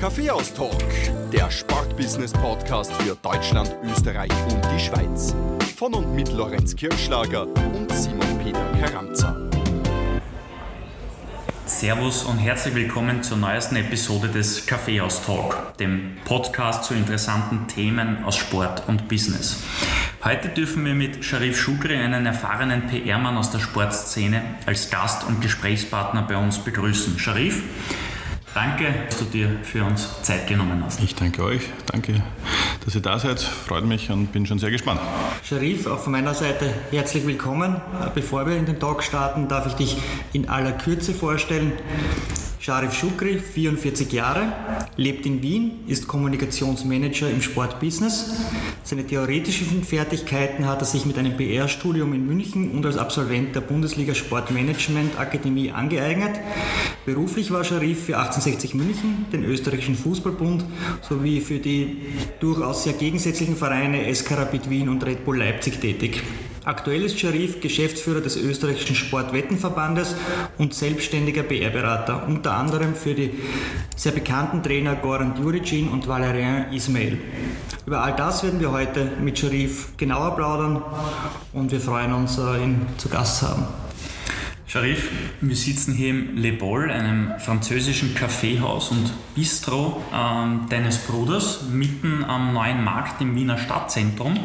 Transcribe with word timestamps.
Kaffeehaus-Talk, 0.00 0.82
der 1.30 1.50
Sportbusiness-Podcast 1.50 2.90
für 3.02 3.14
Deutschland, 3.16 3.76
Österreich 3.84 4.30
und 4.50 4.64
die 4.74 4.80
Schweiz. 4.80 5.34
Von 5.76 5.92
und 5.92 6.14
mit 6.14 6.32
Lorenz 6.32 6.74
Kirschlager 6.74 7.46
und 7.46 7.92
Simon 7.92 8.38
Peter 8.42 8.64
Karamza. 8.80 9.36
Servus 11.66 12.24
und 12.24 12.38
herzlich 12.38 12.74
willkommen 12.74 13.22
zur 13.22 13.36
neuesten 13.36 13.76
Episode 13.76 14.28
des 14.28 14.64
Kaffeehaus 14.64 15.22
Talk, 15.22 15.76
dem 15.76 16.16
Podcast 16.24 16.84
zu 16.84 16.94
interessanten 16.94 17.68
Themen 17.68 18.24
aus 18.24 18.38
Sport 18.38 18.84
und 18.88 19.06
Business. 19.06 19.62
Heute 20.24 20.48
dürfen 20.48 20.82
wir 20.86 20.94
mit 20.94 21.22
Sharif 21.26 21.60
Shukri 21.60 21.96
einen 21.96 22.24
erfahrenen 22.24 22.86
PR-Mann 22.86 23.36
aus 23.36 23.50
der 23.50 23.58
Sportszene 23.58 24.40
als 24.64 24.88
Gast 24.88 25.26
und 25.26 25.42
Gesprächspartner 25.42 26.22
bei 26.22 26.38
uns 26.38 26.58
begrüßen. 26.58 27.18
Sharif, 27.18 27.62
Danke, 28.52 28.92
dass 29.08 29.18
du 29.18 29.26
dir 29.26 29.60
für 29.62 29.84
uns 29.84 30.22
Zeit 30.22 30.48
genommen 30.48 30.82
hast. 30.84 31.00
Ich 31.00 31.14
danke 31.14 31.44
euch. 31.44 31.62
Danke, 31.86 32.20
dass 32.84 32.96
ihr 32.96 33.00
da 33.00 33.16
seid. 33.18 33.40
Freut 33.40 33.84
mich 33.84 34.10
und 34.10 34.32
bin 34.32 34.44
schon 34.44 34.58
sehr 34.58 34.72
gespannt. 34.72 35.00
Sharif, 35.44 35.86
auch 35.86 36.00
von 36.00 36.12
meiner 36.12 36.34
Seite 36.34 36.74
herzlich 36.90 37.24
willkommen. 37.26 37.80
Bevor 38.14 38.46
wir 38.46 38.56
in 38.56 38.66
den 38.66 38.80
Talk 38.80 39.04
starten, 39.04 39.46
darf 39.46 39.66
ich 39.68 39.74
dich 39.74 39.96
in 40.32 40.48
aller 40.48 40.72
Kürze 40.72 41.14
vorstellen. 41.14 41.72
Sharif 42.62 42.92
Shukri, 42.92 43.38
44 43.38 44.12
Jahre, 44.12 44.52
lebt 44.98 45.24
in 45.24 45.42
Wien, 45.42 45.80
ist 45.86 46.06
Kommunikationsmanager 46.06 47.30
im 47.30 47.40
Sportbusiness. 47.40 48.34
Seine 48.84 49.06
theoretischen 49.06 49.82
Fertigkeiten 49.82 50.66
hat 50.66 50.82
er 50.82 50.84
sich 50.84 51.06
mit 51.06 51.16
einem 51.16 51.38
PR-Studium 51.38 52.12
in 52.12 52.26
München 52.26 52.72
und 52.72 52.84
als 52.84 52.98
Absolvent 52.98 53.56
der 53.56 53.62
Bundesliga 53.62 54.14
Sportmanagement 54.14 55.18
Akademie 55.18 55.70
angeeignet. 55.70 56.38
Beruflich 57.06 57.50
war 57.50 57.64
Sharif 57.64 58.04
für 58.04 58.18
1860 58.18 58.74
München, 58.74 59.24
den 59.32 59.42
österreichischen 59.42 59.94
Fußballbund 59.94 60.62
sowie 61.00 61.40
für 61.40 61.60
die 61.60 61.96
durchaus 62.40 62.84
sehr 62.84 62.92
gegensätzlichen 62.92 63.56
Vereine 63.56 64.14
SK 64.14 64.32
Rapid 64.32 64.68
Wien 64.68 64.90
und 64.90 65.02
Red 65.06 65.24
Bull 65.24 65.38
Leipzig 65.38 65.80
tätig. 65.80 66.22
Aktuell 66.64 67.04
ist 67.04 67.18
Sharif 67.18 67.60
Geschäftsführer 67.60 68.20
des 68.20 68.36
österreichischen 68.36 68.94
Sportwettenverbandes 68.94 70.14
und 70.58 70.74
selbstständiger 70.74 71.42
PR-Berater, 71.42 72.26
unter 72.28 72.52
anderem 72.52 72.94
für 72.94 73.14
die 73.14 73.30
sehr 73.96 74.12
bekannten 74.12 74.62
Trainer 74.62 74.94
Goran 74.96 75.34
Djuricin 75.34 75.88
und 75.88 76.06
Valerian 76.06 76.70
Ismail. 76.72 77.18
Über 77.86 78.02
all 78.02 78.14
das 78.14 78.42
werden 78.42 78.60
wir 78.60 78.72
heute 78.72 79.10
mit 79.22 79.38
Sharif 79.38 79.96
genauer 79.96 80.36
plaudern 80.36 80.82
und 81.54 81.72
wir 81.72 81.80
freuen 81.80 82.12
uns, 82.12 82.36
äh, 82.36 82.62
ihn 82.62 82.86
zu 82.98 83.08
Gast 83.08 83.38
zu 83.38 83.48
haben. 83.48 83.66
Sharif, 84.70 85.10
wir 85.40 85.56
sitzen 85.56 85.94
hier 85.94 86.10
im 86.10 86.36
Le 86.36 86.52
Bol, 86.52 86.92
einem 86.92 87.32
französischen 87.40 88.14
Kaffeehaus 88.14 88.92
und 88.92 89.12
Bistro 89.34 90.00
äh, 90.12 90.68
deines 90.68 90.98
Bruders, 90.98 91.64
mitten 91.72 92.22
am 92.22 92.54
neuen 92.54 92.84
Markt 92.84 93.20
im 93.20 93.34
Wiener 93.34 93.58
Stadtzentrum. 93.58 94.38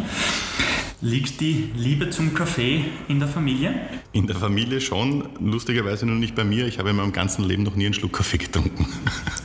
Liegt 1.00 1.42
die 1.42 1.70
Liebe 1.76 2.10
zum 2.10 2.34
Kaffee 2.34 2.86
in 3.08 3.20
der 3.20 3.28
Familie? 3.28 3.76
In 4.14 4.26
der 4.26 4.36
Familie 4.36 4.82
schon, 4.82 5.30
lustigerweise 5.40 6.08
nur 6.08 6.16
nicht 6.16 6.34
bei 6.34 6.44
mir. 6.44 6.66
Ich 6.66 6.80
habe 6.80 6.90
in 6.90 6.96
meinem 6.96 7.14
ganzen 7.14 7.44
Leben 7.44 7.62
noch 7.62 7.76
nie 7.76 7.86
einen 7.86 7.94
Schluck 7.94 8.14
Kaffee 8.14 8.40
getrunken. 8.40 8.88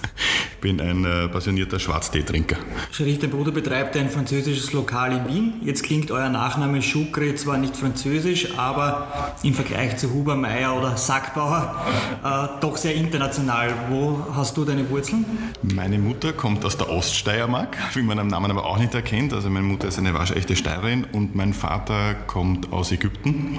bin 0.61 0.80
ein 0.80 1.05
äh, 1.05 1.28
passionierter 1.28 1.78
Schwarzteetrinker. 1.78 2.56
Dein 2.98 3.30
Bruder 3.30 3.50
betreibt 3.50 3.97
ein 3.97 4.11
französisches 4.11 4.72
Lokal 4.72 5.12
in 5.12 5.28
Wien. 5.28 5.53
Jetzt 5.64 5.83
klingt 5.83 6.11
euer 6.11 6.28
Nachname 6.28 6.83
Schukre 6.83 7.34
zwar 7.34 7.58
nicht 7.58 7.77
französisch, 7.77 8.58
aber 8.58 9.33
im 9.42 9.55
Vergleich 9.55 9.97
zu 9.97 10.12
Huber, 10.12 10.36
Meier 10.36 10.77
oder 10.77 10.97
Sackbauer 10.97 11.84
äh, 12.22 12.61
doch 12.61 12.77
sehr 12.77 12.94
international. 12.94 13.72
Wo 13.88 14.27
hast 14.34 14.56
du 14.56 14.64
deine 14.64 14.88
Wurzeln? 14.91 15.25
Meine 15.62 15.98
Mutter 15.98 16.33
kommt 16.33 16.64
aus 16.64 16.77
der 16.77 16.91
Oststeiermark, 16.91 17.77
wie 17.94 18.03
man 18.03 18.19
am 18.19 18.28
Namen 18.28 18.50
aber 18.50 18.66
auch 18.66 18.78
nicht 18.78 18.94
erkennt. 18.94 19.33
Also 19.33 19.50
meine 19.50 19.66
Mutter 19.66 19.88
ist 19.88 19.98
eine 19.98 20.14
waschechte 20.14 20.56
Steirerin 20.56 21.06
und 21.12 21.34
mein 21.34 21.54
Vater 21.54 22.15
kommt 22.26 22.72
aus 22.72 22.93
Ägypten, 22.93 23.59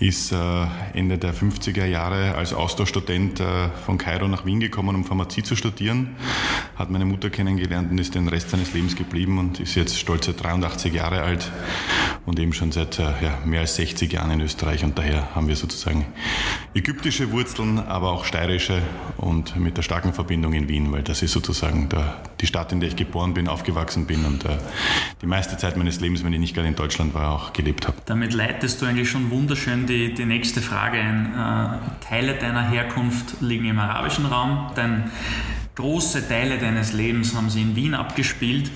ist 0.00 0.32
äh, 0.32 0.36
Ende 0.94 1.18
der 1.18 1.34
50er 1.34 1.86
Jahre 1.86 2.34
als 2.34 2.52
Austauschstudent 2.52 3.40
äh, 3.40 3.44
von 3.86 3.98
Kairo 3.98 4.26
nach 4.28 4.44
Wien 4.44 4.60
gekommen, 4.60 4.96
um 4.96 5.04
Pharmazie 5.04 5.42
zu 5.42 5.56
studieren 5.56 6.16
hat 6.76 6.90
meine 6.90 7.04
Mutter 7.04 7.30
kennengelernt 7.30 7.90
und 7.90 7.98
ist 7.98 8.14
den 8.14 8.28
Rest 8.28 8.50
seines 8.50 8.72
Lebens 8.74 8.96
geblieben 8.96 9.38
und 9.38 9.60
ist 9.60 9.74
jetzt 9.74 9.98
stolze 9.98 10.32
83 10.32 10.92
Jahre 10.92 11.22
alt 11.22 11.50
und 12.26 12.38
eben 12.38 12.52
schon 12.52 12.72
seit 12.72 12.98
äh, 12.98 13.02
ja, 13.22 13.38
mehr 13.44 13.60
als 13.60 13.76
60 13.76 14.12
Jahren 14.12 14.30
in 14.30 14.40
Österreich 14.40 14.84
und 14.84 14.98
daher 14.98 15.34
haben 15.34 15.48
wir 15.48 15.56
sozusagen 15.56 16.06
ägyptische 16.74 17.30
Wurzeln, 17.32 17.78
aber 17.78 18.10
auch 18.10 18.24
steirische 18.24 18.82
und 19.16 19.56
mit 19.56 19.76
der 19.76 19.82
starken 19.82 20.12
Verbindung 20.12 20.52
in 20.52 20.68
Wien, 20.68 20.90
weil 20.92 21.02
das 21.02 21.22
ist 21.22 21.32
sozusagen 21.32 21.88
der, 21.88 22.22
die 22.40 22.46
Stadt, 22.46 22.72
in 22.72 22.80
der 22.80 22.88
ich 22.88 22.96
geboren 22.96 23.34
bin, 23.34 23.48
aufgewachsen 23.48 24.06
bin 24.06 24.24
und 24.24 24.44
äh, 24.44 24.56
die 25.22 25.26
meiste 25.26 25.56
Zeit 25.56 25.76
meines 25.76 26.00
Lebens, 26.00 26.24
wenn 26.24 26.32
ich 26.32 26.40
nicht 26.40 26.54
gerade 26.54 26.68
in 26.68 26.76
Deutschland 26.76 27.14
war, 27.14 27.32
auch 27.32 27.52
gelebt 27.52 27.86
habe. 27.86 27.98
Damit 28.06 28.32
leitest 28.32 28.82
du 28.82 28.86
eigentlich 28.86 29.10
schon 29.10 29.30
wunderschön 29.30 29.86
die, 29.86 30.14
die 30.14 30.24
nächste 30.24 30.60
Frage 30.60 30.98
ein. 30.98 31.32
Äh, 31.34 32.04
Teile 32.08 32.34
deiner 32.34 32.68
Herkunft 32.68 33.40
liegen 33.40 33.66
im 33.66 33.78
arabischen 33.78 34.26
Raum, 34.26 34.70
dein 34.74 35.10
Große 35.74 36.28
Teile 36.28 36.58
deines 36.58 36.92
Lebens 36.92 37.34
haben 37.34 37.50
sie 37.50 37.60
in 37.62 37.74
Wien 37.74 37.94
abgespielt. 37.94 38.70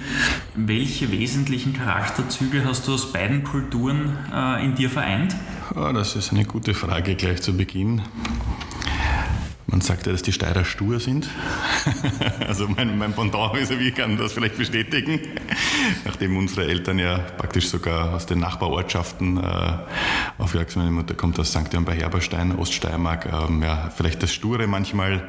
Welche 0.56 1.12
wesentlichen 1.12 1.72
Charakterzüge 1.72 2.64
hast 2.64 2.88
du 2.88 2.94
aus 2.94 3.12
beiden 3.12 3.44
Kulturen 3.44 4.16
äh, 4.34 4.64
in 4.64 4.75
dir 4.75 4.91
vereint? 4.91 5.36
Oh, 5.76 5.92
das 5.92 6.16
ist 6.16 6.32
eine 6.32 6.44
gute 6.44 6.75
Frage 6.75 7.14
gleich 7.14 7.41
zu 7.41 7.56
Beginn. 7.56 8.03
Man 9.70 9.82
sagt 9.82 10.06
ja, 10.06 10.12
dass 10.12 10.22
die 10.22 10.32
Steirer 10.32 10.64
stur 10.64 10.98
sind. 10.98 11.28
also 12.48 12.66
mein, 12.68 12.96
mein 12.96 13.12
Pendant 13.12 13.52
vis 13.54 13.94
kann 13.94 14.16
das 14.16 14.32
vielleicht 14.32 14.56
bestätigen. 14.56 15.20
Nachdem 16.06 16.38
unsere 16.38 16.66
Eltern 16.66 16.98
ja 16.98 17.18
praktisch 17.18 17.68
sogar 17.68 18.14
aus 18.14 18.24
den 18.24 18.38
Nachbarortschaften 18.38 19.36
äh, 19.36 19.72
aufgewachsen 20.38 20.78
Meine 20.78 20.90
Mutter 20.90 21.14
kommt 21.14 21.38
aus 21.38 21.50
St. 21.50 21.70
Jan 21.70 21.84
bei 21.84 21.94
Herberstein, 21.94 22.56
Oststeiermark. 22.56 23.30
Ähm, 23.30 23.62
ja, 23.62 23.90
vielleicht 23.94 24.22
das 24.22 24.32
Sture 24.32 24.66
manchmal 24.66 25.28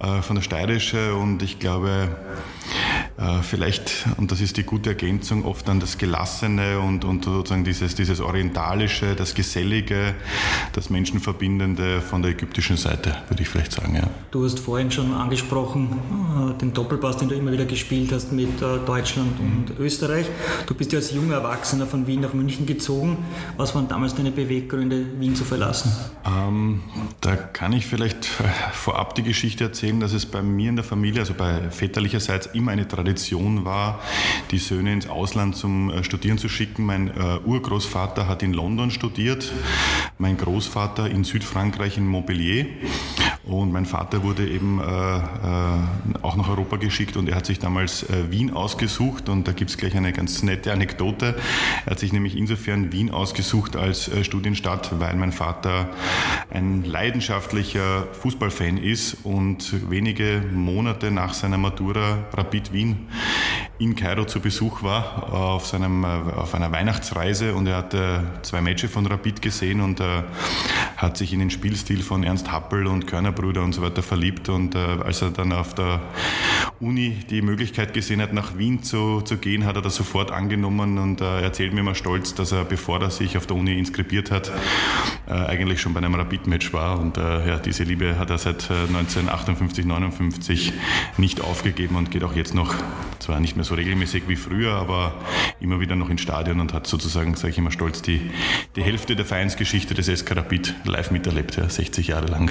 äh, 0.00 0.20
von 0.20 0.36
der 0.36 0.42
Steirische 0.42 1.14
und 1.14 1.42
ich 1.42 1.58
glaube, 1.58 2.14
vielleicht, 3.42 4.06
und 4.16 4.32
das 4.32 4.40
ist 4.40 4.56
die 4.56 4.64
gute 4.64 4.90
Ergänzung, 4.90 5.44
oft 5.44 5.68
dann 5.68 5.80
das 5.80 5.98
Gelassene 5.98 6.80
und, 6.80 7.04
und 7.04 7.24
sozusagen 7.24 7.64
dieses, 7.64 7.94
dieses 7.94 8.20
Orientalische, 8.20 9.14
das 9.14 9.34
Gesellige, 9.34 10.14
das 10.72 10.90
Menschenverbindende 10.90 12.00
von 12.00 12.22
der 12.22 12.32
ägyptischen 12.32 12.76
Seite, 12.76 13.16
würde 13.28 13.42
ich 13.42 13.48
vielleicht 13.48 13.72
sagen. 13.72 13.94
Ja. 13.94 14.08
Du 14.30 14.44
hast 14.44 14.58
vorhin 14.58 14.90
schon 14.90 15.12
angesprochen, 15.12 15.98
äh, 16.50 16.58
den 16.58 16.72
Doppelpass, 16.72 17.18
den 17.18 17.28
du 17.28 17.34
immer 17.34 17.52
wieder 17.52 17.64
gespielt 17.64 18.12
hast 18.12 18.32
mit 18.32 18.60
äh, 18.60 18.78
Deutschland 18.84 19.38
und 19.38 19.78
mhm. 19.78 19.84
Österreich. 19.84 20.26
Du 20.66 20.74
bist 20.74 20.92
ja 20.92 20.98
als 20.98 21.12
junger 21.12 21.36
Erwachsener 21.36 21.86
von 21.86 22.06
Wien 22.06 22.20
nach 22.20 22.34
München 22.34 22.66
gezogen. 22.66 23.18
Was 23.56 23.74
waren 23.74 23.88
damals 23.88 24.14
deine 24.14 24.30
Beweggründe, 24.30 25.20
Wien 25.20 25.36
zu 25.36 25.44
verlassen? 25.44 25.92
Ähm, 26.26 26.82
da 27.20 27.36
kann 27.36 27.72
ich 27.72 27.86
vielleicht 27.86 28.24
vorab 28.72 29.14
die 29.14 29.22
Geschichte 29.22 29.64
erzählen, 29.64 30.00
dass 30.00 30.12
es 30.12 30.26
bei 30.26 30.42
mir 30.42 30.70
in 30.70 30.76
der 30.76 30.84
Familie, 30.84 31.20
also 31.20 31.34
bei 31.34 31.70
väterlicherseits, 31.70 32.46
immer 32.54 32.72
eine 32.72 32.88
Tradition 32.88 33.11
Tradition 33.12 33.66
war, 33.66 34.00
die 34.50 34.58
Söhne 34.58 34.92
ins 34.92 35.06
Ausland 35.06 35.54
zum 35.54 35.90
äh, 35.90 36.02
Studieren 36.02 36.38
zu 36.38 36.48
schicken. 36.48 36.86
Mein 36.86 37.08
äh, 37.08 37.38
Urgroßvater 37.44 38.26
hat 38.26 38.42
in 38.42 38.54
London 38.54 38.90
studiert, 38.90 39.52
mein 40.16 40.38
Großvater 40.38 41.10
in 41.10 41.24
Südfrankreich 41.24 41.98
in 41.98 42.06
Montpellier 42.06 42.66
und 43.44 43.72
mein 43.72 43.86
Vater 43.86 44.22
wurde 44.22 44.48
eben 44.48 44.80
äh, 44.80 44.84
äh, 44.84 45.22
auch 46.22 46.36
nach 46.36 46.48
Europa 46.48 46.76
geschickt 46.76 47.16
und 47.16 47.28
er 47.28 47.36
hat 47.36 47.46
sich 47.46 47.58
damals 47.58 48.04
äh, 48.04 48.30
Wien 48.30 48.52
ausgesucht 48.52 49.28
und 49.28 49.48
da 49.48 49.52
gibt 49.52 49.70
es 49.70 49.76
gleich 49.76 49.96
eine 49.96 50.12
ganz 50.12 50.42
nette 50.42 50.72
Anekdote. 50.72 51.34
Er 51.84 51.90
hat 51.90 51.98
sich 51.98 52.12
nämlich 52.12 52.36
insofern 52.36 52.92
Wien 52.92 53.10
ausgesucht 53.10 53.74
als 53.74 54.08
äh, 54.08 54.22
Studienstadt, 54.22 55.00
weil 55.00 55.16
mein 55.16 55.32
Vater 55.32 55.90
ein 56.50 56.84
leidenschaftlicher 56.84 58.06
Fußballfan 58.12 58.78
ist 58.78 59.18
und 59.24 59.90
wenige 59.90 60.42
Monate 60.54 61.10
nach 61.10 61.34
seiner 61.34 61.58
Matura 61.58 62.24
Rapid 62.32 62.72
Wien 62.72 62.91
Yeah. 62.92 63.68
In 63.82 63.96
Kairo 63.96 64.24
zu 64.24 64.38
Besuch 64.38 64.84
war 64.84 65.32
auf, 65.32 65.66
seinem, 65.66 66.04
auf 66.04 66.54
einer 66.54 66.70
Weihnachtsreise. 66.70 67.54
Und 67.54 67.66
er 67.66 67.78
hatte 67.78 68.24
zwei 68.42 68.60
Matches 68.60 68.92
von 68.92 69.06
Rapid 69.06 69.42
gesehen 69.42 69.80
und 69.80 69.98
äh, 69.98 70.22
hat 70.96 71.16
sich 71.16 71.32
in 71.32 71.40
den 71.40 71.50
Spielstil 71.50 72.02
von 72.02 72.22
Ernst 72.22 72.52
Happel 72.52 72.86
und 72.86 73.08
Körner 73.08 73.32
Brüder 73.32 73.62
und 73.62 73.72
so 73.72 73.82
weiter 73.82 74.02
verliebt. 74.02 74.48
Und 74.48 74.76
äh, 74.76 74.78
als 74.78 75.20
er 75.22 75.30
dann 75.30 75.52
auf 75.52 75.74
der 75.74 76.00
Uni 76.78 77.24
die 77.28 77.42
Möglichkeit 77.42 77.92
gesehen 77.92 78.22
hat, 78.22 78.32
nach 78.32 78.56
Wien 78.56 78.84
zu, 78.84 79.20
zu 79.22 79.36
gehen, 79.36 79.66
hat 79.66 79.74
er 79.74 79.82
das 79.82 79.96
sofort 79.96 80.30
angenommen. 80.30 80.98
Und 80.98 81.20
äh, 81.20 81.42
erzählt 81.42 81.72
mir 81.72 81.80
immer 81.80 81.96
stolz, 81.96 82.34
dass 82.34 82.52
er, 82.52 82.64
bevor 82.64 83.00
er 83.00 83.10
sich 83.10 83.36
auf 83.36 83.48
der 83.48 83.56
Uni 83.56 83.76
inskribiert 83.76 84.30
hat, 84.30 84.52
äh, 85.26 85.32
eigentlich 85.32 85.80
schon 85.80 85.92
bei 85.92 85.98
einem 85.98 86.14
Rapid-Match 86.14 86.72
war. 86.72 87.00
Und 87.00 87.16
äh, 87.16 87.48
ja, 87.48 87.58
diese 87.58 87.82
Liebe 87.82 88.16
hat 88.16 88.30
er 88.30 88.38
seit 88.38 88.70
1958, 88.70 89.84
äh, 89.84 89.88
59 89.88 90.72
nicht 91.16 91.40
aufgegeben 91.40 91.96
und 91.96 92.12
geht 92.12 92.22
auch 92.22 92.36
jetzt 92.36 92.54
noch, 92.54 92.74
zwar 93.18 93.40
nicht 93.40 93.56
mehr 93.56 93.64
so 93.64 93.71
regelmäßig 93.74 94.24
wie 94.28 94.36
früher, 94.36 94.74
aber 94.74 95.14
immer 95.60 95.80
wieder 95.80 95.96
noch 95.96 96.10
ins 96.10 96.20
Stadion 96.20 96.60
und 96.60 96.72
hat 96.72 96.86
sozusagen, 96.86 97.34
sage 97.34 97.52
ich 97.52 97.58
immer 97.58 97.70
stolz, 97.70 98.02
die, 98.02 98.30
die 98.76 98.82
Hälfte 98.82 99.16
der 99.16 99.24
Vereinsgeschichte 99.24 99.94
des 99.94 100.06
SK 100.06 100.36
Rapid 100.36 100.74
live 100.84 101.10
miterlebt, 101.10 101.56
ja, 101.56 101.68
60 101.68 102.08
Jahre 102.08 102.26
lang 102.26 102.50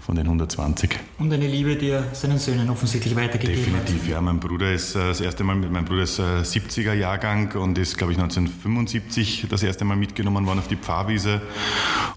von 0.00 0.16
den 0.16 0.26
120. 0.26 0.98
Und 1.18 1.32
eine 1.32 1.46
Liebe, 1.46 1.76
die 1.76 1.90
er 1.90 2.14
seinen 2.14 2.38
Söhnen 2.38 2.68
offensichtlich 2.70 3.14
weitergegeben 3.14 3.64
Definitiv, 3.64 4.08
ja. 4.08 4.20
Mein 4.20 4.40
Bruder 4.40 4.72
ist 4.72 4.94
äh, 4.94 5.08
das 5.08 5.20
erste 5.20 5.44
Mal, 5.44 5.56
mein 5.56 5.84
Bruder 5.84 6.02
ist 6.02 6.20
70er 6.20 6.92
äh, 6.92 6.98
Jahrgang 6.98 7.52
und 7.52 7.78
ist, 7.78 7.96
glaube 7.98 8.12
ich, 8.12 8.18
1975 8.18 9.46
das 9.48 9.62
erste 9.62 9.84
Mal 9.84 9.96
mitgenommen 9.96 10.46
worden 10.46 10.58
auf 10.58 10.68
die 10.68 10.76
Pfarrwiese. 10.76 11.40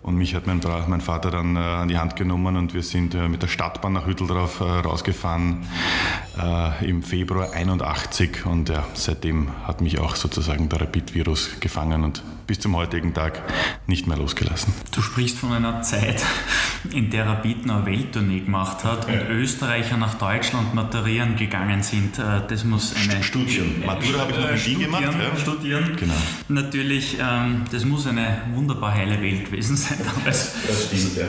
Und 0.01 0.15
mich 0.15 0.33
hat 0.33 0.47
mein, 0.47 0.61
mein 0.87 1.01
Vater 1.01 1.31
dann 1.31 1.55
äh, 1.55 1.59
an 1.59 1.87
die 1.87 1.97
Hand 1.97 2.15
genommen 2.15 2.57
und 2.57 2.73
wir 2.73 2.83
sind 2.83 3.13
mit 3.29 3.41
der 3.41 3.47
Stadtbahn 3.47 3.93
nach 3.93 4.07
Hütteldorf 4.07 4.61
rausgefahren 4.61 5.67
im 6.81 7.03
Februar 7.03 7.51
81 7.53 8.30
und 8.45 8.69
ja, 8.69 8.85
seitdem 8.93 9.49
hat 9.65 9.81
mich 9.81 9.99
auch 9.99 10.15
sozusagen 10.15 10.69
der 10.69 10.81
Rapid-Virus 10.81 11.59
gefangen 11.59 12.03
und 12.03 12.23
bis 12.51 12.59
zum 12.59 12.75
heutigen 12.75 13.13
Tag 13.13 13.41
nicht 13.87 14.07
mehr 14.07 14.17
losgelassen. 14.17 14.73
Du 14.93 15.01
sprichst 15.01 15.37
von 15.37 15.53
einer 15.53 15.83
Zeit, 15.83 16.21
in 16.91 17.09
der 17.09 17.25
Rapid 17.25 17.63
eine 17.63 17.85
Welttournee 17.85 18.41
gemacht 18.41 18.83
hat 18.83 19.07
und 19.07 19.29
Österreicher 19.29 19.95
nach 19.95 20.15
Deutschland 20.15 20.73
maturieren 20.75 21.37
gegangen 21.37 21.81
sind. 21.81 22.19
Äh, 22.19 22.41
das 22.49 22.65
muss 22.65 22.93
eine... 22.93 23.23
Studieren. 23.23 23.85
Matura 23.85 24.19
habe 24.19 24.31
ich 24.33 24.37
noch 24.37 24.49
in 24.49 24.65
Wien 24.65 24.79
gemacht. 24.81 25.03
Ja. 25.03 25.37
Studieren. 25.39 25.95
Genau. 25.95 26.13
Natürlich, 26.49 27.17
ähm, 27.21 27.63
das 27.71 27.85
muss 27.85 28.05
eine 28.05 28.41
wunderbar 28.53 28.95
heile 28.95 29.21
Welt 29.21 29.45
gewesen 29.45 29.77
sein 29.77 29.99
damals. 30.03 30.53
Das 30.67 30.87
stimmt, 30.87 31.15
ja. 31.15 31.25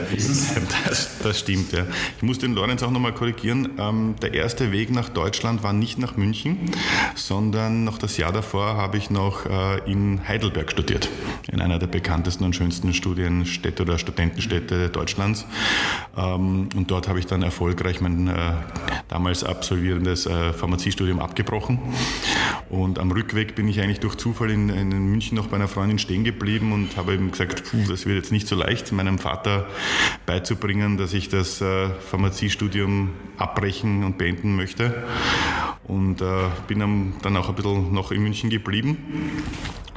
Das, 0.88 1.18
das 1.22 1.38
stimmt, 1.38 1.70
ja. 1.70 1.86
Ich 2.16 2.22
muss 2.24 2.40
den 2.40 2.54
Lorenz 2.54 2.82
auch 2.82 2.90
nochmal 2.90 3.14
korrigieren. 3.14 3.70
Ähm, 3.78 4.16
der 4.20 4.34
erste 4.34 4.72
Weg 4.72 4.90
nach 4.90 5.08
Deutschland 5.08 5.62
war 5.62 5.72
nicht 5.72 6.00
nach 6.00 6.16
München, 6.16 6.72
sondern 7.14 7.84
noch 7.84 7.98
das 7.98 8.16
Jahr 8.16 8.32
davor 8.32 8.76
habe 8.76 8.96
ich 8.96 9.08
noch 9.08 9.46
äh, 9.46 9.88
in 9.88 10.26
Heidelberg 10.26 10.72
studiert. 10.72 11.08
In 11.50 11.60
einer 11.60 11.78
der 11.78 11.86
bekanntesten 11.86 12.44
und 12.44 12.54
schönsten 12.54 12.92
Studienstädte 12.94 13.82
oder 13.82 13.98
Studentenstädte 13.98 14.88
Deutschlands. 14.88 15.46
Ähm, 16.16 16.68
und 16.74 16.90
dort 16.90 17.08
habe 17.08 17.18
ich 17.18 17.26
dann 17.26 17.42
erfolgreich 17.42 18.00
mein 18.00 18.28
äh, 18.28 18.52
damals 19.08 19.44
absolvierendes 19.44 20.26
äh, 20.26 20.52
Pharmaziestudium 20.52 21.20
abgebrochen. 21.20 21.78
Und 22.68 22.98
am 22.98 23.10
Rückweg 23.10 23.54
bin 23.54 23.68
ich 23.68 23.80
eigentlich 23.80 24.00
durch 24.00 24.16
Zufall 24.16 24.50
in, 24.50 24.68
in 24.68 24.88
München 24.88 25.36
noch 25.36 25.48
bei 25.48 25.56
einer 25.56 25.68
Freundin 25.68 25.98
stehen 25.98 26.24
geblieben 26.24 26.72
und 26.72 26.96
habe 26.96 27.14
eben 27.14 27.30
gesagt, 27.30 27.70
puh, 27.70 27.84
das 27.88 28.06
wird 28.06 28.16
jetzt 28.16 28.32
nicht 28.32 28.48
so 28.48 28.56
leicht, 28.56 28.92
meinem 28.92 29.18
Vater 29.18 29.66
beizubringen, 30.26 30.96
dass 30.96 31.12
ich 31.12 31.28
das 31.28 31.60
äh, 31.60 31.88
Pharmaziestudium 31.90 33.10
abbrechen 33.36 34.04
und 34.04 34.18
beenden 34.18 34.56
möchte. 34.56 35.04
Und 35.84 36.22
bin 36.68 36.78
dann 37.22 37.36
auch 37.36 37.48
ein 37.48 37.54
bisschen 37.54 37.92
noch 37.92 38.12
in 38.12 38.22
München 38.22 38.50
geblieben. 38.50 38.96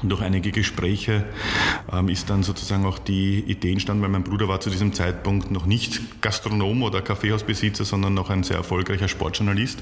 Und 0.02 0.10
durch 0.10 0.22
einige 0.22 0.52
Gespräche 0.52 1.05
ähm, 1.10 2.10
ist 2.10 2.30
dann 2.30 2.44
sozusagen 2.44 2.86
auch 2.86 3.00
die 3.00 3.40
Idee 3.40 3.72
entstanden, 3.72 4.04
weil 4.04 4.10
mein 4.10 4.24
Bruder 4.24 4.48
war 4.48 4.60
zu 4.60 4.70
diesem 4.70 4.94
Zeitpunkt 4.94 5.52
noch 5.52 5.66
nicht 5.66 6.22
Gastronom 6.22 6.84
oder 6.84 7.02
Kaffeehausbesitzer, 7.02 7.86
sondern 7.86 8.14
noch 8.14 8.30
ein 8.30 8.44
sehr 8.44 8.58
erfolgreicher 8.58 9.08
Sportjournalist 9.08 9.80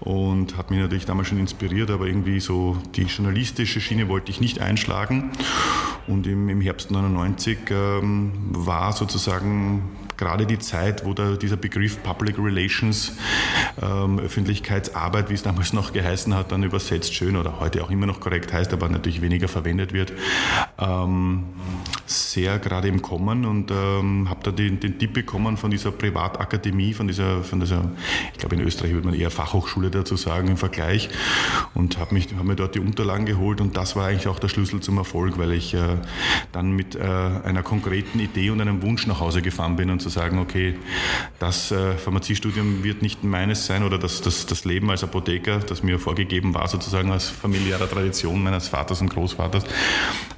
und 0.00 0.56
hat 0.56 0.70
mich 0.70 0.80
natürlich 0.80 1.06
damals 1.06 1.28
schon 1.28 1.38
inspiriert, 1.38 1.90
aber 1.90 2.06
irgendwie 2.06 2.40
so 2.40 2.76
die 2.94 3.02
journalistische 3.02 3.80
Schiene 3.80 4.08
wollte 4.08 4.30
ich 4.30 4.40
nicht 4.40 4.60
einschlagen. 4.60 5.32
Und 6.06 6.26
im, 6.26 6.48
im 6.48 6.60
Herbst 6.60 6.90
99 6.90 7.58
ähm, 7.70 8.32
war 8.50 8.92
sozusagen 8.92 9.82
gerade 10.18 10.44
die 10.44 10.58
Zeit, 10.58 11.04
wo 11.06 11.14
da 11.14 11.36
dieser 11.36 11.56
Begriff 11.56 12.02
Public 12.02 12.36
Relations, 12.38 13.12
ähm, 13.80 14.18
Öffentlichkeitsarbeit, 14.18 15.30
wie 15.30 15.34
es 15.34 15.42
damals 15.42 15.72
noch 15.72 15.92
geheißen 15.92 16.34
hat, 16.34 16.52
dann 16.52 16.62
übersetzt 16.64 17.14
schön 17.14 17.36
oder 17.36 17.60
heute 17.60 17.82
auch 17.82 17.90
immer 17.90 18.06
noch 18.06 18.20
korrekt 18.20 18.52
heißt, 18.52 18.72
aber 18.72 18.88
natürlich 18.88 19.22
weniger 19.22 19.48
verwendet 19.48 19.92
wird, 19.92 20.12
ähm, 20.78 21.44
sehr 22.06 22.58
gerade 22.58 22.88
im 22.88 23.00
Kommen 23.00 23.46
und 23.46 23.70
ähm, 23.70 24.28
habe 24.28 24.40
da 24.42 24.50
den, 24.50 24.80
den 24.80 24.98
Tipp 24.98 25.12
bekommen 25.12 25.56
von 25.56 25.70
dieser 25.70 25.92
Privatakademie, 25.92 26.92
von 26.94 27.06
dieser, 27.06 27.42
von 27.44 27.60
dieser, 27.60 27.90
ich 28.32 28.38
glaube 28.38 28.56
in 28.56 28.62
Österreich 28.62 28.92
würde 28.92 29.06
man 29.06 29.18
eher 29.18 29.30
Fachhochschule 29.30 29.90
dazu 29.90 30.16
sagen 30.16 30.48
im 30.48 30.56
Vergleich 30.56 31.08
und 31.74 31.98
habe 31.98 32.18
hab 32.18 32.44
mir 32.44 32.56
dort 32.56 32.74
die 32.74 32.80
Unterlagen 32.80 33.24
geholt 33.24 33.60
und 33.60 33.76
das 33.76 33.94
war 33.94 34.06
eigentlich 34.06 34.26
auch 34.26 34.40
der 34.40 34.48
Schlüssel 34.48 34.80
zum 34.80 34.98
Erfolg, 34.98 35.38
weil 35.38 35.52
ich 35.52 35.74
äh, 35.74 35.96
dann 36.52 36.72
mit 36.72 36.96
äh, 36.96 37.02
einer 37.02 37.62
konkreten 37.62 38.18
Idee 38.18 38.50
und 38.50 38.60
einem 38.60 38.82
Wunsch 38.82 39.06
nach 39.06 39.20
Hause 39.20 39.42
gefahren 39.42 39.76
bin 39.76 39.90
und 39.90 40.02
zu 40.08 40.18
sagen, 40.18 40.38
okay, 40.38 40.74
das 41.38 41.70
äh, 41.70 41.94
Pharmaziestudium 41.94 42.82
wird 42.82 43.02
nicht 43.02 43.24
meines 43.24 43.66
sein 43.66 43.82
oder 43.82 43.98
das, 43.98 44.20
das, 44.22 44.46
das 44.46 44.64
Leben 44.64 44.90
als 44.90 45.04
Apotheker, 45.04 45.58
das 45.58 45.82
mir 45.82 45.98
vorgegeben 45.98 46.54
war, 46.54 46.66
sozusagen 46.68 47.12
als 47.12 47.28
familiärer 47.28 47.88
Tradition 47.88 48.42
meines 48.42 48.68
Vaters 48.68 49.00
und 49.00 49.10
Großvaters. 49.10 49.64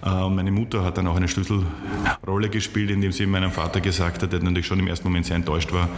Äh, 0.04 0.28
meine 0.28 0.50
Mutter 0.50 0.84
hat 0.84 0.98
dann 0.98 1.06
auch 1.06 1.16
eine 1.16 1.28
Schlüsselrolle 1.28 2.48
gespielt, 2.48 2.90
indem 2.90 3.12
sie 3.12 3.26
meinem 3.26 3.52
Vater 3.52 3.80
gesagt 3.80 4.22
hat, 4.22 4.32
der 4.32 4.40
natürlich 4.40 4.66
schon 4.66 4.80
im 4.80 4.88
ersten 4.88 5.06
Moment 5.06 5.26
sehr 5.26 5.36
enttäuscht 5.36 5.72
war, 5.72 5.88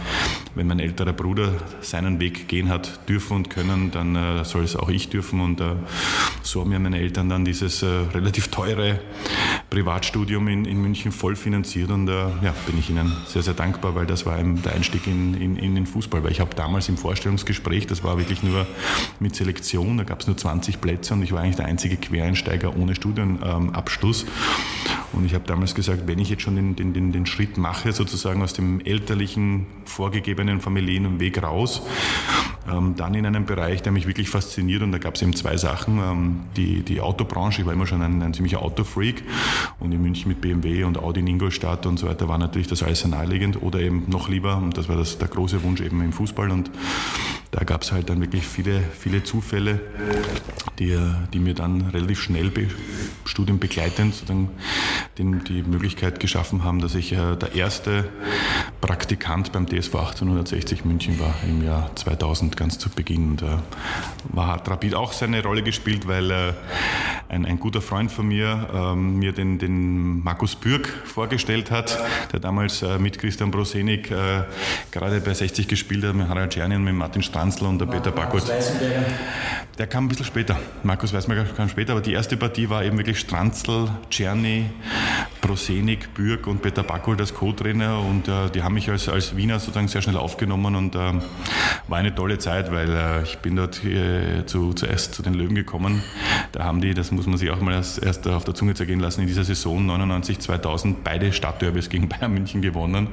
wenn 0.55 0.67
mein 0.67 0.79
älterer 0.79 1.13
Bruder 1.13 1.53
seinen 1.81 2.19
Weg 2.19 2.47
gehen 2.47 2.69
hat 2.69 3.09
dürfen 3.09 3.37
und 3.37 3.49
können, 3.49 3.91
dann 3.91 4.15
äh, 4.15 4.45
soll 4.45 4.63
es 4.63 4.75
auch 4.75 4.89
ich 4.89 5.09
dürfen. 5.09 5.41
Und 5.41 5.61
äh, 5.61 5.75
so 6.43 6.61
haben 6.61 6.69
mir 6.69 6.79
meine 6.79 6.99
Eltern 6.99 7.29
dann 7.29 7.43
dieses 7.43 7.81
äh, 7.81 7.87
relativ 7.87 8.49
teure 8.49 8.99
Privatstudium 9.69 10.47
in, 10.47 10.65
in 10.65 10.81
München 10.81 11.11
voll 11.11 11.35
finanziert 11.35 11.89
und 11.89 12.07
äh, 12.07 12.11
ja, 12.11 12.53
bin 12.67 12.77
ich 12.77 12.89
ihnen 12.89 13.11
sehr, 13.25 13.41
sehr 13.41 13.53
dankbar, 13.53 13.62
weil 13.81 14.05
das 14.05 14.25
war 14.25 14.37
der 14.41 14.73
Einstieg 14.73 15.07
in, 15.07 15.33
in, 15.33 15.55
in 15.57 15.75
den 15.75 15.85
Fußball. 15.85 16.23
Weil 16.23 16.31
ich 16.31 16.39
habe 16.39 16.55
damals 16.55 16.89
im 16.89 16.97
Vorstellungsgespräch, 16.97 17.87
das 17.87 18.03
war 18.03 18.17
wirklich 18.17 18.43
nur 18.43 18.65
mit 19.19 19.35
Selektion, 19.35 19.97
da 19.97 20.03
gab 20.03 20.21
es 20.21 20.27
nur 20.27 20.37
20 20.37 20.81
Plätze 20.81 21.13
und 21.13 21.23
ich 21.23 21.31
war 21.31 21.41
eigentlich 21.41 21.55
der 21.55 21.65
einzige 21.65 21.97
Quereinsteiger 21.97 22.75
ohne 22.77 22.95
Studienabschluss. 22.95 24.25
Und 25.13 25.25
ich 25.25 25.35
habe 25.35 25.45
damals 25.45 25.75
gesagt, 25.75 26.07
wenn 26.07 26.17
ich 26.17 26.29
jetzt 26.29 26.41
schon 26.41 26.55
den, 26.55 26.75
den, 26.75 26.93
den, 26.93 27.11
den 27.11 27.25
Schritt 27.25 27.57
mache, 27.57 27.93
sozusagen 27.93 28.41
aus 28.41 28.53
dem 28.53 28.81
elterlichen, 28.81 29.67
vorgegebenen 29.85 30.59
familiären 30.59 31.19
Weg 31.19 31.41
raus, 31.41 31.83
ähm, 32.69 32.95
dann 32.97 33.13
in 33.13 33.25
einem 33.25 33.45
Bereich, 33.45 33.81
der 33.81 33.91
mich 33.91 34.07
wirklich 34.07 34.29
fasziniert 34.29 34.81
und 34.81 34.91
da 34.91 34.97
gab 34.97 35.15
es 35.15 35.21
eben 35.21 35.35
zwei 35.35 35.57
Sachen. 35.57 35.99
Ähm, 35.99 36.39
die, 36.55 36.81
die 36.81 37.01
Autobranche, 37.01 37.61
ich 37.61 37.67
war 37.67 37.73
immer 37.73 37.85
schon 37.85 38.01
ein, 38.01 38.21
ein 38.21 38.33
ziemlicher 38.33 38.61
Autofreak 38.61 39.23
und 39.79 39.91
in 39.91 40.01
München 40.01 40.29
mit 40.29 40.41
BMW 40.41 40.83
und 40.83 40.97
Audi 40.97 41.19
in 41.19 41.27
Ingolstadt 41.27 41.85
und 41.85 41.99
so 41.99 42.07
weiter 42.07 42.27
war 42.27 42.37
natürlich 42.37 42.67
das 42.67 42.81
alles 42.81 43.01
sehr 43.01 43.09
naheliegend 43.09 43.52
oder 43.61 43.79
eben 43.79 44.03
noch 44.07 44.29
lieber, 44.29 44.57
und 44.57 44.77
das 44.77 44.89
war 44.89 44.95
das, 44.95 45.17
der 45.17 45.27
große 45.27 45.63
Wunsch 45.63 45.81
eben 45.81 46.01
im 46.01 46.13
Fußball. 46.13 46.51
Und 46.51 46.71
da 47.53 47.63
gab 47.63 47.83
es 47.83 47.91
halt 47.91 48.09
dann 48.09 48.19
wirklich 48.19 48.47
viele, 48.47 48.81
viele 48.99 49.23
Zufälle, 49.23 49.79
die, 50.79 50.97
die 51.31 51.39
mir 51.39 51.53
dann 51.53 51.81
relativ 51.81 52.19
schnell 52.19 52.49
be, 52.49 52.67
studienbegleitend 53.25 54.15
sozusagen 54.15 54.49
den, 55.19 55.43
die 55.43 55.61
Möglichkeit 55.61 56.19
geschaffen 56.19 56.63
haben, 56.63 56.81
dass 56.81 56.95
ich 56.95 57.13
äh, 57.13 57.35
der 57.35 57.53
erste 57.53 58.09
Praktikant 58.81 59.51
beim 59.51 59.67
DSV 59.67 59.93
1860 59.93 60.83
München 60.83 61.19
war 61.19 61.35
im 61.47 61.63
Jahr 61.63 61.95
2000 61.95 62.57
ganz 62.57 62.79
zu 62.79 62.89
Beginn. 62.89 63.31
Und, 63.31 63.43
äh, 63.43 63.57
war 64.29 64.47
hat 64.47 64.67
Rapid 64.67 64.95
auch 64.95 65.13
seine 65.13 65.43
Rolle 65.43 65.61
gespielt, 65.61 66.07
weil 66.07 66.31
äh, 66.31 66.53
ein, 67.29 67.45
ein 67.45 67.59
guter 67.59 67.81
Freund 67.81 68.11
von 68.11 68.27
mir 68.27 68.67
ähm, 68.73 69.19
mir 69.19 69.31
den, 69.31 69.59
den 69.59 70.23
Markus 70.23 70.55
Bürg 70.55 70.87
vorgestellt 71.05 71.69
hat, 71.69 71.99
der 72.31 72.39
damals 72.39 72.81
äh, 72.81 72.97
mit 72.97 73.19
Christian 73.19 73.51
Brosenik 73.51 74.09
äh, 74.09 74.43
gerade 74.91 75.21
bei 75.21 75.33
60 75.33 75.67
gespielt 75.67 76.03
hat, 76.03 76.15
mit 76.15 76.27
Harald 76.27 76.53
Czerny 76.53 76.75
und 76.75 76.83
mit 76.83 76.95
Martin 76.95 77.21
Stranzl 77.43 77.65
und 77.65 77.79
der 77.79 77.87
Peter 77.87 78.11
Backert. 78.11 78.49
Der 79.77 79.87
kam 79.87 80.05
ein 80.05 80.07
bisschen 80.07 80.25
später. 80.25 80.55
Markus 80.83 81.13
Weißmacher 81.13 81.45
kam 81.57 81.67
später, 81.67 81.93
aber 81.93 82.01
die 82.01 82.13
erste 82.13 82.37
Partie 82.37 82.69
war 82.69 82.83
eben 82.85 82.97
wirklich 82.97 83.19
Stranzl, 83.19 83.89
Czerny, 84.11 84.69
Prosenik, 85.41 86.13
Bürg 86.13 86.45
und 86.45 86.61
Peter 86.61 86.83
Backholt 86.83 87.19
als 87.19 87.33
Co-Trainer 87.33 87.99
und 87.99 88.27
äh, 88.27 88.51
die 88.53 88.61
haben 88.61 88.75
mich 88.75 88.89
als, 88.89 89.09
als 89.09 89.35
Wiener 89.35 89.59
sozusagen 89.59 89.87
sehr 89.87 90.03
schnell 90.03 90.15
aufgenommen 90.15 90.75
und 90.75 90.95
äh, 90.95 91.13
war 91.87 91.97
eine 91.97 92.13
tolle 92.13 92.37
Zeit, 92.37 92.71
weil 92.71 92.93
äh, 92.93 93.23
ich 93.23 93.39
bin 93.39 93.55
dort 93.55 93.83
äh, 93.83 94.45
zu, 94.45 94.73
zuerst 94.73 95.15
zu 95.15 95.23
den 95.23 95.33
Löwen 95.33 95.55
gekommen. 95.55 96.03
Da 96.51 96.63
haben 96.63 96.79
die, 96.79 96.93
das 96.93 97.11
muss 97.11 97.25
man 97.25 97.37
sich 97.37 97.49
auch 97.49 97.59
mal 97.59 97.73
erst, 97.73 98.01
erst 98.01 98.27
auf 98.27 98.43
der 98.45 98.53
Zunge 98.53 98.75
zergehen 98.75 98.99
lassen, 98.99 99.21
in 99.21 99.27
dieser 99.27 99.43
Saison 99.43 99.83
99, 99.85 100.39
2000 100.39 101.03
beide 101.03 101.33
Stadtderbys 101.33 101.89
gegen 101.89 102.07
Bayern 102.09 102.31
München 102.31 102.61
gewonnen, 102.61 103.07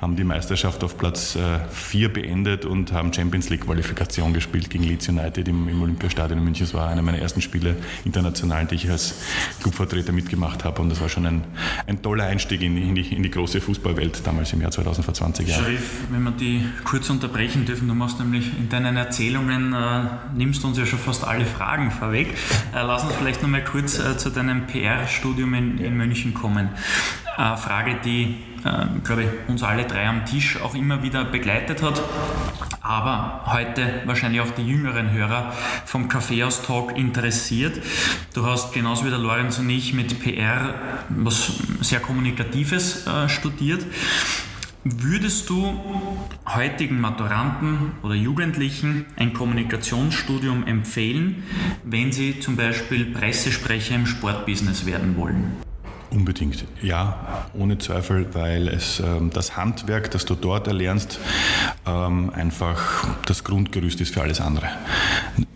haben 0.00 0.16
die 0.16 0.24
Meisterschaft 0.24 0.82
auf 0.82 0.98
Platz 0.98 1.38
4 1.70 2.06
äh, 2.06 2.08
beendet 2.08 2.64
und 2.64 2.92
haben 2.92 3.12
Champions 3.12 3.48
League 3.48 3.68
Qualifikation 3.70 4.32
gespielt 4.32 4.68
gegen 4.68 4.82
Leeds 4.82 5.08
United 5.08 5.46
im, 5.46 5.68
im 5.68 5.80
Olymp 5.80 6.00
Olympiastadion 6.00 6.38
in 6.38 6.44
München. 6.44 6.66
Das 6.66 6.74
war 6.74 6.88
einer 6.88 7.02
meiner 7.02 7.18
ersten 7.18 7.40
Spiele 7.40 7.76
international, 8.04 8.66
die 8.66 8.74
ich 8.74 8.90
als 8.90 9.14
Clubvertreter 9.62 10.12
mitgemacht 10.12 10.64
habe. 10.64 10.82
Und 10.82 10.88
das 10.88 11.00
war 11.00 11.08
schon 11.08 11.24
ein, 11.24 11.44
ein 11.86 12.02
toller 12.02 12.24
Einstieg 12.24 12.62
in, 12.62 12.76
in, 12.76 12.96
die, 12.96 13.14
in 13.14 13.22
die 13.22 13.30
große 13.30 13.60
Fußballwelt 13.60 14.26
damals 14.26 14.52
im 14.52 14.60
Jahr 14.60 14.72
2000 14.72 15.04
vor 15.04 15.14
20 15.14 15.48
Jahren. 15.48 15.62
Sharif, 15.62 16.00
wenn 16.10 16.22
wir 16.24 16.32
die 16.32 16.64
kurz 16.84 17.10
unterbrechen 17.10 17.64
dürfen, 17.64 17.86
du 17.86 17.94
machst 17.94 18.18
nämlich 18.18 18.50
in 18.58 18.68
deinen 18.68 18.96
Erzählungen, 18.96 19.72
äh, 19.72 20.02
nimmst 20.34 20.64
uns 20.64 20.76
ja 20.76 20.84
schon 20.84 20.98
fast 20.98 21.24
alle 21.24 21.46
Fragen 21.46 21.92
vorweg. 21.92 22.28
Äh, 22.74 22.82
lass 22.82 23.04
uns 23.04 23.14
vielleicht 23.14 23.42
noch 23.42 23.48
mal 23.48 23.62
kurz 23.62 24.00
äh, 24.00 24.16
zu 24.16 24.30
deinem 24.30 24.66
PR-Studium 24.66 25.54
in, 25.54 25.78
in 25.78 25.96
München 25.96 26.34
kommen. 26.34 26.70
Eine 27.36 27.56
Frage, 27.56 27.96
die, 28.04 28.36
äh, 28.64 28.86
glaube 29.04 29.24
ich, 29.24 29.48
uns 29.48 29.62
alle 29.62 29.84
drei 29.84 30.06
am 30.06 30.24
Tisch 30.26 30.60
auch 30.60 30.74
immer 30.74 31.02
wieder 31.02 31.24
begleitet 31.24 31.82
hat 31.82 32.02
aber 32.90 33.42
heute 33.46 34.02
wahrscheinlich 34.04 34.40
auch 34.40 34.50
die 34.50 34.66
jüngeren 34.66 35.12
Hörer 35.12 35.52
vom 35.84 36.08
Kaffeehaus 36.08 36.62
Talk 36.62 36.98
interessiert. 36.98 37.80
Du 38.34 38.44
hast 38.44 38.72
genauso 38.72 39.04
wie 39.04 39.10
der 39.10 39.18
Lorenz 39.20 39.60
und 39.60 39.70
ich 39.70 39.94
mit 39.94 40.18
PR 40.20 40.74
was 41.08 41.52
sehr 41.82 42.00
Kommunikatives 42.00 43.06
äh, 43.06 43.28
studiert. 43.28 43.86
Würdest 44.82 45.48
du 45.50 45.78
heutigen 46.48 47.00
Maturanten 47.00 47.92
oder 48.02 48.14
Jugendlichen 48.14 49.04
ein 49.14 49.34
Kommunikationsstudium 49.34 50.66
empfehlen, 50.66 51.44
wenn 51.84 52.10
sie 52.10 52.40
zum 52.40 52.56
Beispiel 52.56 53.12
Pressesprecher 53.12 53.94
im 53.94 54.06
Sportbusiness 54.06 54.84
werden 54.84 55.16
wollen? 55.16 55.69
Unbedingt, 56.10 56.64
ja, 56.82 57.46
ohne 57.54 57.78
Zweifel, 57.78 58.34
weil 58.34 58.66
es 58.66 58.98
ähm, 58.98 59.30
das 59.32 59.56
Handwerk, 59.56 60.10
das 60.10 60.24
du 60.24 60.34
dort 60.34 60.66
erlernst, 60.66 61.20
ähm, 61.86 62.32
einfach 62.34 63.06
das 63.26 63.44
Grundgerüst 63.44 64.00
ist 64.00 64.14
für 64.14 64.22
alles 64.22 64.40
andere. 64.40 64.68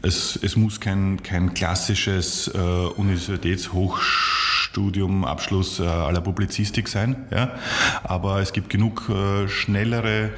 Es, 0.03 0.39
es 0.41 0.55
muss 0.57 0.79
kein, 0.79 1.21
kein 1.25 1.55
klassisches 1.55 2.47
äh, 2.55 2.59
Universitätshochstudium, 2.59 5.25
Abschluss 5.25 5.81
äh, 5.81 5.87
aller 5.87 6.21
Publizistik 6.21 6.87
sein, 6.87 7.27
ja? 7.33 7.51
aber 8.05 8.41
es 8.41 8.53
gibt 8.53 8.71
genug 8.71 9.09
äh, 9.09 9.49
schnellere 9.49 10.31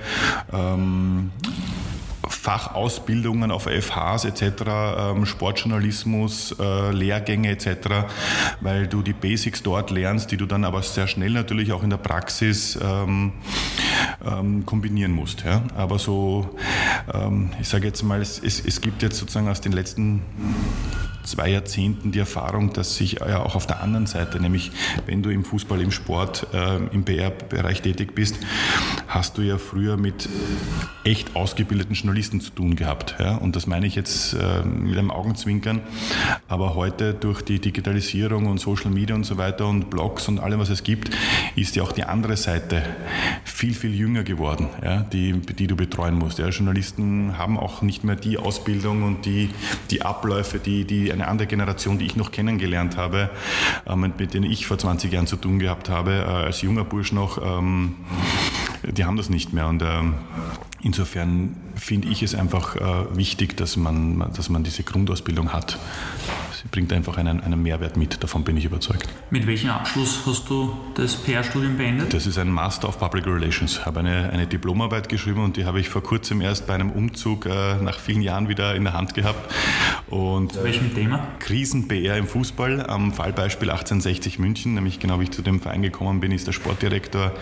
ähm, 0.50 1.30
Fachausbildungen 2.28 3.50
auf 3.50 3.64
FHs 3.64 4.24
etc., 4.24 4.42
ähm, 4.98 5.26
Sportjournalismus, 5.26 6.54
äh, 6.58 6.92
Lehrgänge 6.92 7.50
etc., 7.50 8.06
weil 8.60 8.86
du 8.86 9.02
die 9.02 9.12
Basics 9.12 9.62
dort 9.62 9.90
lernst, 9.90 10.30
die 10.30 10.36
du 10.36 10.46
dann 10.46 10.64
aber 10.64 10.82
sehr 10.82 11.06
schnell 11.06 11.30
natürlich 11.30 11.72
auch 11.72 11.82
in 11.82 11.90
der 11.90 11.96
Praxis 11.96 12.78
ähm, 12.82 13.32
ähm, 14.24 14.66
kombinieren 14.66 15.12
musst. 15.12 15.44
Aber 15.76 15.98
so, 15.98 16.56
ich 17.60 17.68
sage 17.68 17.86
jetzt 17.86 18.02
mal, 18.02 18.20
es 18.20 18.80
gibt 18.80 19.02
jetzt 19.02 19.18
sozusagen 19.18 19.48
aus 19.48 19.60
den 19.60 19.72
letzten 19.72 20.22
zwei 21.26 21.50
Jahrzehnten 21.50 22.12
die 22.12 22.18
Erfahrung, 22.18 22.72
dass 22.72 22.96
sich 22.96 23.14
ja 23.14 23.40
auch 23.40 23.54
auf 23.54 23.66
der 23.66 23.82
anderen 23.82 24.06
Seite, 24.06 24.40
nämlich 24.40 24.70
wenn 25.06 25.22
du 25.22 25.30
im 25.30 25.44
Fußball, 25.44 25.80
im 25.80 25.90
Sport, 25.90 26.46
äh, 26.52 26.76
im 26.92 27.04
PR-Bereich 27.04 27.82
tätig 27.82 28.14
bist, 28.14 28.36
hast 29.08 29.38
du 29.38 29.42
ja 29.42 29.58
früher 29.58 29.96
mit 29.96 30.28
echt 31.04 31.36
ausgebildeten 31.36 31.94
Journalisten 31.94 32.40
zu 32.40 32.50
tun 32.50 32.76
gehabt. 32.76 33.16
Ja? 33.18 33.36
Und 33.36 33.56
das 33.56 33.66
meine 33.66 33.86
ich 33.86 33.94
jetzt 33.94 34.34
äh, 34.34 34.64
mit 34.64 34.98
einem 34.98 35.10
Augenzwinkern. 35.10 35.80
Aber 36.48 36.74
heute 36.74 37.14
durch 37.14 37.42
die 37.42 37.60
Digitalisierung 37.60 38.46
und 38.46 38.58
Social 38.58 38.90
Media 38.90 39.14
und 39.14 39.24
so 39.24 39.38
weiter 39.38 39.66
und 39.66 39.90
Blogs 39.90 40.28
und 40.28 40.38
allem, 40.40 40.60
was 40.60 40.68
es 40.68 40.82
gibt, 40.82 41.10
ist 41.54 41.76
ja 41.76 41.82
auch 41.82 41.92
die 41.92 42.04
andere 42.04 42.36
Seite 42.36 42.82
viel, 43.44 43.74
viel 43.74 43.94
jünger 43.94 44.22
geworden, 44.24 44.68
ja? 44.82 45.00
die, 45.00 45.32
die 45.32 45.66
du 45.66 45.76
betreuen 45.76 46.14
musst. 46.14 46.38
Ja? 46.38 46.48
Journalisten 46.48 47.38
haben 47.38 47.58
auch 47.58 47.82
nicht 47.82 48.04
mehr 48.04 48.16
die 48.16 48.38
Ausbildung 48.38 49.02
und 49.02 49.24
die, 49.26 49.50
die 49.90 50.02
Abläufe, 50.02 50.58
die, 50.58 50.84
die 50.84 51.15
eine 51.16 51.28
andere 51.28 51.46
Generation, 51.46 51.98
die 51.98 52.06
ich 52.06 52.16
noch 52.16 52.30
kennengelernt 52.30 52.96
habe, 52.96 53.30
ähm, 53.86 54.12
mit 54.16 54.34
denen 54.34 54.50
ich 54.50 54.66
vor 54.66 54.78
20 54.78 55.12
Jahren 55.12 55.26
zu 55.26 55.36
tun 55.36 55.58
gehabt 55.58 55.88
habe, 55.88 56.24
äh, 56.26 56.46
als 56.46 56.62
junger 56.62 56.84
Bursch 56.84 57.12
noch, 57.12 57.42
ähm, 57.42 57.96
die 58.82 59.04
haben 59.04 59.16
das 59.16 59.30
nicht 59.30 59.52
mehr. 59.52 59.66
Und 59.68 59.82
ähm, 59.82 60.14
insofern 60.82 61.56
finde 61.76 62.08
ich 62.08 62.22
es 62.22 62.34
einfach 62.34 62.76
äh, 62.76 63.16
wichtig, 63.16 63.56
dass 63.56 63.76
man, 63.76 64.30
dass 64.34 64.48
man 64.48 64.64
diese 64.64 64.82
Grundausbildung 64.82 65.52
hat. 65.52 65.78
Sie 66.62 66.68
bringt 66.68 66.92
einfach 66.92 67.16
einen, 67.18 67.42
einen 67.42 67.62
Mehrwert 67.62 67.96
mit, 67.96 68.22
davon 68.22 68.42
bin 68.42 68.56
ich 68.56 68.64
überzeugt. 68.64 69.08
Mit 69.30 69.46
welchem 69.46 69.70
Abschluss 69.70 70.22
hast 70.26 70.48
du 70.48 70.76
das 70.94 71.14
PR-Studium 71.14 71.76
beendet? 71.76 72.14
Das 72.14 72.26
ist 72.26 72.38
ein 72.38 72.50
Master 72.50 72.88
of 72.88 72.98
Public 72.98 73.26
Relations. 73.26 73.78
Ich 73.78 73.86
habe 73.86 74.00
eine, 74.00 74.30
eine 74.30 74.46
Diplomarbeit 74.46 75.08
geschrieben 75.08 75.44
und 75.44 75.56
die 75.56 75.66
habe 75.66 75.80
ich 75.80 75.88
vor 75.88 76.02
kurzem 76.02 76.40
erst 76.40 76.66
bei 76.66 76.74
einem 76.74 76.90
Umzug 76.90 77.46
äh, 77.46 77.76
nach 77.76 77.98
vielen 77.98 78.22
Jahren 78.22 78.48
wieder 78.48 78.74
in 78.74 78.84
der 78.84 78.94
Hand 78.94 79.14
gehabt. 79.14 79.52
Und, 80.08 80.54
Zu 80.54 80.64
welchem 80.64 80.94
Thema? 80.94 81.26
Krisen-PR 81.40 82.16
im 82.16 82.26
Fußball 82.26 82.86
am 82.86 83.12
Fallbeispiel 83.12 83.70
1860 83.70 84.38
München, 84.38 84.74
nämlich 84.74 84.98
genau 84.98 85.20
wie 85.20 85.24
ich 85.24 85.32
zu 85.32 85.42
dem 85.42 85.60
Verein 85.60 85.82
gekommen 85.82 86.20
bin, 86.20 86.32
ist 86.32 86.46
der 86.46 86.52
Sportdirektor 86.52 87.32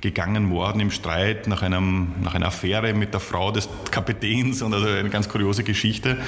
gegangen 0.00 0.50
worden 0.50 0.80
im 0.80 0.90
Streit 0.90 1.46
nach, 1.46 1.62
einem, 1.62 2.12
nach 2.22 2.34
einer 2.34 2.46
Affäre 2.46 2.92
mit 2.92 3.12
der 3.12 3.20
Frau 3.20 3.50
des 3.50 3.68
Kapitäns 3.90 4.62
und 4.62 4.74
also 4.74 4.86
eine 4.86 5.10
ganz 5.10 5.28
kuriose 5.28 5.64
Geschichte. 5.64 6.18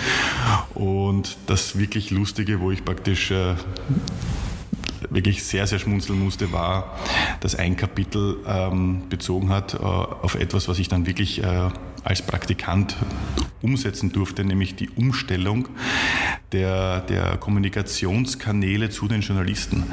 Und 0.74 1.36
das 1.46 1.78
wirklich 1.78 2.10
lustig 2.10 2.30
Lustige, 2.30 2.60
wo 2.60 2.70
ich 2.70 2.84
praktisch 2.84 3.32
äh, 3.32 3.54
wirklich 5.10 5.42
sehr, 5.42 5.66
sehr 5.66 5.78
schmunzeln 5.78 6.18
musste, 6.18 6.52
war, 6.52 6.96
dass 7.40 7.54
ein 7.54 7.76
Kapitel 7.76 8.38
ähm, 8.46 9.02
bezogen 9.08 9.48
hat 9.50 9.74
äh, 9.74 9.78
auf 9.78 10.36
etwas, 10.36 10.68
was 10.68 10.78
ich 10.78 10.88
dann 10.88 11.06
wirklich 11.06 11.42
äh, 11.42 11.70
als 12.04 12.22
Praktikant 12.22 12.96
umsetzen 13.62 14.12
durfte, 14.12 14.44
nämlich 14.44 14.76
die 14.76 14.88
Umstellung 14.90 15.68
der, 16.52 17.00
der 17.00 17.36
Kommunikationskanäle 17.36 18.90
zu 18.90 19.08
den 19.08 19.20
Journalisten. 19.22 19.92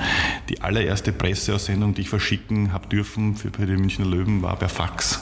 Die 0.49 0.61
allererste 0.61 1.11
Presseaussendung, 1.11 1.95
die 1.95 2.01
ich 2.01 2.09
verschicken 2.09 2.71
habe 2.71 2.87
dürfen 2.87 3.35
für, 3.35 3.51
für 3.51 3.65
die 3.65 3.77
Münchner 3.77 4.05
Löwen, 4.05 4.41
war 4.41 4.55
per 4.57 4.69
Fax. 4.69 5.21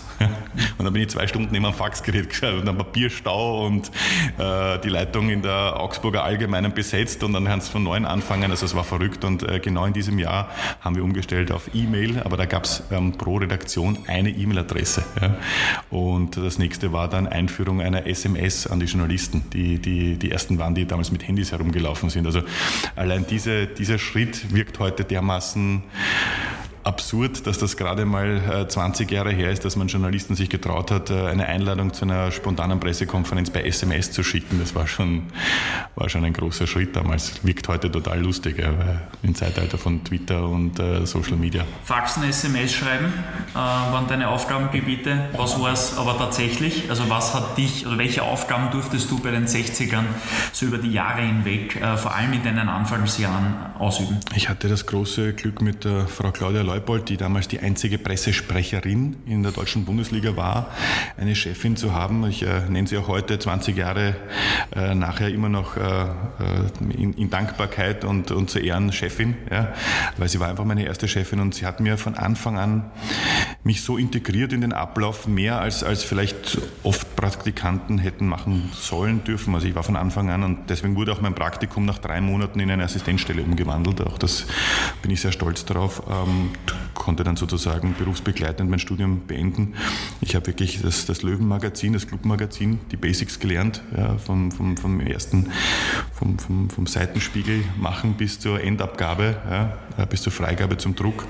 Und 0.77 0.85
dann 0.85 0.93
bin 0.93 1.01
ich 1.01 1.09
zwei 1.09 1.27
Stunden 1.27 1.51
neben 1.51 1.65
einem 1.65 1.73
Faxgerät 1.73 2.29
geschaut 2.29 2.53
und 2.61 2.67
ein 2.67 2.77
Papierstau 2.77 3.65
und 3.65 3.91
äh, 4.37 4.79
die 4.79 4.89
Leitung 4.89 5.29
in 5.29 5.41
der 5.41 5.79
Augsburger 5.79 6.23
Allgemeinen 6.23 6.73
besetzt 6.73 7.23
und 7.23 7.33
dann 7.33 7.47
haben 7.49 7.61
sie 7.61 7.71
von 7.71 7.83
neuem 7.83 8.05
anfangen. 8.05 8.51
Also 8.51 8.65
es 8.65 8.75
war 8.75 8.83
verrückt 8.83 9.23
und 9.23 9.43
äh, 9.43 9.59
genau 9.59 9.85
in 9.85 9.93
diesem 9.93 10.19
Jahr 10.19 10.49
haben 10.81 10.95
wir 10.95 11.03
umgestellt 11.03 11.51
auf 11.51 11.69
E-Mail, 11.73 12.21
aber 12.23 12.37
da 12.37 12.45
gab 12.45 12.65
es 12.65 12.83
ähm, 12.91 13.13
pro 13.13 13.37
Redaktion 13.37 13.99
eine 14.07 14.29
E-Mail-Adresse. 14.29 15.03
Ja. 15.21 15.37
Und 15.89 16.37
das 16.37 16.59
nächste 16.59 16.91
war 16.91 17.09
dann 17.09 17.27
Einführung 17.27 17.81
einer 17.81 18.05
SMS 18.05 18.67
an 18.67 18.79
die 18.79 18.85
Journalisten, 18.85 19.43
die, 19.51 19.79
die 19.79 20.17
die 20.17 20.31
ersten 20.31 20.57
waren, 20.59 20.75
die 20.75 20.85
damals 20.85 21.11
mit 21.11 21.27
Handys 21.27 21.51
herumgelaufen 21.51 22.09
sind. 22.09 22.25
Also 22.25 22.41
allein 22.95 23.25
diese, 23.27 23.67
dieser 23.67 23.97
Schritt 23.97 24.53
wirkt 24.53 24.79
heute 24.79 25.03
dermaßen 25.03 25.83
absurd, 26.85 27.47
dass 27.47 27.57
das 27.57 27.77
gerade 27.77 28.05
mal 28.05 28.67
20 28.69 29.11
äh, 29.11 29.15
Jahre 29.15 29.31
her 29.31 29.51
ist, 29.51 29.65
dass 29.65 29.75
man 29.75 29.87
Journalisten 29.87 30.35
sich 30.35 30.49
getraut 30.49 30.91
hat, 30.91 31.09
äh, 31.09 31.27
eine 31.27 31.47
Einladung 31.47 31.93
zu 31.93 32.05
einer 32.05 32.31
spontanen 32.31 32.79
Pressekonferenz 32.79 33.49
bei 33.49 33.63
SMS 33.63 34.11
zu 34.11 34.23
schicken. 34.23 34.59
Das 34.59 34.75
war 34.75 34.87
schon, 34.87 35.23
war 35.95 36.09
schon 36.09 36.23
ein 36.23 36.33
großer 36.33 36.67
Schritt 36.67 36.95
damals. 36.95 37.43
Wirkt 37.43 37.67
heute 37.67 37.91
total 37.91 38.21
lustig, 38.21 38.63
im 39.23 39.33
Zeitalter 39.33 39.77
von 39.77 40.03
Twitter 40.03 40.47
und 40.47 40.79
äh, 40.79 41.05
Social 41.05 41.37
Media. 41.37 41.65
Faxen, 41.83 42.23
SMS 42.23 42.73
schreiben 42.73 43.11
äh, 43.53 43.55
waren 43.55 44.07
deine 44.07 44.29
Aufgabengebiete. 44.29 45.29
Was 45.35 45.59
war 45.59 45.73
es 45.73 45.97
aber 45.97 46.17
tatsächlich? 46.17 46.89
Also 46.89 47.09
was 47.09 47.33
hat 47.33 47.57
dich 47.57 47.87
oder 47.87 47.97
welche 47.97 48.21
Aufgaben 48.21 48.69
durftest 48.69 49.09
du 49.09 49.19
bei 49.19 49.31
den 49.31 49.47
60ern 49.47 50.03
so 50.51 50.67
über 50.67 50.77
die 50.77 50.91
Jahre 50.91 51.21
hinweg, 51.21 51.81
äh, 51.81 51.97
vor 51.97 52.13
allem 52.13 52.33
in 52.33 52.43
deinen 52.43 52.69
Anfangsjahren, 52.69 53.55
ausüben? 53.79 54.19
Ich 54.35 54.49
hatte 54.49 54.69
das 54.69 54.85
große 54.85 55.33
Glück 55.33 55.61
mit 55.61 55.83
der 55.83 56.07
Frau 56.07 56.31
Claudia 56.31 56.61
Leut 56.61 56.74
Leupold, 56.75 57.07
die 57.07 57.15
damals 57.15 57.47
die 57.47 57.59
einzige 57.59 57.97
Pressesprecherin 57.97 59.15
in 59.25 59.43
der 59.43 59.53
deutschen 59.53 59.85
Bundesliga 59.85 60.35
war, 60.35 60.71
eine 61.17 61.33
Chefin 61.33 61.77
zu 61.77 61.93
haben. 61.93 62.27
Ich 62.27 62.43
äh, 62.43 62.67
nenne 62.69 62.85
sie 62.85 62.97
auch 62.97 63.07
heute 63.07 63.39
20 63.39 63.77
Jahre 63.77 64.15
äh, 64.75 64.93
nachher 64.93 65.29
immer 65.29 65.47
noch 65.47 65.77
äh, 65.77 65.81
äh, 65.81 66.93
in, 66.97 67.13
in, 67.13 67.29
Dankbarkeit 67.29 68.03
und, 68.03 68.31
und 68.31 68.49
zu 68.49 68.59
Ehren 68.59 68.91
Chefin, 68.91 69.37
ja, 69.49 69.73
weil 70.17 70.27
sie 70.27 70.41
war 70.41 70.49
einfach 70.49 70.65
meine 70.65 70.85
erste 70.85 71.07
Chefin 71.07 71.39
und 71.39 71.55
sie 71.55 71.65
hat 71.65 71.79
mir 71.79 71.97
von 71.97 72.15
Anfang 72.15 72.57
an 72.57 72.91
mich 73.63 73.81
so 73.81 73.97
integriert 73.97 74.51
in 74.51 74.61
den 74.61 74.73
Ablauf, 74.73 75.27
mehr 75.27 75.59
als, 75.59 75.83
als 75.83 76.03
vielleicht 76.03 76.57
oft 76.83 77.15
Praktikanten 77.15 77.99
hätten 77.99 78.27
machen 78.27 78.69
sollen 78.73 79.23
dürfen. 79.23 79.55
Also 79.55 79.67
ich 79.67 79.75
war 79.75 79.83
von 79.83 79.95
Anfang 79.95 80.29
an 80.29 80.43
und 80.43 80.69
deswegen 80.69 80.95
wurde 80.95 81.13
auch 81.13 81.21
mein 81.21 81.33
Praktikum 81.33 81.85
nach 81.85 81.99
drei 81.99 82.19
Monaten 82.19 82.59
in 82.59 82.69
eine 82.69 82.83
Assistenzstelle 82.83 83.41
umgewandelt. 83.41 84.01
Auch 84.01 84.17
das 84.17 84.45
bin 85.01 85.11
ich 85.11 85.21
sehr 85.21 85.31
stolz 85.31 85.65
darauf. 85.65 86.03
Konnte 86.93 87.23
dann 87.23 87.35
sozusagen 87.35 87.93
berufsbegleitend 87.97 88.69
mein 88.69 88.79
Studium 88.79 89.27
beenden. 89.27 89.75
Ich 90.21 90.35
habe 90.35 90.47
wirklich 90.47 90.81
das, 90.81 91.05
das 91.05 91.21
Löwenmagazin, 91.21 91.93
das 91.93 92.07
Clubmagazin, 92.07 92.79
die 92.91 92.97
Basics 92.97 93.39
gelernt, 93.39 93.83
ja, 93.95 94.17
vom, 94.17 94.51
vom, 94.51 94.77
vom 94.77 94.99
ersten, 94.99 95.51
vom, 96.13 96.39
vom, 96.39 96.69
vom 96.69 96.87
Seitenspiegel 96.87 97.63
machen 97.77 98.15
bis 98.15 98.39
zur 98.39 98.61
Endabgabe, 98.61 99.35
ja, 99.49 99.77
äh, 99.97 100.05
bis 100.05 100.21
zur 100.21 100.31
Freigabe 100.31 100.77
zum 100.77 100.95
Druck. 100.95 101.25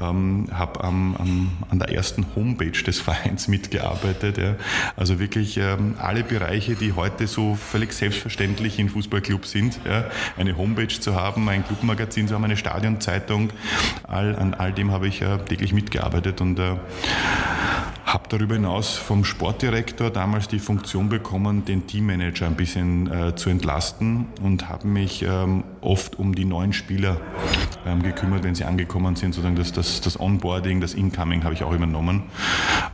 Ähm, 0.00 0.48
habe 0.52 0.82
am, 0.84 1.16
am, 1.16 1.52
an 1.70 1.78
der 1.78 1.92
ersten 1.92 2.26
Homepage 2.34 2.70
des 2.70 3.00
Vereins 3.06 3.48
mitgearbeitet. 3.48 4.38
Ja. 4.38 4.56
Also 4.96 5.18
wirklich 5.18 5.56
ähm, 5.56 5.94
alle 5.98 6.24
Bereiche, 6.24 6.74
die 6.74 6.92
heute 6.92 7.26
so 7.26 7.54
völlig 7.54 7.92
selbstverständlich 7.92 8.78
in 8.78 8.88
Fußballclubs 8.88 9.50
sind. 9.50 9.80
Ja. 9.84 10.04
Eine 10.36 10.56
Homepage 10.56 10.88
zu 10.88 11.14
haben, 11.14 11.48
ein 11.48 11.64
Clubmagazin 11.64 12.28
zu 12.28 12.34
haben, 12.34 12.44
eine 12.44 12.56
Stadionzeitung, 12.56 13.50
all, 14.04 14.36
an 14.36 14.54
all 14.54 14.65
dem 14.72 14.92
habe 14.92 15.08
ich 15.08 15.22
äh, 15.22 15.38
täglich 15.38 15.72
mitgearbeitet 15.72 16.40
und 16.40 16.58
äh, 16.58 16.76
habe 18.06 18.24
darüber 18.28 18.54
hinaus 18.54 18.94
vom 18.94 19.24
Sportdirektor 19.24 20.10
damals 20.10 20.46
die 20.46 20.60
Funktion 20.60 21.08
bekommen, 21.08 21.64
den 21.64 21.88
Teammanager 21.88 22.46
ein 22.46 22.54
bisschen 22.54 23.12
äh, 23.12 23.34
zu 23.34 23.50
entlasten 23.50 24.26
und 24.42 24.68
habe 24.68 24.86
mich 24.86 25.22
ähm, 25.22 25.64
oft 25.80 26.16
um 26.16 26.32
die 26.32 26.44
neuen 26.44 26.72
Spieler 26.72 27.20
ähm, 27.84 28.04
gekümmert, 28.04 28.44
wenn 28.44 28.54
sie 28.54 28.62
angekommen 28.62 29.16
sind. 29.16 29.34
Sozusagen 29.34 29.56
das, 29.56 29.72
das, 29.72 30.00
das 30.00 30.20
Onboarding, 30.20 30.80
das 30.80 30.94
Incoming 30.94 31.42
habe 31.42 31.54
ich 31.54 31.64
auch 31.64 31.72
übernommen. 31.72 32.22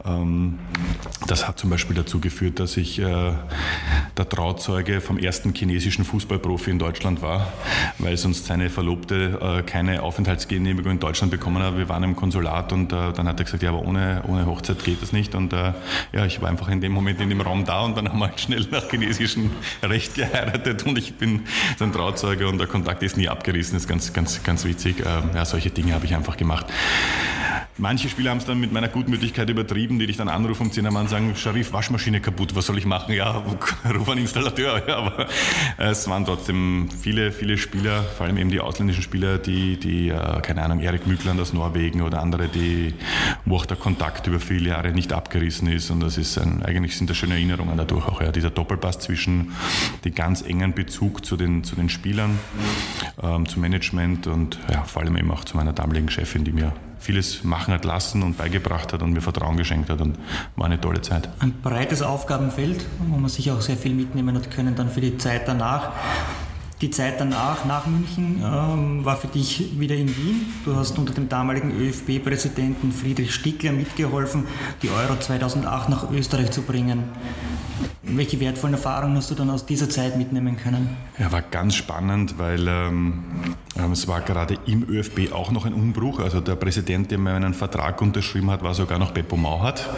Ähm, 0.07 0.59
das 1.27 1.47
hat 1.47 1.59
zum 1.59 1.69
Beispiel 1.69 1.95
dazu 1.95 2.19
geführt, 2.19 2.59
dass 2.59 2.79
ich 2.79 2.99
äh, 2.99 3.05
der 4.17 4.29
Trauzeuge 4.31 5.03
vom 5.03 5.19
ersten 5.19 5.55
chinesischen 5.55 6.07
Fußballprofi 6.07 6.71
in 6.71 6.79
Deutschland 6.79 7.21
war, 7.21 7.53
weil 7.99 8.17
sonst 8.17 8.47
seine 8.47 8.71
Verlobte 8.71 9.39
äh, 9.43 9.63
keine 9.63 10.03
Aufenthaltsgenehmigung 10.03 10.93
in 10.93 11.01
Deutschland 11.01 11.31
bekommen 11.31 11.63
hat. 11.63 11.77
Wir 11.77 11.91
waren 11.91 12.03
im 12.03 12.17
Konsulat 12.17 12.73
und 12.73 12.95
äh, 12.95 13.13
dann 13.13 13.29
hat 13.29 13.39
er 13.39 13.45
gesagt, 13.45 13.63
ja, 13.63 13.69
aber 13.69 13.83
ohne, 13.83 14.23
ohne 14.27 14.47
Hochzeit 14.47 14.83
geht 14.83 15.02
das 15.03 15.13
nicht. 15.13 15.35
Und 15.35 15.53
äh, 15.53 15.73
ja, 16.13 16.27
ich 16.27 16.41
war 16.41 16.49
einfach 16.49 16.69
in 16.69 16.81
dem 16.81 16.93
Moment 16.93 17.21
in 17.21 17.29
dem 17.29 17.41
Raum 17.41 17.65
da 17.65 17.83
und 17.83 17.97
dann 17.97 18.09
haben 18.09 18.19
wir 18.19 18.29
halt 18.29 18.41
schnell 18.41 18.67
nach 18.71 18.89
chinesischem 18.89 19.51
Recht 19.83 20.15
geheiratet 20.15 20.85
und 20.85 20.97
ich 20.99 21.15
bin 21.15 21.43
sein 21.79 21.93
Trauzeuge 21.93 22.49
und 22.49 22.59
der 22.59 22.67
Kontakt 22.67 23.03
ist 23.03 23.17
nie 23.17 23.29
abgerissen. 23.29 23.75
Das 23.75 23.83
ist 23.83 23.89
ganz, 23.89 24.13
ganz, 24.13 24.43
ganz 24.43 24.65
witzig. 24.65 25.01
Äh, 25.01 25.35
ja, 25.35 25.45
solche 25.45 25.71
Dinge 25.71 25.95
habe 25.95 26.05
ich 26.07 26.15
einfach 26.15 26.37
gemacht. 26.37 26.67
Manche 27.79 28.11
Spieler 28.11 28.31
haben 28.31 28.39
es 28.39 28.45
dann 28.45 28.61
mit 28.61 28.71
meiner 28.71 28.89
Gutmütigkeit 28.89 29.49
übertrieben, 29.49 29.99
die 29.99 30.07
dich 30.07 30.19
dann 30.19 30.29
anrufen 30.29 30.65
um 30.65 30.71
10 30.71 30.87
Uhr 30.87 31.01
und 31.01 31.09
sagen, 31.09 31.35
Sharif, 31.35 31.73
Waschmaschine 31.73 32.21
kaputt, 32.21 32.55
was 32.55 32.67
soll 32.67 32.77
ich 32.77 32.85
machen? 32.85 33.15
Ja, 33.15 33.43
ruf 33.95 34.09
einen 34.11 34.21
Installateur. 34.21 34.87
Ja, 34.87 34.99
aber 34.99 35.27
es 35.79 36.07
waren 36.07 36.27
trotzdem 36.27 36.91
viele, 36.91 37.33
viele 37.33 37.57
Spieler, 37.57 38.03
vor 38.03 38.27
allem 38.27 38.37
eben 38.37 38.51
die 38.51 38.61
ausländischen 38.61 39.03
Spieler, 39.03 39.39
die, 39.39 39.79
die 39.79 40.11
äh, 40.11 40.41
keine 40.43 40.63
Ahnung, 40.63 40.81
Erik 40.81 41.07
Mückland 41.07 41.41
aus 41.41 41.55
Norwegen 41.55 42.03
oder 42.03 42.21
andere, 42.21 42.49
die, 42.49 42.93
wo 43.47 43.57
auch 43.57 43.67
der 43.67 43.79
Kontakt 43.79 44.27
über 44.27 44.39
viele 44.39 44.69
Jahre 44.69 44.92
nicht 44.93 45.13
abgerissen 45.13 45.69
ist. 45.69 45.91
Und 45.91 46.01
das 46.01 46.19
ist 46.19 46.39
ein, 46.39 46.63
eigentlich 46.63 46.97
sind 46.97 47.11
das 47.11 47.17
schöne 47.17 47.35
Erinnerungen 47.35 47.77
dadurch 47.77 48.07
auch. 48.07 48.21
Ja. 48.21 48.33
Dieser 48.33 48.51
Doppelpass 48.51 48.99
zwischen 48.99 49.53
den 50.05 50.15
ganz 50.15 50.43
engen 50.43 50.75
Bezug 50.75 51.25
zu 51.25 51.37
den, 51.37 51.65
zu 51.65 51.77
den 51.77 51.89
Spielern, 51.89 52.39
ähm, 53.23 53.49
zum 53.49 53.63
Management 53.63 54.27
und 54.27 54.59
ja, 54.71 54.85
vor 54.85 55.03
allem 55.03 55.17
eben 55.17 55.31
auch 55.31 55.45
zu 55.45 55.57
meiner 55.57 55.73
damaligen 55.73 56.11
Chefin, 56.11 56.45
die 56.45 56.53
mir 56.53 56.73
vieles 56.99 57.43
machen 57.43 57.75
hat 57.75 57.85
lassen 57.85 58.23
und 58.23 58.39
beigebracht 58.39 58.93
hat 58.93 59.03
und 59.03 59.13
mir 59.13 59.21
Vertrauen 59.21 59.57
geschenkt 59.57 59.91
hat 59.91 60.01
und 60.01 60.19
war 60.57 60.67
eine 60.67 60.81
tolle 60.81 61.03
Zeit. 61.03 61.29
Ein 61.41 61.53
breites 61.63 62.01
Aufgabenfeld, 62.01 62.87
wo 63.01 63.17
man 63.17 63.29
sich 63.29 63.51
auch 63.51 63.61
sehr 63.61 63.77
viel 63.77 63.95
mitnehmen 63.95 64.37
hat 64.37 64.51
können 64.51 64.77
dann 64.77 64.89
für 64.89 65.01
die 65.01 65.19
Zeit 65.19 65.49
danach. 65.49 65.93
Die 66.83 66.91
Zeit 66.91 67.21
danach, 67.21 67.65
nach 67.65 67.87
München, 67.87 68.43
ähm, 68.45 69.05
war 69.05 69.17
für 69.17 69.29
dich 69.29 69.79
wieder 69.79 69.95
in 69.95 70.09
Wien. 70.09 70.53
Du 70.65 70.75
hast 70.75 70.99
unter 70.99 71.15
dem 71.15 71.29
damaligen 71.29 71.71
ÖFB-Präsidenten 71.71 72.91
Friedrich 72.91 73.33
Stickler 73.33 73.71
mitgeholfen, 73.71 74.49
die 74.83 74.91
Euro 74.91 75.17
2008 75.17 75.89
nach 75.89 76.11
Österreich 76.11 76.51
zu 76.51 76.63
bringen. 76.63 77.05
Welche 78.05 78.41
wertvollen 78.41 78.75
Erfahrungen 78.75 79.17
hast 79.17 79.31
du 79.31 79.37
dann 79.37 79.49
aus 79.49 79.65
dieser 79.65 79.89
Zeit 79.89 80.17
mitnehmen 80.17 80.57
können? 80.57 80.97
Ja, 81.19 81.31
war 81.31 81.41
ganz 81.41 81.77
spannend, 81.77 82.37
weil 82.37 82.67
ähm, 82.67 83.23
ähm 83.77 83.93
es 83.93 84.09
war 84.09 84.21
gerade 84.21 84.59
im 84.67 84.83
ÖFB 84.89 85.33
auch 85.33 85.53
noch 85.53 85.67
ein 85.67 85.73
Umbruch. 85.73 86.19
Also 86.19 86.41
der 86.41 86.57
Präsident, 86.57 87.13
der 87.13 87.19
mir 87.19 87.33
einen 87.33 87.55
Vertrag 87.55 88.03
unterschrieben 88.03 88.51
hat, 88.51 88.63
war 88.65 88.75
sogar 88.75 88.99
noch 88.99 89.13
Beppo 89.13 89.37
Mauhat. 89.37 89.89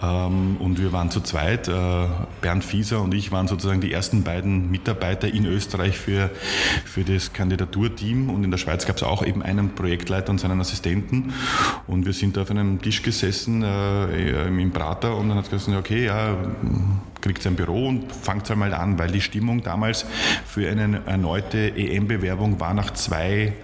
Ähm, 0.00 0.56
und 0.60 0.80
wir 0.80 0.92
waren 0.92 1.10
zu 1.10 1.20
zweit. 1.20 1.66
Äh, 1.66 2.06
Bernd 2.40 2.64
Fieser 2.64 3.02
und 3.02 3.12
ich 3.12 3.32
waren 3.32 3.48
sozusagen 3.48 3.80
die 3.80 3.92
ersten 3.92 4.22
beiden 4.22 4.70
Mitarbeiter 4.70 5.26
in 5.26 5.44
Österreich 5.44 5.98
für, 5.98 6.11
für 6.84 7.04
das 7.04 7.32
Kandidaturteam. 7.32 8.30
Und 8.30 8.44
in 8.44 8.50
der 8.50 8.58
Schweiz 8.58 8.86
gab 8.86 8.96
es 8.96 9.02
auch 9.02 9.24
eben 9.24 9.42
einen 9.42 9.74
Projektleiter 9.74 10.30
und 10.30 10.38
seinen 10.38 10.60
Assistenten. 10.60 11.32
Und 11.86 12.06
wir 12.06 12.12
sind 12.12 12.36
da 12.36 12.42
auf 12.42 12.50
einem 12.50 12.80
Tisch 12.80 13.02
gesessen 13.02 13.62
äh, 13.62 14.46
im 14.46 14.70
Prater 14.72 15.16
und 15.16 15.28
dann 15.28 15.38
hat 15.38 15.44
es 15.44 15.50
gesagt, 15.50 15.78
okay, 15.78 16.06
ja, 16.06 16.36
kriegt 17.22 17.46
ein 17.46 17.54
Büro 17.54 17.88
und 17.88 18.12
fangt 18.12 18.50
einmal 18.50 18.74
an, 18.74 18.98
weil 18.98 19.10
die 19.10 19.20
Stimmung 19.20 19.62
damals 19.62 20.04
für 20.44 20.68
eine 20.68 21.02
erneute 21.06 21.76
EM-Bewerbung 21.76 22.60
war 22.60 22.74
nach 22.74 22.90
zwei 22.92 23.54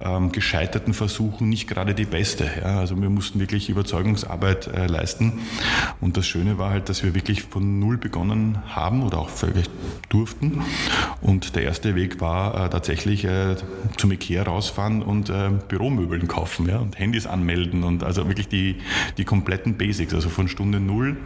ähm, 0.00 0.32
gescheiterten 0.32 0.92
Versuchen 0.92 1.48
nicht 1.48 1.68
gerade 1.68 1.94
die 1.94 2.04
beste. 2.04 2.50
Ja. 2.60 2.80
Also 2.80 3.00
wir 3.00 3.08
mussten 3.08 3.40
wirklich 3.40 3.70
Überzeugungsarbeit 3.70 4.66
äh, 4.66 4.86
leisten. 4.86 5.40
Und 6.00 6.16
das 6.16 6.26
Schöne 6.26 6.58
war 6.58 6.70
halt, 6.70 6.88
dass 6.88 7.04
wir 7.04 7.14
wirklich 7.14 7.44
von 7.44 7.78
Null 7.78 7.96
begonnen 7.96 8.58
haben 8.68 9.02
oder 9.04 9.18
auch 9.18 9.30
völlig 9.30 9.70
durften. 10.08 10.62
Und 11.20 11.54
der 11.54 11.62
erste 11.62 11.85
Weg 11.94 12.20
war 12.20 12.66
äh, 12.66 12.70
tatsächlich 12.70 13.24
äh, 13.24 13.56
zum 13.96 14.12
Ikea 14.12 14.42
rausfahren 14.42 15.02
und 15.02 15.30
äh, 15.30 15.50
Büromöbeln 15.68 16.26
kaufen 16.28 16.68
ja, 16.68 16.78
und 16.78 16.98
Handys 16.98 17.26
anmelden 17.26 17.84
und 17.84 18.02
also 18.02 18.26
wirklich 18.26 18.48
die, 18.48 18.76
die 19.16 19.24
kompletten 19.24 19.76
Basics, 19.76 20.14
also 20.14 20.28
von 20.28 20.48
Stunde 20.48 20.80
Null 20.80 21.16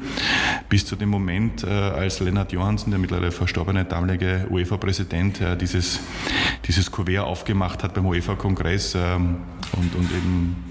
bis 0.69 0.87
zu 0.87 0.97
dem 0.97 1.09
Moment, 1.09 1.65
äh, 1.65 1.69
als 1.69 2.21
Lennart 2.21 2.53
Johansen, 2.53 2.91
der 2.91 2.99
mittlerweile 2.99 3.31
verstorbene 3.31 3.85
damalige 3.85 4.47
UEFA-Präsident, 4.51 5.41
äh, 5.41 5.57
dieses, 5.57 6.01
dieses 6.67 6.91
Kuvert 6.91 7.25
aufgemacht 7.25 7.83
hat 7.83 7.95
beim 7.95 8.07
UEFA-Kongress 8.07 8.95
ähm, 8.95 9.37
und, 9.73 9.95
und 9.95 10.11
eben 10.13 10.70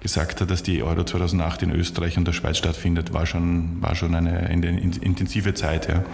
gesagt 0.00 0.40
hat, 0.40 0.50
dass 0.50 0.62
die 0.62 0.82
Euro 0.82 1.04
2008 1.04 1.62
in 1.62 1.70
Österreich 1.70 2.18
und 2.18 2.26
der 2.26 2.32
Schweiz 2.32 2.58
stattfindet, 2.58 3.12
war 3.12 3.26
schon, 3.26 3.80
war 3.80 3.94
schon 3.94 4.14
eine, 4.14 4.50
intensive 4.50 5.54
Zeit. 5.54 5.88
Ja. 5.88 6.04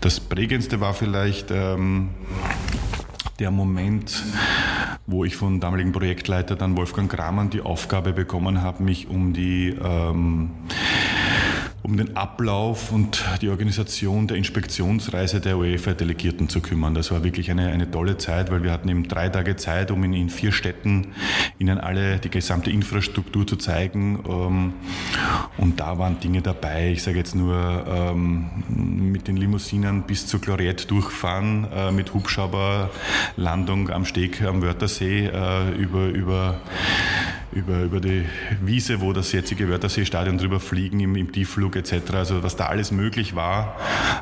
Das 0.00 0.20
prägendste 0.20 0.80
war 0.80 0.94
vielleicht 0.94 1.50
ähm, 1.50 2.10
der 3.38 3.50
Moment, 3.50 4.22
wo 5.06 5.24
ich 5.24 5.36
vom 5.36 5.60
damaligen 5.60 5.92
Projektleiter 5.92 6.56
dann 6.56 6.76
Wolfgang 6.76 7.10
Kramann 7.10 7.50
die 7.50 7.60
Aufgabe 7.60 8.12
bekommen 8.12 8.62
habe, 8.62 8.82
mich 8.82 9.08
um 9.08 9.32
die 9.32 9.76
ähm, 9.82 10.50
um 11.86 11.96
den 11.96 12.16
Ablauf 12.16 12.90
und 12.90 13.24
die 13.42 13.48
Organisation 13.48 14.26
der 14.26 14.36
Inspektionsreise 14.36 15.40
der 15.40 15.56
UEFA-Delegierten 15.56 16.48
zu 16.48 16.60
kümmern. 16.60 16.94
Das 16.94 17.12
war 17.12 17.22
wirklich 17.22 17.48
eine, 17.48 17.68
eine 17.68 17.88
tolle 17.88 18.18
Zeit, 18.18 18.50
weil 18.50 18.64
wir 18.64 18.72
hatten 18.72 18.88
eben 18.88 19.06
drei 19.06 19.28
Tage 19.28 19.54
Zeit, 19.54 19.92
um 19.92 20.02
in, 20.02 20.12
in 20.12 20.28
vier 20.28 20.50
Städten 20.50 21.12
ihnen 21.60 21.78
alle 21.78 22.18
die 22.18 22.28
gesamte 22.28 22.72
Infrastruktur 22.72 23.46
zu 23.46 23.54
zeigen. 23.54 24.18
Ähm, 24.28 24.72
und 25.58 25.78
da 25.78 25.96
waren 25.96 26.18
Dinge 26.18 26.42
dabei, 26.42 26.90
ich 26.90 27.04
sage 27.04 27.18
jetzt 27.18 27.36
nur 27.36 27.84
ähm, 27.86 28.50
mit 29.12 29.28
den 29.28 29.36
Limousinen 29.36 30.02
bis 30.02 30.26
zur 30.26 30.40
Gloriette 30.40 30.88
durchfahren, 30.88 31.68
äh, 31.72 31.92
mit 31.92 32.14
Hubschrauberlandung 32.14 33.90
am 33.90 34.04
Steg 34.06 34.42
am 34.42 34.60
Wörthersee, 34.60 35.26
äh, 35.26 35.70
über, 35.76 36.06
über 36.08 36.60
über, 37.52 37.82
über 37.82 38.00
die 38.00 38.24
Wiese, 38.60 39.00
wo 39.00 39.12
das 39.12 39.32
jetzige 39.32 39.68
Wörthersee-Stadion 39.68 40.38
drüber 40.38 40.60
fliegen, 40.60 41.00
im, 41.00 41.16
im, 41.16 41.32
Tiefflug 41.32 41.76
etc. 41.76 42.12
Also 42.14 42.42
was 42.42 42.56
da 42.56 42.66
alles 42.66 42.90
möglich 42.90 43.34
war, 43.34 43.76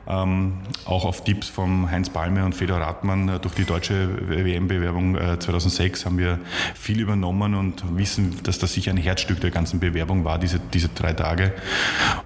ähm, 0.07 0.59
auch 0.85 1.05
auf 1.05 1.25
Tipps 1.25 1.49
von 1.49 1.91
Heinz 1.91 2.11
Palme 2.11 2.45
und 2.45 2.55
Fedor 2.55 2.81
Rathmann 2.81 3.29
äh, 3.29 3.41
durch 3.41 3.55
die 3.55 3.65
deutsche 3.65 4.29
WM-Bewerbung 4.29 5.17
äh, 5.17 5.39
2006 5.39 6.05
haben 6.05 6.19
wir 6.19 6.39
viel 6.75 7.01
übernommen 7.01 7.55
und 7.55 7.97
wissen, 7.97 8.41
dass 8.43 8.59
das 8.59 8.73
sicher 8.73 8.91
ein 8.91 8.97
Herzstück 8.97 9.41
der 9.41 9.51
ganzen 9.51 9.81
Bewerbung 9.81 10.25
war, 10.25 10.39
diese, 10.39 10.61
diese 10.61 10.89
drei 10.89 11.13
Tage. 11.13 11.53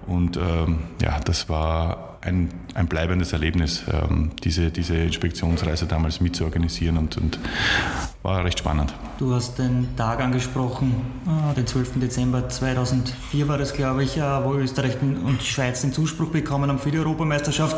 Und 0.07 0.37
ähm, 0.37 0.79
ja, 1.01 1.19
das 1.19 1.49
war 1.49 2.08
ein, 2.21 2.49
ein 2.73 2.87
bleibendes 2.87 3.33
Erlebnis, 3.33 3.83
ähm, 3.91 4.31
diese, 4.43 4.71
diese 4.71 4.95
Inspektionsreise 4.97 5.85
damals 5.85 6.21
mitzuorganisieren 6.21 6.97
und, 6.97 7.17
und 7.17 7.39
war 8.21 8.43
recht 8.43 8.59
spannend. 8.59 8.93
Du 9.17 9.33
hast 9.33 9.57
den 9.57 9.95
Tag 9.95 10.19
angesprochen, 10.19 10.93
äh, 11.25 11.55
den 11.55 11.65
12. 11.65 11.99
Dezember 11.99 12.49
2004 12.49 13.47
war 13.47 13.57
das, 13.57 13.73
glaube 13.73 14.03
ich, 14.03 14.17
äh, 14.17 14.21
wo 14.21 14.55
Österreich 14.55 15.01
und 15.01 15.39
die 15.41 15.45
Schweiz 15.45 15.81
den 15.81 15.93
Zuspruch 15.93 16.29
bekommen 16.29 16.69
haben 16.69 16.79
für 16.79 16.91
die 16.91 16.99
Europameisterschaft. 16.99 17.77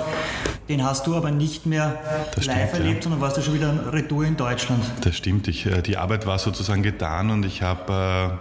Den 0.67 0.83
hast 0.83 1.05
du 1.05 1.15
aber 1.15 1.31
nicht 1.31 1.65
mehr 1.65 1.99
das 2.33 2.45
live 2.45 2.69
stimmt, 2.69 2.73
erlebt, 2.73 2.95
ja. 2.97 3.01
sondern 3.03 3.21
warst 3.21 3.37
du 3.37 3.41
schon 3.41 3.53
wieder 3.53 3.93
Retour 3.93 4.25
in 4.25 4.37
Deutschland. 4.37 4.83
Das 5.01 5.15
stimmt. 5.15 5.47
Ich, 5.47 5.65
äh, 5.65 5.81
die 5.81 5.97
Arbeit 5.97 6.25
war 6.25 6.39
sozusagen 6.39 6.81
getan 6.81 7.29
und 7.29 7.45
ich 7.45 7.61
habe 7.61 8.39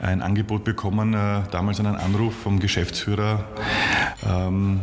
äh, 0.00 0.04
ein 0.04 0.20
Angebot 0.20 0.64
bekommen, 0.64 1.14
äh, 1.14 1.42
damals 1.50 1.80
einen 1.80 1.96
Anruf 1.96 2.34
vom 2.34 2.60
Geschäftsführer, 2.60 3.44
ähm, 4.26 4.80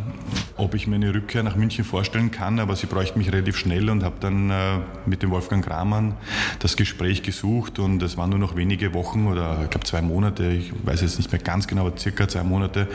ob 0.56 0.74
ich 0.74 0.86
mir 0.86 0.96
eine 0.96 1.14
Rückkehr 1.14 1.42
nach 1.42 1.56
München 1.56 1.84
vorstellen 1.84 2.30
kann, 2.30 2.58
aber 2.58 2.76
sie 2.76 2.86
bräuchten 2.86 3.18
mich 3.18 3.32
relativ 3.32 3.56
schnell 3.56 3.90
und 3.90 4.04
habe 4.04 4.16
dann 4.20 4.50
äh, 4.50 4.78
mit 5.06 5.22
dem 5.22 5.30
Wolfgang 5.30 5.64
Kramann 5.64 6.14
das 6.58 6.76
Gespräch 6.76 7.22
gesucht 7.22 7.78
und 7.78 8.02
es 8.02 8.16
waren 8.16 8.30
nur 8.30 8.38
noch 8.38 8.56
wenige 8.56 8.94
Wochen 8.94 9.26
oder 9.26 9.60
ich 9.64 9.70
glaube 9.70 9.86
zwei 9.86 10.02
Monate, 10.02 10.48
ich 10.48 10.72
weiß 10.84 11.00
jetzt 11.02 11.18
nicht 11.18 11.32
mehr 11.32 11.40
ganz 11.40 11.66
genau, 11.66 11.86
aber 11.86 11.96
circa 11.96 12.28
zwei 12.28 12.42
Monate 12.42 12.88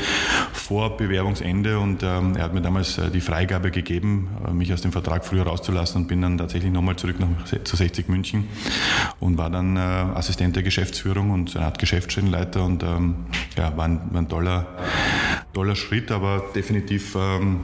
vor 0.54 0.98
Bewerbungsende 0.98 1.80
und 1.80 2.04
ähm, 2.04 2.36
er 2.36 2.44
hat 2.44 2.54
mir 2.54 2.62
damals 2.62 2.98
äh, 2.98 3.10
die 3.10 3.22
Freigabe 3.22 3.38
Freigabe 3.58 3.72
gegeben, 3.72 4.30
äh, 4.46 4.52
mich 4.52 4.74
aus 4.74 4.82
dem 4.82 4.92
Vertrag 4.92 5.26
früher 5.26 5.44
rauszulassen 5.44 6.02
und 6.02 6.08
bin 6.08 6.22
dann 6.22 6.38
tatsächlich 6.38 6.72
nochmal 6.72 6.96
zurück 6.96 7.18
nach, 7.20 7.28
zu 7.46 7.76
60 7.76 8.10
München 8.10 8.48
und 9.20 9.38
war 9.38 9.50
dann 9.50 9.78
äh, 9.78 9.80
Assistent 9.80 10.56
der 10.56 10.64
Geschäftsführung 10.64 11.32
und 11.32 11.50
so 11.50 11.60
eine 11.60 11.68
Art 11.68 11.80
Geschäftsstellenleiter 11.80 12.64
und 12.64 12.84
ähm, 12.84 13.16
ja, 13.56 13.76
war 13.78 13.86
ein, 13.86 14.02
war 14.12 14.22
ein 14.22 14.28
toller, 14.28 14.66
toller 15.54 15.76
Schritt, 15.76 16.12
aber 16.12 16.27
definitiv 16.56 17.16
ähm, 17.16 17.62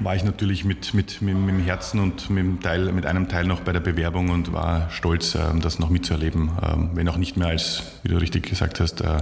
war 0.00 0.16
ich 0.16 0.24
natürlich 0.24 0.64
mit, 0.64 0.94
mit, 0.94 1.20
mit, 1.20 1.38
mit 1.38 1.54
dem 1.54 1.60
Herzen 1.60 2.00
und 2.00 2.30
mit, 2.30 2.44
dem 2.44 2.60
Teil, 2.60 2.92
mit 2.92 3.06
einem 3.06 3.28
Teil 3.28 3.44
noch 3.44 3.60
bei 3.60 3.72
der 3.72 3.80
Bewerbung 3.80 4.30
und 4.30 4.52
war 4.52 4.90
stolz, 4.90 5.34
ähm, 5.34 5.60
das 5.60 5.78
noch 5.78 5.90
mitzuerleben. 5.90 6.50
Ähm, 6.62 6.90
wenn 6.94 7.08
auch 7.08 7.18
nicht 7.18 7.36
mehr 7.36 7.48
als, 7.48 7.82
wie 8.02 8.08
du 8.08 8.16
richtig 8.16 8.48
gesagt 8.48 8.80
hast, 8.80 9.02
äh, 9.02 9.18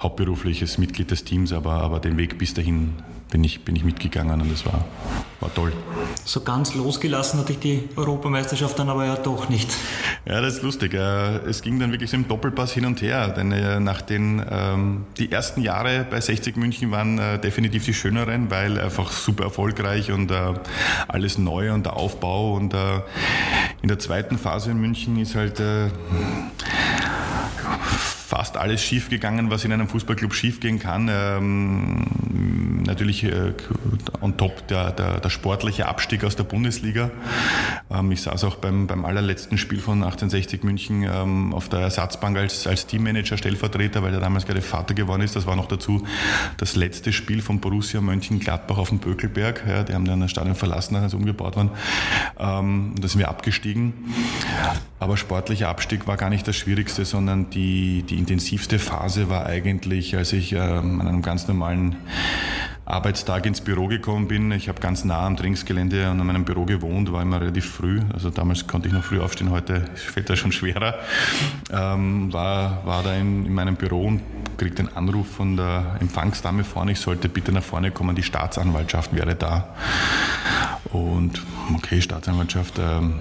hauptberufliches 0.00 0.78
Mitglied 0.78 1.10
des 1.10 1.24
Teams, 1.24 1.52
aber, 1.52 1.74
aber 1.74 2.00
den 2.00 2.16
Weg 2.16 2.38
bis 2.38 2.54
dahin 2.54 2.94
bin 3.34 3.42
ich, 3.42 3.64
bin 3.64 3.74
ich 3.74 3.82
mitgegangen 3.82 4.40
und 4.40 4.52
das 4.52 4.64
war, 4.64 4.84
war 5.40 5.52
toll. 5.52 5.72
So 6.24 6.42
ganz 6.42 6.76
losgelassen 6.76 7.40
hatte 7.40 7.50
ich 7.50 7.58
die 7.58 7.88
Europameisterschaft 7.96 8.78
dann 8.78 8.88
aber 8.88 9.06
ja 9.06 9.16
doch 9.16 9.48
nicht. 9.48 9.68
Ja, 10.24 10.40
das 10.40 10.54
ist 10.54 10.62
lustig. 10.62 10.94
Äh, 10.94 11.38
es 11.38 11.60
ging 11.60 11.80
dann 11.80 11.90
wirklich 11.90 12.10
so 12.10 12.16
im 12.16 12.28
Doppelpass 12.28 12.72
hin 12.72 12.86
und 12.86 13.02
her, 13.02 13.26
denn 13.30 13.50
äh, 13.50 13.80
nach 13.80 14.02
den, 14.02 14.40
ähm, 14.48 15.06
die 15.18 15.32
ersten 15.32 15.62
Jahre 15.62 16.06
bei 16.08 16.20
60 16.20 16.56
München 16.56 16.92
waren 16.92 17.18
äh, 17.18 17.40
definitiv 17.40 17.84
die 17.84 17.94
schöneren, 17.94 18.52
weil 18.52 18.78
einfach 18.78 19.10
super 19.10 19.42
erfolgreich 19.42 20.12
und 20.12 20.30
alles 21.08 21.36
neu 21.36 21.72
und 21.72 21.86
der 21.86 21.96
Aufbau 21.96 22.54
und 22.54 22.72
in 23.82 23.88
der 23.88 23.98
zweiten 23.98 24.38
Phase 24.38 24.70
in 24.70 24.80
München 24.80 25.18
ist 25.18 25.34
halt 25.34 25.60
fast 28.26 28.56
alles 28.56 28.82
schiefgegangen, 28.82 29.50
was 29.50 29.64
in 29.64 29.72
einem 29.72 29.86
Fußballclub 29.86 30.32
schiefgehen 30.34 30.78
kann. 30.78 31.10
Ähm, 31.12 32.82
natürlich 32.86 33.22
äh, 33.24 33.52
on 34.22 34.36
top 34.38 34.66
der, 34.68 34.92
der, 34.92 35.20
der, 35.20 35.30
sportliche 35.30 35.86
Abstieg 35.86 36.24
aus 36.24 36.34
der 36.34 36.44
Bundesliga. 36.44 37.10
Ähm, 37.90 38.10
ich 38.12 38.22
saß 38.22 38.44
auch 38.44 38.56
beim, 38.56 38.86
beim 38.86 39.04
allerletzten 39.04 39.58
Spiel 39.58 39.78
von 39.78 40.02
1860 40.02 40.64
München 40.64 41.02
ähm, 41.02 41.52
auf 41.52 41.68
der 41.68 41.80
Ersatzbank 41.80 42.38
als, 42.38 42.66
als 42.66 42.86
Teammanager, 42.86 43.36
Stellvertreter, 43.36 44.02
weil 44.02 44.14
er 44.14 44.20
damals 44.20 44.46
gerade 44.46 44.62
Vater 44.62 44.94
geworden 44.94 45.20
ist. 45.20 45.36
Das 45.36 45.46
war 45.46 45.54
noch 45.54 45.66
dazu 45.66 46.06
das 46.56 46.76
letzte 46.76 47.12
Spiel 47.12 47.42
von 47.42 47.60
Borussia 47.60 48.00
Mönchengladbach 48.00 48.78
auf 48.78 48.88
dem 48.88 49.00
Bökelberg. 49.00 49.64
Ja, 49.68 49.82
die 49.82 49.92
haben 49.92 50.06
dann 50.06 50.20
das 50.20 50.30
Stadion 50.30 50.54
verlassen, 50.54 50.96
als 50.96 51.12
sie 51.12 51.18
umgebaut 51.18 51.56
waren. 51.56 51.70
Ähm, 52.38 52.94
da 52.98 53.06
sind 53.06 53.18
wir 53.18 53.28
abgestiegen. 53.28 53.92
Aber 55.04 55.18
sportlicher 55.18 55.68
Abstieg 55.68 56.06
war 56.06 56.16
gar 56.16 56.30
nicht 56.30 56.48
das 56.48 56.56
Schwierigste, 56.56 57.04
sondern 57.04 57.50
die, 57.50 58.04
die 58.08 58.16
intensivste 58.16 58.78
Phase 58.78 59.28
war 59.28 59.44
eigentlich, 59.44 60.16
als 60.16 60.32
ich 60.32 60.52
ähm, 60.54 60.98
an 60.98 61.06
einem 61.06 61.20
ganz 61.20 61.46
normalen 61.46 61.96
Arbeitstag 62.86 63.44
ins 63.44 63.60
Büro 63.60 63.86
gekommen 63.86 64.28
bin. 64.28 64.50
Ich 64.52 64.70
habe 64.70 64.80
ganz 64.80 65.04
nah 65.04 65.26
am 65.26 65.36
Trainingsgelände 65.36 66.10
und 66.10 66.18
an 66.22 66.26
meinem 66.26 66.46
Büro 66.46 66.64
gewohnt, 66.64 67.12
war 67.12 67.20
immer 67.20 67.38
relativ 67.38 67.66
früh. 67.66 68.00
Also 68.14 68.30
damals 68.30 68.66
konnte 68.66 68.88
ich 68.88 68.94
noch 68.94 69.04
früh 69.04 69.20
aufstehen, 69.20 69.50
heute 69.50 69.84
fällt 69.94 70.30
das 70.30 70.38
schon 70.38 70.52
schwerer. 70.52 70.94
Ähm, 71.70 72.32
war, 72.32 72.86
war 72.86 73.02
da 73.02 73.14
in, 73.14 73.44
in 73.44 73.52
meinem 73.52 73.76
Büro 73.76 74.06
und 74.06 74.22
kriegte 74.56 74.84
einen 74.84 74.96
Anruf 74.96 75.28
von 75.28 75.58
der 75.58 75.98
Empfangsdame 76.00 76.64
vorne, 76.64 76.92
ich 76.92 77.00
sollte 77.00 77.28
bitte 77.28 77.52
nach 77.52 77.62
vorne 77.62 77.90
kommen, 77.90 78.16
die 78.16 78.22
Staatsanwaltschaft 78.22 79.14
wäre 79.14 79.34
da. 79.34 79.74
Und 80.92 81.42
okay, 81.74 82.00
Staatsanwaltschaft, 82.00 82.78
ähm, 82.78 83.16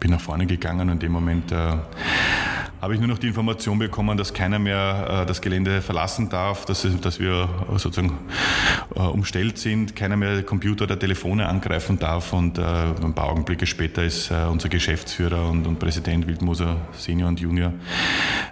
bin 0.00 0.10
nach 0.10 0.20
vorne 0.20 0.46
gegangen 0.46 0.88
und 0.88 0.94
in 0.94 0.98
dem 1.00 1.12
Moment 1.12 1.52
äh, 1.52 1.76
habe 2.84 2.92
ich 2.92 3.00
nur 3.00 3.08
noch 3.08 3.18
die 3.18 3.28
Information 3.28 3.78
bekommen, 3.78 4.18
dass 4.18 4.34
keiner 4.34 4.58
mehr 4.58 5.22
äh, 5.22 5.26
das 5.26 5.40
Gelände 5.40 5.80
verlassen 5.80 6.28
darf, 6.28 6.66
dass, 6.66 6.86
dass 7.00 7.18
wir 7.18 7.48
sozusagen 7.78 8.18
äh, 8.94 9.00
umstellt 9.00 9.56
sind, 9.56 9.96
keiner 9.96 10.18
mehr 10.18 10.42
Computer 10.42 10.84
oder 10.84 10.98
Telefone 10.98 11.48
angreifen 11.48 11.98
darf 11.98 12.34
und 12.34 12.58
äh, 12.58 12.62
ein 12.62 13.14
paar 13.14 13.30
Augenblicke 13.30 13.64
später 13.64 14.04
ist 14.04 14.30
äh, 14.30 14.34
unser 14.50 14.68
Geschäftsführer 14.68 15.48
und, 15.48 15.66
und 15.66 15.78
Präsident 15.78 16.26
Wildmoser 16.26 16.76
Senior 16.92 17.30
und 17.30 17.40
Junior 17.40 17.72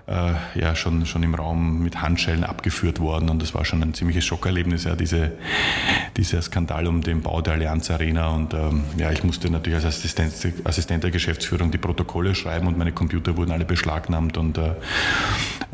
äh, 0.06 0.32
ja 0.58 0.74
schon, 0.76 1.04
schon 1.04 1.22
im 1.24 1.34
Raum 1.34 1.82
mit 1.82 2.00
Handschellen 2.00 2.44
abgeführt 2.44 3.00
worden 3.00 3.28
und 3.28 3.42
das 3.42 3.52
war 3.52 3.66
schon 3.66 3.82
ein 3.82 3.92
ziemliches 3.92 4.24
Schockerlebnis, 4.24 4.84
ja, 4.84 4.96
diese, 4.96 5.32
dieser 6.16 6.40
Skandal 6.40 6.86
um 6.86 7.02
den 7.02 7.20
Bau 7.20 7.42
der 7.42 7.52
Allianz 7.52 7.90
Arena 7.90 8.28
und 8.28 8.54
ähm, 8.54 8.84
ja, 8.96 9.12
ich 9.12 9.24
musste 9.24 9.50
natürlich 9.50 9.84
als 9.84 9.84
Assistent, 9.84 10.32
Assistent 10.64 11.04
der 11.04 11.10
Geschäftsführung 11.10 11.70
die 11.70 11.76
Protokolle 11.76 12.34
schreiben 12.34 12.66
und 12.66 12.78
meine 12.78 12.92
Computer 12.92 13.36
wurden 13.36 13.52
alle 13.52 13.66
beschlagnahmt 13.66 14.21
Finanzamt 14.22 14.36
und 14.36 14.58
äh, 14.58 14.74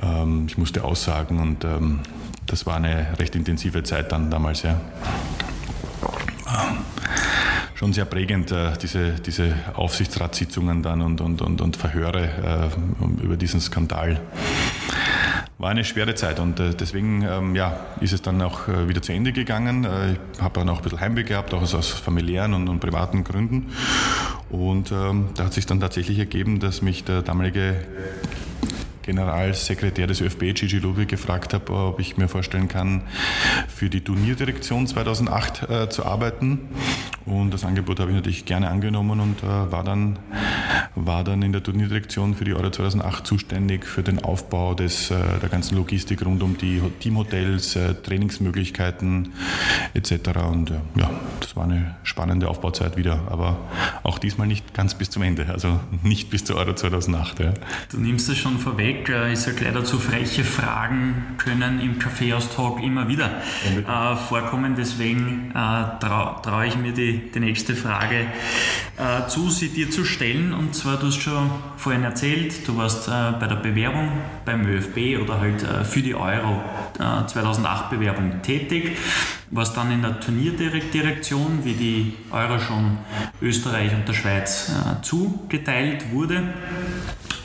ähm, 0.03 0.47
ich 0.49 0.59
musste 0.59 0.85
aussagen 0.85 1.41
und 1.41 1.65
ähm, 1.65 2.01
das 2.47 2.67
war 2.67 2.77
eine 2.77 3.19
recht 3.19 3.35
intensive 3.35 3.83
Zeit 3.83 4.13
dann 4.13 4.31
damals, 4.31 4.63
ja. 4.63 4.81
Ähm, 6.47 6.79
schon 7.75 7.93
sehr 7.93 8.07
prägend, 8.07 8.51
äh, 8.53 8.73
diese, 8.81 9.13
diese 9.13 9.55
Aufsichtsratssitzungen 9.75 10.83
dann 10.83 11.03
und, 11.03 11.21
und, 11.21 11.43
und, 11.43 11.61
und 11.61 11.77
Verhöre 11.77 12.71
äh, 12.71 13.23
über 13.23 13.37
diesen 13.37 13.61
Skandal 13.61 14.21
war 15.59 15.71
eine 15.71 15.85
schwere 15.85 16.15
Zeit 16.15 16.39
und 16.39 16.61
äh, 16.61 16.73
deswegen 16.73 17.23
ähm, 17.23 17.57
ja, 17.57 17.81
ist 18.01 18.13
es 18.13 18.23
dann 18.23 18.41
auch 18.43 18.69
äh, 18.69 18.89
wieder 18.89 19.03
zu 19.03 19.13
Ende 19.13 19.33
gegangen. 19.33 19.87
Ich 20.35 20.41
habe 20.41 20.61
dann 20.61 20.69
auch 20.69 20.79
ein 20.79 20.83
bisschen 20.83 21.01
Heimweh 21.01 21.25
gehabt, 21.25 21.53
auch 21.53 21.63
aus, 21.63 21.75
aus 21.75 21.89
familiären 21.91 22.55
und, 22.55 22.69
und, 22.69 22.79
privaten 22.79 23.25
Gründen. 23.25 23.73
Und 24.51 24.93
ähm, 24.93 25.29
da 25.35 25.45
hat 25.45 25.53
sich 25.53 25.67
dann 25.67 25.81
tatsächlich 25.81 26.19
ergeben, 26.19 26.59
dass 26.61 26.81
mich 26.81 27.05
der 27.05 27.23
damalige 27.23 27.77
Generalsekretär 29.09 30.07
des 30.07 30.21
ÖFB, 30.21 30.53
Gigi 30.55 30.81
Ludwig, 30.81 31.09
gefragt 31.09 31.55
habe, 31.55 31.73
ob 31.73 31.99
ich 31.99 32.19
mir 32.19 32.29
vorstellen 32.29 32.69
kann, 32.69 33.01
für 33.67 33.89
die 33.89 34.03
Turnierdirektion 34.03 34.87
2008 34.87 35.63
äh, 35.63 35.89
zu 35.89 36.05
arbeiten. 36.05 36.69
Und 37.25 37.55
das 37.55 37.65
Angebot 37.65 38.01
habe 38.01 38.11
ich 38.11 38.17
natürlich 38.17 38.45
gerne 38.45 38.69
angenommen 38.69 39.21
und 39.21 39.43
äh, 39.43 39.73
war, 39.73 39.83
dann, 39.83 40.19
war 40.95 41.25
dann 41.25 41.41
in 41.41 41.53
der 41.53 41.63
Turnierdirektion 41.63 42.35
für 42.35 42.45
die 42.45 42.53
Euro 42.53 42.71
2008 42.71 43.27
zuständig 43.27 43.87
für 43.87 44.03
den 44.03 44.23
Aufbau 44.23 44.75
des, 44.75 45.11
äh, 45.11 45.17
der 45.41 45.49
ganzen 45.49 45.77
Logistik 45.77 46.25
rund 46.27 46.43
um 46.43 46.59
die 46.59 46.83
Teamhotels, 47.01 47.77
äh, 47.77 47.95
Trainingsmöglichkeiten 47.95 49.33
etc. 49.95 50.13
Und 50.51 50.71
äh, 50.71 50.75
ja, 50.97 51.11
das 51.41 51.57
war 51.57 51.65
eine 51.65 51.97
spannende 52.03 52.49
Aufbauzeit 52.49 52.99
wieder, 52.99 53.23
aber 53.31 53.57
auch 54.03 54.19
diesmal 54.19 54.47
nicht 54.47 54.75
ganz 54.75 54.95
bis 54.95 55.09
zum 55.09 55.23
Ende, 55.23 55.47
also 55.49 55.81
nicht 56.03 56.29
bis 56.29 56.45
zur 56.45 56.57
Euro 56.57 56.75
2008. 56.75 57.41
Ja. 57.41 57.55
Du 57.91 57.99
nimmst 57.99 58.29
es 58.29 58.37
schon 58.37 58.59
vorweg 58.59 58.98
vorweg, 58.99 59.09
äh, 59.09 59.33
ich 59.33 59.41
sage 59.41 59.65
leider 59.65 59.85
zu 59.85 59.99
freche 59.99 60.45
Fragen 60.45 61.37
können 61.39 61.81
im 61.81 61.99
Kaffeehaus-Talk 61.99 62.83
immer 62.83 63.09
wieder 63.09 63.31
äh, 63.67 64.17
vorkommen. 64.17 64.75
Deswegen 64.77 65.51
äh, 65.51 65.55
traue 66.01 66.43
trau 66.43 66.63
ich 66.63 66.77
mir 66.77 66.93
die, 66.93 67.31
die 67.31 67.41
nächste 67.41 67.75
Frage 67.75 68.27
äh, 68.97 69.29
zu, 69.29 69.51
sie 69.51 69.69
dir 69.69 69.91
zu 69.91 70.05
stellen. 70.05 70.53
Und 70.53 70.75
zwar, 70.75 70.97
du 70.97 71.07
hast 71.07 71.21
schon 71.21 71.51
vorhin 71.77 72.05
erzählt, 72.05 72.67
du 72.67 72.77
warst 72.77 73.09
äh, 73.09 73.33
bei 73.39 73.47
der 73.47 73.57
Bewerbung 73.57 74.11
beim 74.45 74.67
ÖFB 74.67 75.23
oder 75.23 75.41
halt 75.41 75.63
äh, 75.63 75.85
für 75.85 76.03
die 76.03 76.15
Euro 76.15 76.63
2008 76.99 77.91
Bewerbung 77.91 78.43
tätig 78.43 78.97
warst 79.51 79.77
dann 79.77 79.91
in 79.93 80.03
der 80.03 80.19
Turnierdirektion, 80.21 81.61
wie 81.65 81.75
die 81.75 82.15
Euro 82.31 82.59
schon 82.59 82.99
Österreich 83.41 83.95
und 83.95 84.07
der 84.07 84.13
Schweiz 84.15 84.71
zugeteilt 85.03 86.13
wurde 86.13 86.43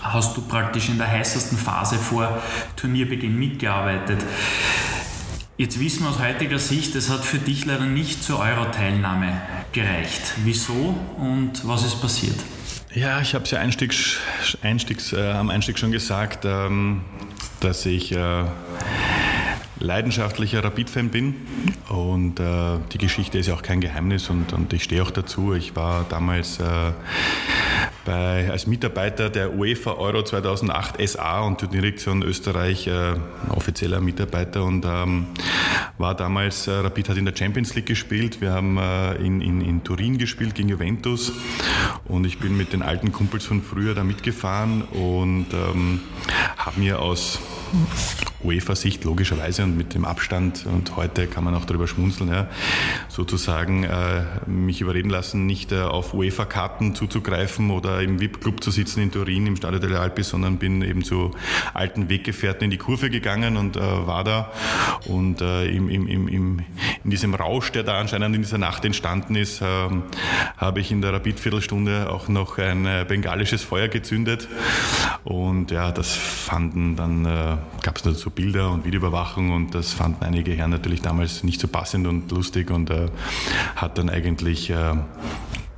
hast 0.04 0.36
du 0.38 0.42
praktisch 0.42 0.90
in 0.90 0.98
der 0.98 1.10
heißesten 1.10 1.58
Phase 1.58 1.96
vor 1.96 2.42
Turnierbeginn 2.76 3.38
mitgearbeitet. 3.38 4.24
Jetzt 5.58 5.80
wissen 5.80 6.04
wir 6.04 6.10
aus 6.10 6.20
heutiger 6.20 6.60
Sicht, 6.60 6.96
es 6.96 7.10
hat 7.10 7.24
für 7.24 7.38
dich 7.38 7.66
leider 7.66 7.86
nicht 7.86 8.24
zur 8.24 8.40
Euro-Teilnahme 8.40 9.40
gereicht. 9.72 10.34
Wieso 10.44 10.98
und 11.18 11.68
was 11.68 11.86
ist 11.86 12.02
passiert? 12.02 12.36
Ja, 12.94 13.22
ich 13.22 13.34
habe 13.34 13.46
es 13.46 13.52
ja 13.52 13.60
Einstiegs, 13.60 14.18
Einstiegs, 14.62 15.14
äh, 15.14 15.32
am 15.32 15.50
Einstieg 15.50 15.80
schon 15.80 15.92
gesagt, 15.92 16.46
ähm, 16.46 17.02
dass 17.60 17.86
ich 17.86 18.12
äh, 18.12 18.44
leidenschaftlicher 19.80 20.64
Rapid-Fan 20.64 21.10
bin 21.10 21.36
und 21.90 22.40
äh, 22.40 22.80
die 22.92 22.98
Geschichte 22.98 23.38
ist 23.38 23.48
ja 23.48 23.54
auch 23.54 23.62
kein 23.62 23.82
Geheimnis 23.82 24.30
und, 24.30 24.54
und 24.54 24.74
ich 24.74 24.84
stehe 24.84 25.04
auch 25.04 25.12
dazu. 25.12 25.54
Ich 25.54 25.76
war 25.76 26.06
damals 26.10 26.60
äh, 26.60 26.92
bei, 28.06 28.50
als 28.50 28.68
Mitarbeiter 28.68 29.30
der 29.30 29.54
UEFA 29.54 29.94
Euro 29.94 30.24
2008 30.24 31.08
SA 31.08 31.42
und 31.42 31.62
die 31.62 31.68
Direktion 31.68 32.22
Österreich 32.24 32.88
äh, 32.88 33.16
offizieller 33.50 34.02
Mitarbeiter 34.02 34.64
und 34.64 34.86
ähm, 34.86 35.28
war 35.98 36.16
damals, 36.16 36.68
äh, 36.68 36.72
Rapid 36.72 37.10
hat 37.10 37.18
in 37.18 37.26
der 37.26 37.36
Champions 37.36 37.76
League 37.76 37.86
gespielt, 37.86 38.42
wir 38.42 38.52
haben 38.52 38.78
äh, 38.78 39.16
in, 39.16 39.42
in, 39.42 39.62
in 39.62 39.84
Turin 39.84 40.18
gespielt 40.18 40.56
gegen 40.56 40.70
Juventus 40.70 41.32
und 42.06 42.26
ich 42.26 42.40
bin 42.40 42.58
mit 42.58 42.74
den 42.74 42.82
alten 42.82 43.12
Kumpels 43.12 43.46
von 43.46 43.62
früher 43.62 43.94
da 43.94 44.04
mitgefahren 44.04 44.82
und 44.84 45.48
ähm, 45.54 46.02
habe 46.58 46.80
mir 46.80 47.00
aus 47.00 47.40
UEFA-Sicht 48.44 49.04
logischerweise 49.04 49.64
und 49.64 49.78
mit 49.78 49.94
dem 49.94 50.06
Abstand, 50.06 50.66
und 50.66 50.96
heute 50.96 51.28
kann 51.28 51.44
man 51.44 51.56
auch 51.56 51.66
darüber 51.66 51.88
schmunzeln, 51.88 52.30
ja, 52.30 52.48
sozusagen 53.10 53.84
äh, 53.84 54.24
mich 54.46 54.82
überreden 54.82 55.10
lassen, 55.10 55.46
nicht 55.46 55.72
äh, 55.72 55.82
auf 55.82 56.14
UEFA-Karten 56.14 56.96
zuzugreifen 56.96 57.72
oder 57.72 58.02
im 58.02 58.20
VIP-Club 58.20 58.64
zu 58.64 58.72
sitzen 58.72 59.02
in 59.02 59.12
Turin 59.12 59.48
im 59.48 59.56
Stadio 59.56 59.80
delle 59.80 60.00
Alpi, 60.00 60.24
sondern 60.24 60.58
bin 60.58 60.82
eben 60.82 61.04
zu 61.04 61.32
alten 61.74 62.10
Weggefährten 62.10 62.66
in 62.66 62.72
die 62.72 62.78
Kurve 62.78 63.10
gegangen 63.10 63.58
und 63.58 63.78
äh, 63.78 63.80
war 63.80 64.24
da. 64.24 64.52
Und 65.06 65.42
äh, 65.42 65.66
im, 65.68 65.90
im, 65.90 66.08
im, 66.08 66.60
in 67.04 67.10
diesem 67.10 67.34
Rausch, 67.34 67.72
der 67.72 67.84
da 67.84 68.00
anscheinend 68.00 68.36
in 68.36 68.42
dieser 68.42 68.58
Nacht 68.58 68.86
entstanden 68.86 69.36
ist, 69.36 69.62
ähm, 69.62 70.04
habe 70.58 70.80
ich 70.80 70.92
in 70.92 71.02
der 71.02 71.14
Rapid-Viertelstunde 71.14 72.10
auch 72.10 72.28
noch 72.28 72.58
ein 72.58 72.86
äh, 72.86 73.06
bengalisches 73.08 73.64
Feuer 73.64 73.88
gezündet. 73.88 74.48
Und 75.24 75.72
ja, 75.72 75.92
das 75.92 76.14
fanden 76.14 76.96
dann, 76.96 77.26
äh, 77.26 77.58
gab 77.82 77.98
es 77.98 78.04
dazu 78.04 78.30
Bilder 78.36 78.72
und 78.72 78.86
Videoüberwachung 78.86 79.52
und 79.52 79.76
das 79.76 79.94
fanden 79.94 80.24
einige 80.24 80.54
Herren 80.54 80.72
natürlich 80.72 81.02
damals 81.02 81.44
nicht 81.44 81.62
so 81.62 81.68
passend 81.68 82.08
und 82.08 82.32
lustig 82.32 82.72
und 82.72 82.90
äh, 82.90 83.08
hat 83.76 83.98
dann 83.98 84.10
eigentlich 84.10 84.70
äh, 84.70 84.96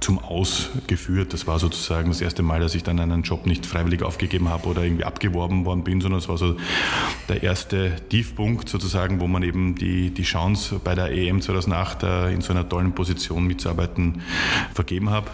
zum 0.06 0.20
Aus 0.20 0.70
geführt. 0.86 1.34
Das 1.34 1.48
war 1.48 1.58
sozusagen 1.58 2.10
das 2.10 2.22
erste 2.22 2.44
Mal, 2.44 2.60
dass 2.60 2.76
ich 2.76 2.84
dann 2.84 3.00
einen 3.00 3.24
Job 3.24 3.48
nicht 3.48 3.66
freiwillig 3.66 4.04
aufgegeben 4.04 4.50
habe 4.50 4.68
oder 4.68 4.84
irgendwie 4.84 5.04
abgeworben 5.04 5.66
worden 5.66 5.84
bin, 5.84 6.00
sondern 6.00 6.20
es 6.20 6.30
war 6.30 6.38
so 6.38 6.58
der 7.28 7.42
erste 7.42 7.96
Tiefpunkt 8.10 8.70
sozusagen, 8.70 9.20
wo 9.20 9.26
man 9.26 9.42
eben 9.42 9.74
die, 9.74 10.12
die 10.12 10.22
Chance 10.22 10.80
bei 10.84 10.94
der 10.94 11.12
EM 11.12 11.42
2008 11.42 12.04
äh, 12.04 12.32
in 12.32 12.42
so 12.42 12.54
einer 12.54 12.70
tollen 12.70 12.94
Position 12.94 13.48
mitzuarbeiten 13.48 14.22
vergeben 14.76 15.10
habe 15.10 15.32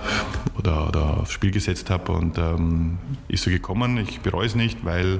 oder, 0.58 0.88
oder 0.88 1.18
aufs 1.20 1.34
Spiel 1.34 1.52
gesetzt 1.52 1.90
habe 1.90 2.14
und 2.14 2.38
ähm, 2.38 2.98
ist 3.28 3.44
so 3.44 3.52
gekommen. 3.52 3.98
Ich 3.98 4.22
bereue 4.22 4.46
es 4.46 4.56
nicht, 4.56 4.86
weil 4.86 5.20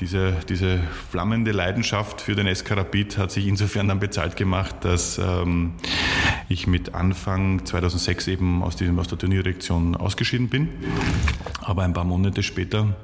diese, 0.00 0.34
diese 0.48 0.80
flammende 1.10 1.52
Leidenschaft 1.52 2.20
für 2.20 2.34
den 2.34 2.52
SK 2.54 2.72
Rapid 2.72 3.18
hat 3.18 3.30
sich 3.30 3.46
insofern 3.46 3.88
dann 3.88 4.00
bezahlt 4.00 4.36
gemacht, 4.36 4.76
dass 4.82 5.18
ähm, 5.18 5.72
ich 6.48 6.66
mit 6.66 6.94
Anfang 6.94 7.64
2006 7.64 8.26
eben 8.28 8.49
aus, 8.62 8.76
diesem, 8.76 8.98
aus 8.98 9.08
der 9.08 9.18
Turnierdirektion 9.18 9.96
ausgeschieden 9.96 10.48
bin. 10.48 10.68
Aber 11.60 11.82
ein 11.82 11.92
paar 11.92 12.04
Monate 12.04 12.42
später 12.42 12.96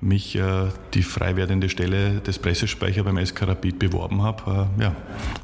mich 0.00 0.36
äh, 0.36 0.68
die 0.94 1.02
frei 1.02 1.36
werdende 1.36 1.68
Stelle 1.68 2.20
des 2.20 2.38
Pressespeicher 2.38 3.04
beim 3.04 3.24
SK 3.24 3.42
Rapid 3.42 3.78
beworben 3.78 4.22
habe. 4.22 4.68
Äh, 4.78 4.82
ja. 4.82 4.96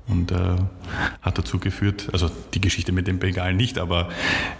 Und 0.09 0.33
äh, 0.33 0.37
hat 1.21 1.37
dazu 1.37 1.59
geführt, 1.59 2.09
also 2.13 2.31
die 2.55 2.61
Geschichte 2.61 2.93
mit 2.93 3.07
dem 3.07 3.19
Bengalen 3.19 3.57
nicht, 3.57 3.79
aber 3.79 4.09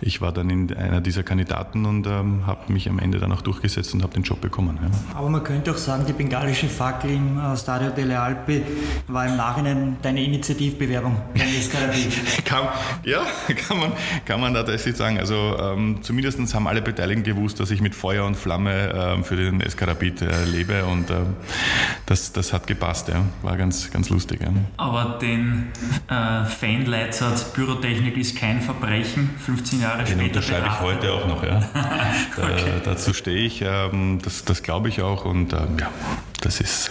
ich 0.01 0.21
war 0.21 0.33
dann 0.33 0.51
in 0.51 0.75
einer 0.75 1.01
dieser 1.01 1.23
Kandidaten 1.23 1.87
und 1.87 2.07
ähm, 2.07 2.47
habe 2.47 2.73
mich 2.73 2.89
am 2.89 2.99
Ende 2.99 3.19
dann 3.19 3.33
auch 3.33 3.43
durchgesetzt 3.43 3.95
und 3.95 4.03
habe 4.03 4.13
den 4.13 4.23
Job 4.23 4.41
bekommen. 4.41 4.79
Ja. 4.83 5.19
Aber 5.19 5.29
man 5.29 5.45
könnte 5.45 5.71
auch 5.71 5.77
sagen, 5.77 6.05
die 6.07 6.13
bengalische 6.13 6.69
Fackel 6.69 7.11
im 7.13 7.39
äh, 7.39 7.57
Stadio 7.57 7.91
delle 7.91 8.21
Alpi 8.21 8.63
war 9.09 9.27
im 9.27 9.37
Nachhinein 9.37 9.97
deine 10.03 10.23
Initiativbewerbung 10.25 11.17
beim 11.35 11.49
SK 11.49 11.75
Rapid. 11.75 12.45
kann, 12.45 12.69
ja, 13.05 13.25
kann 13.69 13.79
man, 13.79 13.93
kann 14.25 14.41
man 14.41 14.55
tatsächlich 14.67 14.97
sagen. 14.97 15.19
Also 15.19 15.57
ähm, 15.59 15.99
zumindest 16.03 16.55
haben 16.55 16.67
alle 16.67 16.83
Beteiligten 16.83 17.25
gewusst, 17.25 17.61
dass 17.61 17.71
ich 17.71 17.81
mit 17.81 17.95
Feuer 17.95 18.25
und 18.25 18.37
Flamme 18.37 18.93
ähm, 18.95 19.25
für 19.25 19.37
den 19.37 19.61
SK 19.61 19.87
Rapid 19.87 20.23
äh, 20.23 20.45
lebe 20.45 20.85
und 20.85 21.11
äh, 21.11 21.15
das, 22.07 22.33
das 22.33 22.53
hat 22.53 22.67
gepasst. 22.67 23.09
Ja. 23.09 23.25
War 23.43 23.57
ganz, 23.57 23.91
ganz 23.91 24.11
lustig. 24.11 24.41
Ja. 24.43 24.49
Aber 24.77 25.19
den 25.21 25.69
äh, 26.09 26.45
Fanleitsatz 26.45 27.53
Pyrotechnik 27.53 28.17
ist 28.17 28.37
kein 28.37 28.61
Verbrechen, 28.61 29.31
15 29.39 29.81
Jahre 29.81 29.99
den 29.99 30.07
später. 30.07 30.19
Den 30.19 30.29
unterschreibe 30.29 30.67
ich 30.67 30.81
heute 30.81 31.13
auch 31.13 31.27
noch. 31.27 31.43
Ja. 31.43 31.61
da, 32.37 32.43
okay. 32.43 32.73
Dazu 32.85 33.15
stehe 33.15 33.39
ich, 33.39 33.63
ähm, 33.63 34.21
das, 34.23 34.45
das 34.45 34.63
glaube 34.63 34.89
ich 34.89 35.03
auch 35.03 35.25
und 35.25 35.53
ähm, 35.53 35.79
ja, 35.81 35.91
das 36.41 36.61
ist, 36.61 36.91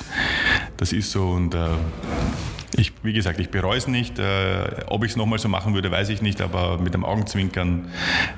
das 0.78 0.92
ist 0.92 1.12
so 1.12 1.30
und 1.30 1.54
äh, 1.54 1.68
ich, 2.78 2.94
wie 3.04 3.14
gesagt, 3.14 3.40
ich 3.40 3.50
bereue 3.50 3.78
es 3.78 3.88
nicht. 3.88 4.20
Äh, 4.20 4.84
ob 4.88 5.04
ich 5.04 5.12
es 5.12 5.18
nochmal 5.18 5.40
so 5.40 5.48
machen 5.50 5.74
würde, 5.74 5.92
weiß 5.92 6.10
ich 6.10 6.22
nicht, 6.22 6.42
aber 6.42 6.78
mit 6.78 6.94
dem 6.94 7.06
Augenzwinkern 7.06 7.88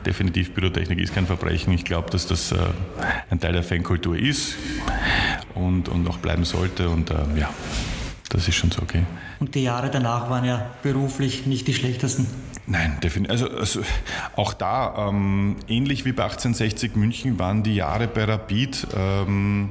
definitiv 0.06 0.54
Pyrotechnik 0.54 1.00
ist 1.00 1.14
kein 1.14 1.26
Verbrechen. 1.26 1.74
Ich 1.74 1.86
glaube, 1.86 2.10
dass 2.10 2.28
das 2.28 2.52
äh, 2.52 2.58
ein 3.30 3.40
Teil 3.40 3.54
der 3.54 3.64
Fankultur 3.64 4.18
ist 4.18 4.56
und, 5.56 5.90
und 5.90 6.08
auch 6.08 6.18
bleiben 6.18 6.46
sollte 6.46 6.90
und 6.90 7.10
äh, 7.10 7.16
ja, 7.36 7.50
das 8.30 8.48
ist 8.48 8.56
schon 8.56 8.72
so 8.72 8.82
okay. 8.82 9.04
Und 9.40 9.56
die 9.56 9.64
Jahre 9.64 9.90
danach 9.90 10.30
waren 10.30 10.46
ja 10.46 10.70
beruflich 10.84 11.46
nicht 11.46 11.68
die 11.68 11.74
schlechtesten. 11.74 12.28
Nein, 12.70 12.98
definitiv. 13.02 13.32
Also, 13.32 13.50
also, 13.50 13.82
auch 14.36 14.54
da, 14.54 15.08
ähm, 15.08 15.56
ähnlich 15.70 16.04
wie 16.04 16.12
bei 16.12 16.24
1860 16.24 16.98
München, 16.98 17.40
waren 17.40 17.64
die 17.64 17.76
Jahre 17.76 18.08
bei 18.08 18.26
Rapid 18.26 18.88
ähm, 18.94 19.70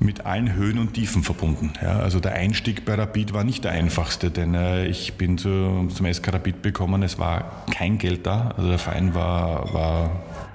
mit 0.00 0.24
allen 0.26 0.54
Höhen 0.54 0.78
und 0.78 0.94
Tiefen 0.94 1.22
verbunden. 1.22 1.74
Ja, 1.82 2.00
also 2.00 2.20
der 2.20 2.32
Einstieg 2.32 2.84
bei 2.84 2.94
Rapid 2.94 3.34
war 3.34 3.44
nicht 3.44 3.64
der 3.64 3.72
einfachste, 3.72 4.30
denn 4.30 4.54
äh, 4.54 4.86
ich 4.86 5.14
bin 5.14 5.36
zu, 5.38 5.88
zum 5.94 6.12
SK 6.12 6.32
Rapid 6.32 6.62
gekommen, 6.62 7.02
es 7.02 7.18
war 7.18 7.64
kein 7.70 7.98
Geld 7.98 8.26
da. 8.26 8.52
Also 8.56 8.70
der 8.70 8.78
Verein 8.78 9.14
war, 9.14 9.72
war 9.74 10.10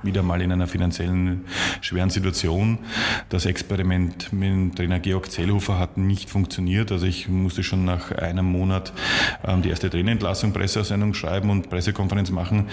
wieder 0.05 0.23
mal 0.23 0.41
in 0.41 0.51
einer 0.51 0.67
finanziellen 0.67 1.45
schweren 1.81 2.09
Situation. 2.09 2.79
Das 3.29 3.45
Experiment 3.45 4.31
mit 4.31 4.49
dem 4.49 4.75
Trainer 4.75 4.99
Georg 4.99 5.31
Zellhofer 5.31 5.79
hat 5.79 5.97
nicht 5.97 6.29
funktioniert. 6.29 6.91
Also 6.91 7.05
ich 7.05 7.27
musste 7.27 7.63
schon 7.63 7.85
nach 7.85 8.11
einem 8.11 8.45
Monat 8.45 8.93
ähm, 9.45 9.61
die 9.61 9.69
erste 9.69 9.89
Trainerentlassung, 9.89 10.53
Presseaussendung 10.53 11.13
schreiben 11.13 11.49
und 11.49 11.69
Pressekonferenz 11.69 12.31
machen. 12.31 12.67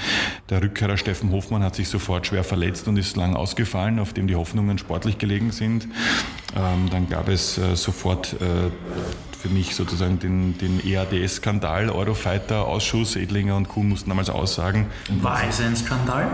Der 0.51 0.62
Rückkehrer 0.62 0.97
Steffen 0.97 1.31
Hofmann 1.31 1.62
hat 1.62 1.75
sich 1.75 1.88
sofort 1.88 2.27
schwer 2.27 2.45
verletzt 2.45 2.88
und 2.88 2.97
ist 2.97 3.16
lang 3.16 3.35
ausgefallen, 3.35 3.99
auf 3.99 4.12
dem 4.12 4.27
die 4.27 4.37
Hoffnungen 4.37 4.79
sportlich 4.79 5.18
gelegen 5.18 5.51
sind. 5.51 5.88
Ähm, 6.57 6.88
dann 6.90 7.09
gab 7.09 7.29
es 7.29 7.59
äh, 7.59 7.77
sofort 7.77 8.35
äh, 8.35 8.71
für 9.43 9.49
mich 9.49 9.75
sozusagen 9.75 10.21
den, 10.21 10.57
den 10.59 10.81
EADS-Skandal, 10.87 11.91
Eurofighter-Ausschuss, 11.91 13.17
Edlinger 13.17 13.57
und 13.57 13.69
Kuhn 13.69 13.89
mussten 13.89 14.09
damals 14.09 14.31
aussagen. 14.31 14.87
War 15.21 15.43
es 15.49 15.61
ein 15.61 15.75
Skandal? 15.75 16.29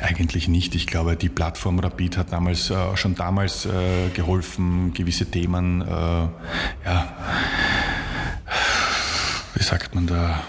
Eigentlich 0.00 0.46
nicht. 0.46 0.76
Ich 0.76 0.86
glaube, 0.86 1.16
die 1.16 1.28
Plattform 1.28 1.80
Rapid 1.80 2.16
hat 2.16 2.32
damals 2.32 2.70
äh, 2.70 2.96
schon 2.96 3.16
damals 3.16 3.66
äh, 3.66 4.10
geholfen, 4.14 4.94
gewisse 4.94 5.26
Themen, 5.26 5.82
äh, 5.82 5.86
ja, 5.86 7.16
wie 9.54 9.62
sagt 9.64 9.96
man 9.96 10.06
da, 10.06 10.40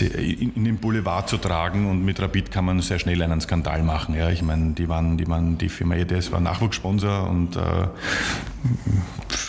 in 0.00 0.64
den 0.64 0.76
Boulevard 0.78 1.28
zu 1.28 1.36
tragen 1.36 1.90
und 1.90 2.04
mit 2.04 2.20
Rapid 2.20 2.50
kann 2.50 2.64
man 2.64 2.80
sehr 2.80 2.98
schnell 2.98 3.22
einen 3.22 3.40
Skandal 3.40 3.82
machen. 3.82 4.14
Ja, 4.14 4.30
ich 4.30 4.42
meine, 4.42 4.72
die 4.72 4.88
waren, 4.88 5.16
die 5.16 5.28
waren, 5.28 5.58
die 5.58 5.68
Firma 5.68 5.96
EDS 5.96 6.32
war 6.32 6.40
Nachwuchssponsor 6.40 7.28
und 7.28 7.56
äh, 7.56 7.88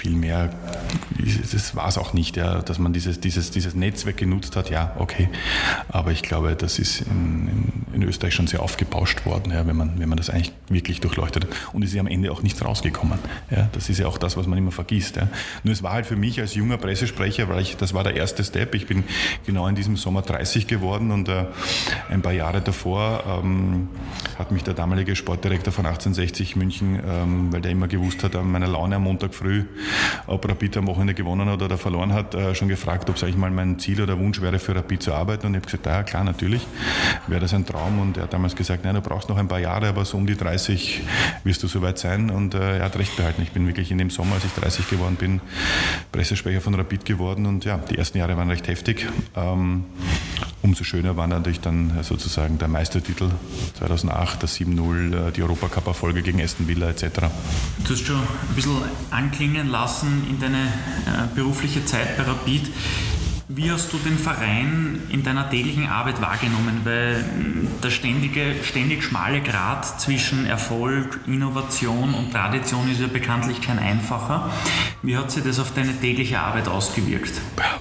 viel 0.04 0.16
mehr, 0.16 0.50
das 1.52 1.76
war 1.76 1.88
es 1.88 1.98
auch 1.98 2.14
nicht, 2.14 2.36
ja, 2.36 2.62
dass 2.62 2.80
man 2.80 2.94
dieses, 2.94 3.20
dieses, 3.20 3.52
dieses 3.52 3.76
Netzwerk 3.76 4.18
genutzt 4.18 4.56
hat, 4.56 4.70
ja, 4.70 4.94
okay. 5.00 5.30
Aber 5.90 6.12
ich 6.12 6.24
glaube, 6.24 6.56
das 6.56 6.80
ist 6.80 7.02
in, 7.02 7.48
in, 7.48 8.02
in 8.02 8.04
Österreich 8.04 8.34
schon 8.34 8.48
sehr 8.48 8.62
aufgebauscht 8.62 9.26
worden, 9.26 9.54
ja, 9.54 9.66
wenn, 9.66 9.76
man, 9.76 10.00
wenn 10.00 10.10
man 10.10 10.18
das 10.18 10.30
eigentlich 10.30 10.52
wirklich 10.68 11.00
durchleuchtet. 11.00 11.48
Und 11.72 11.84
es 11.84 11.94
ist 11.94 12.00
am 12.00 12.08
Ende 12.08 12.32
auch 12.32 12.42
nichts 12.42 12.64
rausgekommen. 12.64 13.20
Ja. 13.50 13.70
Das 13.72 13.90
ist 13.90 14.00
ja 14.00 14.08
auch 14.08 14.18
das, 14.18 14.36
was 14.36 14.48
man 14.48 14.58
immer 14.58 14.72
vergisst. 14.72 15.16
Ja. 15.16 15.28
Nur 15.64 15.74
es 15.74 15.84
war 15.84 15.94
halt 15.94 16.06
für 16.06 16.16
mich 16.16 16.40
als 16.40 16.56
junger 16.56 16.78
Pressesprecher, 16.78 17.48
weil 17.50 17.62
ich, 17.62 17.78
das 17.78 17.94
war 17.94 18.04
der 18.04 18.16
erste 18.16 18.44
Step. 18.44 18.76
Ich 18.76 18.88
bin 18.88 19.04
genau 19.46 19.68
in 19.68 19.76
diesem 19.84 19.98
Sommer 19.98 20.22
30 20.22 20.68
geworden 20.68 21.12
und 21.12 21.28
äh, 21.28 21.46
ein 22.10 22.22
paar 22.22 22.32
Jahre 22.32 22.62
davor 22.62 23.24
ähm, 23.28 23.90
hat 24.40 24.52
mich 24.52 24.64
der 24.64 24.74
damalige 24.74 25.16
Sportdirektor 25.16 25.74
von 25.74 25.86
1860 25.86 26.56
München, 26.56 27.00
ähm, 27.06 27.52
weil 27.52 27.62
der 27.62 27.72
immer 27.72 27.88
gewusst 27.88 28.24
hat, 28.24 28.36
an 28.36 28.50
meiner 28.50 28.68
Laune 28.68 28.96
am 28.96 29.04
Montag 29.04 29.34
früh, 29.34 29.66
ob 30.28 30.48
Rapid 30.48 30.78
am 30.78 30.88
Wochenende 30.88 31.14
gewonnen 31.14 31.50
hat 31.50 31.62
oder 31.62 31.78
verloren 31.78 32.14
hat, 32.14 32.34
äh, 32.34 32.56
schon 32.56 32.70
gefragt, 32.70 33.10
ob 33.10 33.18
es 33.18 33.24
eigentlich 33.24 33.38
mal 33.38 33.52
mein 33.52 33.78
Ziel 33.78 34.02
oder 34.02 34.18
Wunsch 34.18 34.42
wäre, 34.42 34.58
für 34.58 34.76
Rapid 34.76 35.04
zu 35.04 35.14
arbeiten. 35.14 35.48
Und 35.48 35.54
ich 35.54 35.58
habe 35.58 35.66
gesagt, 35.66 35.86
ja 35.86 36.04
klar, 36.04 36.24
natürlich, 36.24 36.66
wäre 37.28 37.42
das 37.42 37.54
ein 37.54 37.66
Traum. 37.66 38.00
Und 38.00 38.18
er 38.18 38.24
hat 38.24 38.34
damals 38.34 38.56
gesagt, 38.56 38.86
nein, 38.86 38.96
du 38.96 39.02
brauchst 39.02 39.28
noch 39.28 39.38
ein 39.38 39.48
paar 39.48 39.60
Jahre, 39.60 39.90
aber 39.90 40.06
so 40.06 40.18
um 40.18 40.26
die 40.26 40.38
30 40.38 41.02
wirst 41.44 41.62
du 41.62 41.68
soweit 41.68 42.00
sein. 42.00 42.30
Und 42.30 42.54
äh, 42.54 42.78
er 42.78 42.86
hat 42.86 42.98
recht 42.98 43.16
behalten. 43.18 43.42
Ich 43.42 43.52
bin 43.52 43.68
wirklich 43.68 43.92
in 43.92 43.98
dem 43.98 44.10
Sommer, 44.10 44.36
als 44.36 44.46
ich 44.46 44.54
30 44.54 44.90
geworden 44.90 45.16
bin, 45.16 45.42
Pressesprecher 46.12 46.62
von 46.62 46.74
Rapid 46.74 47.06
geworden. 47.06 47.46
Und 47.46 47.66
ja, 47.66 47.78
die 47.78 47.98
ersten 47.98 48.18
Jahre 48.18 48.38
waren 48.38 48.50
recht 48.50 48.68
heftig. 48.68 49.08
Ähm, 49.36 49.73
umso 50.64 50.84
schöner 50.84 51.16
war 51.18 51.28
natürlich 51.28 51.60
dann 51.60 52.04
sozusagen 52.04 52.58
der 52.58 52.68
Meistertitel 52.68 53.30
2008, 53.78 54.44
das 54.44 54.58
7-0, 54.58 55.28
äh, 55.28 55.32
die 55.32 55.44
Europacup-Erfolge 55.44 56.22
gegen 56.22 56.42
Aston 56.42 56.68
Villa 56.68 56.90
etc. 56.90 57.04
Du 57.84 57.94
hast 57.94 58.06
schon 58.06 58.16
ein 58.16 58.56
bisschen 58.56 58.78
anklingen 59.12 59.70
lassen 59.70 60.26
in 60.30 60.40
deine 60.40 60.64
äh, 60.64 61.36
berufliche 61.36 61.86
Zeit 61.86 62.18
bei 62.18 62.24
Rapid. 62.24 62.72
Wie 63.50 63.70
hast 63.70 63.92
du 63.92 63.98
den 63.98 64.18
Verein 64.18 65.02
in 65.10 65.22
deiner 65.22 65.50
täglichen 65.50 65.88
Arbeit 65.88 66.22
wahrgenommen? 66.22 66.82
Weil 66.86 67.26
der 67.84 67.90
ständige, 67.90 68.56
ständig 68.64 69.04
schmale 69.04 69.42
Grat 69.42 70.00
zwischen 70.00 70.46
Erfolg, 70.46 71.20
Innovation 71.28 72.14
und 72.14 72.32
Tradition 72.32 72.90
ist 72.90 73.02
ja 73.02 73.08
bekanntlich 73.08 73.62
kein 73.62 73.80
einfacher. 73.80 74.50
Wie 75.02 75.18
hat 75.18 75.30
sich 75.30 75.44
das 75.44 75.60
auf 75.60 75.74
deine 75.74 75.94
tägliche 76.00 76.40
Arbeit 76.40 76.70
ausgewirkt? 76.70 77.34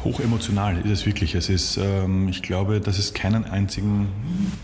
Hochemotional 0.03 0.79
ist 0.79 0.91
es 0.91 1.07
wirklich. 1.07 1.37
Es 1.37 1.49
ist, 1.49 1.77
ähm, 1.77 2.29
ich 2.29 2.43
glaube, 2.43 2.81
dass 2.81 2.99
es 2.99 3.15
keinen 3.15 3.45
einzigen, 3.45 4.09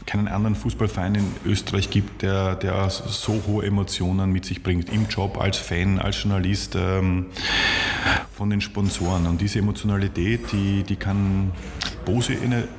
keinen 0.04 0.26
anderen 0.26 0.56
Fußballverein 0.56 1.14
in 1.14 1.32
Österreich 1.46 1.90
gibt, 1.90 2.22
der, 2.22 2.56
der 2.56 2.90
so 2.90 3.40
hohe 3.46 3.64
Emotionen 3.64 4.32
mit 4.32 4.44
sich 4.44 4.64
bringt. 4.64 4.90
Im 4.90 5.06
Job, 5.08 5.38
als 5.40 5.58
Fan, 5.58 6.00
als 6.00 6.20
Journalist, 6.20 6.74
ähm, 6.74 7.26
von 8.38 8.50
den 8.50 8.60
Sponsoren. 8.60 9.26
Und 9.26 9.40
diese 9.40 9.58
Emotionalität, 9.58 10.52
die, 10.52 10.84
die 10.84 10.94
kann 10.94 11.50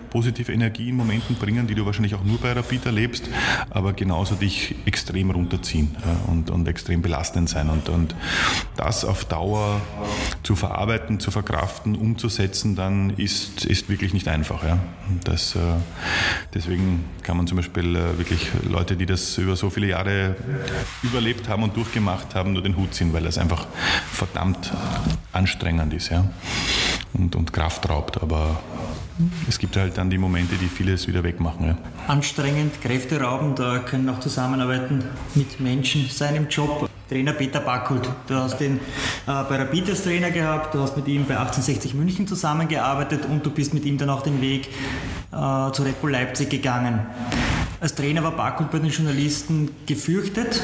positive 0.10 0.52
Energie 0.52 0.90
in 0.90 0.96
Momenten 0.96 1.36
bringen, 1.36 1.68
die 1.68 1.76
du 1.76 1.86
wahrscheinlich 1.86 2.16
auch 2.16 2.24
nur 2.24 2.40
bei 2.40 2.52
Rapid 2.52 2.86
erlebst, 2.86 3.30
aber 3.70 3.94
genauso 3.94 4.36
dich 4.36 4.76
extrem 4.86 5.32
runterziehen 5.32 5.96
und, 6.28 6.50
und 6.50 6.68
extrem 6.68 7.02
belastend 7.02 7.50
sein. 7.50 7.70
Und, 7.70 7.90
und 7.90 8.16
das 8.76 9.06
auf 9.06 9.26
Dauer 9.26 9.82
zu 10.44 10.56
verarbeiten, 10.56 11.20
zu 11.20 11.32
verkraften, 11.32 11.96
umzusetzen, 11.96 12.76
dann 12.76 13.12
ist, 13.12 13.66
ist 13.66 13.90
wirklich 13.90 14.14
nicht 14.14 14.28
einfach. 14.28 14.64
Ja. 14.64 14.80
Das, 15.24 15.56
äh, 15.56 15.60
deswegen 16.54 17.04
kann 17.24 17.38
man 17.38 17.48
zum 17.48 17.58
Beispiel 17.58 17.96
äh, 17.96 18.18
wirklich 18.18 18.48
Leute, 18.68 18.96
die 18.96 19.06
das 19.06 19.38
über 19.38 19.56
so 19.56 19.70
viele 19.70 19.88
Jahre 19.88 20.36
überlebt 21.04 21.48
haben 21.48 21.64
und 21.64 21.76
durchgemacht 21.76 22.36
haben, 22.36 22.54
nur 22.54 22.64
den 22.64 22.76
Hut 22.78 22.94
ziehen, 22.94 23.14
weil 23.14 23.24
das 23.24 23.38
einfach 23.38 23.68
verdammt 24.12 24.72
anstrengend 25.32 25.94
ist 25.94 26.10
ja. 26.10 26.30
und, 27.14 27.36
und 27.36 27.54
Kraft 27.54 27.88
raubt. 27.90 28.22
Aber 28.22 28.60
es 29.48 29.60
gibt 29.60 29.76
halt 29.76 29.98
dann 29.98 30.10
die 30.10 30.18
Momente, 30.18 30.56
die 30.56 30.68
vieles 30.68 31.08
wieder 31.08 31.24
wegmachen. 31.24 31.68
Ja. 31.68 31.78
Anstrengend, 32.08 32.82
kräfteraubend, 32.82 33.60
da 33.60 33.80
können 33.80 34.10
auch 34.10 34.20
Zusammenarbeiten 34.20 35.04
mit 35.36 35.60
Menschen 35.60 36.08
sein 36.10 36.36
im 36.36 36.48
Job. 36.48 36.90
Trainer 37.10 37.34
Peter 37.34 37.60
Backhult, 37.60 38.08
du 38.28 38.36
hast 38.36 38.62
ihn 38.62 38.76
äh, 38.76 38.80
bei 39.26 39.58
Rapid 39.58 39.90
als 39.90 40.04
Trainer 40.04 40.30
gehabt, 40.30 40.76
du 40.76 40.80
hast 40.80 40.96
mit 40.96 41.08
ihm 41.08 41.26
bei 41.26 41.38
1860 41.38 41.96
München 41.96 42.28
zusammengearbeitet 42.28 43.26
und 43.26 43.44
du 43.44 43.50
bist 43.50 43.74
mit 43.74 43.84
ihm 43.86 43.98
dann 43.98 44.12
auch 44.12 44.22
den 44.22 44.42
Weg 44.42 44.68
äh, 45.32 45.72
zu 45.72 45.82
Red 45.82 46.00
Bull 46.02 46.12
Leipzig 46.12 46.52
gegangen. 46.52 47.08
Als 47.82 47.96
Trainer 47.96 48.24
war 48.24 48.32
Backhult 48.32 48.70
bei 48.70 48.78
den 48.78 48.92
Journalisten 48.92 49.72
gefürchtet 49.88 50.62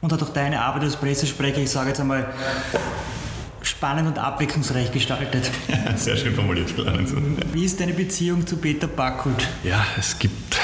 und 0.00 0.12
hat 0.12 0.22
auch 0.22 0.30
deine 0.30 0.62
Arbeit 0.62 0.84
als 0.84 0.96
Pressesprecher, 0.96 1.58
ich 1.58 1.70
sage 1.70 1.88
jetzt 1.88 2.00
einmal, 2.00 2.26
spannend 3.66 4.08
und 4.08 4.18
abwechslungsreich 4.18 4.92
gestaltet. 4.92 5.50
Sehr 5.96 6.16
schön 6.16 6.34
formuliert. 6.34 6.72
Wie 7.52 7.64
ist 7.64 7.80
deine 7.80 7.92
Beziehung 7.92 8.46
zu 8.46 8.56
Peter 8.56 8.86
Backhult? 8.86 9.48
Ja, 9.62 9.84
es 9.98 10.18
gibt 10.18 10.60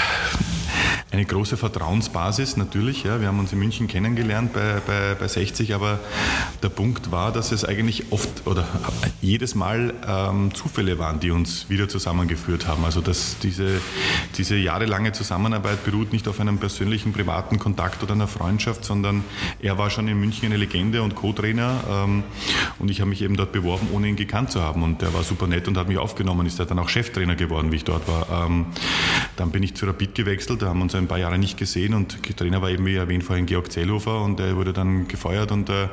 eine 1.13 1.25
große 1.25 1.57
Vertrauensbasis 1.57 2.57
natürlich. 2.57 3.03
Ja. 3.03 3.21
Wir 3.21 3.27
haben 3.29 3.41
uns 3.41 3.53
in 3.53 3.59
München 3.59 3.89
kennengelernt 3.89 4.53
bei, 4.53 4.81
bei, 4.87 5.17
bei 5.19 5.27
60, 5.27 5.75
aber 5.75 5.99
der 6.63 6.69
Punkt 6.69 7.11
war, 7.11 7.33
dass 7.33 7.51
es 7.51 7.65
eigentlich 7.65 8.13
oft 8.13 8.47
oder 8.47 8.67
jedes 9.21 9.57
Mal 9.57 9.93
ähm, 10.07 10.55
Zufälle 10.55 11.01
waren, 11.01 11.19
die 11.19 11.33
uns 11.33 11.69
wieder 11.69 11.89
zusammengeführt 11.89 12.69
haben. 12.69 12.85
Also 12.85 13.01
dass 13.01 13.39
diese, 13.41 13.81
diese 14.37 14.57
jahrelange 14.57 15.11
Zusammenarbeit 15.11 15.85
beruht 15.85 16.13
nicht 16.13 16.29
auf 16.29 16.39
einem 16.39 16.59
persönlichen, 16.59 17.13
privaten 17.13 17.59
Kontakt 17.59 18.05
oder 18.05 18.13
einer 18.13 18.29
Freundschaft, 18.29 18.85
sondern 18.85 19.25
er 19.61 19.79
war 19.79 19.91
schon 19.91 20.07
in 20.07 20.19
München 20.21 20.47
eine 20.47 20.57
Legende 20.57 21.03
und 21.03 21.17
Co-Trainer 21.17 21.81
ähm, 21.91 22.23
und 22.79 22.89
ich 22.89 23.01
habe 23.01 23.11
mich 23.11 23.23
eben 23.23 23.37
dort 23.37 23.51
beworben, 23.51 23.89
ohne 23.93 24.07
ihn 24.07 24.17
gekannt 24.17 24.53
zu 24.53 24.63
haben. 24.63 24.85
Und 24.85 25.03
er 25.03 25.13
war 25.13 25.25
super 25.25 25.49
nett 25.49 25.67
und 25.67 25.77
hat 25.77 25.89
mich 25.89 25.99
aufgenommen, 25.99 26.47
ist 26.47 26.61
dann 26.61 26.79
auch 26.79 26.89
Cheftrainer 26.89 27.35
geworden, 27.35 27.73
wie 27.73 27.77
ich 27.77 27.85
dort 27.85 28.07
war. 28.07 28.47
Ähm, 28.47 28.67
dann 29.41 29.51
bin 29.51 29.63
ich 29.63 29.75
zu 29.75 29.87
Rapid 29.87 30.15
gewechselt, 30.15 30.61
da 30.61 30.67
haben 30.67 30.81
wir 30.81 30.83
uns 30.83 30.95
ein 30.95 31.09
paar 31.09 31.19
Jahre 31.19 31.39
nicht 31.39 31.57
gesehen 31.57 31.95
und 31.95 32.23
Trainer 32.37 32.61
war 32.61 32.69
eben, 32.69 32.85
wie 32.85 32.97
erwähnt 32.97 33.25
vorhin, 33.25 33.47
Georg 33.47 33.73
Zellhofer 33.73 34.23
und 34.23 34.39
er 34.39 34.55
wurde 34.55 34.75
dann 34.75 35.09
gefeuert 35.09 35.51
und 35.51 35.71
äh, 35.71 35.89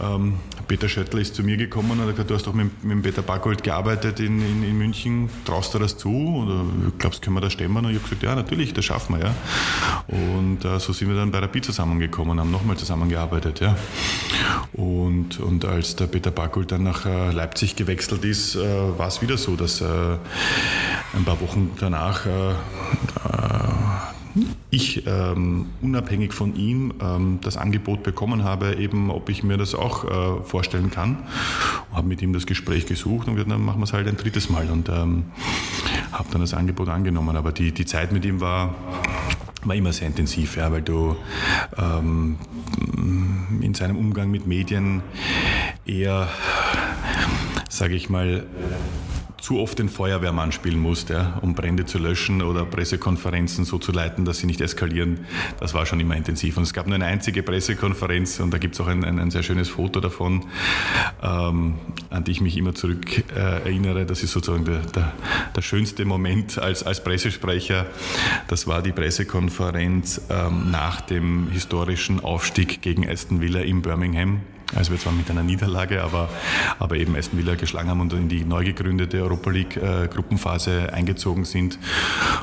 ähm, 0.00 0.36
Peter 0.68 0.88
Schöttl 0.88 1.18
ist 1.18 1.34
zu 1.34 1.42
mir 1.42 1.56
gekommen 1.56 1.92
und 1.92 2.00
hat 2.00 2.10
gesagt, 2.10 2.30
du 2.30 2.34
hast 2.34 2.46
doch 2.46 2.52
mit, 2.52 2.82
mit 2.82 3.02
Peter 3.02 3.22
Bargold 3.22 3.62
gearbeitet 3.62 4.20
in, 4.20 4.40
in, 4.40 4.62
in, 4.64 4.76
München, 4.76 5.30
traust 5.44 5.74
du 5.74 5.78
das 5.78 5.96
zu 5.96 6.10
oder 6.10 6.64
glaubst, 6.98 7.22
können 7.22 7.36
wir 7.36 7.40
das 7.40 7.52
stemmen? 7.52 7.84
Und 7.84 7.90
ich 7.90 7.98
habe 7.98 8.08
gesagt, 8.08 8.22
ja, 8.22 8.34
natürlich, 8.34 8.72
das 8.72 8.84
schaffen 8.84 9.18
wir, 9.18 9.26
ja. 9.26 9.34
Und 10.08 10.64
äh, 10.64 10.78
so 10.80 10.92
sind 10.92 11.08
wir 11.08 11.16
dann 11.16 11.30
bei 11.30 11.38
Rapid 11.38 11.64
zusammengekommen, 11.64 12.40
haben 12.40 12.50
nochmal 12.50 12.76
zusammengearbeitet, 12.76 13.60
ja. 13.60 13.76
Und, 14.72 15.38
und 15.38 15.64
als 15.64 15.96
der 15.96 16.06
Peter 16.06 16.30
Bargold 16.30 16.72
dann 16.72 16.82
nach 16.82 17.06
äh, 17.06 17.30
Leipzig 17.30 17.76
gewechselt 17.76 18.24
ist, 18.24 18.56
äh, 18.56 18.98
war 18.98 19.08
es 19.08 19.22
wieder 19.22 19.36
so, 19.38 19.56
dass 19.56 19.80
äh, 19.80 19.84
ein 21.14 21.24
paar 21.24 21.40
Wochen 21.40 21.70
danach 21.78 22.26
äh, 22.26 22.54
ich 24.70 25.06
ähm, 25.06 25.66
unabhängig 25.82 26.32
von 26.32 26.56
ihm 26.56 26.94
ähm, 27.00 27.38
das 27.42 27.56
Angebot 27.56 28.02
bekommen 28.02 28.44
habe, 28.44 28.76
eben 28.76 29.10
ob 29.10 29.28
ich 29.28 29.42
mir 29.42 29.56
das 29.56 29.74
auch 29.74 30.04
äh, 30.04 30.42
vorstellen 30.42 30.90
kann. 30.90 31.18
Habe 31.92 32.08
mit 32.08 32.22
ihm 32.22 32.32
das 32.32 32.46
Gespräch 32.46 32.86
gesucht 32.86 33.28
und 33.28 33.34
gesagt, 33.34 33.50
dann 33.50 33.64
machen 33.64 33.80
wir 33.80 33.84
es 33.84 33.92
halt 33.92 34.08
ein 34.08 34.16
drittes 34.16 34.50
Mal 34.50 34.70
und 34.70 34.88
ähm, 34.88 35.24
habe 36.12 36.28
dann 36.32 36.40
das 36.40 36.54
Angebot 36.54 36.88
angenommen. 36.88 37.36
Aber 37.36 37.52
die, 37.52 37.72
die 37.72 37.86
Zeit 37.86 38.12
mit 38.12 38.24
ihm 38.24 38.40
war 38.40 38.74
war 39.66 39.74
immer 39.74 39.92
sehr 39.92 40.06
intensiv, 40.06 40.56
ja, 40.56 40.70
weil 40.70 40.82
du 40.82 41.16
ähm, 41.76 42.38
in 43.60 43.74
seinem 43.74 43.96
Umgang 43.96 44.30
mit 44.30 44.46
Medien 44.46 45.02
eher, 45.84 46.28
sage 47.68 47.94
ich 47.96 48.08
mal, 48.08 48.46
zu 49.46 49.60
oft 49.60 49.78
den 49.78 49.88
Feuerwehrmann 49.88 50.50
spielen 50.50 50.80
musst, 50.80 51.08
ja, 51.08 51.38
um 51.40 51.54
Brände 51.54 51.86
zu 51.86 51.98
löschen 51.98 52.42
oder 52.42 52.64
Pressekonferenzen 52.64 53.64
so 53.64 53.78
zu 53.78 53.92
leiten, 53.92 54.24
dass 54.24 54.38
sie 54.38 54.46
nicht 54.48 54.60
eskalieren. 54.60 55.20
Das 55.60 55.72
war 55.72 55.86
schon 55.86 56.00
immer 56.00 56.16
intensiv. 56.16 56.56
Und 56.56 56.64
es 56.64 56.72
gab 56.72 56.88
nur 56.88 56.96
eine 56.96 57.04
einzige 57.04 57.44
Pressekonferenz 57.44 58.40
und 58.40 58.52
da 58.52 58.58
gibt 58.58 58.74
es 58.74 58.80
auch 58.80 58.88
ein, 58.88 59.04
ein, 59.04 59.20
ein, 59.20 59.30
sehr 59.30 59.44
schönes 59.44 59.68
Foto 59.68 60.00
davon, 60.00 60.46
ähm, 61.22 61.74
an 62.10 62.24
die 62.24 62.32
ich 62.32 62.40
mich 62.40 62.56
immer 62.56 62.74
zurück 62.74 63.06
äh, 63.36 63.38
erinnere. 63.38 64.04
Das 64.04 64.24
ist 64.24 64.32
sozusagen 64.32 64.64
der, 64.64 64.80
der, 64.80 65.12
der, 65.54 65.62
schönste 65.62 66.04
Moment 66.06 66.58
als, 66.58 66.82
als 66.82 67.04
Pressesprecher. 67.04 67.86
Das 68.48 68.66
war 68.66 68.82
die 68.82 68.90
Pressekonferenz 68.90 70.22
ähm, 70.28 70.72
nach 70.72 71.00
dem 71.02 71.52
historischen 71.52 72.18
Aufstieg 72.18 72.82
gegen 72.82 73.08
Aston 73.08 73.40
Villa 73.40 73.60
in 73.60 73.80
Birmingham 73.80 74.40
also 74.74 74.90
wir 74.90 74.98
zwar 74.98 75.12
mit 75.12 75.30
einer 75.30 75.42
Niederlage, 75.42 76.02
aber, 76.02 76.28
aber 76.78 76.96
eben 76.96 77.14
Aston 77.16 77.38
Villa 77.38 77.54
geschlagen 77.54 77.88
haben 77.88 78.00
und 78.00 78.12
in 78.12 78.28
die 78.28 78.44
neu 78.44 78.64
gegründete 78.64 79.22
Europa 79.22 79.50
League 79.50 79.76
äh, 79.76 80.08
Gruppenphase 80.08 80.92
eingezogen 80.92 81.44
sind. 81.44 81.78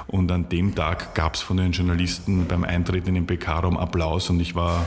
Und 0.07 0.31
an 0.31 0.47
dem 0.49 0.73
Tag 0.73 1.15
gab 1.15 1.35
es 1.35 1.41
von 1.41 1.57
den 1.57 1.71
Journalisten 1.71 2.45
beim 2.47 2.63
Eintreten 2.63 3.09
in 3.09 3.15
den 3.15 3.27
PK-Raum 3.27 3.77
Applaus 3.77 4.29
und 4.29 4.39
ich 4.39 4.55
war 4.55 4.85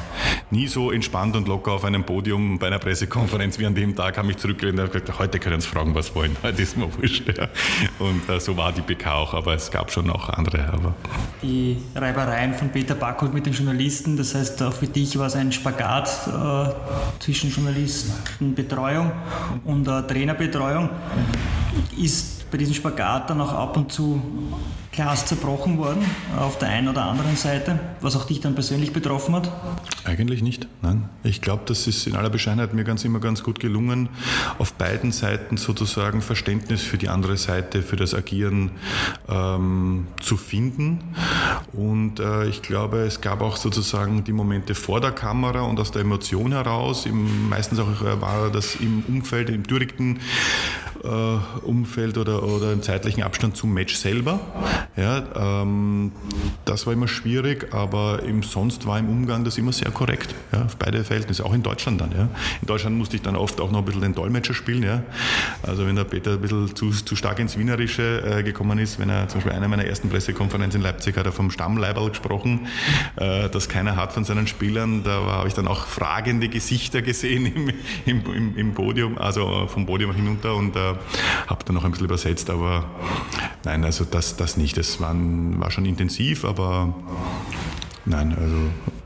nie 0.50 0.66
so 0.66 0.90
entspannt 0.90 1.36
und 1.36 1.48
locker 1.48 1.72
auf 1.72 1.84
einem 1.84 2.04
Podium 2.04 2.58
bei 2.58 2.68
einer 2.68 2.78
Pressekonferenz 2.78 3.58
wie 3.58 3.66
an 3.66 3.74
dem 3.74 3.94
Tag, 3.94 4.16
habe 4.16 4.28
mich 4.28 4.38
zurückgelehnt 4.38 4.78
und 4.78 4.92
gesagt, 4.92 5.18
heute 5.18 5.38
können 5.38 5.60
Sie 5.60 5.68
fragen, 5.68 5.94
was 5.94 6.14
wollen, 6.14 6.36
heute 6.42 6.62
ist 6.62 6.76
mir 6.76 6.92
wurscht. 6.96 7.26
Ja. 7.36 7.48
Und 7.98 8.28
äh, 8.28 8.40
so 8.40 8.56
war 8.56 8.72
die 8.72 8.82
PK 8.82 9.12
auch, 9.12 9.34
aber 9.34 9.54
es 9.54 9.70
gab 9.70 9.90
schon 9.90 10.08
auch 10.10 10.30
andere. 10.30 10.72
Aber. 10.72 10.94
Die 11.42 11.76
Reibereien 11.94 12.54
von 12.54 12.70
Peter 12.70 12.94
Backholt 12.94 13.34
mit 13.34 13.44
den 13.44 13.52
Journalisten, 13.52 14.16
das 14.16 14.34
heißt 14.34 14.62
auch 14.62 14.72
für 14.72 14.86
dich 14.86 15.18
war 15.18 15.26
es 15.26 15.36
ein 15.36 15.52
Spagat 15.52 16.08
äh, 16.28 16.70
zwischen 17.26 17.50
Journalistenbetreuung 17.50 19.10
und 19.64 19.88
äh, 19.88 20.02
Trainerbetreuung. 20.02 20.88
Ist 21.98 22.48
bei 22.52 22.56
diesem 22.56 22.74
Spagat 22.74 23.30
dann 23.30 23.40
auch 23.40 23.52
ab 23.52 23.76
und 23.76 23.90
zu 23.90 24.22
Glas 24.96 25.26
zerbrochen 25.26 25.76
worden 25.76 26.04
auf 26.38 26.58
der 26.58 26.70
einen 26.70 26.88
oder 26.88 27.04
anderen 27.04 27.36
Seite, 27.36 27.78
was 28.00 28.16
auch 28.16 28.24
dich 28.24 28.40
dann 28.40 28.54
persönlich 28.54 28.94
betroffen 28.94 29.34
hat? 29.34 29.52
Eigentlich 30.04 30.42
nicht, 30.42 30.66
nein. 30.80 31.10
Ich 31.22 31.42
glaube, 31.42 31.64
das 31.66 31.86
ist 31.86 32.06
in 32.06 32.16
aller 32.16 32.30
Bescheidenheit 32.30 32.72
mir 32.72 32.84
ganz 32.84 33.04
immer 33.04 33.20
ganz 33.20 33.42
gut 33.42 33.60
gelungen, 33.60 34.08
auf 34.58 34.72
beiden 34.72 35.12
Seiten 35.12 35.58
sozusagen 35.58 36.22
Verständnis 36.22 36.80
für 36.80 36.96
die 36.96 37.10
andere 37.10 37.36
Seite, 37.36 37.82
für 37.82 37.96
das 37.96 38.14
Agieren 38.14 38.70
ähm, 39.28 40.06
zu 40.18 40.38
finden. 40.38 41.00
Und 41.74 42.18
äh, 42.18 42.46
ich 42.46 42.62
glaube, 42.62 43.00
es 43.00 43.20
gab 43.20 43.42
auch 43.42 43.58
sozusagen 43.58 44.24
die 44.24 44.32
Momente 44.32 44.74
vor 44.74 45.02
der 45.02 45.12
Kamera 45.12 45.60
und 45.60 45.78
aus 45.78 45.90
der 45.90 46.02
Emotion 46.02 46.52
heraus, 46.52 47.04
im, 47.04 47.50
meistens 47.50 47.80
auch 47.80 48.00
äh, 48.02 48.20
war 48.22 48.50
das 48.50 48.76
im 48.76 49.04
Umfeld, 49.06 49.50
im 49.50 49.64
direkten 49.64 50.16
äh, 50.16 50.95
Umfeld 51.62 52.18
oder, 52.18 52.42
oder 52.42 52.72
im 52.72 52.82
zeitlichen 52.82 53.22
Abstand 53.22 53.56
zum 53.56 53.72
Match 53.72 53.94
selber. 53.94 54.40
Ja, 54.96 55.62
ähm, 55.62 56.12
das 56.64 56.86
war 56.86 56.92
immer 56.92 57.08
schwierig, 57.08 57.72
aber 57.72 58.22
im 58.22 58.42
sonst 58.42 58.86
war 58.86 58.98
im 58.98 59.08
Umgang 59.08 59.44
das 59.44 59.58
immer 59.58 59.72
sehr 59.72 59.90
korrekt. 59.90 60.34
Ja, 60.52 60.64
auf 60.64 60.76
beide 60.76 61.04
Verhältnisse, 61.04 61.44
auch 61.44 61.54
in 61.54 61.62
Deutschland 61.62 62.00
dann. 62.00 62.12
Ja. 62.12 62.28
In 62.60 62.66
Deutschland 62.66 62.96
musste 62.96 63.16
ich 63.16 63.22
dann 63.22 63.36
oft 63.36 63.60
auch 63.60 63.70
noch 63.70 63.80
ein 63.80 63.84
bisschen 63.84 64.02
den 64.02 64.14
Dolmetscher 64.14 64.54
spielen. 64.54 64.82
Ja. 64.82 65.02
Also 65.62 65.86
wenn 65.86 65.96
der 65.96 66.04
Peter 66.04 66.32
ein 66.32 66.40
bisschen 66.40 66.74
zu, 66.74 66.90
zu 66.90 67.16
stark 67.16 67.38
ins 67.38 67.58
Wienerische 67.58 68.22
äh, 68.22 68.42
gekommen 68.42 68.78
ist, 68.78 68.98
wenn 68.98 69.10
er 69.10 69.28
zum 69.28 69.38
Beispiel 69.38 69.52
einer 69.52 69.68
meiner 69.68 69.84
ersten 69.84 70.08
Pressekonferenzen 70.08 70.80
in 70.80 70.82
Leipzig 70.82 71.16
hat 71.16 71.26
er 71.26 71.32
vom 71.32 71.50
Stammleiberl 71.50 72.10
gesprochen, 72.10 72.66
äh, 73.16 73.48
das 73.48 73.68
keiner 73.68 73.96
hat 73.96 74.12
von 74.12 74.24
seinen 74.24 74.46
Spielern. 74.46 75.02
Da 75.04 75.22
habe 75.22 75.48
ich 75.48 75.54
dann 75.54 75.68
auch 75.68 75.86
fragende 75.86 76.48
Gesichter 76.48 77.02
gesehen 77.02 77.46
im, 77.46 77.70
im, 78.06 78.32
im, 78.32 78.56
im 78.56 78.74
Podium, 78.74 79.18
also 79.18 79.66
vom 79.68 79.86
Podium 79.86 80.14
hinunter 80.14 80.54
und 80.54 80.76
äh, 80.76 80.94
habe 81.46 81.64
dann 81.64 81.74
noch 81.74 81.84
ein 81.84 81.90
bisschen 81.90 82.06
übersetzt, 82.06 82.50
aber 82.50 82.84
nein, 83.64 83.84
also 83.84 84.04
das, 84.04 84.36
das 84.36 84.56
nicht. 84.56 84.76
Das 84.76 85.00
war, 85.00 85.14
war 85.14 85.70
schon 85.70 85.84
intensiv, 85.84 86.44
aber 86.44 86.94
nein, 88.04 88.36
also 88.38 88.56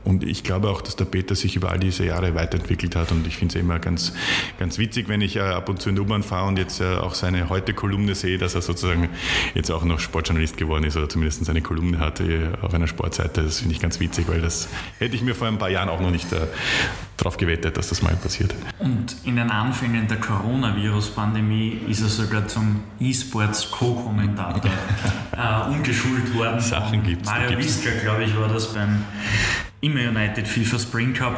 und 0.03 0.23
ich 0.23 0.43
glaube 0.43 0.69
auch, 0.69 0.81
dass 0.81 0.95
der 0.95 1.05
Peter 1.05 1.35
sich 1.35 1.55
über 1.55 1.71
all 1.71 1.79
diese 1.79 2.05
Jahre 2.05 2.35
weiterentwickelt 2.35 2.95
hat 2.95 3.11
und 3.11 3.27
ich 3.27 3.37
finde 3.37 3.55
es 3.57 3.61
immer 3.61 3.79
ganz, 3.79 4.13
ganz 4.59 4.77
witzig, 4.77 5.07
wenn 5.07 5.21
ich 5.21 5.39
ab 5.39 5.69
und 5.69 5.81
zu 5.81 5.89
in 5.89 5.95
der 5.95 6.03
U-Bahn 6.03 6.23
fahre 6.23 6.47
und 6.47 6.57
jetzt 6.57 6.81
auch 6.81 7.13
seine 7.13 7.49
heute 7.49 7.73
Kolumne 7.73 8.15
sehe, 8.15 8.37
dass 8.37 8.55
er 8.55 8.61
sozusagen 8.61 9.09
jetzt 9.53 9.71
auch 9.71 9.83
noch 9.83 9.99
Sportjournalist 9.99 10.57
geworden 10.57 10.83
ist 10.83 10.97
oder 10.97 11.09
zumindest 11.09 11.45
seine 11.45 11.61
Kolumne 11.61 11.99
hatte 11.99 12.57
auf 12.61 12.73
einer 12.73 12.87
Sportseite. 12.87 13.43
Das 13.43 13.59
finde 13.59 13.75
ich 13.75 13.81
ganz 13.81 13.99
witzig, 13.99 14.27
weil 14.27 14.41
das 14.41 14.67
hätte 14.99 15.15
ich 15.15 15.21
mir 15.21 15.35
vor 15.35 15.47
ein 15.47 15.57
paar 15.57 15.69
Jahren 15.69 15.89
auch 15.89 16.01
noch 16.01 16.11
nicht 16.11 16.31
äh, 16.33 16.47
darauf 17.17 17.37
gewettet, 17.37 17.77
dass 17.77 17.89
das 17.89 18.01
mal 18.01 18.15
passiert. 18.15 18.53
Und 18.79 19.15
in 19.23 19.35
den 19.35 19.49
Anfängen 19.49 20.07
der 20.07 20.17
Coronavirus-Pandemie 20.17 21.81
ist 21.87 22.01
er 22.01 22.09
sogar 22.09 22.47
zum 22.47 22.83
E-Sports 22.99 23.71
Co-Kommentator 23.71 24.71
äh, 25.31 25.69
umgeschult 25.69 26.33
worden. 26.35 26.59
Sachen 26.59 27.03
gibt 27.03 27.23
es. 27.23 27.31
Mario 27.31 27.57
Wiska, 27.57 27.89
glaube 28.01 28.23
ich, 28.23 28.35
war 28.37 28.47
das 28.47 28.73
beim 28.73 29.03
Immer 29.83 30.01
United 30.09 30.47
FIFA 30.47 30.77
Spring 30.77 31.13
Cup. 31.13 31.35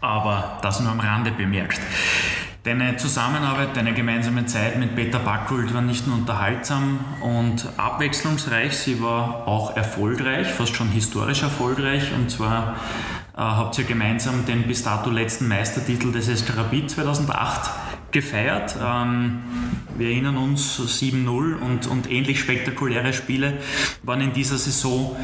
Aber 0.00 0.58
das 0.62 0.80
nur 0.80 0.90
am 0.90 0.98
Rande 0.98 1.30
bemerkt. 1.30 1.80
Deine 2.64 2.96
Zusammenarbeit, 2.96 3.76
deine 3.76 3.94
gemeinsame 3.94 4.46
Zeit 4.46 4.78
mit 4.80 4.96
Peter 4.96 5.20
Backult 5.20 5.72
war 5.72 5.82
nicht 5.82 6.08
nur 6.08 6.16
unterhaltsam 6.16 6.98
und 7.20 7.68
abwechslungsreich, 7.76 8.76
sie 8.76 9.00
war 9.00 9.46
auch 9.46 9.76
erfolgreich, 9.76 10.48
fast 10.48 10.74
schon 10.74 10.88
historisch 10.88 11.42
erfolgreich. 11.42 12.12
Und 12.12 12.32
zwar 12.32 12.76
äh, 13.34 13.40
habt 13.40 13.78
ihr 13.78 13.84
gemeinsam 13.84 14.44
den 14.44 14.64
bis 14.64 14.82
dato 14.82 15.10
letzten 15.10 15.46
Meistertitel 15.46 16.10
des 16.10 16.26
SK 16.26 16.56
Rapid 16.56 16.90
2008 16.90 17.70
gefeiert. 18.14 18.76
Ähm, 18.82 19.42
wir 19.98 20.08
erinnern 20.08 20.38
uns, 20.38 20.80
7-0 20.80 21.26
und, 21.58 21.86
und 21.86 22.10
ähnlich 22.10 22.40
spektakuläre 22.40 23.12
Spiele 23.12 23.58
waren 24.02 24.22
in 24.22 24.32
dieser 24.32 24.56
Saison 24.56 25.14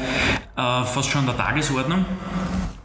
äh, 0.55 0.83
fast 0.83 1.09
schon 1.09 1.25
der 1.25 1.35
Tagesordnung. 1.35 2.05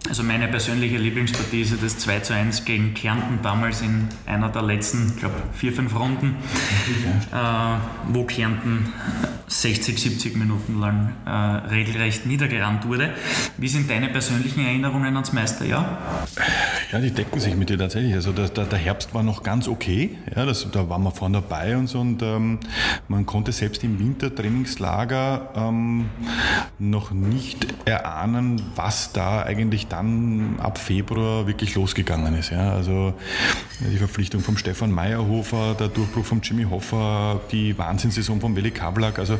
Also 0.09 0.23
meine 0.23 0.47
persönliche 0.47 0.99
Lieblingspartie 0.99 1.63
ist 1.63 1.83
das 1.83 1.99
2 1.99 2.21
zu 2.21 2.35
1 2.35 2.65
gegen 2.65 2.95
Kärnten 2.95 3.41
damals 3.43 3.81
in 3.83 4.09
einer 4.25 4.49
der 4.49 4.63
letzten, 4.63 5.13
ich 5.15 5.17
glaube, 5.17 5.35
vier, 5.53 5.73
fünf 5.73 5.99
Runden, 5.99 6.37
äh, 7.33 7.37
wo 8.13 8.25
Kärnten 8.25 8.93
60, 9.49 9.99
70 10.01 10.37
Minuten 10.37 10.81
lang 10.81 11.13
äh, 11.25 11.31
regelrecht 11.31 12.27
niedergerannt 12.27 12.87
wurde. 12.87 13.15
Wie 13.57 13.69
sind 13.69 13.91
deine 13.91 14.09
persönlichen 14.09 14.65
Erinnerungen 14.65 15.15
ans 15.15 15.33
Meisterjahr? 15.33 15.99
Ja, 16.93 17.01
die 17.01 17.11
decken 17.11 17.41
sich 17.41 17.57
mit 17.57 17.69
dir 17.69 17.79
tatsächlich. 17.79 18.15
Also 18.15 18.33
der, 18.33 18.49
der 18.49 18.79
Herbst 18.79 19.13
war 19.15 19.23
noch 19.23 19.43
ganz 19.43 19.67
okay. 19.67 19.96
Ja, 20.35 20.45
das, 20.45 20.67
da 20.71 20.89
waren 20.89 21.03
wir 21.03 21.11
vorne 21.11 21.41
dabei 21.41 21.77
und 21.77 21.89
so. 21.89 22.01
Und 22.01 22.23
ähm, 22.23 22.59
man 23.09 23.27
konnte 23.27 23.53
selbst 23.53 23.83
im 23.85 23.99
Wintertrainingslager 23.99 25.51
ähm, 25.57 26.07
noch 26.79 27.11
nicht 27.11 27.67
erahnen, 27.85 28.63
was 28.75 29.13
da 29.13 29.43
eigentlich 29.43 29.87
dann 29.89 30.59
ab 30.61 30.79
Februar 30.79 31.47
wirklich 31.47 31.75
losgegangen 31.75 32.35
ist. 32.35 32.51
Ja, 32.51 32.73
also 32.73 33.15
die 33.81 33.99
Verpflichtung 33.99 34.41
vom 34.41 34.57
Stefan 34.57 34.91
Meyerhofer, 34.91 35.75
der 35.75 35.89
Durchbruch 35.89 36.25
von 36.25 36.41
Jimmy 36.43 36.65
Hoffer, 36.65 37.41
die 37.51 37.77
Wahnsinnssaison 37.79 38.41
von 38.41 38.57
Weli 38.57 38.71
Kablak. 38.71 39.19
Also 39.19 39.39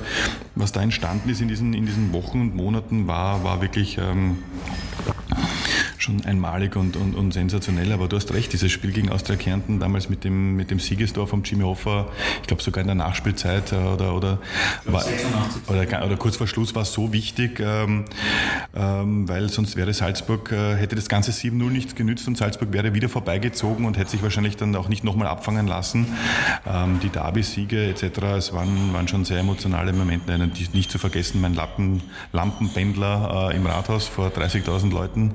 was 0.55 0.73
da 0.73 0.83
entstanden 0.83 1.29
ist 1.29 1.41
in 1.41 1.49
diesen, 1.49 1.75
in 1.75 1.87
diesen 1.87 2.13
Wochen 2.13 2.41
und 2.41 2.57
Monaten, 2.57 3.07
war, 3.07 3.45
war 3.45 3.61
wirklich 3.61 3.99
ähm, 3.99 4.39
schon 6.03 6.25
einmalig 6.25 6.77
und, 6.77 6.97
und, 6.97 7.15
und, 7.15 7.33
sensationell. 7.33 7.93
Aber 7.93 8.09
du 8.09 8.17
hast 8.17 8.33
recht, 8.33 8.53
dieses 8.53 8.73
Spiel 8.73 8.93
gegen 8.93 9.11
Austria 9.11 9.37
Kärnten 9.37 9.81
damals 9.81 10.09
mit 10.09 10.25
dem, 10.25 10.57
mit 10.57 10.71
dem 10.71 10.79
Siegestor 10.79 11.27
vom 11.27 11.43
Jimmy 11.43 11.65
Hoffer, 11.65 12.09
ich 12.41 12.47
glaube 12.47 12.63
sogar 12.63 12.81
in 12.83 12.89
der 12.89 12.95
Nachspielzeit 12.95 13.73
äh, 13.73 13.77
oder, 13.77 14.15
oder, 14.15 14.39
war, 14.85 15.05
oder, 15.69 16.05
oder, 16.05 16.17
kurz 16.17 16.37
vor 16.37 16.47
Schluss 16.47 16.75
war 16.75 16.83
es 16.83 16.93
so 16.93 17.13
wichtig, 17.13 17.61
ähm, 17.61 18.05
ähm, 18.75 19.29
weil 19.29 19.49
sonst 19.49 19.77
wäre 19.77 19.93
Salzburg, 19.93 20.53
äh, 20.53 20.77
hätte 20.77 20.97
das 20.97 21.09
ganze 21.09 21.31
7-0 21.31 21.53
nichts 21.71 21.95
genützt 21.95 22.27
und 22.29 22.37
Salzburg 22.37 22.73
wäre 22.73 22.95
wieder 22.95 23.09
vorbeigezogen 23.09 23.87
und 23.87 23.97
hätte 23.97 24.11
sich 24.11 24.23
wahrscheinlich 24.23 24.57
dann 24.57 24.75
auch 24.77 24.89
nicht 24.89 25.05
nochmal 25.05 25.29
abfangen 25.29 25.67
lassen. 25.67 26.07
Ähm, 26.67 27.01
die 27.03 27.09
Derby-Siege 27.09 27.89
etc., 27.89 28.23
es 28.37 28.53
waren, 28.53 28.93
waren 28.93 29.09
schon 29.09 29.25
sehr 29.25 29.39
emotionale 29.39 29.93
Momente. 29.93 30.37
Nicht 30.73 30.91
zu 30.91 30.99
vergessen, 30.99 31.41
mein 31.41 31.55
Lappen, 31.55 32.03
Lampenpendler 32.33 33.51
äh, 33.51 33.57
im 33.57 33.67
Rathaus 33.67 34.07
vor 34.07 34.29
30.000 34.29 34.91
Leuten. 34.91 35.33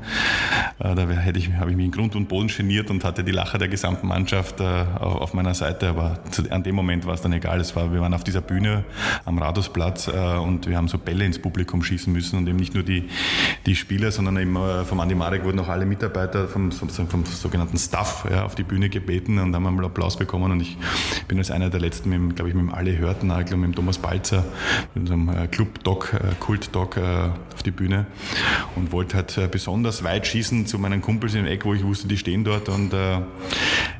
Äh, 0.80 0.96
da 0.96 1.08
hätte 1.08 1.40
ich, 1.40 1.54
habe 1.54 1.72
ich 1.72 1.78
mich 1.78 1.86
in 1.86 1.92
Grund 1.92 2.16
und 2.16 2.28
Boden 2.28 2.48
geniert 2.48 2.90
und 2.90 3.04
hatte 3.04 3.24
die 3.24 3.32
Lacher 3.32 3.58
der 3.58 3.68
gesamten 3.68 4.08
Mannschaft 4.08 4.60
äh, 4.60 4.64
auf 5.00 5.34
meiner 5.34 5.54
Seite. 5.54 5.90
Aber 5.90 6.20
an 6.50 6.64
dem 6.64 6.76
Moment 6.76 7.06
war 7.06 7.14
es 7.14 7.22
dann 7.22 7.34
egal. 7.34 7.60
Es 7.60 7.76
war, 7.76 7.92
wir 7.94 8.02
waren 8.02 8.14
auf 8.14 8.24
dieser 8.24 8.42
Bühne 8.42 8.84
am 9.26 9.38
Rathausplatz 9.38 10.08
äh, 10.08 10.12
und 10.12 10.68
wir 10.68 10.78
haben 10.78 10.88
so 10.88 10.98
Bälle 10.98 11.26
ins 11.26 11.40
Publikum 11.40 11.84
schießen 11.84 12.12
müssen 12.12 12.38
und 12.38 12.48
eben 12.48 12.58
nicht 12.58 12.74
nur 12.74 12.84
die, 12.84 13.10
die 13.66 13.76
Spieler, 13.76 14.12
sondern 14.12 14.38
eben 14.38 14.58
vom 14.86 15.00
Andi 15.00 15.16
Marek 15.16 15.44
wurden 15.44 15.60
auch 15.60 15.70
alle 15.70 15.86
Mitarbeiter 15.86 16.48
vom, 16.48 16.72
vom 16.72 17.26
sogenannten 17.26 17.78
Staff 17.78 18.26
ja, 18.30 18.46
auf 18.46 18.56
die 18.56 18.64
Bühne 18.64 18.90
gebeten 18.90 19.40
und 19.40 19.56
haben 19.56 19.68
einmal 19.68 19.86
Applaus 19.86 20.18
bekommen. 20.18 20.52
Und 20.52 20.62
ich 20.62 20.78
bin 21.28 21.38
als 21.38 21.52
einer 21.52 21.70
der 21.70 21.80
letzten, 21.80 22.36
glaube 22.36 22.50
ich, 22.50 22.56
mit 22.56 22.64
dem 22.64 22.74
Alle 22.74 22.98
Hörtnagel 22.98 23.56
und 23.56 23.62
mit 23.62 23.70
dem 23.72 23.76
Thomas 23.76 23.98
Balzer, 23.98 24.44
mit 24.94 25.10
unserem 25.10 25.50
Club-Doc, 25.50 26.16
Kult-Doc 26.40 26.98
auf 26.98 27.64
die 27.64 27.72
Bühne 27.72 28.06
und 28.76 28.92
wollte 28.92 29.18
halt 29.18 29.52
besonders 29.52 30.04
weit 30.04 30.28
schießen 30.28 30.41
schießen 30.42 30.66
zu 30.66 30.80
meinen 30.80 31.02
Kumpels 31.02 31.36
im 31.36 31.46
Eck, 31.46 31.66
wo 31.66 31.76
ich 31.76 31.84
wusste, 31.84 32.08
die 32.08 32.18
stehen 32.18 32.44
dort 32.44 32.68
und 32.68 32.94
äh, 32.94 33.20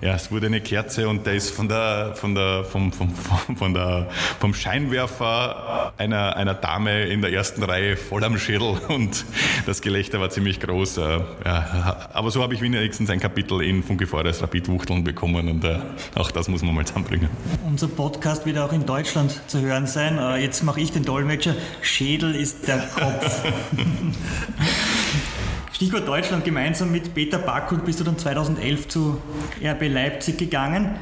ja, 0.02 0.16
es 0.16 0.32
wurde 0.32 0.48
eine 0.48 0.60
Kerze 0.60 1.08
und 1.08 1.28
der 1.28 1.36
ist 1.36 1.52
von 1.52 1.70
der, 1.70 2.16
von 2.16 2.34
der, 2.34 2.64
vom, 2.64 2.92
vom, 2.92 3.14
von 3.56 3.74
der, 3.76 4.10
vom 4.40 4.56
Scheinwerfer 4.56 5.94
einer, 5.98 6.36
einer 6.36 6.56
Dame 6.56 7.04
in 7.04 7.22
der 7.22 7.32
ersten 7.32 7.62
Reihe 7.62 7.96
voll 7.96 8.24
am 8.24 8.40
Schädel 8.40 8.76
und 8.88 9.24
das 9.68 9.82
Gelächter 9.82 10.20
war 10.20 10.32
ziemlich 10.32 10.60
groß. 10.60 10.98
Äh, 10.98 11.02
ja, 11.46 12.10
aber 12.12 12.32
so 12.32 12.42
habe 12.42 12.56
ich 12.56 12.62
wenigstens 12.62 13.12
ein 13.12 13.20
Kapitel 13.20 13.62
in 13.62 13.84
Funke 13.84 14.08
Forest 14.08 14.42
Rapid 14.42 14.68
Wuchteln 14.68 15.04
bekommen 15.04 15.48
und 15.48 15.64
äh, 15.64 15.78
auch 16.16 16.32
das 16.32 16.48
muss 16.48 16.64
man 16.64 16.74
mal 16.74 16.86
zusammenbringen. 16.86 17.30
Unser 17.68 17.88
Podcast 17.88 18.48
wird 18.48 18.58
auch 18.58 18.74
in 18.74 18.88
Deutschland 18.88 19.42
zu 19.46 19.62
hören 19.62 19.86
sein. 19.86 20.18
Äh, 20.18 20.38
jetzt 20.38 20.64
mache 20.64 20.82
ich 20.82 20.92
den 20.92 21.06
Dolmetscher. 21.06 21.54
Schädel 21.84 22.34
ist 22.36 22.68
der 22.68 22.80
Kopf. 22.80 23.44
Stichwort 25.74 26.08
Deutschland, 26.08 26.44
gemeinsam 26.44 26.92
mit 26.92 27.14
Peter 27.14 27.40
Backhut 27.40 27.86
bist 27.86 28.00
du 28.00 28.04
dann 28.04 28.18
2011 28.18 28.88
zu 28.90 29.22
RB 29.64 29.88
Leipzig 29.88 30.38
gegangen. 30.38 30.96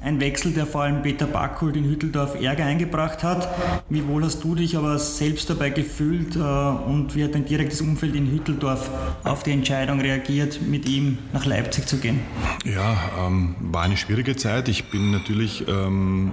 Ein 0.00 0.20
Wechsel, 0.20 0.52
der 0.52 0.66
vor 0.66 0.82
allem 0.82 1.02
Peter 1.02 1.26
Backhut 1.26 1.76
in 1.76 1.84
Hütteldorf 1.84 2.40
Ärger 2.40 2.64
eingebracht 2.64 3.22
hat. 3.22 3.48
Wie 3.88 4.06
wohl 4.06 4.24
hast 4.24 4.42
du 4.42 4.54
dich 4.54 4.76
aber 4.76 4.98
selbst 4.98 5.50
dabei 5.50 5.70
gefühlt 5.70 6.36
äh, 6.36 6.38
und 6.38 7.14
wie 7.14 7.24
hat 7.24 7.34
dein 7.34 7.44
direktes 7.44 7.80
Umfeld 7.80 8.14
in 8.14 8.30
Hütteldorf 8.30 8.90
auf 9.24 9.42
die 9.42 9.50
Entscheidung 9.50 10.00
reagiert, 10.00 10.60
mit 10.62 10.88
ihm 10.88 11.18
nach 11.32 11.44
Leipzig 11.44 11.86
zu 11.86 11.98
gehen? 11.98 12.20
Ja, 12.64 13.26
ähm, 13.26 13.56
war 13.60 13.82
eine 13.82 13.96
schwierige 13.96 14.36
Zeit. 14.36 14.68
Ich 14.68 14.84
bin 14.90 15.10
natürlich 15.10 15.66
ähm, 15.68 16.32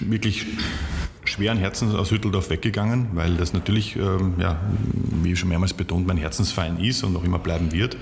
wirklich 0.00 0.46
schweren 1.24 1.58
Herzens 1.58 1.94
aus 1.94 2.10
Hütteldorf 2.10 2.50
weggegangen, 2.50 3.08
weil 3.12 3.34
das 3.34 3.52
natürlich, 3.52 3.96
ähm, 3.96 4.34
ja, 4.38 4.58
wie 5.22 5.36
schon 5.36 5.48
mehrmals 5.48 5.74
betont, 5.74 6.06
mein 6.06 6.16
Herzensverein 6.16 6.78
ist 6.78 7.04
und 7.04 7.16
auch 7.16 7.24
immer 7.24 7.38
bleiben 7.38 7.72
wird. 7.72 7.96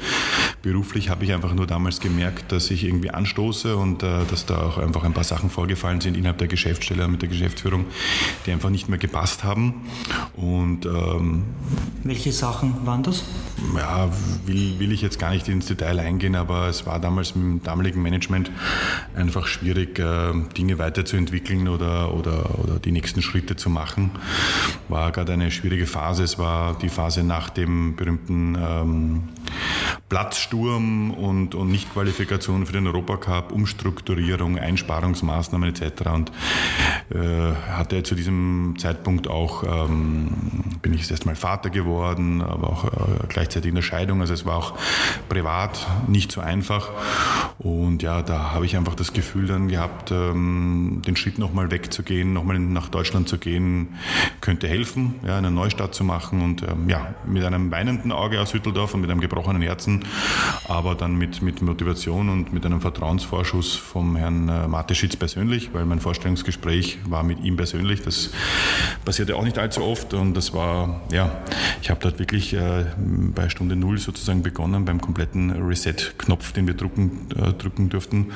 Beruflich 0.62 1.10
habe 1.10 1.24
ich 1.24 1.32
einfach 1.32 1.54
nur 1.54 1.66
damals 1.66 2.00
gemerkt, 2.00 2.52
dass 2.52 2.70
ich 2.70 2.84
irgendwie 2.84 3.10
anstoße 3.10 3.76
und 3.76 4.02
äh, 4.02 4.24
dass 4.30 4.46
da 4.46 4.58
auch 4.62 4.78
einfach 4.78 5.04
ein 5.04 5.12
paar 5.12 5.24
Sachen 5.24 5.50
vorgefallen 5.50 6.00
sind 6.00 6.16
innerhalb 6.16 6.38
der 6.38 6.48
Geschäftsstelle 6.48 7.08
mit 7.08 7.22
der 7.22 7.28
Geschäftsführung, 7.28 7.86
die 8.46 8.52
einfach 8.52 8.70
nicht 8.70 8.88
mehr 8.88 8.98
gepasst 8.98 9.44
haben. 9.44 9.74
Und 10.34 10.86
ähm, 10.86 11.44
welche 12.04 12.32
Sachen 12.32 12.86
waren 12.86 13.02
das? 13.02 13.24
Ja, 13.76 14.08
will, 14.46 14.78
will 14.78 14.92
ich 14.92 15.02
jetzt 15.02 15.18
gar 15.18 15.30
nicht 15.30 15.48
ins 15.48 15.66
Detail 15.66 15.98
eingehen, 15.98 16.36
aber 16.36 16.68
es 16.68 16.86
war 16.86 17.00
damals 17.00 17.34
mit 17.34 17.44
dem 17.44 17.62
damaligen 17.62 18.00
Management 18.02 18.50
einfach 19.16 19.46
schwierig, 19.46 19.98
äh, 19.98 20.32
Dinge 20.56 20.78
weiterzuentwickeln 20.78 21.68
oder, 21.68 22.14
oder, 22.14 22.58
oder 22.60 22.78
die 22.78 22.92
nächsten 22.92 23.07
nächsten 23.08 23.22
Schritte 23.22 23.56
zu 23.56 23.70
machen. 23.70 24.10
War 24.88 25.12
gerade 25.12 25.32
eine 25.32 25.50
schwierige 25.50 25.86
Phase. 25.86 26.24
Es 26.24 26.38
war 26.38 26.76
die 26.78 26.90
Phase 26.90 27.22
nach 27.22 27.48
dem 27.48 27.96
berühmten 27.96 28.54
ähm, 28.60 29.22
Platzsturm 30.08 31.10
und, 31.10 31.54
und 31.54 31.70
Nichtqualifikation 31.70 32.66
für 32.66 32.72
den 32.72 32.86
Europacup, 32.86 33.52
Umstrukturierung, 33.52 34.58
Einsparungsmaßnahmen 34.58 35.68
etc. 35.68 36.06
Und 36.12 36.32
äh, 37.10 37.54
hatte 37.70 38.02
zu 38.02 38.14
diesem 38.14 38.76
Zeitpunkt 38.78 39.28
auch, 39.28 39.64
ähm, 39.64 40.28
bin 40.82 40.94
ich 40.94 41.10
erst 41.10 41.26
mal 41.26 41.36
Vater 41.36 41.70
geworden, 41.70 42.42
aber 42.42 42.70
auch 42.70 42.84
äh, 42.84 43.26
gleichzeitig 43.28 43.68
in 43.68 43.74
der 43.74 43.82
Scheidung. 43.82 44.20
Also 44.20 44.34
es 44.34 44.46
war 44.46 44.56
auch 44.56 44.78
privat 45.28 45.86
nicht 46.06 46.32
so 46.32 46.40
einfach. 46.40 46.90
Und 47.58 48.02
ja, 48.02 48.22
da 48.22 48.52
habe 48.52 48.66
ich 48.66 48.76
einfach 48.76 48.94
das 48.94 49.12
Gefühl 49.12 49.46
dann 49.46 49.68
gehabt, 49.68 50.10
ähm, 50.10 51.02
den 51.06 51.16
Schritt 51.16 51.38
nochmal 51.38 51.70
wegzugehen, 51.70 52.32
nochmal 52.32 52.58
nach 52.58 52.88
Deutschland 52.88 53.28
zu 53.28 53.38
gehen, 53.38 53.94
könnte 54.40 54.68
helfen, 54.68 55.14
ja, 55.26 55.36
einen 55.36 55.54
Neustart 55.54 55.94
zu 55.94 56.04
machen. 56.04 56.40
Und 56.40 56.62
ähm, 56.62 56.88
ja, 56.88 57.14
mit 57.26 57.44
einem 57.44 57.70
weinenden 57.70 58.12
Auge 58.12 58.40
aus 58.40 58.54
Hütteldorf 58.54 58.94
und 58.94 59.00
mit 59.00 59.10
einem 59.10 59.20
gebrochenen 59.20 59.37
gebrochenen 59.38 59.62
Herzen, 59.62 60.04
aber 60.66 60.96
dann 60.96 61.14
mit, 61.14 61.42
mit 61.42 61.62
Motivation 61.62 62.28
und 62.28 62.52
mit 62.52 62.66
einem 62.66 62.80
Vertrauensvorschuss 62.80 63.76
vom 63.76 64.16
Herrn 64.16 64.48
äh, 64.48 64.66
Mateschitz 64.66 65.14
persönlich, 65.14 65.70
weil 65.72 65.84
mein 65.84 66.00
Vorstellungsgespräch 66.00 66.98
war 67.08 67.22
mit 67.22 67.44
ihm 67.44 67.56
persönlich. 67.56 68.02
Das 68.02 68.30
passierte 69.04 69.36
auch 69.36 69.44
nicht 69.44 69.56
allzu 69.56 69.84
oft 69.84 70.12
und 70.14 70.34
das 70.34 70.54
war, 70.54 71.02
ja, 71.12 71.30
ich 71.80 71.90
habe 71.90 72.00
dort 72.02 72.18
wirklich 72.18 72.52
äh, 72.52 72.86
bei 72.96 73.48
Stunde 73.48 73.76
Null 73.76 73.98
sozusagen 73.98 74.42
begonnen, 74.42 74.84
beim 74.84 75.00
kompletten 75.00 75.50
Reset-Knopf, 75.50 76.52
den 76.52 76.66
wir 76.66 76.74
drucken, 76.74 77.28
äh, 77.36 77.52
drücken 77.52 77.90
durften 77.90 78.32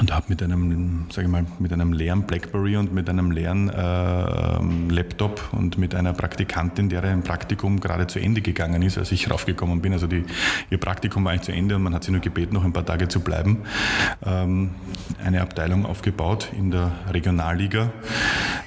und 0.00 0.14
habe 0.14 0.26
mit 0.28 0.42
einem, 0.42 1.06
sage 1.10 1.26
ich 1.26 1.32
mal, 1.32 1.46
mit 1.58 1.72
einem 1.72 1.92
leeren 1.92 2.22
BlackBerry 2.22 2.76
und 2.76 2.92
mit 2.92 3.08
einem 3.08 3.30
leeren 3.30 3.68
äh, 3.70 4.92
Laptop 4.92 5.48
und 5.52 5.78
mit 5.78 5.94
einer 5.94 6.12
Praktikantin, 6.12 6.88
deren 6.88 7.22
Praktikum 7.22 7.80
gerade 7.80 8.06
zu 8.06 8.18
Ende 8.18 8.40
gegangen 8.40 8.82
ist, 8.82 8.98
als 8.98 9.12
ich 9.12 9.30
raufgekommen 9.30 9.80
bin. 9.80 9.92
Also 9.92 10.06
die, 10.06 10.24
ihr 10.70 10.78
Praktikum 10.78 11.24
war 11.24 11.32
eigentlich 11.32 11.42
zu 11.42 11.52
Ende 11.52 11.76
und 11.76 11.82
man 11.82 11.94
hat 11.94 12.04
sie 12.04 12.12
nur 12.12 12.20
gebeten, 12.20 12.54
noch 12.54 12.64
ein 12.64 12.72
paar 12.72 12.86
Tage 12.86 13.08
zu 13.08 13.20
bleiben. 13.20 13.62
Ähm, 14.24 14.70
eine 15.24 15.42
Abteilung 15.42 15.86
aufgebaut 15.86 16.50
in 16.56 16.70
der 16.70 16.92
Regionalliga. 17.12 17.90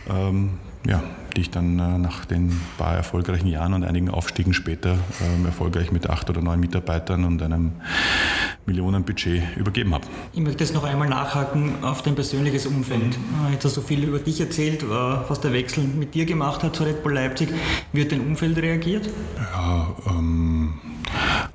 Ähm, 0.10 0.52
ja, 0.88 1.04
die 1.36 1.42
ich 1.42 1.50
dann 1.50 1.78
äh, 1.80 1.98
nach 1.98 2.26
den 2.26 2.60
paar 2.78 2.96
erfolgreichen 2.96 3.48
Jahren 3.48 3.74
und 3.74 3.84
einigen 3.84 4.10
Aufstiegen 4.10 4.54
später 4.54 4.98
äh, 5.22 5.46
erfolgreich 5.46 5.92
mit 5.92 6.10
acht 6.10 6.30
oder 6.30 6.42
neun 6.42 6.60
Mitarbeitern 6.60 7.26
und 7.26 7.42
einem 7.42 7.74
Millionenbudget 8.66 9.58
übergeben 9.58 9.94
habe. 9.94 10.06
Ich 10.34 10.40
möchte 10.40 10.64
jetzt 10.64 10.74
noch 10.74 10.84
einmal 10.84 11.10
nachhaken 11.10 11.84
auf 11.84 12.02
dein 12.02 12.16
persönliches 12.16 12.66
Umfeld. 12.66 13.18
Mhm. 13.18 13.54
Jetzt 13.54 13.66
hast 13.66 13.78
du 13.78 13.82
viel 13.82 14.04
über 14.04 14.20
dich 14.20 14.40
erzählt, 14.40 14.84
äh, 14.84 14.88
was 14.88 15.42
der 15.42 15.54
Wechsel 15.54 15.84
mit 15.84 16.16
dir 16.16 16.26
gemacht 16.26 16.64
hat 16.64 16.76
zu 16.76 16.84
Red 16.84 17.04
Bull 17.04 17.14
Leipzig. 17.14 17.50
Wie 17.92 18.02
hat 18.02 18.12
dein 18.12 18.22
Umfeld 18.22 18.58
reagiert? 18.58 19.10
Ja, 19.38 19.88
ähm, 20.08 20.74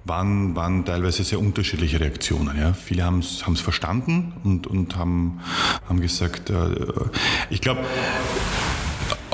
waren, 0.05 0.55
waren 0.55 0.85
teilweise 0.85 1.25
sehr 1.25 1.41
unterschiedliche 1.41 2.01
Reaktionen. 2.01 2.59
Ja. 2.59 2.73
Viele 2.73 3.05
haben 3.05 3.21
es 3.21 3.61
verstanden 3.61 4.35
und, 4.45 4.67
und 4.67 4.97
haben, 4.97 5.41
haben 5.89 6.01
gesagt, 6.01 6.51
äh, 6.51 6.55
ich 7.51 7.61
glaube, 7.61 7.81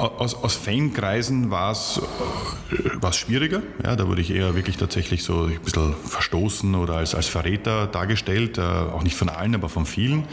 aus, 0.00 0.34
aus 0.34 0.54
Fankreisen 0.54 1.50
war 1.50 1.72
es 1.72 2.00
äh, 2.70 3.12
schwieriger. 3.12 3.62
Ja, 3.84 3.96
da 3.96 4.06
wurde 4.06 4.20
ich 4.20 4.30
eher 4.30 4.54
wirklich 4.54 4.76
tatsächlich 4.76 5.22
so 5.22 5.44
ein 5.44 5.60
bisschen 5.60 5.94
verstoßen 6.04 6.74
oder 6.74 6.96
als, 6.96 7.14
als 7.14 7.28
Verräter 7.28 7.86
dargestellt. 7.86 8.58
Äh, 8.58 8.62
auch 8.62 9.02
nicht 9.02 9.16
von 9.16 9.28
allen, 9.28 9.54
aber 9.54 9.68
von 9.68 9.86
vielen. 9.86 10.24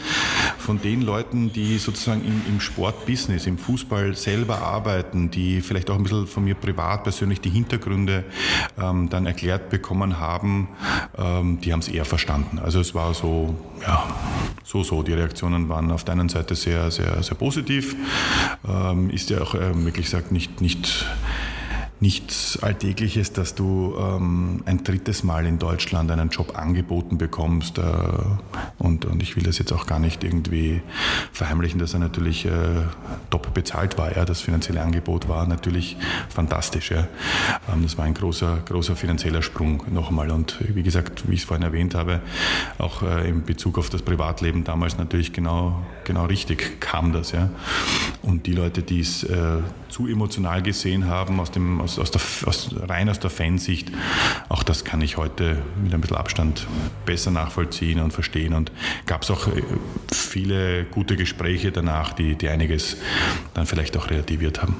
Von 0.58 0.80
den 0.80 1.02
Leuten, 1.02 1.52
die 1.52 1.78
sozusagen 1.78 2.24
im, 2.24 2.42
im 2.48 2.60
Sportbusiness, 2.60 3.46
im 3.46 3.58
Fußball 3.58 4.16
selber 4.16 4.62
arbeiten, 4.62 5.30
die 5.30 5.60
vielleicht 5.60 5.90
auch 5.90 5.96
ein 5.96 6.02
bisschen 6.02 6.26
von 6.26 6.44
mir 6.44 6.54
privat 6.54 7.02
persönlich 7.02 7.40
die 7.40 7.50
Hintergründe 7.50 8.24
ähm, 8.80 9.08
dann 9.08 9.26
erklärt 9.26 9.70
bekommen 9.70 10.18
haben, 10.18 10.68
ähm, 11.16 11.60
die 11.60 11.72
haben 11.72 11.80
es 11.80 11.88
eher 11.88 12.04
verstanden. 12.04 12.58
Also 12.58 12.80
es 12.80 12.94
war 12.94 13.14
so, 13.14 13.54
ja, 13.82 14.06
so, 14.64 14.82
so. 14.82 15.02
Die 15.02 15.12
Reaktionen 15.12 15.68
waren 15.68 15.90
auf 15.90 16.04
der 16.04 16.12
einen 16.12 16.28
Seite 16.28 16.54
sehr, 16.54 16.90
sehr, 16.90 17.22
sehr 17.22 17.36
positiv. 17.36 17.96
Ähm, 18.68 19.10
ist 19.10 19.30
ja 19.30 19.40
auch 19.40 19.54
wirklich 19.58 20.06
gesagt 20.06 20.32
nicht, 20.32 20.60
nicht 20.60 21.06
nichts 22.00 22.58
Alltägliches, 22.62 23.32
dass 23.32 23.54
du 23.54 23.94
ähm, 23.98 24.62
ein 24.66 24.84
drittes 24.84 25.24
Mal 25.24 25.46
in 25.46 25.58
Deutschland 25.58 26.10
einen 26.10 26.28
Job 26.28 26.56
angeboten 26.56 27.18
bekommst. 27.18 27.78
Äh, 27.78 27.82
und, 28.78 29.04
und 29.04 29.22
ich 29.22 29.34
will 29.36 29.42
das 29.42 29.58
jetzt 29.58 29.72
auch 29.72 29.86
gar 29.86 29.98
nicht 29.98 30.22
irgendwie 30.22 30.80
verheimlichen, 31.32 31.80
dass 31.80 31.94
er 31.94 32.00
natürlich 32.00 32.46
äh, 32.46 32.50
top 33.30 33.52
bezahlt 33.52 33.98
war. 33.98 34.16
Ja. 34.16 34.24
Das 34.24 34.40
finanzielle 34.40 34.82
Angebot 34.82 35.28
war 35.28 35.46
natürlich 35.46 35.96
fantastisch. 36.28 36.92
Ja. 36.92 37.08
Ähm, 37.72 37.82
das 37.82 37.98
war 37.98 38.04
ein 38.04 38.14
großer, 38.14 38.58
großer 38.64 38.94
finanzieller 38.94 39.42
Sprung 39.42 39.82
nochmal. 39.92 40.30
Und 40.30 40.56
wie 40.60 40.84
gesagt, 40.84 41.28
wie 41.28 41.34
ich 41.34 41.40
es 41.40 41.46
vorhin 41.46 41.64
erwähnt 41.64 41.96
habe, 41.96 42.20
auch 42.78 43.02
äh, 43.02 43.28
in 43.28 43.44
Bezug 43.44 43.76
auf 43.76 43.90
das 43.90 44.02
Privatleben 44.02 44.62
damals 44.62 44.98
natürlich 44.98 45.32
genau, 45.32 45.84
genau 46.04 46.26
richtig 46.26 46.80
kam 46.80 47.12
das. 47.12 47.32
Ja. 47.32 47.50
Und 48.22 48.46
die 48.46 48.52
Leute, 48.52 48.82
die 48.82 49.00
es 49.00 49.24
äh, 49.24 49.58
zu 49.88 50.06
emotional 50.06 50.62
gesehen 50.62 51.06
haben 51.06 51.40
aus 51.40 51.50
dem 51.50 51.80
aus, 51.80 51.98
aus 51.98 52.10
der, 52.10 52.20
aus, 52.46 52.74
rein 52.88 53.08
aus 53.08 53.20
der 53.20 53.30
Fansicht, 53.30 53.90
auch 54.48 54.62
das 54.62 54.84
kann 54.84 55.00
ich 55.00 55.16
heute 55.16 55.58
mit 55.82 55.94
ein 55.94 56.00
bisschen 56.00 56.16
Abstand 56.16 56.66
besser 57.04 57.30
nachvollziehen 57.30 58.00
und 58.00 58.12
verstehen. 58.12 58.54
Und 58.54 58.72
gab 59.06 59.22
es 59.22 59.30
auch 59.30 59.46
äh, 59.48 59.62
viele 60.12 60.84
gute 60.84 61.16
Gespräche 61.16 61.72
danach, 61.72 62.12
die, 62.12 62.34
die 62.34 62.48
einiges 62.48 62.96
dann 63.54 63.66
vielleicht 63.66 63.96
auch 63.96 64.10
relativiert 64.10 64.62
haben. 64.62 64.76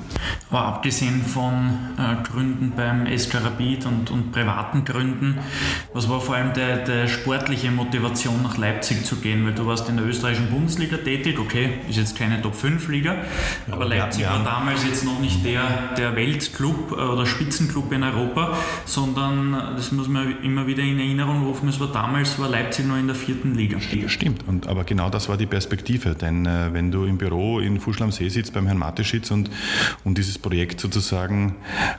Aber 0.50 0.64
abgesehen 0.64 1.22
von 1.22 1.78
äh, 1.98 2.22
Gründen 2.28 2.72
beim 2.76 3.06
SK 3.16 3.44
Rapid 3.44 3.86
und, 3.86 4.10
und 4.10 4.32
privaten 4.32 4.84
Gründen, 4.84 5.38
was 5.92 6.08
war 6.08 6.20
vor 6.20 6.36
allem 6.36 6.52
der, 6.52 6.78
der 6.84 7.08
sportliche 7.08 7.70
Motivation 7.70 8.42
nach 8.42 8.56
Leipzig 8.56 9.04
zu 9.04 9.16
gehen? 9.16 9.44
Weil 9.46 9.54
du 9.54 9.66
warst 9.66 9.88
in 9.88 9.96
der 9.96 10.06
österreichischen 10.06 10.50
Bundesliga 10.50 10.96
tätig, 10.98 11.38
okay, 11.38 11.80
ist 11.88 11.96
jetzt 11.96 12.16
keine 12.16 12.40
Top-5-Liga, 12.40 13.16
aber 13.70 13.84
Leipzig 13.84 14.22
ja, 14.22 14.30
ja. 14.30 14.36
war 14.36 14.44
damals 14.44 14.84
jetzt 14.84 14.97
noch 15.04 15.20
nicht 15.20 15.44
der, 15.44 15.94
der 15.96 16.16
Weltclub 16.16 16.92
oder 16.92 17.26
Spitzenclub 17.26 17.92
in 17.92 18.02
Europa, 18.02 18.56
sondern 18.84 19.52
das 19.76 19.92
muss 19.92 20.08
man 20.08 20.42
immer 20.42 20.66
wieder 20.66 20.82
in 20.82 20.98
Erinnerung 20.98 21.46
rufen, 21.46 21.68
es 21.68 21.80
war 21.80 21.88
damals, 21.88 22.38
war 22.38 22.48
Leipzig 22.48 22.86
noch 22.86 22.96
in 22.96 23.06
der 23.06 23.16
vierten 23.16 23.54
Liga. 23.54 23.78
Stimmt, 23.80 24.46
und, 24.46 24.66
aber 24.66 24.84
genau 24.84 25.10
das 25.10 25.28
war 25.28 25.36
die 25.36 25.46
Perspektive, 25.46 26.14
denn 26.14 26.46
äh, 26.46 26.72
wenn 26.72 26.90
du 26.90 27.04
im 27.04 27.18
Büro 27.18 27.60
in 27.60 27.80
Fuschl 27.80 28.02
am 28.02 28.12
See 28.12 28.28
sitzt 28.28 28.52
beim 28.52 28.66
Herrn 28.66 28.78
Mateschitz 28.78 29.30
und, 29.30 29.50
und 30.04 30.18
dieses 30.18 30.38
Projekt 30.38 30.80
sozusagen 30.80 31.56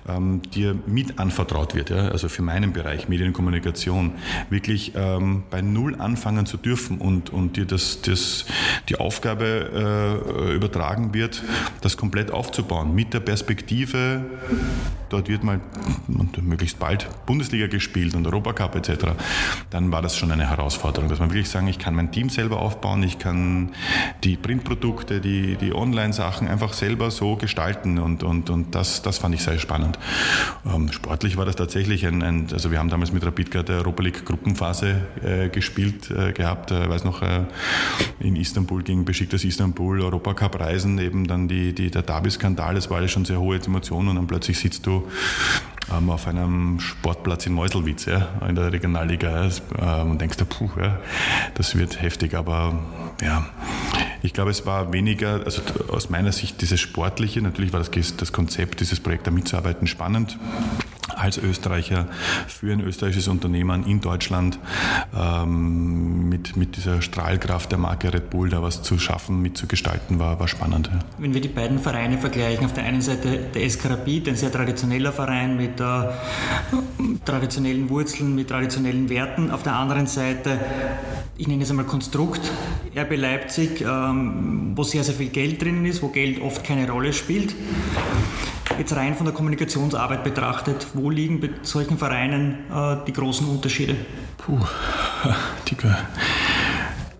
ähm, 0.07 0.41
dir 0.53 0.75
mit 0.85 1.19
anvertraut 1.19 1.75
wird, 1.75 1.89
ja, 1.89 2.09
also 2.09 2.29
für 2.29 2.41
meinen 2.41 2.73
Bereich 2.73 3.09
Medienkommunikation, 3.09 4.13
wirklich 4.49 4.93
ähm, 4.95 5.43
bei 5.49 5.61
Null 5.61 5.95
anfangen 5.99 6.45
zu 6.45 6.57
dürfen 6.57 6.97
und, 6.97 7.29
und 7.29 7.57
dir 7.57 7.65
das, 7.65 8.01
das, 8.01 8.45
die 8.89 8.95
Aufgabe 8.95 10.19
äh, 10.49 10.55
übertragen 10.55 11.13
wird, 11.13 11.43
das 11.81 11.97
komplett 11.97 12.31
aufzubauen 12.31 12.88
mit 12.93 13.13
der 13.13 13.19
Perspektive, 13.19 14.21
dort 15.09 15.27
wird 15.27 15.43
mal 15.43 15.59
möglichst 16.41 16.79
bald 16.79 17.07
Bundesliga 17.25 17.67
gespielt 17.67 18.15
und 18.15 18.25
Europacup 18.25 18.75
etc., 18.75 19.13
dann 19.69 19.91
war 19.91 20.01
das 20.01 20.15
schon 20.15 20.31
eine 20.31 20.49
Herausforderung, 20.49 21.09
dass 21.09 21.19
man 21.19 21.29
wirklich 21.29 21.49
sagen, 21.49 21.67
ich 21.67 21.79
kann 21.79 21.95
mein 21.95 22.11
Team 22.11 22.29
selber 22.29 22.59
aufbauen, 22.59 23.03
ich 23.03 23.19
kann 23.19 23.71
die 24.23 24.35
Printprodukte, 24.35 25.21
die, 25.21 25.55
die 25.55 25.73
Online-Sachen 25.73 26.47
einfach 26.47 26.73
selber 26.73 27.11
so 27.11 27.35
gestalten 27.35 27.99
und, 27.99 28.23
und, 28.23 28.49
und 28.49 28.75
das, 28.75 29.01
das 29.01 29.17
fand 29.17 29.35
ich 29.35 29.43
sehr 29.43 29.59
spannend. 29.59 29.99
Ähm, 30.65 30.91
sportlich 30.91 31.37
war 31.37 31.45
das 31.45 31.55
tatsächlich 31.55 32.05
ein, 32.05 32.21
ein, 32.21 32.47
also 32.51 32.71
wir 32.71 32.79
haben 32.79 32.89
damals 32.89 33.11
mit 33.11 33.25
Rapid 33.25 33.51
gerade 33.51 33.77
Europa 33.77 34.03
League 34.03 34.25
Gruppenphase 34.25 35.01
äh, 35.23 35.49
gespielt 35.49 36.11
äh, 36.11 36.33
gehabt, 36.33 36.71
äh, 36.71 36.89
weiß 36.89 37.03
noch, 37.03 37.21
äh, 37.21 37.45
in 38.19 38.35
Istanbul 38.35 38.83
gegen 38.83 39.05
Besiktas 39.05 39.43
Istanbul, 39.43 40.01
Europacup 40.01 40.59
Reisen, 40.59 40.97
eben 40.99 41.27
dann 41.27 41.47
die, 41.47 41.73
die, 41.73 41.91
der 41.91 42.01
Derby-Skandal, 42.01 42.77
das 42.79 42.89
war 42.89 42.97
alles 42.97 43.11
schon 43.11 43.25
sehr 43.25 43.39
hohe 43.39 43.57
Emotionen 43.57 44.09
und 44.09 44.15
dann 44.15 44.27
plötzlich 44.27 44.57
sitzt 44.57 44.85
du 44.85 45.07
ähm, 45.91 46.09
auf 46.09 46.27
einem 46.27 46.79
Sportplatz 46.79 47.45
in 47.45 47.53
Meuselwitz, 47.53 48.05
ja, 48.05 48.29
in 48.47 48.55
der 48.55 48.71
Regionalliga 48.71 49.45
äh, 49.45 50.01
und 50.01 50.21
denkst 50.21 50.37
puh, 50.47 50.69
ja, 50.79 50.99
das 51.55 51.77
wird 51.77 52.01
heftig, 52.01 52.35
aber 52.35 52.79
ja, 53.21 53.45
ich 54.21 54.33
glaube, 54.33 54.51
es 54.51 54.65
war 54.65 54.93
weniger, 54.93 55.41
also 55.43 55.61
aus 55.89 56.09
meiner 56.09 56.31
Sicht 56.31 56.61
dieses 56.61 56.79
Sportliche, 56.79 57.41
natürlich 57.41 57.73
war 57.73 57.79
das, 57.79 57.91
das 58.15 58.31
Konzept, 58.31 58.79
dieses 58.79 58.99
Projekt 58.99 59.27
da 59.27 59.31
mitzuarbeiten 59.31 59.87
spannend 59.87 60.37
als 61.19 61.37
Österreicher 61.37 62.07
für 62.47 62.71
ein 62.71 62.81
österreichisches 62.81 63.27
Unternehmen 63.27 63.85
in 63.85 64.01
Deutschland 64.01 64.59
ähm, 65.15 66.29
mit, 66.29 66.55
mit 66.55 66.77
dieser 66.77 67.01
Strahlkraft 67.01 67.71
der 67.71 67.79
Marke 67.79 68.13
Red 68.13 68.29
Bull 68.29 68.49
da 68.49 68.61
was 68.61 68.81
zu 68.81 68.97
schaffen, 68.97 69.41
mitzugestalten, 69.41 70.19
war, 70.19 70.39
war 70.39 70.47
spannend. 70.47 70.89
Ja. 70.91 70.99
Wenn 71.17 71.33
wir 71.33 71.41
die 71.41 71.49
beiden 71.49 71.79
Vereine 71.79 72.17
vergleichen, 72.17 72.65
auf 72.65 72.73
der 72.73 72.83
einen 72.83 73.01
Seite 73.01 73.37
der 73.53 73.69
SK 73.69 73.89
Rapid, 73.89 74.29
ein 74.29 74.35
sehr 74.35 74.51
traditioneller 74.51 75.11
Verein 75.11 75.57
mit 75.57 75.79
äh, 75.79 75.83
traditionellen 77.25 77.89
Wurzeln, 77.89 78.35
mit 78.35 78.49
traditionellen 78.49 79.09
Werten, 79.09 79.51
auf 79.51 79.63
der 79.63 79.75
anderen 79.75 80.07
Seite, 80.07 80.59
ich 81.37 81.47
nenne 81.47 81.63
es 81.63 81.69
einmal 81.69 81.85
Konstrukt, 81.85 82.41
RB 82.95 83.15
Leipzig, 83.17 83.81
ähm, 83.81 84.73
wo 84.75 84.83
sehr, 84.83 85.03
sehr 85.03 85.15
viel 85.15 85.29
Geld 85.29 85.61
drinnen 85.61 85.85
ist, 85.85 86.01
wo 86.01 86.09
Geld 86.09 86.41
oft 86.41 86.63
keine 86.63 86.89
Rolle 86.89 87.13
spielt. 87.13 87.55
Jetzt 88.79 88.95
rein 88.95 89.13
von 89.13 89.25
der 89.25 89.35
Kommunikationsarbeit 89.35 90.23
betrachtet, 90.23 90.87
wo 90.93 91.09
liegen 91.09 91.41
bei 91.41 91.49
solchen 91.63 91.97
Vereinen 91.97 92.59
äh, 92.73 92.95
die 93.05 93.11
großen 93.11 93.45
Unterschiede? 93.45 93.97
Puh, 94.37 94.57
die, 95.67 95.75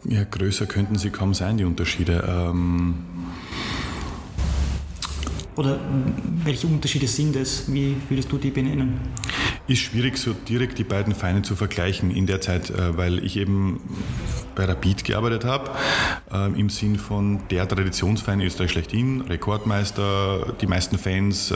ja, 0.05 0.23
größer 0.23 0.67
könnten 0.67 0.97
sie 0.97 1.09
kaum 1.09 1.33
sein, 1.33 1.57
die 1.57 1.65
Unterschiede. 1.65 2.23
Ähm 2.25 2.95
Oder 5.57 5.77
welche 6.45 6.67
Unterschiede 6.67 7.07
sind 7.07 7.35
es? 7.35 7.71
Wie 7.71 7.97
würdest 8.07 8.31
du 8.31 8.37
die 8.37 8.51
benennen? 8.51 8.97
Ist 9.67 9.81
schwierig, 9.81 10.17
so 10.17 10.31
direkt 10.31 10.79
die 10.79 10.85
beiden 10.85 11.13
Vereine 11.13 11.41
zu 11.41 11.57
vergleichen 11.57 12.09
in 12.09 12.25
der 12.25 12.39
Zeit, 12.39 12.69
äh, 12.69 12.95
weil 12.95 13.23
ich 13.23 13.35
eben 13.35 13.81
bei 14.55 14.65
Rapid 14.65 15.03
gearbeitet 15.03 15.45
habe, 15.45 15.71
äh, 16.33 16.59
im 16.59 16.69
Sinn 16.69 16.97
von 16.97 17.39
der 17.49 17.67
Traditionsverein 17.67 18.41
Österreich 18.41 18.71
schlechthin, 18.71 19.21
Rekordmeister, 19.21 20.53
die 20.61 20.67
meisten 20.67 20.97
Fans, 20.97 21.51
äh, 21.51 21.55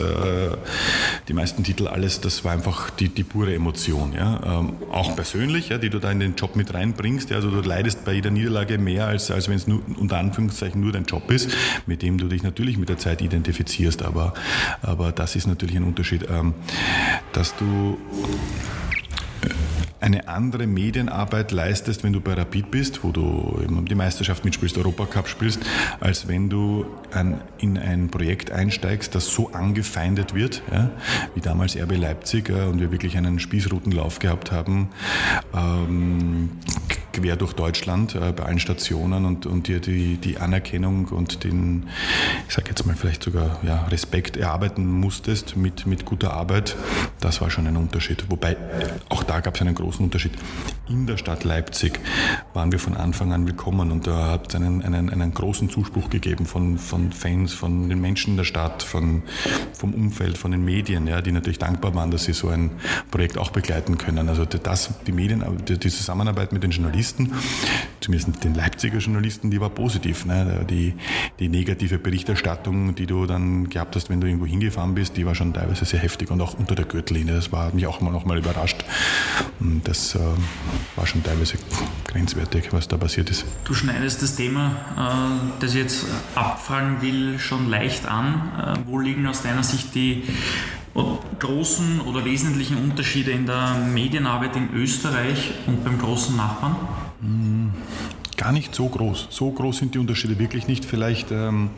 die 1.27 1.33
meisten 1.33 1.63
Titel, 1.63 1.87
alles, 1.87 2.21
das 2.21 2.43
war 2.43 2.53
einfach 2.53 2.89
die, 2.89 3.09
die 3.09 3.23
pure 3.23 3.53
Emotion. 3.53 4.13
Ja? 4.13 4.59
Ähm, 4.59 4.73
auch 4.91 5.15
persönlich, 5.15 5.69
ja, 5.69 5.77
die 5.77 5.89
du 5.89 5.99
da 5.99 6.11
in 6.11 6.19
den 6.19 6.35
Job 6.35 6.55
mit 6.55 6.73
reinbringst. 6.73 7.29
Ja? 7.29 7.37
Also 7.37 7.49
du 7.49 7.61
leidest 7.61 8.05
bei 8.05 8.13
jeder 8.13 8.31
Niederlage 8.31 8.77
mehr, 8.77 9.07
als, 9.07 9.31
als 9.31 9.49
wenn 9.49 9.55
es 9.55 9.67
nur, 9.67 9.81
unter 9.97 10.17
Anführungszeichen 10.17 10.79
nur 10.79 10.91
dein 10.91 11.05
Job 11.05 11.29
ist, 11.31 11.49
mit 11.85 12.01
dem 12.01 12.17
du 12.17 12.27
dich 12.27 12.43
natürlich 12.43 12.77
mit 12.77 12.89
der 12.89 12.97
Zeit 12.97 13.21
identifizierst. 13.21 14.03
Aber, 14.03 14.33
aber 14.81 15.11
das 15.11 15.35
ist 15.35 15.47
natürlich 15.47 15.75
ein 15.75 15.83
Unterschied, 15.83 16.27
ähm, 16.29 16.53
dass 17.31 17.55
du 17.55 17.97
eine 20.03 20.27
andere 20.27 20.67
Medienarbeit 20.67 21.53
leistest, 21.53 22.03
wenn 22.03 22.11
du 22.11 22.19
bei 22.19 22.33
Rapid 22.33 22.69
bist, 22.69 23.05
wo 23.05 23.13
du 23.13 23.57
eben 23.63 23.85
die 23.85 23.95
Meisterschaft 23.95 24.43
mitspielst, 24.43 24.77
Europacup 24.77 25.29
spielst, 25.29 25.61
als 26.01 26.27
wenn 26.27 26.49
du 26.49 26.85
ein, 27.13 27.39
in 27.57 27.77
ein 27.77 28.09
Projekt 28.09 28.51
einsteigst, 28.51 29.15
das 29.15 29.27
so 29.27 29.51
angefeindet 29.53 30.35
wird, 30.35 30.61
ja, 30.71 30.91
wie 31.35 31.39
damals 31.39 31.77
RB 31.77 31.95
Leipzig 31.95 32.49
äh, 32.49 32.63
und 32.63 32.81
wir 32.81 32.91
wirklich 32.91 33.15
einen 33.15 33.39
Spießrutenlauf 33.39 34.19
gehabt 34.19 34.51
haben, 34.51 34.89
ähm, 35.55 36.49
quer 37.13 37.37
durch 37.37 37.53
Deutschland 37.53 38.15
äh, 38.15 38.33
bei 38.33 38.43
allen 38.43 38.59
Stationen 38.59 39.25
und, 39.25 39.45
und 39.45 39.67
dir 39.67 39.79
die, 39.79 40.17
die 40.17 40.37
Anerkennung 40.37 41.05
und 41.05 41.45
den, 41.45 41.87
ich 42.47 42.53
sage 42.53 42.69
jetzt 42.69 42.85
mal 42.85 42.95
vielleicht 42.95 43.23
sogar 43.23 43.59
ja, 43.63 43.83
Respekt 43.85 44.35
erarbeiten 44.35 44.85
musstest 44.85 45.55
mit, 45.55 45.85
mit 45.85 46.05
guter 46.05 46.33
Arbeit, 46.33 46.75
das 47.21 47.39
war 47.39 47.49
schon 47.49 47.67
ein 47.67 47.77
Unterschied. 47.77 48.25
Wobei 48.29 48.57
auch 49.09 49.23
da 49.23 49.39
gab 49.39 49.55
es 49.55 49.61
einen 49.61 49.75
großen 49.75 49.92
Unterschied. 49.99 50.33
In 50.89 51.07
der 51.07 51.17
Stadt 51.17 51.43
Leipzig 51.43 51.99
waren 52.53 52.71
wir 52.71 52.79
von 52.79 52.95
Anfang 52.95 53.31
an 53.33 53.47
willkommen 53.47 53.91
und 53.91 54.05
da 54.05 54.31
hat 54.31 54.49
es 54.49 54.55
einen, 54.55 54.83
einen, 54.83 55.09
einen 55.09 55.33
großen 55.33 55.69
Zuspruch 55.69 56.09
gegeben 56.09 56.45
von, 56.45 56.77
von 56.77 57.11
Fans, 57.11 57.53
von 57.53 57.89
den 57.89 58.01
Menschen 58.01 58.31
in 58.31 58.37
der 58.37 58.43
Stadt, 58.43 58.83
von, 58.83 59.23
vom 59.73 59.93
Umfeld, 59.93 60.37
von 60.37 60.51
den 60.51 60.65
Medien, 60.65 61.07
ja, 61.07 61.21
die 61.21 61.31
natürlich 61.31 61.59
dankbar 61.59 61.95
waren, 61.95 62.11
dass 62.11 62.25
sie 62.25 62.33
so 62.33 62.49
ein 62.49 62.71
Projekt 63.11 63.37
auch 63.37 63.51
begleiten 63.51 63.97
können. 63.97 64.29
Also 64.29 64.45
das, 64.45 64.91
die 65.07 65.11
Medien, 65.11 65.43
die 65.67 65.79
Zusammenarbeit 65.79 66.51
mit 66.51 66.63
den 66.63 66.71
Journalisten, 66.71 67.31
zumindest 68.01 68.43
den 68.43 68.53
Leipziger 68.53 68.97
Journalisten, 68.99 69.49
die 69.51 69.61
war 69.61 69.69
positiv. 69.69 70.25
Ne? 70.25 70.65
Die, 70.69 70.93
die 71.39 71.49
negative 71.49 71.97
Berichterstattung, 71.97 72.95
die 72.95 73.05
du 73.05 73.25
dann 73.25 73.69
gehabt 73.69 73.95
hast, 73.95 74.09
wenn 74.09 74.19
du 74.21 74.27
irgendwo 74.27 74.45
hingefahren 74.45 74.95
bist, 74.95 75.17
die 75.17 75.25
war 75.25 75.35
schon 75.35 75.53
teilweise 75.53 75.85
sehr 75.85 75.99
heftig 75.99 76.29
und 76.31 76.41
auch 76.41 76.57
unter 76.57 76.75
der 76.75 76.85
Gürtellinie. 76.85 77.33
Das 77.33 77.51
war 77.51 77.73
mich 77.73 77.87
auch 77.87 78.01
mal 78.01 78.11
noch 78.11 78.25
mal 78.25 78.37
überrascht. 78.37 78.83
Und 79.73 79.87
das 79.87 80.13
äh, 80.13 80.19
war 80.95 81.07
schon 81.07 81.23
teilweise 81.23 81.57
grenzwertig, 82.07 82.71
was 82.71 82.87
da 82.87 82.95
passiert 82.95 83.31
ist. 83.31 83.43
Du 83.63 83.73
schneidest 83.73 84.21
das 84.21 84.35
Thema, 84.35 84.75
äh, 84.95 85.59
das 85.59 85.73
ich 85.73 85.81
jetzt 85.81 86.05
abfragen 86.35 87.01
will, 87.01 87.39
schon 87.39 87.69
leicht 87.69 88.05
an. 88.05 88.51
Äh, 88.59 88.87
wo 88.87 88.99
liegen 88.99 89.25
aus 89.25 89.41
deiner 89.41 89.63
Sicht 89.63 89.95
die 89.95 90.23
großen 91.39 92.01
oder 92.01 92.23
wesentlichen 92.23 92.77
Unterschiede 92.77 93.31
in 93.31 93.47
der 93.47 93.73
Medienarbeit 93.91 94.55
in 94.55 94.75
Österreich 94.75 95.51
und 95.65 95.83
beim 95.83 95.97
großen 95.97 96.37
Nachbarn? 96.37 96.75
Gar 98.37 98.51
nicht 98.51 98.75
so 98.75 98.89
groß. 98.89 99.27
So 99.31 99.49
groß 99.49 99.77
sind 99.77 99.95
die 99.95 99.99
Unterschiede 99.99 100.37
wirklich 100.37 100.67
nicht. 100.67 100.85
Vielleicht, 100.85 101.31
ähm, 101.31 101.71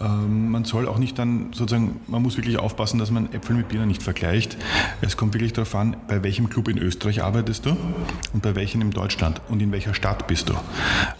ähm, 0.00 0.50
man 0.50 0.64
soll 0.64 0.88
auch 0.88 0.98
nicht 0.98 1.18
dann 1.18 1.52
sozusagen, 1.52 2.00
man 2.06 2.22
muss 2.22 2.36
wirklich 2.36 2.58
aufpassen, 2.58 2.98
dass 2.98 3.10
man 3.10 3.32
Äpfel 3.32 3.56
mit 3.56 3.68
Birnen 3.68 3.88
nicht 3.88 4.02
vergleicht. 4.02 4.56
Es 5.00 5.16
kommt 5.16 5.34
wirklich 5.34 5.52
darauf 5.52 5.74
an, 5.74 5.96
bei 6.08 6.22
welchem 6.22 6.48
Club 6.48 6.68
in 6.68 6.78
Österreich 6.78 7.22
arbeitest 7.22 7.66
du 7.66 7.76
und 8.32 8.42
bei 8.42 8.54
welchem 8.54 8.80
in 8.80 8.90
Deutschland 8.90 9.40
und 9.48 9.60
in 9.60 9.72
welcher 9.72 9.94
Stadt 9.94 10.26
bist 10.26 10.48
du. 10.48 10.54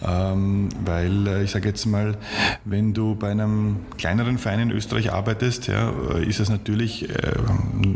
Ähm, 0.05 0.69
weil 0.85 1.27
äh, 1.27 1.45
ich 1.45 1.51
sage 1.51 1.69
jetzt 1.69 1.87
mal, 1.87 2.17
wenn 2.65 2.95
du 2.95 3.15
bei 3.15 3.31
einem 3.31 3.77
kleineren 3.99 4.39
Verein 4.39 4.61
in 4.61 4.71
Österreich 4.71 5.13
arbeitest, 5.13 5.67
ja, 5.67 5.93
äh, 6.15 6.25
ist 6.25 6.41
es 6.41 6.49
natürlich, 6.49 7.09
äh, 7.09 7.33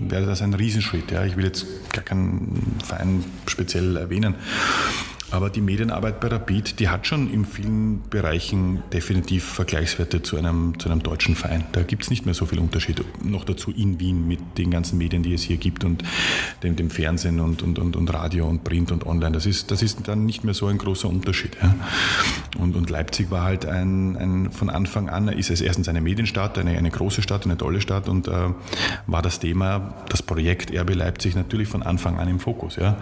wäre 0.08 0.26
das 0.26 0.42
ein 0.42 0.54
Riesenschritt. 0.54 1.10
Ja. 1.10 1.24
Ich 1.24 1.36
will 1.36 1.44
jetzt 1.44 1.66
gar 1.92 2.04
keinen 2.04 2.76
Verein 2.84 3.24
speziell 3.46 3.96
erwähnen. 3.96 4.34
Aber 5.32 5.50
die 5.50 5.60
Medienarbeit 5.60 6.20
bei 6.20 6.28
Rapid, 6.28 6.78
die 6.78 6.88
hat 6.88 7.06
schon 7.06 7.32
in 7.32 7.44
vielen 7.44 8.08
Bereichen 8.08 8.82
definitiv 8.92 9.44
Vergleichswerte 9.44 10.22
zu 10.22 10.36
einem, 10.36 10.78
zu 10.78 10.88
einem 10.88 11.02
deutschen 11.02 11.34
Verein. 11.34 11.64
Da 11.72 11.82
gibt 11.82 12.04
es 12.04 12.10
nicht 12.10 12.26
mehr 12.26 12.34
so 12.34 12.46
viel 12.46 12.60
Unterschied. 12.60 13.04
Noch 13.24 13.44
dazu 13.44 13.72
in 13.72 13.98
Wien 13.98 14.28
mit 14.28 14.38
den 14.56 14.70
ganzen 14.70 14.98
Medien, 14.98 15.24
die 15.24 15.34
es 15.34 15.42
hier 15.42 15.56
gibt 15.56 15.84
und 15.84 16.04
dem, 16.62 16.76
dem 16.76 16.90
Fernsehen 16.90 17.40
und, 17.40 17.62
und, 17.62 17.78
und, 17.78 17.96
und 17.96 18.14
Radio 18.14 18.46
und 18.46 18.62
Print 18.62 18.92
und 18.92 19.04
Online. 19.04 19.32
Das 19.32 19.46
ist, 19.46 19.70
das 19.72 19.82
ist 19.82 20.06
dann 20.06 20.26
nicht 20.26 20.44
mehr 20.44 20.54
so 20.54 20.66
ein 20.66 20.78
großer 20.78 21.08
Unterschied. 21.08 21.56
Ja. 21.60 21.74
Und, 22.58 22.76
und 22.76 22.88
Leipzig 22.88 23.30
war 23.30 23.42
halt 23.42 23.66
ein, 23.66 24.16
ein, 24.16 24.50
von 24.52 24.70
Anfang 24.70 25.08
an, 25.08 25.28
ist 25.28 25.50
es 25.50 25.60
erstens 25.60 25.88
eine 25.88 26.00
Medienstadt, 26.00 26.56
eine, 26.56 26.78
eine 26.78 26.90
große 26.90 27.22
Stadt, 27.22 27.44
eine 27.44 27.58
tolle 27.58 27.80
Stadt 27.80 28.08
und 28.08 28.28
äh, 28.28 28.32
war 29.06 29.22
das 29.22 29.40
Thema, 29.40 29.94
das 30.08 30.22
Projekt 30.22 30.72
RB 30.72 30.94
Leipzig 30.94 31.34
natürlich 31.34 31.68
von 31.68 31.82
Anfang 31.82 32.18
an 32.18 32.28
im 32.28 32.38
Fokus. 32.38 32.76
Ja. 32.76 32.98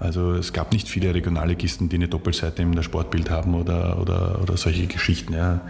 Also 0.00 0.32
es 0.32 0.54
gab 0.54 0.72
nicht 0.72 0.88
viele 0.88 1.14
regionale 1.14 1.54
Anarchisten, 1.66 1.88
die 1.88 1.96
eine 1.96 2.08
Doppelseite 2.08 2.62
in 2.62 2.72
der 2.72 2.82
Sportbild 2.82 3.28
haben 3.28 3.54
oder, 3.54 3.98
oder, 4.00 4.40
oder 4.40 4.56
solche 4.56 4.86
Geschichten. 4.86 5.34
Ja. 5.34 5.62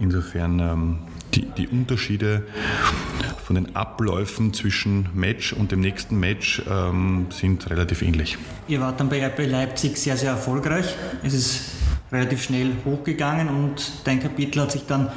Insofern 0.00 0.60
ähm, 0.60 0.98
die, 1.34 1.42
die 1.56 1.66
Unterschiede 1.66 2.46
von 3.44 3.56
den 3.56 3.74
Abläufen 3.74 4.54
zwischen 4.54 5.08
Match 5.14 5.52
und 5.52 5.72
dem 5.72 5.80
nächsten 5.80 6.20
Match 6.20 6.62
ähm, 6.70 7.26
sind 7.30 7.68
relativ 7.70 8.02
ähnlich. 8.02 8.38
Ihr 8.68 8.80
wart 8.80 9.00
dann 9.00 9.08
bei 9.08 9.24
RB 9.26 9.50
Leipzig 9.50 9.96
sehr, 9.96 10.16
sehr 10.16 10.30
erfolgreich. 10.30 10.94
Es 11.24 11.34
ist 11.34 11.60
relativ 12.16 12.42
schnell 12.42 12.72
hochgegangen 12.84 13.48
und 13.48 13.92
dein 14.04 14.20
Kapitel 14.20 14.62
hat 14.62 14.72
sich 14.72 14.86
dann 14.86 15.10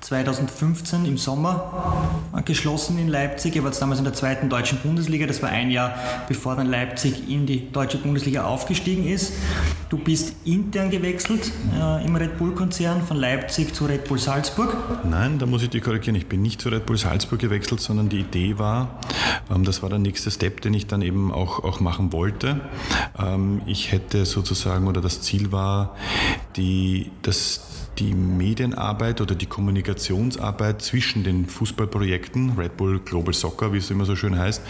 2015 0.00 1.04
im 1.04 1.18
Sommer 1.18 2.08
geschlossen 2.44 2.98
in 2.98 3.08
Leipzig. 3.08 3.56
Ihr 3.56 3.64
wart 3.64 3.80
damals 3.80 3.98
in 3.98 4.04
der 4.04 4.14
zweiten 4.14 4.48
deutschen 4.48 4.78
Bundesliga. 4.78 5.26
Das 5.26 5.42
war 5.42 5.50
ein 5.50 5.70
Jahr, 5.70 5.94
bevor 6.28 6.56
dann 6.56 6.66
Leipzig 6.66 7.28
in 7.28 7.46
die 7.46 7.70
deutsche 7.70 7.98
Bundesliga 7.98 8.44
aufgestiegen 8.44 9.06
ist. 9.06 9.32
Du 9.88 9.96
bist 9.96 10.34
intern 10.44 10.90
gewechselt 10.90 11.50
äh, 11.74 12.04
im 12.04 12.14
Red 12.14 12.36
Bull-Konzern 12.38 13.02
von 13.02 13.16
Leipzig 13.16 13.74
zu 13.74 13.86
Red 13.86 14.06
Bull 14.06 14.18
Salzburg. 14.18 14.76
Nein, 15.04 15.38
da 15.38 15.46
muss 15.46 15.62
ich 15.62 15.70
dich 15.70 15.82
korrigieren. 15.82 16.14
Ich 16.14 16.26
bin 16.26 16.42
nicht 16.42 16.60
zu 16.60 16.68
Red 16.68 16.84
Bull 16.84 16.98
Salzburg 16.98 17.38
gewechselt, 17.38 17.80
sondern 17.80 18.08
die 18.10 18.20
Idee 18.20 18.58
war, 18.58 18.98
ähm, 19.50 19.64
das 19.64 19.82
war 19.82 19.88
der 19.88 19.98
nächste 19.98 20.30
Step, 20.30 20.60
den 20.60 20.74
ich 20.74 20.86
dann 20.86 21.02
eben 21.02 21.32
auch, 21.32 21.64
auch 21.64 21.80
machen 21.80 22.12
wollte. 22.12 22.60
Ähm, 23.18 23.62
ich 23.66 23.92
hätte 23.92 24.26
sozusagen, 24.26 24.88
oder 24.88 25.00
das 25.00 25.22
Ziel 25.22 25.52
war, 25.52 25.96
die, 26.56 27.10
das, 27.22 27.88
die 27.98 28.14
Medienarbeit 28.14 29.20
oder 29.20 29.34
die 29.34 29.46
Kommunikationsarbeit 29.46 30.82
zwischen 30.82 31.24
den 31.24 31.46
Fußballprojekten, 31.46 32.58
Red 32.58 32.76
Bull 32.76 33.00
Global 33.00 33.34
Soccer, 33.34 33.72
wie 33.72 33.78
es 33.78 33.90
immer 33.90 34.04
so 34.04 34.16
schön 34.16 34.38
heißt, 34.38 34.62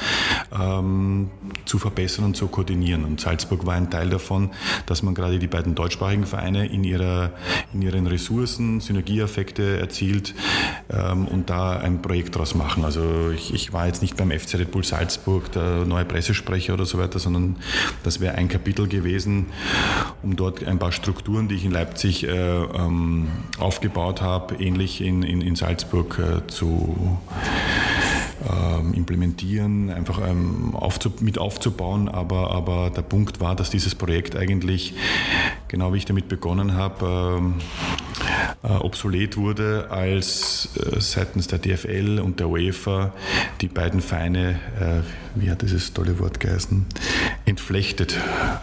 ähm, 0.58 1.30
zu 1.64 1.78
verbessern 1.78 2.24
und 2.24 2.36
zu 2.36 2.48
koordinieren. 2.48 3.04
Und 3.04 3.20
Salzburg 3.20 3.66
war 3.66 3.74
ein 3.74 3.90
Teil 3.90 4.10
davon, 4.10 4.50
dass 4.86 5.02
man 5.02 5.14
gerade 5.14 5.38
die 5.38 5.46
beiden 5.46 5.74
deutschsprachigen 5.74 6.26
Vereine 6.26 6.66
in, 6.66 6.84
ihrer, 6.84 7.32
in 7.74 7.82
ihren 7.82 8.06
Ressourcen 8.06 8.80
Synergieeffekte 8.80 9.78
erzielt 9.78 10.34
ähm, 10.90 11.26
und 11.26 11.50
da 11.50 11.78
ein 11.78 12.00
Projekt 12.00 12.34
daraus 12.34 12.54
machen. 12.54 12.84
Also 12.84 13.30
ich, 13.30 13.52
ich, 13.52 13.72
war 13.72 13.86
jetzt 13.86 14.00
nicht 14.00 14.16
beim 14.16 14.30
FC 14.30 14.54
Red 14.54 14.70
Bull 14.70 14.84
Salzburg 14.84 15.52
der 15.52 15.84
neue 15.84 16.04
Pressesprecher 16.04 16.74
oder 16.74 16.86
so 16.86 16.98
weiter, 16.98 17.18
sondern 17.18 17.56
das 18.04 18.20
wäre 18.20 18.36
ein 18.36 18.48
Kapitel 18.48 18.88
gewesen, 18.88 19.46
um 20.22 20.36
dort 20.36 20.64
ein 20.64 20.78
paar 20.78 20.92
Strukturen, 20.92 21.48
die 21.48 21.56
ich 21.56 21.64
in 21.64 21.72
Leipzig 21.72 22.24
äh, 22.24 22.30
ähm, 22.30 23.28
aufgebaut 23.58 24.22
habe, 24.22 24.54
ähnlich 24.56 25.00
in, 25.00 25.22
in, 25.22 25.40
in 25.40 25.54
Salzburg 25.54 26.18
äh, 26.18 26.46
zu 26.46 27.18
ähm, 28.46 28.94
implementieren, 28.94 29.90
einfach 29.90 30.20
ähm, 30.26 30.74
aufzu, 30.74 31.12
mit 31.20 31.38
aufzubauen. 31.38 32.08
Aber, 32.08 32.50
aber 32.52 32.90
der 32.90 33.02
Punkt 33.02 33.40
war, 33.40 33.56
dass 33.56 33.70
dieses 33.70 33.94
Projekt 33.94 34.36
eigentlich, 34.36 34.94
genau 35.68 35.92
wie 35.92 35.98
ich 35.98 36.04
damit 36.04 36.28
begonnen 36.28 36.74
habe, 36.74 37.38
ähm, 37.38 37.54
äh, 38.62 38.68
obsolet 38.68 39.36
wurde, 39.36 39.88
als 39.90 40.70
äh, 40.76 41.00
seitens 41.00 41.46
der 41.46 41.58
DFL 41.58 42.20
und 42.20 42.40
der 42.40 42.48
UEFA 42.48 43.12
die 43.60 43.68
beiden 43.68 44.00
Feine, 44.00 44.58
äh, 44.80 45.40
wie 45.40 45.50
hat 45.50 45.62
dieses 45.62 45.92
tolle 45.92 46.18
Wort 46.18 46.40
geheißen, 46.40 46.86
entflechtet, 47.44 48.18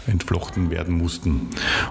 entflochten 0.08 0.70
werden 0.70 0.98
mussten. 0.98 1.50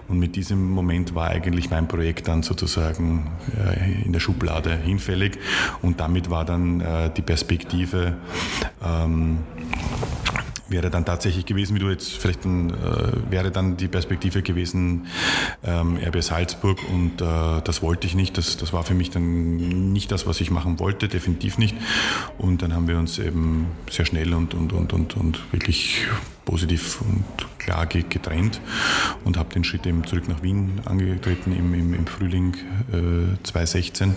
Und 0.08 0.18
mit 0.18 0.36
diesem 0.36 0.70
Moment 0.70 1.14
war 1.14 1.28
eigentlich 1.28 1.70
mein 1.70 1.88
Projekt 1.88 2.28
dann 2.28 2.42
sozusagen 2.42 3.30
äh, 3.56 4.04
in 4.04 4.12
der 4.12 4.20
Schublade 4.20 4.76
hinfällig 4.76 5.38
und 5.82 6.00
damit 6.00 6.30
war 6.30 6.44
dann 6.44 6.80
äh, 6.80 7.10
die 7.16 7.22
Perspektive, 7.22 8.16
ähm, 8.84 9.38
wäre 10.68 10.90
dann 10.90 11.04
tatsächlich 11.04 11.46
gewesen, 11.46 11.74
wie 11.74 11.78
du 11.78 11.88
jetzt 11.88 12.12
vielleicht 12.12 12.44
äh, 12.44 13.30
wäre 13.30 13.50
dann 13.50 13.76
die 13.76 13.88
Perspektive 13.88 14.42
gewesen, 14.42 15.06
ähm, 15.62 15.96
RB 15.96 16.22
Salzburg 16.22 16.78
und 16.92 17.20
äh, 17.20 17.60
das 17.62 17.82
wollte 17.82 18.06
ich 18.06 18.14
nicht. 18.14 18.38
Das, 18.38 18.56
das 18.56 18.72
war 18.72 18.82
für 18.82 18.94
mich 18.94 19.10
dann 19.10 19.92
nicht 19.92 20.10
das, 20.10 20.26
was 20.26 20.40
ich 20.40 20.50
machen 20.50 20.78
wollte, 20.78 21.08
definitiv 21.08 21.58
nicht. 21.58 21.76
Und 22.38 22.62
dann 22.62 22.74
haben 22.74 22.88
wir 22.88 22.98
uns 22.98 23.18
eben 23.18 23.66
sehr 23.90 24.06
schnell 24.06 24.34
und, 24.34 24.54
und, 24.54 24.72
und, 24.72 24.92
und, 24.92 25.16
und 25.16 25.52
wirklich 25.52 26.06
positiv 26.44 27.00
und 27.00 27.24
klar 27.58 27.86
getrennt 27.86 28.60
und 29.24 29.36
habe 29.36 29.52
den 29.54 29.64
Schritt 29.64 29.86
eben 29.86 30.06
zurück 30.06 30.28
nach 30.28 30.42
Wien 30.42 30.80
angetreten 30.84 31.52
im, 31.56 31.74
im, 31.74 31.94
im 31.94 32.06
Frühling 32.06 32.54
äh, 32.92 33.42
2016, 33.42 34.14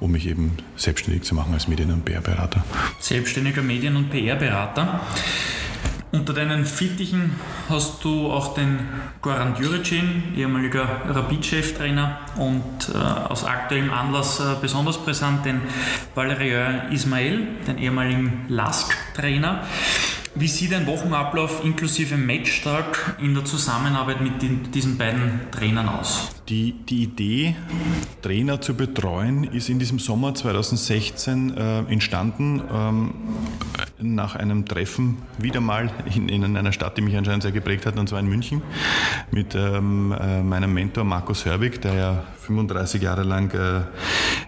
um 0.00 0.12
mich 0.12 0.26
eben 0.26 0.56
selbstständig 0.76 1.22
zu 1.22 1.34
machen 1.34 1.54
als 1.54 1.68
Medien- 1.68 1.92
und 1.92 2.04
PR-Berater. 2.04 2.64
Selbstständiger 2.98 3.62
Medien- 3.62 3.96
und 3.96 4.10
PR-Berater. 4.10 5.00
Unter 6.12 6.32
deinen 6.32 6.66
Fittichen 6.66 7.36
hast 7.68 8.02
du 8.02 8.32
auch 8.32 8.54
den 8.54 8.80
Goran 9.22 9.54
Djuricin, 9.54 10.34
ehemaliger 10.36 11.02
Rapid-Cheftrainer 11.08 12.18
und 12.36 12.90
äh, 12.92 12.98
aus 12.98 13.44
aktuellem 13.44 13.92
Anlass 13.92 14.40
äh, 14.40 14.56
besonders 14.60 14.98
präsent 14.98 15.44
den 15.44 15.60
Valerian 16.16 16.90
Ismail, 16.90 17.46
den 17.68 17.78
ehemaligen 17.78 18.46
Lask-Trainer. 18.48 19.62
Wie 20.36 20.46
sieht 20.46 20.72
ein 20.72 20.86
Wochenablauf 20.86 21.64
inklusive 21.64 22.16
Matchtag 22.16 23.16
in 23.20 23.34
der 23.34 23.44
Zusammenarbeit 23.44 24.20
mit 24.20 24.40
den, 24.40 24.70
diesen 24.70 24.96
beiden 24.96 25.40
Trainern 25.50 25.88
aus? 25.88 26.39
Die, 26.50 26.72
die 26.72 27.04
Idee, 27.04 27.54
Trainer 28.22 28.60
zu 28.60 28.74
betreuen, 28.74 29.44
ist 29.44 29.68
in 29.68 29.78
diesem 29.78 30.00
Sommer 30.00 30.34
2016 30.34 31.56
äh, 31.56 31.78
entstanden, 31.82 32.60
ähm, 32.74 33.14
nach 34.00 34.34
einem 34.34 34.66
Treffen 34.66 35.18
wieder 35.38 35.60
mal 35.60 35.92
in, 36.12 36.28
in, 36.28 36.56
einer 36.56 36.72
Stadt, 36.72 36.96
die 36.96 37.02
mich 37.02 37.16
anscheinend 37.16 37.44
sehr 37.44 37.52
geprägt 37.52 37.86
hat, 37.86 37.96
und 37.98 38.08
zwar 38.08 38.18
in 38.18 38.26
München, 38.26 38.62
mit 39.30 39.54
ähm, 39.54 40.12
äh, 40.18 40.42
meinem 40.42 40.74
Mentor 40.74 41.04
Markus 41.04 41.44
Hörwig, 41.44 41.80
der 41.82 41.94
ja 41.94 42.24
35 42.40 43.00
Jahre 43.02 43.22
lang 43.22 43.52
äh, 43.54 43.82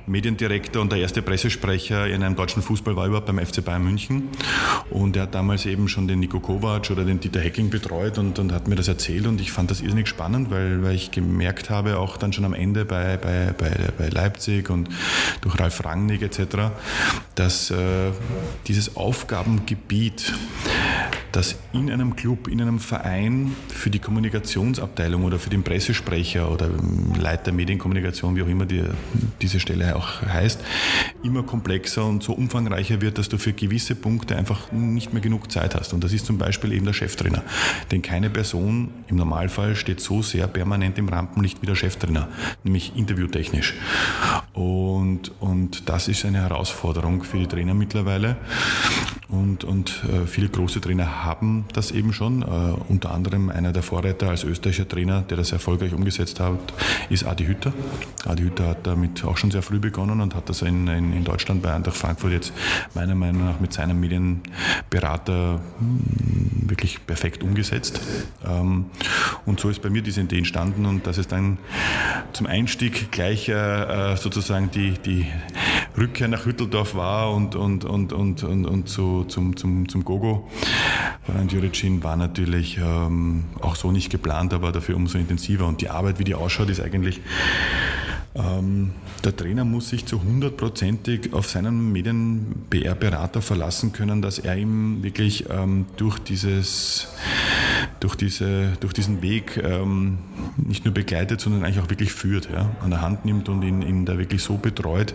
Mediendirektor 0.07 0.83
und 0.83 0.91
der 0.91 0.99
erste 0.99 1.23
Pressesprecher 1.23 2.09
in 2.09 2.25
einem 2.25 2.35
deutschen 2.35 2.63
Fußball 2.63 2.97
war 2.97 3.07
überhaupt 3.07 3.27
beim 3.27 3.39
FC 3.39 3.65
Bayern 3.65 3.85
München. 3.85 4.29
Und 4.91 5.17
er 5.17 5.25
hat 5.25 5.35
damals 5.35 5.67
eben 5.67 5.89
schon 5.89 6.09
den 6.09 6.19
Nico 6.19 6.41
Kovac 6.41 6.91
oder 6.91 7.05
den 7.05 7.21
Dieter 7.21 7.41
Hecking 7.41 7.71
betreut 7.71 8.19
und, 8.19 8.39
und 8.39 8.53
hat 8.53 8.67
mir 8.67 8.75
das 8.75 8.89
erzählt 8.89 9.27
und 9.27 9.41
ich 9.41 9.53
fand 9.53 9.71
das 9.71 9.81
irrsinnig 9.81 10.09
spannend, 10.09 10.51
weil, 10.51 10.83
weil 10.83 10.95
ich 10.95 11.11
gemerkt 11.13 11.71
habe, 11.71 11.92
auch 11.99 12.17
dann 12.17 12.33
schon 12.33 12.45
am 12.45 12.55
Ende 12.55 12.85
bei, 12.85 13.17
bei, 13.17 13.55
bei, 13.57 13.71
bei 13.97 14.09
Leipzig 14.09 14.71
und 14.71 14.89
durch 15.41 15.59
Ralf 15.59 15.85
Rangnick 15.85 16.23
etc., 16.23 16.73
dass 17.35 17.71
äh, 17.71 18.11
dieses 18.67 18.97
Aufgabengebiet, 18.97 20.33
das 21.33 21.57
in 21.73 21.91
einem 21.91 22.15
Club, 22.17 22.49
in 22.49 22.61
einem 22.61 22.79
Verein 22.79 23.57
für 23.69 23.91
die 23.91 23.99
Kommunikationsabteilung 23.99 25.25
oder 25.25 25.39
für 25.39 25.51
den 25.51 25.63
Pressesprecher 25.63 26.51
oder 26.51 26.71
Leiter 27.19 27.53
Medienkommunikation, 27.53 28.37
wie 28.37 28.43
auch 28.43 28.49
immer 28.49 28.67
die, 28.67 28.85
diese 29.41 29.59
Stelle 29.59 29.97
auch 29.97 30.23
heißt, 30.23 30.61
immer 31.23 31.43
komplexer 31.43 32.05
und 32.05 32.23
so 32.23 32.35
umfangreicher 32.35 33.01
wird, 33.01 33.19
dass 33.19 33.29
du 33.29 33.39
für 33.39 33.53
gewisse 33.53 33.95
Punkte 33.95 34.37
einfach 34.37 34.71
nicht 34.73 35.13
mehr 35.13 35.23
genug 35.23 35.51
Zeit 35.51 35.75
hast. 35.75 35.93
Und 35.93 36.05
das 36.05 36.13
ist 36.13 36.27
zum 36.27 36.39
Beispiel 36.39 36.73
eben 36.73 36.85
der 36.85 36.93
Cheftrainer. 36.93 37.43
Denn 37.91 38.03
keine 38.03 38.31
Person 38.31 38.91
im 39.09 39.17
Normalfall 39.17 39.75
steht 39.75 40.01
so 40.01 40.23
sehr 40.23 40.47
permanent 40.47 40.99
im 40.99 41.09
Rampenlicht 41.09 41.63
wie 41.63 41.67
der 41.67 41.75
Cheftrainer, 41.75 42.29
nämlich 42.65 42.97
interviewtechnisch. 42.97 43.75
Und, 44.53 45.33
und 45.41 45.89
das 45.89 46.09
ist 46.09 46.25
eine 46.25 46.39
Herausforderung 46.39 47.23
für 47.25 47.39
die 47.39 47.47
Trainer 47.47 47.75
mittlerweile. 47.75 48.37
Und, 49.29 49.65
und 49.65 50.05
äh, 50.13 50.27
viele 50.27 50.49
große 50.49 50.81
Trainer 50.81 51.22
haben 51.25 51.65
das 51.73 51.91
eben 51.91 52.13
schon. 52.13 52.43
Äh, 52.43 52.45
unter 52.89 53.13
anderem 53.13 53.49
einer 53.51 53.73
der 53.73 53.83
Vorreiter 53.83 54.29
als 54.31 54.45
österreichischer 54.45 54.89
Trainer, 54.89 55.23
der 55.23 55.37
das 55.37 55.53
erfolgreich 55.53 55.93
umgesetzt 55.93 56.41
hat, 56.41 56.59
ist 57.11 57.25
Adi 57.25 57.47
Hütter. 57.47 57.73
Adi 58.27 58.43
Hütter 58.43 58.69
hat 58.69 58.87
damit 58.87 59.25
auch 59.25 59.37
schon 59.37 59.51
sehr 59.51 59.63
früh 59.63 59.79
begonnen 59.79 60.21
und 60.21 60.35
hat 60.35 60.49
das 60.49 60.63
in, 60.63 60.87
in, 60.89 61.13
in 61.13 61.25
Deutschland 61.25 61.63
bei 61.63 61.73
Eintracht 61.73 61.97
Frankfurt 61.97 62.33
jetzt 62.33 62.53
meiner 62.95 63.15
Meinung 63.15 63.45
nach 63.47 63.61
mit 63.61 63.73
seinem 63.73 64.01
Medienberater 64.01 65.61
hm, 65.79 66.01
wirklich 66.69 67.07
perfekt 67.07 67.43
umgesetzt. 67.43 68.01
Ähm, 68.45 68.87
und 69.47 69.61
so 69.61 69.69
ist 69.69 69.83
bei 69.83 69.91
mir 69.91 70.03
diese 70.03 70.21
Idee 70.21 70.39
entstanden 70.39 70.87
und 70.87 71.07
dass 71.07 71.19
es 71.19 71.29
dann 71.29 71.59
zum 72.33 72.47
Einstieg 72.47 73.13
gleich 73.13 73.49
äh, 73.49 74.17
sozusagen 74.17 74.71
die, 74.71 74.93
die 74.93 75.27
Rückkehr 75.97 76.29
nach 76.29 76.47
Hütteldorf 76.47 76.95
war 76.95 77.33
und, 77.33 77.55
und, 77.55 77.85
und, 77.85 78.13
und, 78.13 78.43
und, 78.43 78.67
und 78.67 78.89
zu, 78.89 79.25
zum, 79.25 79.57
zum, 79.57 79.89
zum 79.89 80.05
Gogo 80.05 80.49
von 81.25 81.49
Juricin 81.49 82.03
war 82.03 82.17
natürlich 82.17 82.79
ähm, 82.79 83.45
auch 83.61 83.77
so 83.77 83.93
nicht 83.93 84.11
geplant, 84.11 84.53
aber 84.55 84.73
dafür 84.73 84.97
umso 84.97 85.19
intensiver. 85.19 85.67
Und 85.67 85.81
die 85.81 85.91
Arbeit, 85.91 86.19
wie 86.19 86.25
die 86.25 86.35
ausschaut, 86.35 86.71
ist 86.71 86.81
eigentlich 86.81 87.21
ähm, 88.35 88.93
der 89.25 89.37
Trainer 89.37 89.65
muss 89.65 89.91
sich 89.91 90.07
zu 90.07 90.23
hundertprozentig 90.23 91.35
auf 91.35 91.49
seinen 91.49 91.93
Medien-PR-Berater 91.93 93.43
verlassen 93.43 93.93
können, 93.93 94.23
dass 94.23 94.39
er 94.39 94.57
ihm 94.57 95.03
wirklich 95.03 95.51
ähm, 95.51 95.87
durch 95.97 96.19
dieses 96.19 97.09
durch, 98.03 98.17
diese, 98.17 98.73
durch 98.81 98.93
diesen 98.93 99.23
Weg 99.23 99.61
ähm, 99.63 100.19
nicht 100.57 100.85
nur 100.85 100.93
begleitet, 100.93 101.41
sondern 101.41 101.65
eigentlich 101.65 101.79
auch 101.79 101.89
wirklich 101.89 102.13
führt, 102.13 102.49
ja, 102.53 102.71
an 102.81 102.91
der 102.91 103.01
Hand 103.01 103.25
nimmt 103.25 103.49
und 103.49 103.63
ihn, 103.63 103.83
ihn 103.83 104.05
da 104.05 104.19
wirklich 104.19 104.43
so 104.43 104.57
betreut, 104.57 105.15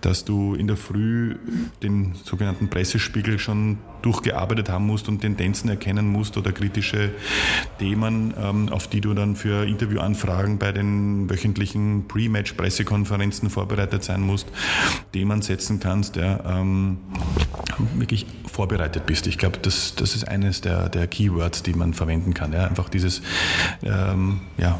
dass 0.00 0.24
du 0.24 0.54
in 0.54 0.68
der 0.68 0.76
Früh 0.76 1.36
den 1.82 2.14
sogenannten 2.14 2.70
Pressespiegel 2.70 3.38
schon 3.38 3.78
durchgearbeitet 4.02 4.68
haben 4.68 4.86
musst 4.86 5.08
und 5.08 5.20
Tendenzen 5.20 5.68
erkennen 5.68 6.08
musst 6.08 6.36
oder 6.36 6.52
kritische 6.52 7.10
Themen, 7.78 8.32
ähm, 8.40 8.68
auf 8.68 8.86
die 8.86 9.00
du 9.00 9.12
dann 9.12 9.34
für 9.34 9.66
Interviewanfragen 9.66 10.58
bei 10.58 10.72
den 10.72 11.28
wöchentlichen 11.28 12.06
Pre-Match-Pressekonferenzen 12.06 13.50
vorbereitet 13.50 14.04
sein 14.04 14.20
musst, 14.20 14.46
Themen 15.12 15.42
setzen 15.42 15.80
kannst, 15.80 16.16
ja, 16.16 16.60
ähm, 16.60 16.98
wirklich 17.96 18.26
vorbereitet 18.50 19.06
bist. 19.06 19.26
Ich 19.26 19.38
glaube, 19.38 19.58
das, 19.58 19.94
das 19.94 20.14
ist 20.14 20.28
eines 20.28 20.60
der, 20.60 20.88
der 20.88 21.06
Keywords, 21.06 21.62
die 21.62 21.72
man 21.72 21.94
verwenden 22.20 22.34
kann. 22.34 22.52
Ja. 22.52 22.66
Einfach 22.66 22.88
dieses 22.88 23.22
ähm, 23.82 24.40
ja, 24.58 24.78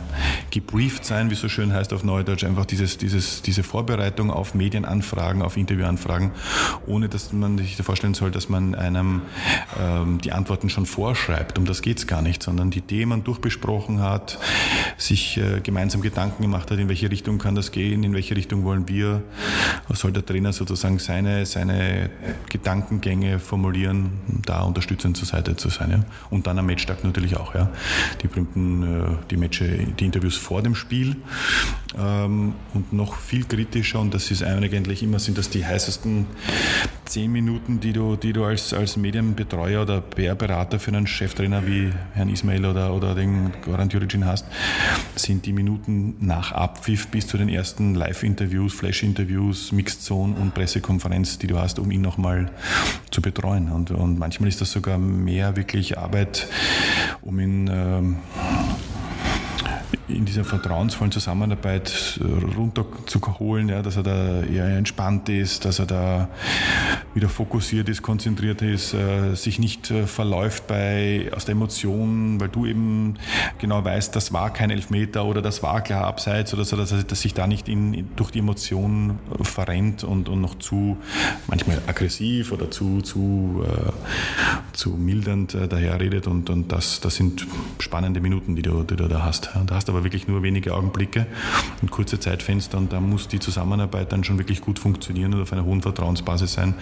gebrieft 0.51 1.05
sein, 1.05 1.31
wie 1.31 1.35
es 1.35 1.41
so 1.41 1.49
schön 1.49 1.73
heißt 1.73 1.93
auf 1.93 2.05
Neudeutsch, 2.05 2.45
einfach 2.45 2.67
dieses, 2.67 2.99
dieses, 2.99 3.43
diese 3.43 3.63
Vorbereitung 3.63 4.31
auf 4.31 4.55
Medienanfragen, 4.55 5.43
auf 5.43 5.57
Interviewanfragen, 5.57 6.33
ohne 6.87 7.09
dass 7.09 7.33
man 7.33 7.59
sich 7.59 7.77
vorstellen 7.77 8.15
soll, 8.15 8.31
dass 8.31 8.49
man 8.49 8.75
einem 8.75 9.23
ähm, 9.81 10.21
die 10.21 10.33
Antworten 10.33 10.69
schon 10.69 10.87
vorschreibt. 10.87 11.59
Um 11.59 11.65
das 11.65 11.83
geht 11.83 11.99
es 11.99 12.07
gar 12.07 12.23
nicht, 12.23 12.43
sondern 12.43 12.71
die 12.71 12.83
Themen 12.83 13.25
durchbesprochen 13.25 14.01
hat, 14.01 14.39
sich 14.97 15.39
äh, 15.39 15.61
gemeinsam 15.61 16.03
Gedanken 16.03 16.43
gemacht 16.43 16.71
hat, 16.71 16.79
in 16.79 16.89
welche 16.89 17.11
Richtung 17.11 17.39
kann 17.39 17.55
das 17.55 17.73
gehen, 17.73 18.05
in 18.05 18.13
welche 18.13 18.37
Richtung 18.37 18.65
wollen 18.65 18.89
wir, 18.89 19.23
soll 19.91 20.13
der 20.13 20.25
Trainer 20.25 20.53
sozusagen 20.53 20.99
seine, 20.99 21.47
seine 21.47 22.11
Gedankengänge 22.49 23.39
formulieren, 23.39 24.13
da 24.45 24.63
unterstützend 24.63 25.17
zur 25.17 25.27
Seite 25.27 25.57
zu 25.57 25.69
sein. 25.69 25.91
Ja. 25.91 26.01
Und 26.31 26.47
dann 26.47 26.59
am 26.59 26.67
Matchtag 26.67 27.05
natürlich 27.05 27.30
auch. 27.37 27.55
Ja. 27.55 27.71
Die 28.23 28.29
berühmten 28.29 28.83
äh, 28.83 29.07
die, 29.31 29.37
Matche, 29.37 29.67
die 29.67 30.05
Interviews 30.05 30.37
vor 30.37 30.63
dem 30.63 30.75
Spiel 30.75 31.17
ähm, 31.99 32.55
und 32.75 32.93
noch 32.93 33.17
viel 33.17 33.45
kritischer, 33.45 34.01
und 34.01 34.15
das 34.15 34.31
ist 34.31 34.43
eigentlich 34.43 35.03
immer, 35.03 35.19
sind 35.19 35.39
das 35.39 35.51
die 35.51 35.65
heißesten 35.65 36.27
zehn 37.11 37.33
Minuten, 37.33 37.81
die 37.81 37.93
du, 37.93 38.15
die 38.15 38.33
du 38.33 38.45
als, 38.45 38.73
als 38.73 38.97
Medienbetreuer 38.97 39.83
oder 39.83 40.01
PR-Berater 40.01 40.79
für 40.79 40.93
einen 40.93 41.09
Cheftrainer 41.09 41.67
wie 41.67 41.91
Herrn 42.15 42.29
Ismail 42.29 42.65
oder, 42.65 42.95
oder 42.95 43.17
den 43.17 43.53
Goran 43.65 43.89
Djuricin 43.89 44.25
hast, 44.25 44.47
sind 45.17 45.45
die 45.45 45.53
Minuten 45.53 46.15
nach 46.21 46.53
Abpfiff 46.53 47.09
bis 47.09 47.27
zu 47.27 47.37
den 47.37 47.49
ersten 47.49 47.97
Live-Interviews, 47.97 48.75
Flash-Interviews, 48.75 49.73
Mixed 49.73 50.03
Zone 50.03 50.37
und 50.37 50.55
Pressekonferenz, 50.55 51.39
die 51.39 51.49
du 51.49 51.59
hast, 51.59 51.81
um 51.81 51.91
ihn 51.91 52.01
nochmal 52.01 52.53
zu 53.11 53.21
betreuen. 53.21 53.73
Und, 53.73 53.91
und 53.91 54.19
manchmal 54.19 54.49
ist 54.49 54.61
das 54.61 54.71
sogar 54.71 54.97
mehr 54.97 55.57
wirklich 55.57 55.99
Arbeit, 55.99 56.47
um 57.23 57.41
ihn 57.41 57.69
ähm, 57.73 58.17
in 60.09 60.25
dieser 60.25 60.45
vertrauensvollen 60.45 61.13
Zusammenarbeit 61.13 62.21
runterzuholen, 62.57 63.69
ja, 63.69 63.83
dass 63.83 63.97
er 63.97 64.03
da 64.03 64.43
eher 64.43 64.67
entspannt 64.77 65.29
ist, 65.29 65.65
dass 65.65 65.79
er 65.79 65.87
da 65.87 66.29
wieder 67.15 67.29
fokussiert 67.29 67.89
ist, 67.89 68.03
konzentriert 68.03 68.63
ist, 68.63 68.95
äh, 68.95 69.35
sich 69.35 69.59
nicht 69.59 69.91
äh, 69.91 70.07
verläuft 70.07 70.67
bei, 70.67 71.31
aus 71.35 71.45
der 71.45 71.53
Emotion, 71.53 72.41
weil 72.41 72.49
du 72.49 72.67
eben 72.67 73.15
genau 73.59 73.85
weißt, 73.85 74.15
das 74.15 74.33
war 74.33 74.53
kein 74.53 74.71
Elfmeter 74.71 75.25
oder 75.25 75.43
das 75.43 75.63
war 75.63 75.83
klar 75.83 76.05
abseits 76.05 76.55
oder 76.55 76.65
so, 76.65 76.77
dass, 76.77 76.93
er, 76.93 77.03
dass 77.03 77.21
sich 77.21 77.35
da 77.35 77.47
nicht 77.47 77.69
in, 77.69 78.09
durch 78.17 78.31
die 78.31 78.41
Emotion 78.41 79.19
verrennt 79.43 80.05
und, 80.05 80.29
und 80.29 80.41
noch 80.41 80.59
zu 80.59 80.97
manchmal 81.49 81.83
aggressiv 81.87 82.53
oder 82.53 82.71
zu, 82.71 83.01
zu, 83.01 83.65
äh, 83.67 83.91
zu 84.73 84.91
mildernd 84.91 85.55
äh, 85.55 85.67
daherredet 85.67 86.27
und, 86.27 86.51
und 86.51 86.71
das, 86.71 87.01
das 87.01 87.17
sind 87.17 87.47
spannende 87.79 88.21
Minuten, 88.21 88.55
die 88.57 88.63
du, 88.63 88.83
die 88.85 88.97
du 88.97 89.09
da 89.09 89.25
hast. 89.25 89.51
Da 89.67 89.75
hast 89.81 89.89
aber 89.89 90.05
wirklich 90.05 90.29
nur 90.29 90.43
wenige 90.43 90.75
Augenblicke 90.75 91.27
und 91.81 91.91
kurze 91.91 92.21
Zeitfenster 92.21 92.77
und 92.77 92.93
da 92.93 93.01
muss 93.01 93.29
die 93.29 93.39
Zusammenarbeit 93.39 94.13
dann 94.13 94.25
schon 94.25 94.37
wirklich 94.37 94.61
gut 94.61 94.79
funktionieren 94.79 95.33
und 95.33 95.41
auf 95.41 95.55
einer 95.55 95.65
hohen 95.65 95.81
Vertrauensbasis 95.81 96.53
sein, 96.53 96.75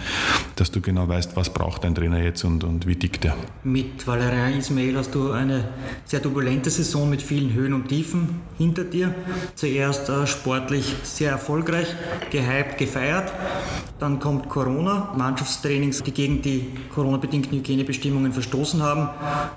dass 0.57 0.69
du 0.69 0.81
genau 0.81 1.07
weißt, 1.07 1.37
was 1.37 1.53
braucht 1.53 1.85
dein 1.85 1.95
Trainer 1.95 2.21
jetzt 2.21 2.43
und, 2.43 2.65
und 2.65 2.87
wie 2.87 2.97
tickt 2.97 3.23
er. 3.23 3.37
Mit 3.63 4.05
Valerian 4.05 4.57
Ismail 4.57 4.97
hast 4.97 5.15
du 5.15 5.31
eine 5.31 5.69
sehr 6.03 6.21
turbulente 6.21 6.69
Saison 6.69 7.09
mit 7.09 7.21
vielen 7.21 7.53
Höhen 7.53 7.73
und 7.73 7.87
Tiefen 7.87 8.41
hinter 8.57 8.83
dir. 8.83 9.15
Zuerst 9.55 10.09
äh, 10.09 10.27
sportlich 10.27 10.93
sehr 11.03 11.31
erfolgreich, 11.31 11.87
gehypt, 12.31 12.77
gefeiert. 12.77 13.31
Dann 13.99 14.19
kommt 14.19 14.49
Corona, 14.49 15.13
Mannschaftstrainings, 15.17 16.03
die 16.03 16.11
gegen 16.11 16.41
die 16.41 16.67
Corona-bedingten 16.93 17.57
Hygienebestimmungen 17.57 18.33
verstoßen 18.33 18.83
haben, 18.83 19.09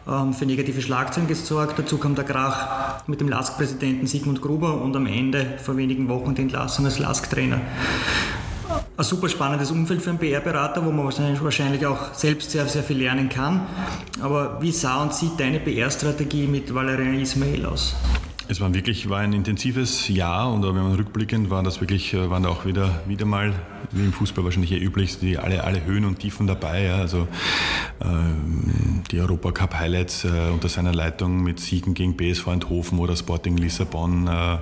ähm, 0.09 0.32
für 0.32 0.47
negative 0.47 0.80
Schlagzeilen 0.80 1.28
gesorgt. 1.28 1.76
Dazu 1.76 1.99
kam 1.99 2.14
der 2.14 2.24
Krach 2.24 3.03
mit 3.09 3.20
dem 3.20 3.32
LASK-Präsidenten 3.33 4.07
Sigmund 4.07 4.41
Gruber 4.41 4.80
und 4.80 4.95
am 4.95 5.07
Ende 5.07 5.59
vor 5.62 5.76
wenigen 5.76 6.09
Wochen 6.09 6.35
die 6.35 6.43
Entlassung 6.43 6.85
als 6.85 6.99
LASK-Trainer 6.99 7.61
ein 8.97 9.05
super 9.05 9.28
spannendes 9.28 9.70
Umfeld 9.70 10.03
für 10.03 10.11
einen 10.11 10.18
PR-Berater, 10.18 10.85
wo 10.85 10.91
man 10.91 11.07
wahrscheinlich 11.07 11.87
auch 11.87 12.14
selbst 12.14 12.51
sehr, 12.51 12.66
sehr 12.66 12.83
viel 12.83 12.99
lernen 12.99 13.28
kann. 13.28 13.66
Aber 14.20 14.61
wie 14.61 14.70
sah 14.70 15.03
und 15.03 15.14
sieht 15.14 15.39
deine 15.39 15.61
PR-Strategie 15.61 16.47
mit 16.47 16.72
Valerian 16.72 17.18
Ismail 17.18 17.66
aus? 17.66 17.95
Es 18.49 18.61
war 18.61 18.72
wirklich 18.74 19.09
war 19.09 19.20
ein 19.20 19.33
intensives 19.33 20.09
Jahr 20.09 20.53
und 20.53 20.62
wenn 20.62 20.74
man 20.74 20.95
rückblickend 20.95 21.49
war 21.49 21.62
das 21.62 21.80
wirklich 21.80 22.12
äh, 22.12 22.28
waren 22.28 22.43
da 22.43 22.51
auch 22.51 22.66
wieder 22.66 23.01
wieder 23.07 23.24
mal 23.24 23.55
wie 23.93 24.05
im 24.05 24.12
Fußball 24.12 24.45
wahrscheinlich 24.45 24.72
eher 24.72 24.82
üblich 24.82 25.18
die 25.18 25.38
alle 25.38 25.64
alle 25.64 25.84
Höhen 25.84 26.05
und 26.05 26.18
Tiefen 26.18 26.47
dabei 26.47 26.84
ja, 26.84 26.97
also 26.97 27.28
ähm, 28.03 29.03
die 29.11 29.20
Europacup 29.20 29.74
Highlights 29.74 30.24
äh, 30.24 30.51
unter 30.53 30.68
seiner 30.68 30.93
Leitung 30.93 31.43
mit 31.43 31.61
Siegen 31.61 31.95
gegen 31.95 32.16
BSV 32.16 32.49
Eindhoven 32.49 32.99
oder 32.99 33.16
Sporting 33.16 33.57
Lissabon 33.57 34.26
äh, 34.26 34.59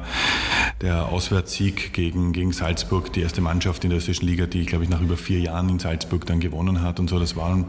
der 0.81 1.07
Auswärtssieg 1.07 1.93
gegen 1.93 2.33
gegen 2.33 2.53
Salzburg 2.53 3.13
die 3.13 3.23
erste 3.23 3.41
Mannschaft 3.41 3.85
in 3.85 3.91
der 3.91 3.99
österreichischen 3.99 4.27
Liga 4.27 4.47
die 4.47 4.67
glaube 4.67 4.85
ich 4.85 4.91
nach 4.91 5.01
über 5.01 5.17
vier 5.17 5.41
Jahren 5.41 5.69
in 5.69 5.79
Salzburg 5.79 6.27
dann 6.27 6.41
gewonnen 6.41 6.83
hat 6.83 7.01
und 7.01 7.09
so. 7.09 7.19
Das 7.19 7.37
war 7.37 7.65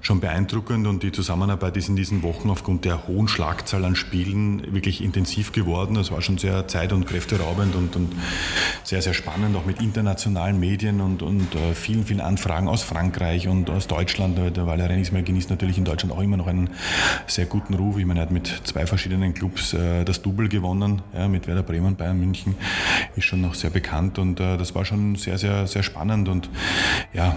schon 0.00 0.20
beeindruckend 0.20 0.86
und 0.86 1.02
die 1.02 1.12
Zusammenarbeit 1.12 1.76
ist 1.76 1.88
in 1.88 1.96
diesen 1.96 2.22
Wochen 2.22 2.50
aufgrund 2.50 2.84
der 2.84 3.06
hohen 3.06 3.28
Schlagzahl 3.28 3.84
an 3.84 3.96
Spielen 3.96 4.74
wirklich 4.74 5.02
intensiv 5.02 5.52
geworden. 5.52 5.96
Es 5.96 6.10
war 6.10 6.22
schon 6.22 6.38
sehr 6.38 6.66
zeit- 6.68 6.92
und 6.92 7.06
kräfteraubend 7.06 7.74
und, 7.74 7.96
und, 7.96 8.12
sehr, 8.82 9.02
sehr 9.02 9.14
spannend, 9.14 9.56
auch 9.56 9.64
mit 9.64 9.80
internationalen 9.80 10.58
Medien 10.58 10.93
und, 11.00 11.22
und 11.22 11.54
uh, 11.54 11.74
vielen, 11.74 12.04
vielen 12.04 12.20
Anfragen 12.20 12.68
aus 12.68 12.82
Frankreich 12.82 13.48
und 13.48 13.70
aus 13.70 13.86
Deutschland. 13.86 14.38
Der 14.38 14.66
Valerian 14.66 15.00
Ismail 15.00 15.22
genießt 15.22 15.50
natürlich 15.50 15.78
in 15.78 15.84
Deutschland 15.84 16.14
auch 16.14 16.20
immer 16.20 16.36
noch 16.36 16.46
einen 16.46 16.70
sehr 17.26 17.46
guten 17.46 17.74
Ruf. 17.74 17.98
Ich 17.98 18.06
meine, 18.06 18.20
er 18.20 18.22
hat 18.22 18.30
mit 18.30 18.46
zwei 18.64 18.86
verschiedenen 18.86 19.34
Clubs 19.34 19.74
uh, 19.74 20.04
das 20.04 20.22
Double 20.22 20.48
gewonnen, 20.48 21.02
ja, 21.12 21.28
mit 21.28 21.46
Werder 21.46 21.62
Bremen 21.62 21.96
Bayern 21.96 22.18
München. 22.18 22.54
Ist 23.16 23.24
schon 23.24 23.40
noch 23.40 23.54
sehr 23.54 23.70
bekannt 23.70 24.18
und 24.18 24.40
uh, 24.40 24.56
das 24.56 24.74
war 24.74 24.84
schon 24.84 25.16
sehr, 25.16 25.38
sehr, 25.38 25.66
sehr 25.66 25.82
spannend 25.82 26.28
und 26.28 26.48
ja, 27.12 27.34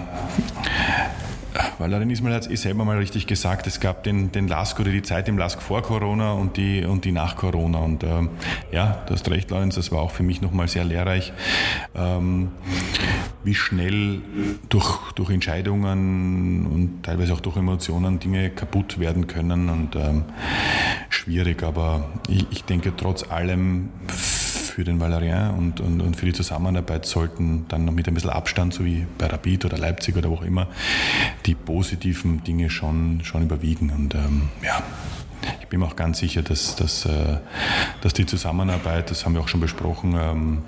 Valerin 1.80 2.10
Ismail 2.10 2.34
hat 2.34 2.41
es 2.43 2.49
eh 2.49 2.55
selber 2.55 2.86
mal 2.86 2.97
richtig 2.97 3.28
gesagt, 3.28 3.68
es 3.68 3.80
gab 3.80 4.03
den, 4.03 4.32
den 4.32 4.47
Lask 4.47 4.80
oder 4.80 4.91
die 4.91 5.01
Zeit 5.01 5.28
im 5.28 5.38
Lask 5.38 5.62
vor 5.62 5.82
Corona 5.82 6.34
und 6.34 6.58
die, 6.58 6.84
und 6.84 7.05
die 7.05 7.12
nach 7.12 7.36
Corona. 7.36 7.80
Und 7.80 8.03
ähm, 8.03 8.30
ja, 8.72 9.03
du 9.08 9.14
hast 9.14 9.30
recht, 9.30 9.51
Lorenz, 9.51 9.76
das 9.76 9.91
war 9.91 9.99
auch 9.99 10.12
für 10.12 10.24
mich 10.24 10.41
nochmal 10.41 10.68
sehr 10.68 10.84
lehrreich, 10.84 11.34
ähm, 11.95 12.49
wie 13.43 13.55
schnell 13.55 14.21
durch, 14.69 15.11
durch 15.13 15.29
Entscheidungen 15.29 16.65
und 16.65 17.03
teilweise 17.03 17.33
auch 17.33 17.39
durch 17.39 17.57
Emotionen 17.57 18.19
Dinge 18.19 18.49
kaputt 18.49 18.99
werden 18.99 19.27
können. 19.27 19.69
Und 19.69 19.95
ähm, 19.95 20.25
schwierig, 21.09 21.63
aber 21.63 22.09
ich, 22.27 22.45
ich 22.51 22.63
denke 22.63 22.93
trotz 22.95 23.29
allem 23.29 23.89
für 24.77 24.83
den 24.83 24.99
Valerian 24.99 25.55
und, 25.55 25.79
und, 25.79 26.01
und, 26.01 26.15
für 26.15 26.27
die 26.27 26.33
Zusammenarbeit 26.33 27.07
sollten 27.07 27.65
dann 27.67 27.85
noch 27.85 27.93
mit 27.93 28.07
ein 28.07 28.13
bisschen 28.13 28.29
Abstand, 28.29 28.75
so 28.75 28.85
wie 28.85 29.07
bei 29.17 29.25
Rapid 29.25 29.65
oder 29.65 29.77
Leipzig 29.77 30.15
oder 30.15 30.29
wo 30.29 30.35
auch 30.35 30.43
immer, 30.43 30.67
die 31.47 31.55
positiven 31.55 32.43
Dinge 32.43 32.69
schon, 32.69 33.21
schon 33.23 33.41
überwiegen. 33.41 33.89
Und 33.89 34.13
ähm, 34.13 34.49
ja, 34.63 34.83
ich 35.61 35.67
bin 35.67 35.79
mir 35.79 35.85
auch 35.85 35.95
ganz 35.95 36.19
sicher, 36.19 36.41
dass, 36.41 36.75
dass, 36.75 37.05
äh, 37.05 37.38
dass 38.01 38.13
die 38.13 38.25
Zusammenarbeit, 38.25 39.11
das 39.11 39.25
haben 39.25 39.33
wir 39.33 39.41
auch 39.41 39.47
schon 39.47 39.59
besprochen, 39.59 40.15
ähm, 40.17 40.63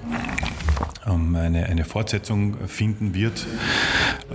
ähm, 1.08 1.36
eine, 1.36 1.66
eine 1.66 1.86
Fortsetzung 1.86 2.58
finden 2.68 3.14
wird. 3.14 3.46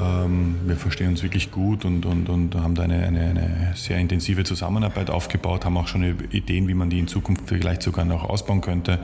Ähm, 0.01 0.57
wir 0.67 0.77
verstehen 0.77 1.09
uns 1.09 1.23
wirklich 1.23 1.51
gut 1.51 1.85
und, 1.85 2.07
und, 2.07 2.29
und 2.29 2.55
haben 2.55 2.75
da 2.75 2.83
eine, 2.83 3.05
eine, 3.05 3.21
eine 3.21 3.73
sehr 3.75 3.99
intensive 3.99 4.45
Zusammenarbeit 4.45 5.11
aufgebaut, 5.11 5.65
haben 5.65 5.77
auch 5.77 5.89
schon 5.89 6.03
Ideen, 6.31 6.69
wie 6.69 6.75
man 6.75 6.91
die 6.91 6.99
in 6.99 7.09
Zukunft 7.09 7.45
vielleicht 7.47 7.83
sogar 7.83 8.05
noch 8.05 8.25
ausbauen 8.25 8.61
könnte. 8.61 8.99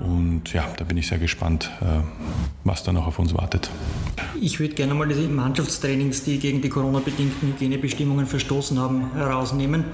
Und 0.00 0.52
ja, 0.52 0.66
da 0.76 0.84
bin 0.84 0.96
ich 0.96 1.08
sehr 1.08 1.18
gespannt, 1.18 1.70
äh, 1.80 1.84
was 2.64 2.82
da 2.82 2.92
noch 2.92 3.06
auf 3.06 3.18
uns 3.18 3.34
wartet. 3.34 3.70
Ich 4.40 4.58
würde 4.58 4.74
gerne 4.74 4.94
mal 4.94 5.06
die 5.08 5.28
Mannschaftstrainings, 5.28 6.24
die 6.24 6.38
gegen 6.38 6.62
die 6.62 6.70
Corona-bedingten 6.70 7.48
Hygienebestimmungen 7.48 8.26
verstoßen 8.26 8.78
haben, 8.78 9.12
herausnehmen. 9.14 9.84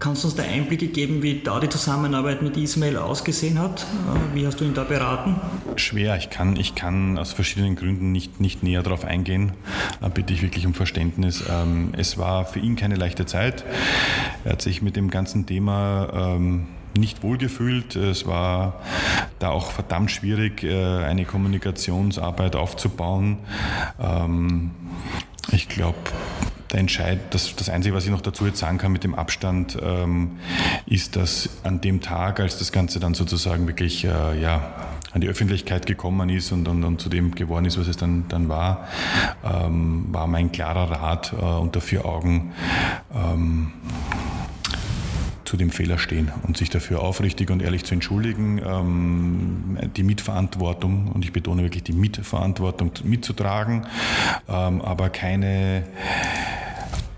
Kannst 0.00 0.24
du 0.24 0.28
uns 0.28 0.36
da 0.36 0.42
Einblicke 0.42 0.86
geben, 0.88 1.22
wie 1.22 1.40
da 1.40 1.60
die 1.60 1.68
Zusammenarbeit 1.68 2.40
mit 2.40 2.56
Ismail 2.56 2.96
ausgesehen 2.96 3.58
hat? 3.58 3.82
Äh, 3.82 4.34
wie 4.34 4.46
hast 4.46 4.58
du 4.58 4.64
ihn 4.64 4.72
da 4.72 4.84
beraten? 4.84 5.36
Schwer, 5.76 6.16
ich 6.16 6.30
kann, 6.30 6.56
ich 6.56 6.74
kann 6.74 7.18
aus 7.18 7.34
verschiedenen 7.34 7.76
Gründen 7.76 8.10
nicht, 8.10 8.40
nicht 8.40 8.62
näher 8.62 8.82
darauf 8.82 9.04
eingehen. 9.04 9.52
Da 10.00 10.08
bitte 10.08 10.32
ich 10.32 10.40
wirklich 10.40 10.66
um 10.66 10.72
Verständnis. 10.72 11.44
Ähm, 11.50 11.90
es 11.98 12.16
war 12.16 12.46
für 12.46 12.60
ihn 12.60 12.76
keine 12.76 12.94
leichte 12.94 13.26
Zeit. 13.26 13.66
Er 14.44 14.52
hat 14.52 14.62
sich 14.62 14.80
mit 14.80 14.96
dem 14.96 15.10
ganzen 15.10 15.44
Thema 15.44 16.08
ähm, 16.14 16.68
nicht 16.96 17.22
wohlgefühlt. 17.22 17.94
Es 17.94 18.26
war 18.26 18.80
da 19.38 19.50
auch 19.50 19.70
verdammt 19.70 20.10
schwierig, 20.10 20.64
äh, 20.64 21.04
eine 21.04 21.26
Kommunikationsarbeit 21.26 22.56
aufzubauen. 22.56 23.36
Ähm, 24.00 24.70
ich 25.52 25.68
glaube, 25.68 25.98
der 26.72 26.80
Entscheid, 26.80 27.18
das, 27.30 27.54
das 27.56 27.68
Einzige, 27.68 27.94
was 27.94 28.04
ich 28.04 28.10
noch 28.10 28.20
dazu 28.20 28.46
jetzt 28.46 28.58
sagen 28.58 28.78
kann 28.78 28.92
mit 28.92 29.02
dem 29.02 29.14
Abstand, 29.14 29.76
ähm, 29.82 30.38
ist, 30.86 31.16
dass 31.16 31.48
an 31.64 31.80
dem 31.80 32.00
Tag, 32.00 32.40
als 32.40 32.58
das 32.58 32.70
Ganze 32.70 33.00
dann 33.00 33.14
sozusagen 33.14 33.66
wirklich 33.66 34.04
äh, 34.04 34.40
ja, 34.40 34.72
an 35.12 35.20
die 35.20 35.28
Öffentlichkeit 35.28 35.86
gekommen 35.86 36.28
ist 36.28 36.52
und, 36.52 36.68
und, 36.68 36.84
und, 36.84 37.00
zu 37.00 37.08
dem 37.08 37.34
geworden 37.34 37.64
ist, 37.64 37.78
was 37.78 37.88
es 37.88 37.96
dann, 37.96 38.26
dann 38.28 38.48
war, 38.48 38.88
ähm, 39.44 40.06
war 40.12 40.26
mein 40.26 40.52
klarer 40.52 40.90
Rat 40.90 41.32
äh, 41.32 41.44
unter 41.44 41.80
vier 41.80 42.04
Augen. 42.04 42.52
Ähm, 43.12 43.72
zu 45.50 45.56
dem 45.56 45.70
Fehler 45.70 45.98
stehen 45.98 46.30
und 46.46 46.56
sich 46.56 46.70
dafür 46.70 47.02
aufrichtig 47.02 47.50
und 47.50 47.60
ehrlich 47.60 47.84
zu 47.84 47.94
entschuldigen, 47.94 48.60
ähm, 48.64 49.78
die 49.96 50.04
Mitverantwortung, 50.04 51.08
und 51.08 51.24
ich 51.24 51.32
betone 51.32 51.64
wirklich 51.64 51.82
die 51.82 51.92
Mitverantwortung 51.92 52.92
mitzutragen, 53.02 53.84
ähm, 54.48 54.80
aber 54.80 55.10
keine 55.10 55.82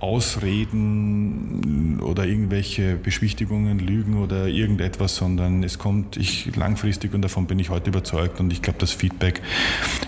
Ausreden 0.03 2.01
oder 2.01 2.27
irgendwelche 2.27 2.97
Beschwichtigungen, 2.97 3.79
Lügen 3.79 4.17
oder 4.21 4.49
irgendetwas, 4.49 5.15
sondern 5.15 5.63
es 5.63 5.79
kommt 5.79 6.17
ich 6.17 6.57
langfristig 6.57 7.15
und 7.15 7.23
davon 7.23 7.47
bin 7.47 7.61
ich 7.61 7.71
heute 7.71 7.91
überzeugt 7.91 8.41
und 8.41 8.53
ich 8.53 8.63
glaube, 8.63 8.81
das 8.81 8.91
Feedback 8.91 9.41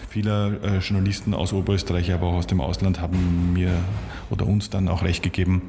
vieler 0.09 0.63
äh, 0.65 0.79
Journalisten 0.79 1.33
aus 1.33 1.53
Oberösterreich, 1.53 2.13
aber 2.13 2.27
auch 2.27 2.35
aus 2.35 2.49
dem 2.49 2.61
Ausland 2.61 3.01
haben 3.01 3.53
mir 3.53 3.71
oder 4.31 4.49
uns 4.49 4.69
dann 4.69 4.89
auch 4.89 5.05
recht 5.05 5.23
gegeben. 5.23 5.63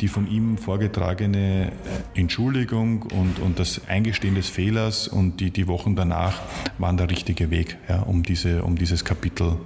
Die 0.00 0.08
von 0.08 0.28
ihm 0.28 0.58
vorgetragene 0.58 1.70
Entschuldigung 2.14 3.02
und, 3.02 3.38
und 3.38 3.60
das 3.60 3.82
Eingestehen 3.86 4.34
des 4.34 4.48
Fehlers 4.48 5.06
und 5.06 5.38
die, 5.38 5.52
die 5.52 5.68
Wochen 5.68 5.94
danach 5.94 6.40
waren 6.78 6.96
der 6.96 7.08
richtige 7.08 7.50
Weg, 7.50 7.78
ja, 7.88 8.00
um, 8.00 8.24
diese, 8.24 8.64
um 8.64 8.74
dieses 8.74 9.04
Kapitel, 9.04 9.58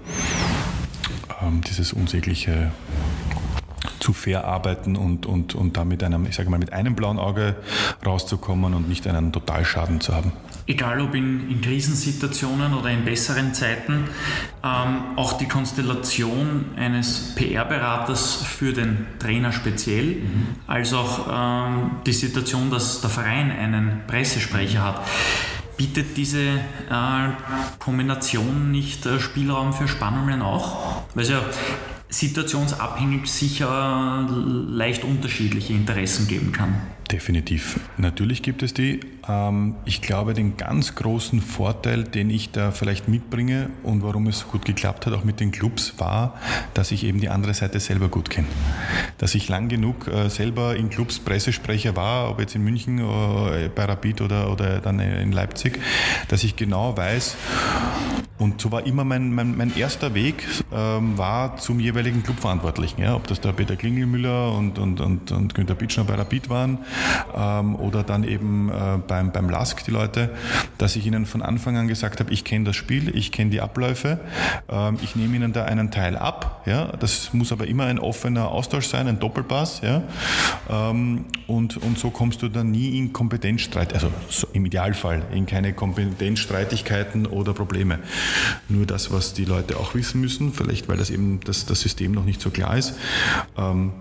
ähm, 1.40 1.62
dieses 1.66 1.94
unsägliche 1.94 2.70
zu 4.00 4.12
fair 4.12 4.44
arbeiten 4.44 4.96
und, 4.96 5.26
und, 5.26 5.54
und 5.54 5.76
da 5.76 5.84
mit 5.84 6.02
einem, 6.02 6.26
ich 6.26 6.36
sage 6.36 6.50
mal, 6.50 6.58
mit 6.58 6.72
einem 6.72 6.94
blauen 6.94 7.18
Auge 7.18 7.56
rauszukommen 8.04 8.74
und 8.74 8.88
nicht 8.88 9.06
einen 9.06 9.32
Totalschaden 9.32 10.00
zu 10.00 10.14
haben. 10.14 10.32
Egal 10.68 11.00
ob 11.00 11.14
in, 11.14 11.48
in 11.48 11.60
Krisensituationen 11.60 12.74
oder 12.74 12.90
in 12.90 13.04
besseren 13.04 13.54
Zeiten, 13.54 14.08
ähm, 14.64 15.16
auch 15.16 15.34
die 15.34 15.46
Konstellation 15.46 16.64
eines 16.76 17.34
PR-Beraters 17.36 18.42
für 18.44 18.72
den 18.72 19.06
Trainer 19.20 19.52
speziell, 19.52 20.16
mhm. 20.16 20.46
als 20.66 20.92
auch 20.92 21.28
ähm, 21.30 21.92
die 22.04 22.12
Situation, 22.12 22.70
dass 22.70 23.00
der 23.00 23.10
Verein 23.10 23.52
einen 23.52 24.02
Pressesprecher 24.08 24.82
hat. 24.82 25.06
Bietet 25.76 26.16
diese 26.16 26.40
äh, 26.40 27.28
Kombination 27.78 28.72
nicht 28.72 29.06
äh, 29.06 29.20
Spielraum 29.20 29.72
für 29.72 29.86
Spannungen 29.86 30.42
auch? 30.42 31.02
Weil 31.14 31.22
es 31.22 31.30
ja 31.30 31.42
situationsabhängig 32.08 33.26
sicher 33.26 34.28
leicht 34.68 35.04
unterschiedliche 35.04 35.72
Interessen 35.72 36.28
geben 36.28 36.52
kann. 36.52 36.80
Definitiv. 37.12 37.78
Natürlich 37.98 38.42
gibt 38.42 38.64
es 38.64 38.74
die. 38.74 38.98
Ähm, 39.28 39.76
ich 39.84 40.02
glaube, 40.02 40.34
den 40.34 40.56
ganz 40.56 40.96
großen 40.96 41.40
Vorteil, 41.40 42.02
den 42.02 42.30
ich 42.30 42.50
da 42.50 42.72
vielleicht 42.72 43.06
mitbringe 43.06 43.70
und 43.84 44.02
warum 44.02 44.26
es 44.26 44.40
so 44.40 44.48
gut 44.48 44.64
geklappt 44.64 45.06
hat, 45.06 45.12
auch 45.12 45.22
mit 45.22 45.38
den 45.38 45.52
Clubs, 45.52 45.94
war, 45.98 46.34
dass 46.74 46.90
ich 46.90 47.04
eben 47.04 47.20
die 47.20 47.28
andere 47.28 47.54
Seite 47.54 47.78
selber 47.78 48.08
gut 48.08 48.28
kenne. 48.28 48.48
Dass 49.18 49.36
ich 49.36 49.48
lang 49.48 49.68
genug 49.68 50.08
äh, 50.08 50.28
selber 50.28 50.74
in 50.74 50.90
Clubs 50.90 51.20
Pressesprecher 51.20 51.94
war, 51.94 52.28
ob 52.28 52.40
jetzt 52.40 52.56
in 52.56 52.64
München, 52.64 52.98
äh, 52.98 53.70
bei 53.72 53.84
Rapid 53.84 54.22
oder, 54.22 54.50
oder 54.50 54.80
dann 54.80 54.98
in 54.98 55.30
Leipzig, 55.30 55.78
dass 56.26 56.42
ich 56.42 56.56
genau 56.56 56.96
weiß, 56.96 57.36
und 58.38 58.60
so 58.60 58.70
war 58.70 58.84
immer 58.84 59.04
mein, 59.04 59.32
mein, 59.32 59.56
mein 59.56 59.74
erster 59.76 60.12
Weg, 60.14 60.46
ähm, 60.70 61.16
war 61.16 61.56
zum 61.56 61.80
jeweiligen 61.80 62.22
Clubverantwortlichen. 62.22 63.00
Ja, 63.00 63.14
ob 63.14 63.26
das 63.28 63.40
der 63.40 63.52
Peter 63.52 63.76
Klingelmüller 63.76 64.52
und, 64.52 64.78
und, 64.78 65.00
und, 65.00 65.32
und 65.32 65.54
Günter 65.54 65.74
Bitschner 65.74 66.04
bei 66.04 66.16
Rapid 66.16 66.50
waren 66.50 66.78
ähm, 67.36 67.76
oder 67.76 68.02
dann 68.02 68.24
eben 68.24 68.68
äh, 68.68 68.98
beim, 69.06 69.32
beim 69.32 69.48
LASK 69.48 69.84
die 69.84 69.90
Leute, 69.90 70.30
dass 70.78 70.96
ich 70.96 71.06
ihnen 71.06 71.26
von 71.26 71.42
Anfang 71.42 71.76
an 71.76 71.88
gesagt 71.88 72.20
habe, 72.20 72.32
ich 72.32 72.44
kenne 72.44 72.64
das 72.64 72.76
Spiel, 72.76 73.14
ich 73.16 73.32
kenne 73.32 73.50
die 73.50 73.60
Abläufe, 73.60 74.18
ähm, 74.68 74.98
ich 75.02 75.16
nehme 75.16 75.36
ihnen 75.36 75.52
da 75.52 75.64
einen 75.64 75.90
Teil 75.90 76.16
ab. 76.16 76.62
Ja, 76.66 76.92
das 76.98 77.32
muss 77.32 77.52
aber 77.52 77.66
immer 77.66 77.84
ein 77.84 77.98
offener 77.98 78.48
Austausch 78.48 78.86
sein, 78.86 79.08
ein 79.08 79.18
Doppelpass. 79.18 79.80
Ja, 79.82 80.02
ähm, 80.70 81.26
und, 81.46 81.76
und 81.76 81.98
so 81.98 82.10
kommst 82.10 82.42
du 82.42 82.48
dann 82.48 82.70
nie 82.70 82.98
in 82.98 83.12
Kompetenzstreit, 83.12 83.94
also 83.94 84.10
so 84.28 84.48
im 84.52 84.66
Idealfall 84.66 85.22
in 85.32 85.46
keine 85.46 85.72
Kompetenzstreitigkeiten 85.72 87.26
oder 87.26 87.52
Probleme. 87.52 87.98
Nur 88.68 88.86
das, 88.86 89.12
was 89.12 89.32
die 89.32 89.44
Leute 89.44 89.76
auch 89.78 89.94
wissen 89.94 90.20
müssen, 90.20 90.52
vielleicht 90.52 90.88
weil 90.88 90.96
das 90.96 91.10
eben 91.10 91.40
das, 91.44 91.66
das 91.66 91.80
System 91.80 92.12
noch 92.12 92.24
nicht 92.24 92.40
so 92.40 92.50
klar 92.50 92.76
ist, 92.76 92.94
ähm, 93.56 93.92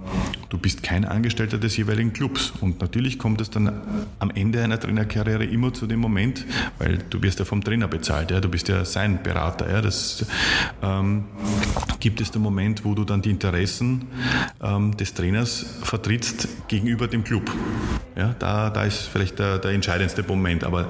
du 0.49 0.57
bist 0.57 0.83
kein 0.83 1.05
Angestellter 1.05 1.57
des 1.57 1.77
jeweiligen 1.77 2.13
Clubs. 2.13 2.53
Und 2.61 2.81
natürlich 2.86 3.17
kommt 3.17 3.41
es 3.41 3.49
dann 3.49 3.81
am 4.19 4.29
Ende 4.29 4.63
einer 4.63 4.79
Trainerkarriere 4.79 5.43
immer 5.43 5.73
zu 5.73 5.88
dem 5.88 5.99
Moment, 5.99 6.45
weil 6.77 6.99
du 7.09 7.21
wirst 7.23 7.39
ja 7.39 7.45
vom 7.45 7.63
Trainer 7.63 7.88
bezahlt, 7.88 8.29
ja, 8.29 8.39
du 8.39 8.47
bist 8.47 8.67
ja 8.67 8.86
sein 8.86 9.23
Berater. 9.23 9.71
Ja, 9.71 9.81
das 9.81 10.25
ähm, 10.83 11.25
gibt 11.99 12.21
es 12.21 12.29
den 12.29 12.43
Moment, 12.43 12.86
wo 12.86 12.93
du 12.93 13.03
dann 13.03 13.23
die 13.23 13.31
Interessen 13.31 14.07
ähm, 14.61 14.95
des 14.97 15.15
Trainers 15.15 15.65
vertrittst 15.81 16.67
gegenüber 16.67 17.07
dem 17.07 17.23
Club. 17.23 17.49
Ja, 18.15 18.36
da, 18.38 18.69
da 18.69 18.83
ist 18.83 19.07
vielleicht 19.07 19.39
der, 19.39 19.57
der 19.57 19.71
entscheidendste 19.71 20.23
Moment. 20.23 20.63
Aber 20.63 20.88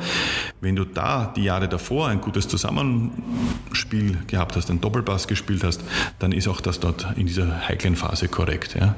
wenn 0.60 0.76
du 0.76 0.84
da 0.84 1.34
die 1.36 1.44
Jahre 1.44 1.70
davor 1.70 2.10
ein 2.10 2.20
gutes 2.20 2.48
Zusammenspiel 2.48 4.18
gehabt 4.28 4.58
hast, 4.58 4.70
einen 4.70 4.82
Doppelpass 4.82 5.28
gespielt 5.28 5.64
hast, 5.64 5.82
dann 6.20 6.34
ist 6.34 6.48
auch 6.48 6.60
das 6.60 6.80
dort 6.82 7.08
in 7.16 7.26
dieser 7.26 7.68
heiklen 7.68 7.96
Phase 7.96 8.28
korrekt. 8.28 8.76
Ja. 8.80 8.96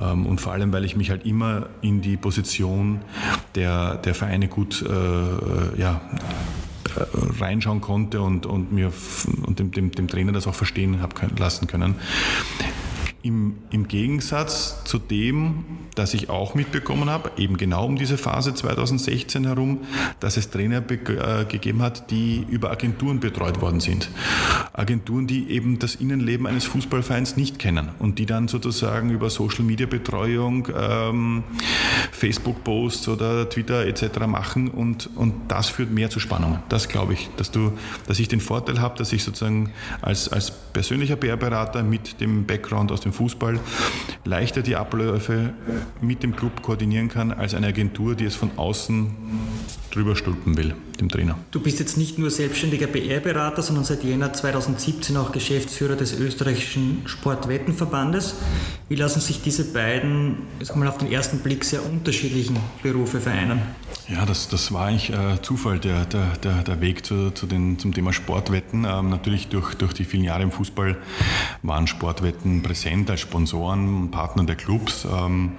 Ähm, 0.00 0.24
und 0.24 0.40
vor 0.40 0.54
allem, 0.54 0.72
weil 0.72 0.84
ich 0.84 0.96
mich 0.96 1.10
halt 1.10 1.26
immer 1.26 1.66
in 1.82 2.00
die 2.00 2.05
Position 2.16 3.00
der, 3.56 3.96
der 3.96 4.14
Vereine 4.14 4.46
gut 4.46 4.82
äh, 4.82 4.92
äh 4.92 5.80
ja, 5.80 6.00
äh, 6.96 7.40
reinschauen 7.40 7.80
konnte 7.80 8.20
und, 8.20 8.46
und 8.46 8.72
mir 8.72 8.92
und 9.44 9.58
dem, 9.58 9.72
dem, 9.72 9.90
dem 9.90 10.06
Trainer 10.06 10.32
das 10.32 10.46
auch 10.46 10.54
verstehen 10.54 11.00
habe 11.02 11.14
lassen 11.36 11.66
können. 11.66 11.96
Im, 13.26 13.56
Im, 13.70 13.88
Gegensatz 13.88 14.84
zu 14.84 15.00
dem, 15.00 15.64
das 15.96 16.14
ich 16.14 16.30
auch 16.30 16.54
mitbekommen 16.54 17.10
habe, 17.10 17.32
eben 17.36 17.56
genau 17.56 17.84
um 17.84 17.96
diese 17.96 18.18
Phase 18.18 18.54
2016 18.54 19.44
herum, 19.44 19.80
dass 20.20 20.36
es 20.36 20.48
Trainer 20.48 20.78
äh, 20.88 21.44
gegeben 21.44 21.82
hat, 21.82 22.12
die 22.12 22.46
über 22.48 22.70
Agenturen 22.70 23.18
betreut 23.18 23.60
worden 23.60 23.80
sind. 23.80 24.10
Agenturen, 24.72 25.26
die 25.26 25.50
eben 25.50 25.80
das 25.80 25.96
Innenleben 25.96 26.46
eines 26.46 26.66
Fußballvereins 26.66 27.36
nicht 27.36 27.58
kennen 27.58 27.88
und 27.98 28.20
die 28.20 28.26
dann 28.26 28.46
sozusagen 28.46 29.10
über 29.10 29.28
Social-Media-Betreuung, 29.28 30.68
ähm, 30.78 31.42
Facebook-Posts 32.12 33.08
oder 33.08 33.48
Twitter 33.48 33.86
etc. 33.86 34.26
machen 34.28 34.68
und, 34.68 35.10
und 35.16 35.34
das 35.48 35.68
führt 35.68 35.90
mehr 35.90 36.10
zu 36.10 36.20
Spannungen. 36.20 36.60
Das 36.68 36.88
glaube 36.88 37.14
ich, 37.14 37.28
dass, 37.38 37.50
du, 37.50 37.72
dass 38.06 38.20
ich 38.20 38.28
den 38.28 38.40
Vorteil 38.40 38.80
habe, 38.80 38.96
dass 38.96 39.12
ich 39.12 39.24
sozusagen 39.24 39.72
als, 40.00 40.28
als 40.28 40.52
persönlicher 40.52 41.16
PR-Berater 41.16 41.82
mit 41.82 42.20
dem 42.20 42.46
Background 42.46 42.92
aus 42.92 43.00
dem 43.00 43.15
Fußball 43.16 43.58
leichter 44.24 44.62
die 44.62 44.76
Abläufe 44.76 45.54
mit 46.00 46.22
dem 46.22 46.36
Club 46.36 46.62
koordinieren 46.62 47.08
kann, 47.08 47.32
als 47.32 47.54
eine 47.54 47.68
Agentur, 47.68 48.14
die 48.14 48.24
es 48.24 48.36
von 48.36 48.50
außen 48.56 49.10
drüber 49.90 50.14
stülpen 50.14 50.56
will, 50.56 50.74
dem 51.00 51.08
Trainer. 51.08 51.38
Du 51.50 51.60
bist 51.60 51.78
jetzt 51.80 51.96
nicht 51.96 52.18
nur 52.18 52.30
selbstständiger 52.30 52.86
PR-Berater, 52.86 53.62
sondern 53.62 53.84
seit 53.84 54.04
Jänner 54.04 54.32
2017 54.32 55.16
auch 55.16 55.32
Geschäftsführer 55.32 55.96
des 55.96 56.18
österreichischen 56.18 57.02
Sportwettenverbandes. 57.06 58.34
Wie 58.88 58.96
lassen 58.96 59.20
sich 59.20 59.40
diese 59.42 59.72
beiden, 59.72 60.36
jetzt 60.58 60.76
mal 60.76 60.86
auf 60.86 60.98
den 60.98 61.10
ersten 61.10 61.38
Blick, 61.38 61.64
sehr 61.64 61.84
unterschiedlichen 61.84 62.58
Berufe 62.82 63.20
vereinen? 63.20 63.62
Ja, 64.08 64.24
das, 64.24 64.48
das 64.48 64.70
war 64.72 64.86
eigentlich 64.86 65.10
äh, 65.10 65.42
Zufall, 65.42 65.80
der, 65.80 66.04
der, 66.04 66.36
der, 66.36 66.62
der 66.62 66.80
Weg 66.80 67.04
zu, 67.04 67.32
zu 67.32 67.46
den, 67.46 67.78
zum 67.78 67.92
Thema 67.92 68.12
Sportwetten. 68.12 68.86
Ähm, 68.88 69.10
natürlich 69.10 69.48
durch, 69.48 69.74
durch 69.74 69.94
die 69.94 70.04
vielen 70.04 70.22
Jahre 70.22 70.44
im 70.44 70.52
Fußball 70.52 70.96
waren 71.62 71.86
Sportwetten 71.88 72.62
präsent 72.62 73.05
als 73.10 73.20
Sponsoren, 73.20 74.10
Partner 74.10 74.44
der 74.44 74.56
Clubs. 74.56 75.06
Ähm, 75.10 75.52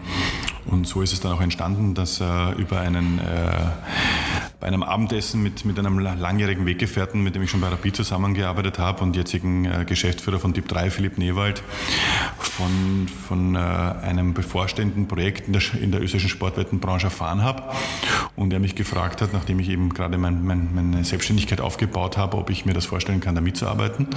und 0.69 0.87
so 0.87 1.01
ist 1.01 1.13
es 1.13 1.19
dann 1.19 1.31
auch 1.31 1.41
entstanden, 1.41 1.93
dass 1.93 2.19
äh, 2.19 2.51
über 2.57 2.79
einen, 2.79 3.19
äh, 3.19 3.21
bei 4.59 4.67
einem 4.67 4.83
Abendessen 4.83 5.41
mit, 5.41 5.65
mit 5.65 5.79
einem 5.79 5.99
langjährigen 5.99 6.65
Weggefährten, 6.65 7.23
mit 7.23 7.35
dem 7.35 7.43
ich 7.43 7.49
schon 7.49 7.61
bei 7.61 7.69
Rapid 7.69 7.95
zusammengearbeitet 7.95 8.79
habe 8.79 9.03
und 9.03 9.15
jetzigen 9.15 9.65
äh, 9.65 9.85
Geschäftsführer 9.85 10.39
von 10.39 10.53
Typ 10.53 10.67
3, 10.67 10.89
Philipp 10.89 11.17
Newald, 11.17 11.63
von, 12.39 13.07
von 13.27 13.55
äh, 13.55 13.59
einem 13.59 14.33
bevorstehenden 14.33 15.07
Projekt 15.07 15.47
in 15.47 15.53
der, 15.53 15.61
in 15.81 15.91
der 15.91 16.01
österreichischen 16.01 16.29
Sportwettenbranche 16.29 17.07
erfahren 17.07 17.43
habe 17.43 17.63
und 18.35 18.51
er 18.51 18.59
mich 18.59 18.75
gefragt 18.75 19.21
hat, 19.21 19.33
nachdem 19.33 19.59
ich 19.59 19.69
eben 19.69 19.93
gerade 19.93 20.17
mein, 20.17 20.43
mein, 20.43 20.73
meine 20.73 21.03
Selbstständigkeit 21.03 21.61
aufgebaut 21.61 22.17
habe, 22.17 22.37
ob 22.37 22.49
ich 22.49 22.65
mir 22.65 22.73
das 22.73 22.85
vorstellen 22.85 23.21
kann, 23.21 23.35
da 23.35 23.41
mitzuarbeiten. 23.41 24.07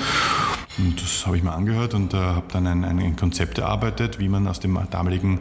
Und 0.79 1.03
das 1.03 1.27
habe 1.27 1.37
ich 1.37 1.43
mir 1.43 1.53
angehört 1.53 1.95
und 1.95 2.15
äh, 2.15 2.17
habe 2.17 2.47
dann 2.53 2.67
ein, 2.67 2.85
ein 2.85 3.17
Konzept 3.17 3.59
erarbeitet, 3.59 4.19
wie 4.19 4.29
man 4.29 4.47
aus 4.47 4.61
dem 4.61 4.79
damaligen 4.91 5.41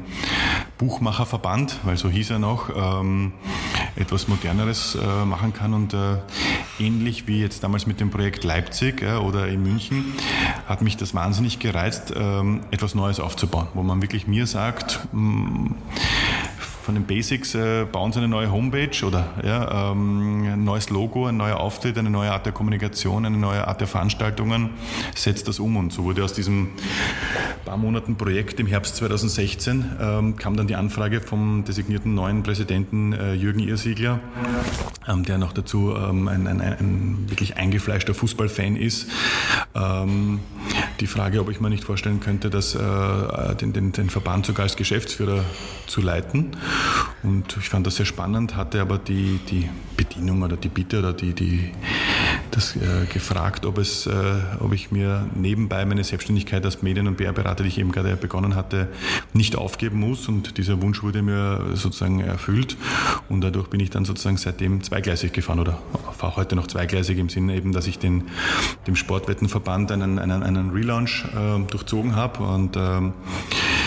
Buchmacherverband, 0.99 1.79
weil 1.83 1.95
so 1.95 2.09
hieß 2.09 2.31
er 2.31 2.39
noch, 2.39 2.69
ähm, 2.75 3.31
etwas 3.95 4.27
Moderneres 4.27 4.95
äh, 4.95 5.25
machen 5.25 5.53
kann. 5.53 5.73
Und 5.73 5.93
äh, 5.93 6.17
ähnlich 6.77 7.25
wie 7.25 7.39
jetzt 7.39 7.63
damals 7.63 7.87
mit 7.87 8.01
dem 8.01 8.09
Projekt 8.09 8.43
Leipzig 8.43 9.01
äh, 9.01 9.13
oder 9.13 9.47
in 9.47 9.63
München, 9.63 10.13
hat 10.67 10.81
mich 10.81 10.97
das 10.97 11.15
wahnsinnig 11.15 11.59
gereizt, 11.59 12.13
ähm, 12.15 12.61
etwas 12.71 12.95
Neues 12.95 13.21
aufzubauen, 13.21 13.67
wo 13.73 13.83
man 13.83 14.01
wirklich 14.01 14.27
mir 14.27 14.45
sagt, 14.45 14.99
mh, 15.13 15.21
mm, 15.21 15.75
von 16.83 16.95
den 16.95 17.05
Basics 17.05 17.55
äh, 17.55 17.85
bauen 17.85 18.11
sie 18.11 18.19
eine 18.19 18.27
neue 18.27 18.51
Homepage 18.51 19.05
oder 19.05 19.33
ja, 19.43 19.91
ähm, 19.91 20.43
ein 20.53 20.63
neues 20.63 20.89
Logo, 20.89 21.27
ein 21.27 21.37
neuer 21.37 21.59
Auftritt, 21.59 21.97
eine 21.97 22.09
neue 22.09 22.31
Art 22.31 22.45
der 22.45 22.53
Kommunikation, 22.53 23.25
eine 23.25 23.37
neue 23.37 23.67
Art 23.67 23.81
der 23.81 23.87
Veranstaltungen, 23.87 24.71
setzt 25.15 25.47
das 25.47 25.59
um. 25.59 25.77
Und 25.77 25.93
so 25.93 26.03
wurde 26.03 26.23
aus 26.23 26.33
diesem 26.33 26.69
paar 27.65 27.77
Monaten 27.77 28.15
Projekt 28.15 28.59
im 28.59 28.67
Herbst 28.67 28.95
2016 28.95 29.85
ähm, 30.01 30.35
kam 30.37 30.55
dann 30.55 30.67
die 30.67 30.75
Anfrage 30.75 31.21
vom 31.21 31.63
designierten 31.65 32.15
neuen 32.15 32.41
Präsidenten 32.41 33.13
äh, 33.13 33.33
Jürgen 33.33 33.59
Irsiegler, 33.59 34.19
ähm, 35.07 35.23
der 35.23 35.37
noch 35.37 35.53
dazu 35.53 35.95
ähm, 35.95 36.27
ein, 36.27 36.47
ein, 36.47 36.61
ein, 36.61 37.25
wirklich 37.27 37.57
eingefleischter 37.57 38.13
Fußballfan 38.13 38.75
ist. 38.75 39.07
Ähm, 39.75 40.39
die 40.99 41.07
Frage, 41.07 41.39
ob 41.41 41.49
ich 41.49 41.61
mir 41.61 41.69
nicht 41.69 41.83
vorstellen 41.83 42.19
könnte, 42.19 42.49
dass, 42.49 42.75
äh, 42.75 43.55
den, 43.55 43.73
den, 43.73 43.91
den 43.91 44.09
Verband 44.09 44.45
sogar 44.45 44.63
als 44.63 44.75
Geschäftsführer 44.75 45.43
zu 45.87 46.01
leiten. 46.01 46.57
Und 47.23 47.57
ich 47.57 47.69
fand 47.69 47.85
das 47.85 47.95
sehr 47.95 48.05
spannend, 48.05 48.55
hatte 48.55 48.81
aber 48.81 48.97
die, 48.97 49.39
die 49.49 49.69
Bedienung 49.97 50.41
oder 50.41 50.55
die 50.55 50.69
Bitte 50.69 50.99
oder 50.99 51.11
die, 51.11 51.33
die, 51.33 51.71
das 52.51 52.75
äh, 52.75 53.05
gefragt, 53.11 53.65
ob, 53.65 53.77
es, 53.77 54.07
äh, 54.07 54.11
ob 54.59 54.73
ich 54.73 54.91
mir 54.91 55.27
nebenbei 55.35 55.85
meine 55.85 56.03
Selbstständigkeit 56.03 56.63
als 56.63 56.81
Medien- 56.81 57.07
und 57.07 57.17
PR-Berater, 57.17 57.63
die 57.63 57.69
ich 57.69 57.77
eben 57.77 57.91
gerade 57.91 58.15
begonnen 58.15 58.55
hatte, 58.55 58.87
nicht 59.33 59.57
aufgeben 59.57 59.99
muss. 59.99 60.29
Und 60.29 60.57
dieser 60.57 60.81
Wunsch 60.81 61.03
wurde 61.03 61.21
mir 61.21 61.71
sozusagen 61.73 62.21
erfüllt. 62.21 62.77
Und 63.27 63.41
dadurch 63.41 63.67
bin 63.67 63.81
ich 63.81 63.89
dann 63.89 64.05
sozusagen 64.05 64.37
seitdem 64.37 64.81
zweigleisig 64.81 65.33
gefahren 65.33 65.59
oder 65.59 65.79
fahre 66.17 66.37
heute 66.37 66.55
noch 66.55 66.67
zweigleisig 66.67 67.17
im 67.17 67.29
Sinne 67.29 67.55
eben, 67.55 67.73
dass 67.73 67.87
ich 67.87 67.99
den, 67.99 68.23
dem 68.87 68.95
Sportwettenverband 68.95 69.91
einen, 69.91 70.19
einen, 70.19 70.43
einen 70.43 70.69
Relaunch 70.71 71.25
äh, 71.25 71.59
durchzogen 71.69 72.15
habe 72.15 72.43
und 72.43 72.77
ähm, 72.77 73.09
äh, 73.09 73.78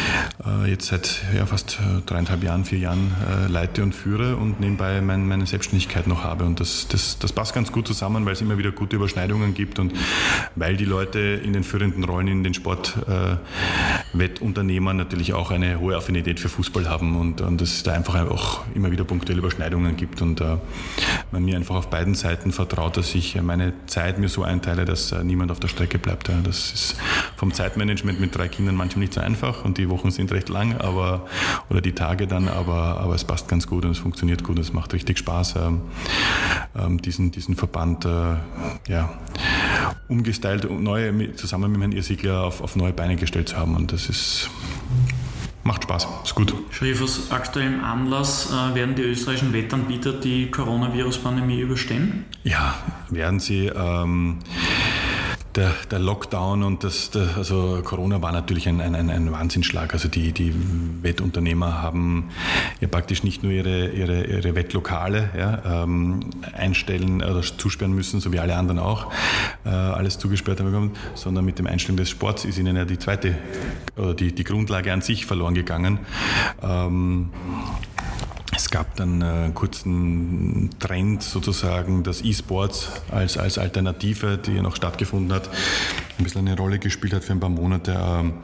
jetzt 0.66 0.86
seit 0.86 1.22
ja, 1.36 1.44
fast 1.46 1.78
äh, 1.80 2.00
dreieinhalb 2.06 2.42
Jahren, 2.42 2.64
vier 2.64 2.78
Jahren 2.78 3.12
äh, 3.28 3.46
leite 3.50 3.82
und 3.82 3.94
führe 3.94 4.36
und 4.36 4.60
nebenbei 4.60 5.00
mein, 5.00 5.26
meine 5.28 5.46
Selbstständigkeit 5.46 6.06
noch 6.06 6.22
habe. 6.24 6.44
Und 6.44 6.60
das, 6.60 6.88
das, 6.88 7.18
das 7.18 7.32
passt 7.32 7.54
ganz 7.54 7.72
gut 7.72 7.86
zusammen, 7.86 8.26
weil 8.26 8.32
es 8.32 8.40
immer 8.40 8.58
wieder 8.58 8.72
gute 8.72 8.96
Überschneidungen 8.96 9.54
gibt 9.54 9.78
und 9.78 9.92
weil 10.56 10.76
die 10.76 10.84
Leute 10.84 11.18
in 11.18 11.52
den 11.52 11.62
führenden 11.64 12.04
Rollen 12.04 12.28
in 12.28 12.44
den 12.44 12.54
Sportwettunternehmern 12.54 14.98
äh, 14.98 15.02
natürlich 15.02 15.34
auch 15.34 15.50
eine 15.50 15.80
hohe 15.80 15.96
Affinität 15.96 16.38
für 16.40 16.48
Fußball 16.48 16.88
haben 16.88 17.18
und, 17.18 17.40
und 17.40 17.60
es 17.60 17.82
da 17.82 17.92
einfach 17.92 18.14
auch 18.30 18.62
immer 18.74 18.90
wieder 18.90 19.04
punktuelle 19.04 19.40
Überschneidungen 19.40 19.96
gibt 19.96 20.22
und 20.22 20.40
äh, 20.40 20.56
man 21.30 21.44
mir 21.44 21.56
einfach 21.56 21.76
auf 21.76 21.90
beiden 21.90 22.14
Seiten 22.14 22.52
vertraut, 22.52 22.96
dass 22.96 23.14
ich 23.14 23.40
meine 23.40 23.72
Zeit 23.86 24.18
mir 24.18 24.28
so 24.28 24.42
einteile, 24.42 24.84
dass 24.84 25.12
äh, 25.12 25.24
niemand 25.24 25.50
auf 25.50 25.60
der 25.60 25.68
Strecke 25.68 25.98
bleibt. 25.98 26.28
Ja. 26.28 26.34
Das 26.42 26.72
ist 26.72 26.96
vom 27.36 27.52
Zeitmanagement 27.52 28.20
mit 28.20 28.36
drei 28.36 28.48
Kindern 28.48 28.74
manchmal 28.74 29.00
nicht 29.00 29.14
so 29.14 29.20
einfach 29.20 29.64
und 29.64 29.78
die 29.78 29.88
Wochen 30.02 30.10
sind 30.10 30.32
recht 30.32 30.48
lang, 30.48 30.76
aber 30.78 31.26
oder 31.70 31.80
die 31.80 31.92
Tage 31.92 32.26
dann, 32.26 32.48
aber, 32.48 33.00
aber 33.00 33.14
es 33.14 33.24
passt 33.24 33.48
ganz 33.48 33.66
gut 33.66 33.84
und 33.84 33.92
es 33.92 33.98
funktioniert 33.98 34.42
gut, 34.42 34.58
es 34.58 34.72
macht 34.72 34.92
richtig 34.92 35.18
Spaß, 35.18 35.56
ähm, 35.56 35.82
ähm, 36.76 37.00
diesen, 37.00 37.30
diesen 37.30 37.54
Verband 37.54 38.04
äh, 38.04 38.34
ja, 38.88 39.10
umgestylt 40.08 40.64
und 40.64 40.82
neue, 40.82 41.34
zusammen 41.36 41.70
mit 41.72 41.80
Herrn 41.80 41.92
Irsigler 41.92 42.44
auf, 42.44 42.62
auf 42.62 42.74
neue 42.74 42.92
Beine 42.92 43.16
gestellt 43.16 43.50
zu 43.50 43.56
haben 43.56 43.76
und 43.76 43.92
das 43.92 44.08
ist 44.08 44.50
macht 45.64 45.84
Spaß, 45.84 46.08
ist 46.24 46.34
gut. 46.34 46.52
Schrif, 46.72 47.00
aus 47.00 47.30
aktuellem 47.30 47.84
Anlass 47.84 48.50
äh, 48.50 48.74
werden 48.74 48.96
die 48.96 49.02
österreichischen 49.02 49.52
Wettanbieter 49.52 50.12
die 50.12 50.50
Coronavirus-Pandemie 50.50 51.60
überstehen? 51.60 52.24
Ja, 52.42 52.74
werden 53.10 53.38
sie. 53.38 53.66
Ähm, 53.66 54.40
der, 55.54 55.72
der 55.90 55.98
Lockdown 55.98 56.62
und 56.62 56.84
das, 56.84 57.10
der, 57.10 57.36
also 57.36 57.80
Corona 57.84 58.22
war 58.22 58.32
natürlich 58.32 58.68
ein, 58.68 58.80
ein, 58.80 58.94
ein 58.94 59.32
Wahnsinnsschlag. 59.32 59.92
Also 59.92 60.08
die, 60.08 60.32
die 60.32 60.54
Wettunternehmer 61.02 61.82
haben 61.82 62.30
ja 62.80 62.88
praktisch 62.88 63.22
nicht 63.22 63.42
nur 63.42 63.52
ihre, 63.52 63.88
ihre, 63.88 64.24
ihre 64.24 64.54
Wettlokale 64.54 65.30
ja, 65.36 65.82
ähm, 65.82 66.20
einstellen 66.52 67.22
oder 67.22 67.42
zusperren 67.42 67.92
müssen, 67.92 68.20
so 68.20 68.32
wie 68.32 68.38
alle 68.38 68.56
anderen 68.56 68.78
auch, 68.78 69.12
äh, 69.64 69.68
alles 69.68 70.18
zugesperrt 70.18 70.60
haben 70.60 70.66
bekommen, 70.66 70.92
sondern 71.14 71.44
mit 71.44 71.58
dem 71.58 71.66
Einstellen 71.66 71.96
des 71.96 72.10
Sports 72.10 72.44
ist 72.44 72.58
ihnen 72.58 72.76
ja 72.76 72.84
die 72.84 72.98
zweite 72.98 73.36
oder 73.96 74.14
die, 74.14 74.34
die 74.34 74.44
Grundlage 74.44 74.92
an 74.92 75.02
sich 75.02 75.26
verloren 75.26 75.54
gegangen. 75.54 75.98
Ähm, 76.62 77.30
es 78.54 78.70
gab 78.70 78.96
dann 78.96 79.22
einen 79.22 79.54
kurzen 79.54 80.70
Trend 80.78 81.22
sozusagen, 81.22 82.02
dass 82.02 82.22
E-Sports 82.22 82.88
als, 83.10 83.38
als 83.38 83.58
Alternative, 83.58 84.38
die 84.38 84.60
noch 84.60 84.76
stattgefunden 84.76 85.32
hat, 85.32 85.48
ein 86.18 86.24
bisschen 86.24 86.46
eine 86.46 86.56
Rolle 86.56 86.78
gespielt 86.78 87.14
hat 87.14 87.24
für 87.24 87.32
ein 87.32 87.40
paar 87.40 87.48
Monate. 87.48 87.98
Ähm, 87.98 88.34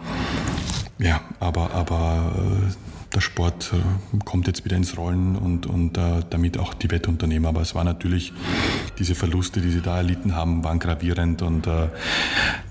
ja, 0.99 1.21
aber, 1.41 1.73
aber 1.75 2.33
äh, 2.37 2.88
der 3.19 3.23
Sport 3.23 3.73
äh, 3.73 4.19
kommt 4.25 4.47
jetzt 4.47 4.65
wieder 4.65 4.77
ins 4.77 4.97
Rollen 4.97 5.35
und, 5.35 5.67
und 5.67 5.99
äh, 5.99 6.23
damit 6.31 6.57
auch 6.57 6.73
die 6.73 6.89
Wettunternehmer. 6.89 7.49
Aber 7.49 7.63
es 7.63 7.75
war 7.75 7.83
natürlich, 7.83 8.33
diese 9.01 9.17
Verluste, 9.17 9.61
die 9.61 9.71
sie 9.71 9.81
da 9.81 9.97
erlitten 9.97 10.37
haben, 10.37 10.63
waren 10.63 10.79
gravierend 10.79 11.43
und 11.43 11.67
äh, 11.67 11.89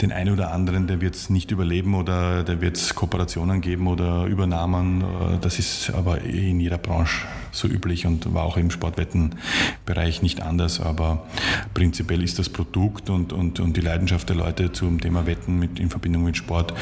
den 0.02 0.14
einen 0.14 0.34
oder 0.34 0.54
anderen, 0.54 0.88
der 0.88 1.02
wird 1.02 1.16
es 1.16 1.30
nicht 1.30 1.52
überleben 1.52 1.95
oder 1.95 2.45
der 2.45 2.62
wird 2.62 2.78
es 2.78 2.95
Kooperationen 2.95 3.60
geben 3.60 3.88
oder 3.88 4.24
Übernahmen. 4.26 5.04
Das 5.41 5.60
ist 5.60 5.89
aber 5.89 6.24
eh 6.24 6.52
in 6.52 6.62
jeder 6.62 6.78
Branche 6.78 7.26
so 7.52 7.68
üblich 7.68 8.06
und 8.06 8.34
war 8.34 8.43
auch 8.43 8.56
im 8.56 8.72
Sportwettenbereich 8.72 10.22
nicht 10.22 10.41
anders. 10.41 10.80
Aber 10.80 11.26
prinzipiell 11.74 12.24
ist 12.24 12.39
das 12.39 12.48
Produkt 12.48 13.10
und, 13.10 13.34
und, 13.34 13.60
und 13.60 13.76
die 13.76 13.82
Leidenschaft 13.82 14.30
der 14.30 14.38
Leute 14.38 14.72
zum 14.72 15.02
Thema 15.02 15.26
Wetten 15.26 15.60
mit, 15.60 15.78
in 15.80 15.89
Verbindung 15.89 16.24
mit 16.24 16.38
Sport 16.38 16.74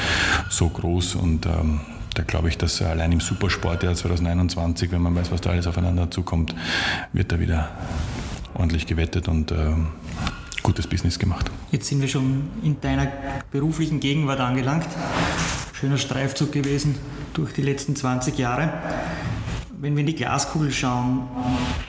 so 0.50 0.68
groß 0.68 1.16
und 1.16 1.46
ähm, 1.46 1.80
da 2.16 2.22
glaube 2.22 2.48
ich, 2.48 2.56
dass 2.56 2.80
allein 2.80 3.12
im 3.12 3.20
Supersportjahr 3.20 3.94
2021, 3.94 4.90
wenn 4.90 5.02
man 5.02 5.14
weiß, 5.14 5.30
was 5.30 5.42
da 5.42 5.50
alles 5.50 5.66
aufeinander 5.66 6.10
zukommt, 6.10 6.54
wird 7.12 7.30
da 7.30 7.38
wieder 7.38 7.68
ordentlich 8.54 8.86
gewettet 8.86 9.28
und 9.28 9.52
äh, 9.52 9.74
gutes 10.62 10.86
Business 10.86 11.18
gemacht. 11.18 11.50
Jetzt 11.70 11.88
sind 11.88 12.00
wir 12.00 12.08
schon 12.08 12.48
in 12.62 12.80
deiner 12.80 13.06
beruflichen 13.50 14.00
Gegenwart 14.00 14.40
angelangt. 14.40 14.88
Schöner 15.74 15.98
Streifzug 15.98 16.52
gewesen 16.52 16.94
durch 17.34 17.52
die 17.52 17.62
letzten 17.62 17.94
20 17.94 18.38
Jahre. 18.38 18.72
Wenn 19.78 19.94
wir 19.94 20.00
in 20.00 20.06
die 20.06 20.14
Glaskugel 20.14 20.72
schauen, 20.72 21.28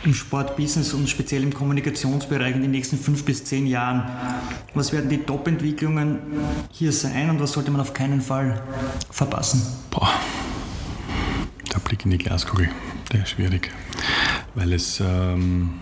im 0.03 0.13
Sportbusiness 0.13 0.93
und 0.93 1.07
speziell 1.09 1.43
im 1.43 1.53
Kommunikationsbereich 1.53 2.53
in 2.53 2.61
den 2.61 2.71
nächsten 2.71 2.97
fünf 2.97 3.23
bis 3.23 3.45
zehn 3.45 3.65
Jahren, 3.65 4.03
was 4.73 4.91
werden 4.91 5.09
die 5.09 5.19
Top-Entwicklungen 5.19 6.19
hier 6.69 6.91
sein 6.91 7.29
und 7.29 7.39
was 7.39 7.53
sollte 7.53 7.71
man 7.71 7.79
auf 7.79 7.93
keinen 7.93 8.19
Fall 8.19 8.61
verpassen? 9.09 9.61
Boah, 9.89 10.09
der 11.73 11.79
Blick 11.79 12.03
in 12.03 12.11
die 12.11 12.17
Glaskugel, 12.17 12.69
der 13.13 13.21
ist 13.21 13.29
schwierig, 13.29 13.71
weil 14.53 14.73
es 14.73 14.99
ähm, 14.99 15.75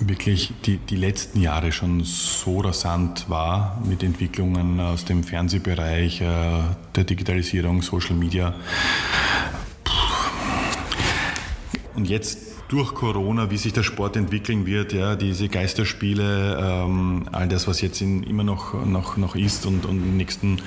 wirklich 0.00 0.52
die, 0.66 0.78
die 0.78 0.96
letzten 0.96 1.40
Jahre 1.40 1.70
schon 1.70 2.02
so 2.02 2.58
rasant 2.58 3.28
war 3.28 3.80
mit 3.88 4.02
Entwicklungen 4.02 4.80
aus 4.80 5.04
dem 5.04 5.22
Fernsehbereich, 5.22 6.22
äh, 6.22 6.24
der 6.96 7.04
Digitalisierung, 7.04 7.82
Social 7.82 8.16
Media 8.16 8.54
und 12.00 12.06
jetzt 12.06 12.38
durch 12.68 12.94
Corona, 12.94 13.50
wie 13.50 13.58
sich 13.58 13.74
der 13.74 13.82
Sport 13.82 14.16
entwickeln 14.16 14.64
wird, 14.64 14.94
ja, 14.94 15.16
diese 15.16 15.48
Geisterspiele, 15.48 16.58
ähm, 16.58 17.28
all 17.30 17.46
das, 17.46 17.68
was 17.68 17.82
jetzt 17.82 18.00
in, 18.00 18.22
immer 18.22 18.42
noch, 18.42 18.86
noch, 18.86 19.18
noch 19.18 19.36
ist 19.36 19.66
und, 19.66 19.84
und 19.84 20.02
die 20.02 20.08
nächsten 20.08 20.62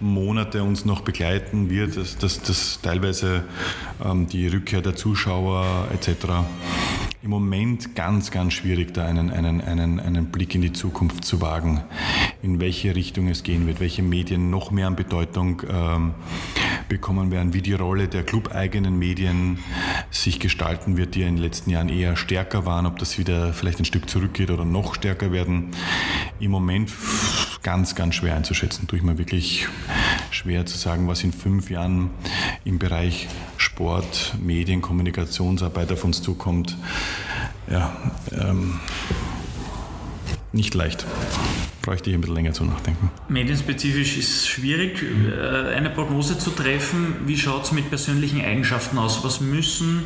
Monate 0.00 0.62
uns 0.62 0.86
noch 0.86 1.02
begleiten 1.02 1.68
wird, 1.68 1.98
dass, 1.98 2.16
dass, 2.16 2.40
dass 2.40 2.80
teilweise 2.80 3.44
ähm, 4.02 4.26
die 4.26 4.46
Rückkehr 4.48 4.80
der 4.80 4.96
Zuschauer 4.96 5.88
etc. 5.92 6.44
Im 7.22 7.28
Moment 7.28 7.94
ganz, 7.94 8.30
ganz 8.30 8.54
schwierig, 8.54 8.94
da 8.94 9.04
einen, 9.04 9.30
einen, 9.30 9.60
einen, 9.60 10.00
einen 10.00 10.26
Blick 10.30 10.54
in 10.54 10.62
die 10.62 10.72
Zukunft 10.72 11.22
zu 11.22 11.42
wagen, 11.42 11.82
in 12.42 12.60
welche 12.60 12.94
Richtung 12.94 13.28
es 13.28 13.42
gehen 13.42 13.66
wird, 13.66 13.78
welche 13.78 14.02
Medien 14.02 14.48
noch 14.48 14.70
mehr 14.70 14.86
an 14.86 14.96
Bedeutung 14.96 15.60
ähm, 15.70 16.14
bekommen 16.88 17.30
werden, 17.30 17.52
wie 17.52 17.60
die 17.60 17.74
Rolle 17.74 18.08
der 18.08 18.22
clubeigenen 18.22 18.98
Medien 18.98 19.58
sich 20.10 20.40
gestalten 20.40 20.96
wird, 20.96 21.14
die 21.14 21.20
ja 21.20 21.28
in 21.28 21.36
den 21.36 21.42
letzten 21.42 21.68
Jahren 21.68 21.90
eher 21.90 22.16
stärker 22.16 22.64
waren, 22.64 22.86
ob 22.86 22.98
das 22.98 23.18
wieder 23.18 23.52
vielleicht 23.52 23.80
ein 23.80 23.84
Stück 23.84 24.08
zurückgeht 24.08 24.50
oder 24.50 24.64
noch 24.64 24.94
stärker 24.94 25.30
werden. 25.30 25.72
Im 26.38 26.50
Moment 26.50 26.90
ganz, 27.62 27.94
ganz 27.94 28.14
schwer 28.14 28.34
einzuschätzen. 28.34 28.88
Tue 28.88 28.98
ich 28.98 29.04
mir 29.04 29.18
wirklich 29.18 29.68
schwer 30.30 30.64
zu 30.64 30.78
sagen, 30.78 31.06
was 31.06 31.22
in 31.22 31.32
fünf 31.32 31.68
Jahren 31.68 32.10
im 32.64 32.78
Bereich 32.78 33.28
Sport, 33.58 34.34
Medien, 34.40 34.80
Kommunikationsarbeit 34.80 35.92
auf 35.92 36.04
uns 36.04 36.22
zukommt. 36.22 36.76
Ja, 37.70 37.96
ähm, 38.32 38.80
nicht 40.52 40.74
leicht 40.74 41.06
bräuchte 41.82 42.10
ich 42.10 42.14
ein 42.14 42.20
bisschen 42.20 42.36
länger 42.36 42.52
zu 42.52 42.64
nachdenken. 42.64 43.10
Medienspezifisch 43.28 44.18
ist 44.18 44.28
es 44.28 44.46
schwierig, 44.46 45.02
äh, 45.02 45.74
eine 45.74 45.90
Prognose 45.90 46.38
zu 46.38 46.50
treffen. 46.50 47.16
Wie 47.26 47.36
schaut 47.36 47.64
es 47.64 47.72
mit 47.72 47.88
persönlichen 47.88 48.40
Eigenschaften 48.40 48.98
aus? 48.98 49.24
Was 49.24 49.40
müssen 49.40 50.04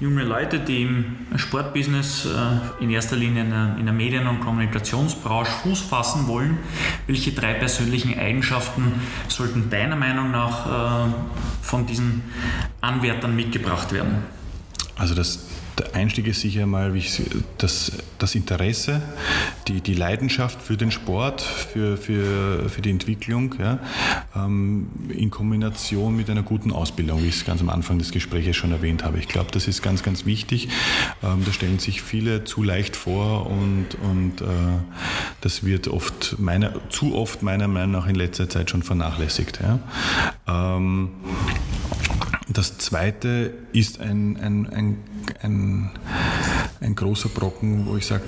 junge 0.00 0.24
Leute, 0.24 0.58
die 0.58 0.82
im 0.82 1.16
Sportbusiness 1.36 2.26
äh, 2.26 2.82
in 2.82 2.90
erster 2.90 3.16
Linie 3.16 3.42
in 3.78 3.84
der 3.84 3.94
Medien- 3.94 4.26
und 4.26 4.40
Kommunikationsbranche 4.40 5.52
Fuß 5.62 5.80
fassen 5.80 6.26
wollen, 6.26 6.58
welche 7.06 7.32
drei 7.32 7.54
persönlichen 7.54 8.18
Eigenschaften 8.18 8.92
sollten 9.28 9.70
deiner 9.70 9.96
Meinung 9.96 10.30
nach 10.30 11.08
äh, 11.08 11.12
von 11.62 11.86
diesen 11.86 12.22
Anwärtern 12.80 13.36
mitgebracht 13.36 13.92
werden? 13.92 14.24
Also 14.96 15.14
das 15.14 15.46
der 15.78 15.94
Einstieg 15.94 16.26
ist 16.26 16.40
sicher 16.40 16.66
mal 16.66 16.92
das, 17.58 17.92
das 18.18 18.34
Interesse, 18.34 19.02
die, 19.68 19.80
die 19.80 19.94
Leidenschaft 19.94 20.60
für 20.60 20.76
den 20.76 20.90
Sport, 20.90 21.40
für, 21.40 21.96
für, 21.96 22.68
für 22.68 22.82
die 22.82 22.90
Entwicklung, 22.90 23.54
ja, 23.58 23.78
ähm, 24.36 24.88
in 25.08 25.30
Kombination 25.30 26.16
mit 26.16 26.28
einer 26.28 26.42
guten 26.42 26.72
Ausbildung, 26.72 27.22
wie 27.22 27.28
ich 27.28 27.36
es 27.36 27.44
ganz 27.44 27.60
am 27.60 27.70
Anfang 27.70 27.98
des 27.98 28.12
Gesprächs 28.12 28.56
schon 28.56 28.72
erwähnt 28.72 29.04
habe. 29.04 29.18
Ich 29.18 29.28
glaube, 29.28 29.50
das 29.50 29.68
ist 29.68 29.82
ganz, 29.82 30.02
ganz 30.02 30.26
wichtig. 30.26 30.68
Ähm, 31.22 31.42
da 31.44 31.52
stellen 31.52 31.78
sich 31.78 32.02
viele 32.02 32.44
zu 32.44 32.62
leicht 32.62 32.96
vor 32.96 33.46
und, 33.46 33.96
und 34.02 34.40
äh, 34.40 34.44
das 35.40 35.64
wird 35.64 35.88
oft 35.88 36.36
meiner, 36.38 36.72
zu 36.90 37.14
oft 37.14 37.42
meiner 37.42 37.68
Meinung 37.68 37.92
nach 37.92 38.06
in 38.06 38.14
letzter 38.14 38.48
Zeit 38.48 38.70
schon 38.70 38.82
vernachlässigt. 38.82 39.60
Ja. 39.62 39.78
Ähm, 40.46 41.10
das 42.48 42.78
zweite 42.78 43.54
ist 43.72 44.00
ein, 44.00 44.36
ein, 44.36 44.68
ein, 44.68 44.98
ein, 45.42 45.90
ein 46.80 46.94
großer 46.94 47.28
Brocken, 47.28 47.86
wo 47.86 47.96
ich 47.96 48.06
sage, 48.06 48.24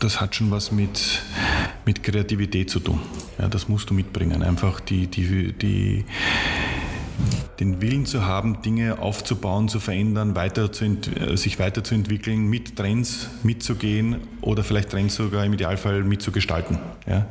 das 0.00 0.20
hat 0.20 0.34
schon 0.34 0.50
was 0.50 0.72
mit, 0.72 1.22
mit 1.84 2.02
Kreativität 2.02 2.70
zu 2.70 2.80
tun. 2.80 3.00
Ja, 3.38 3.48
das 3.48 3.68
musst 3.68 3.90
du 3.90 3.94
mitbringen. 3.94 4.42
Einfach 4.42 4.80
die, 4.80 5.06
die, 5.06 5.52
die, 5.52 6.04
den 7.60 7.80
Willen 7.80 8.06
zu 8.06 8.26
haben, 8.26 8.62
Dinge 8.62 8.98
aufzubauen, 8.98 9.68
zu 9.68 9.78
verändern, 9.78 10.34
weiter 10.34 10.72
zu 10.72 10.84
äh, 10.84 11.36
sich 11.36 11.58
weiterzuentwickeln, 11.58 12.48
mit 12.48 12.76
Trends 12.76 13.28
mitzugehen 13.42 14.16
oder 14.40 14.64
vielleicht 14.64 14.90
Trends 14.90 15.14
sogar 15.14 15.44
im 15.44 15.52
Idealfall 15.52 16.02
mitzugestalten. 16.02 16.78
Ja? 17.06 17.26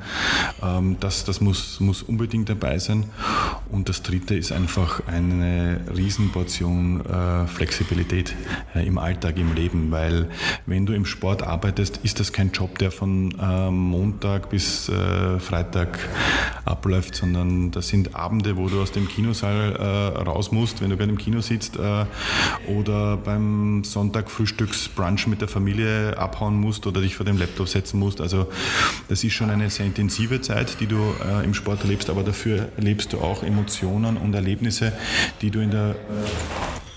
Ähm, 0.63 0.97
das 0.99 1.25
das 1.25 1.41
muss, 1.41 1.79
muss 1.79 2.01
unbedingt 2.01 2.49
dabei 2.49 2.79
sein. 2.79 3.05
Und 3.69 3.89
das 3.89 4.03
Dritte 4.03 4.35
ist 4.35 4.51
einfach 4.51 5.01
eine 5.07 5.81
Riesenportion 5.95 7.05
äh, 7.05 7.47
Flexibilität 7.47 8.35
äh, 8.75 8.85
im 8.85 8.97
Alltag, 8.97 9.37
im 9.37 9.53
Leben, 9.53 9.91
weil 9.91 10.29
wenn 10.65 10.85
du 10.85 10.93
im 10.93 11.05
Sport 11.05 11.43
arbeitest, 11.43 11.97
ist 12.03 12.19
das 12.19 12.31
kein 12.31 12.51
Job, 12.51 12.77
der 12.79 12.91
von 12.91 13.33
Montag 13.71 14.49
bis 14.49 14.91
Freitag 15.39 15.99
abläuft, 16.65 17.15
sondern 17.15 17.71
das 17.71 17.87
sind 17.87 18.15
Abende, 18.15 18.57
wo 18.57 18.67
du 18.67 18.81
aus 18.81 18.91
dem 18.91 19.07
Kinosaal 19.07 19.75
äh, 19.81 20.19
raus 20.19 20.51
musst, 20.51 20.81
wenn 20.81 20.89
du 20.89 20.97
gerade 20.97 21.11
im 21.11 21.17
Kino 21.17 21.41
sitzt 21.41 21.77
äh, 21.77 22.05
oder 22.67 23.17
beim 23.17 23.83
Sonntag 23.83 24.29
Frühstücksbrunch 24.29 25.27
mit 25.27 25.41
der 25.41 25.47
Familie 25.47 26.17
abhauen 26.17 26.59
musst 26.59 26.87
oder 26.87 27.01
dich 27.01 27.15
vor 27.15 27.25
dem 27.25 27.37
Laptop 27.37 27.67
setzen 27.67 27.99
musst. 27.99 28.21
Also 28.21 28.47
das 29.09 29.23
ist 29.23 29.33
schon 29.33 29.49
eine 29.49 29.69
sehr 29.69 29.85
intensive 29.85 30.41
Zeit, 30.41 30.79
die 30.79 30.87
du 30.87 31.13
äh, 31.25 31.43
im 31.43 31.53
Sport 31.53 31.81
erlebst, 31.81 32.09
aber 32.09 32.23
dafür 32.23 32.69
erlebst 32.77 33.13
du 33.13 33.19
auch 33.19 33.43
Emotionen 33.43 34.17
und 34.17 34.33
Erlebnisse, 34.33 34.93
die 35.41 35.49
du 35.49 35.59
in 35.59 35.71
der 35.71 35.95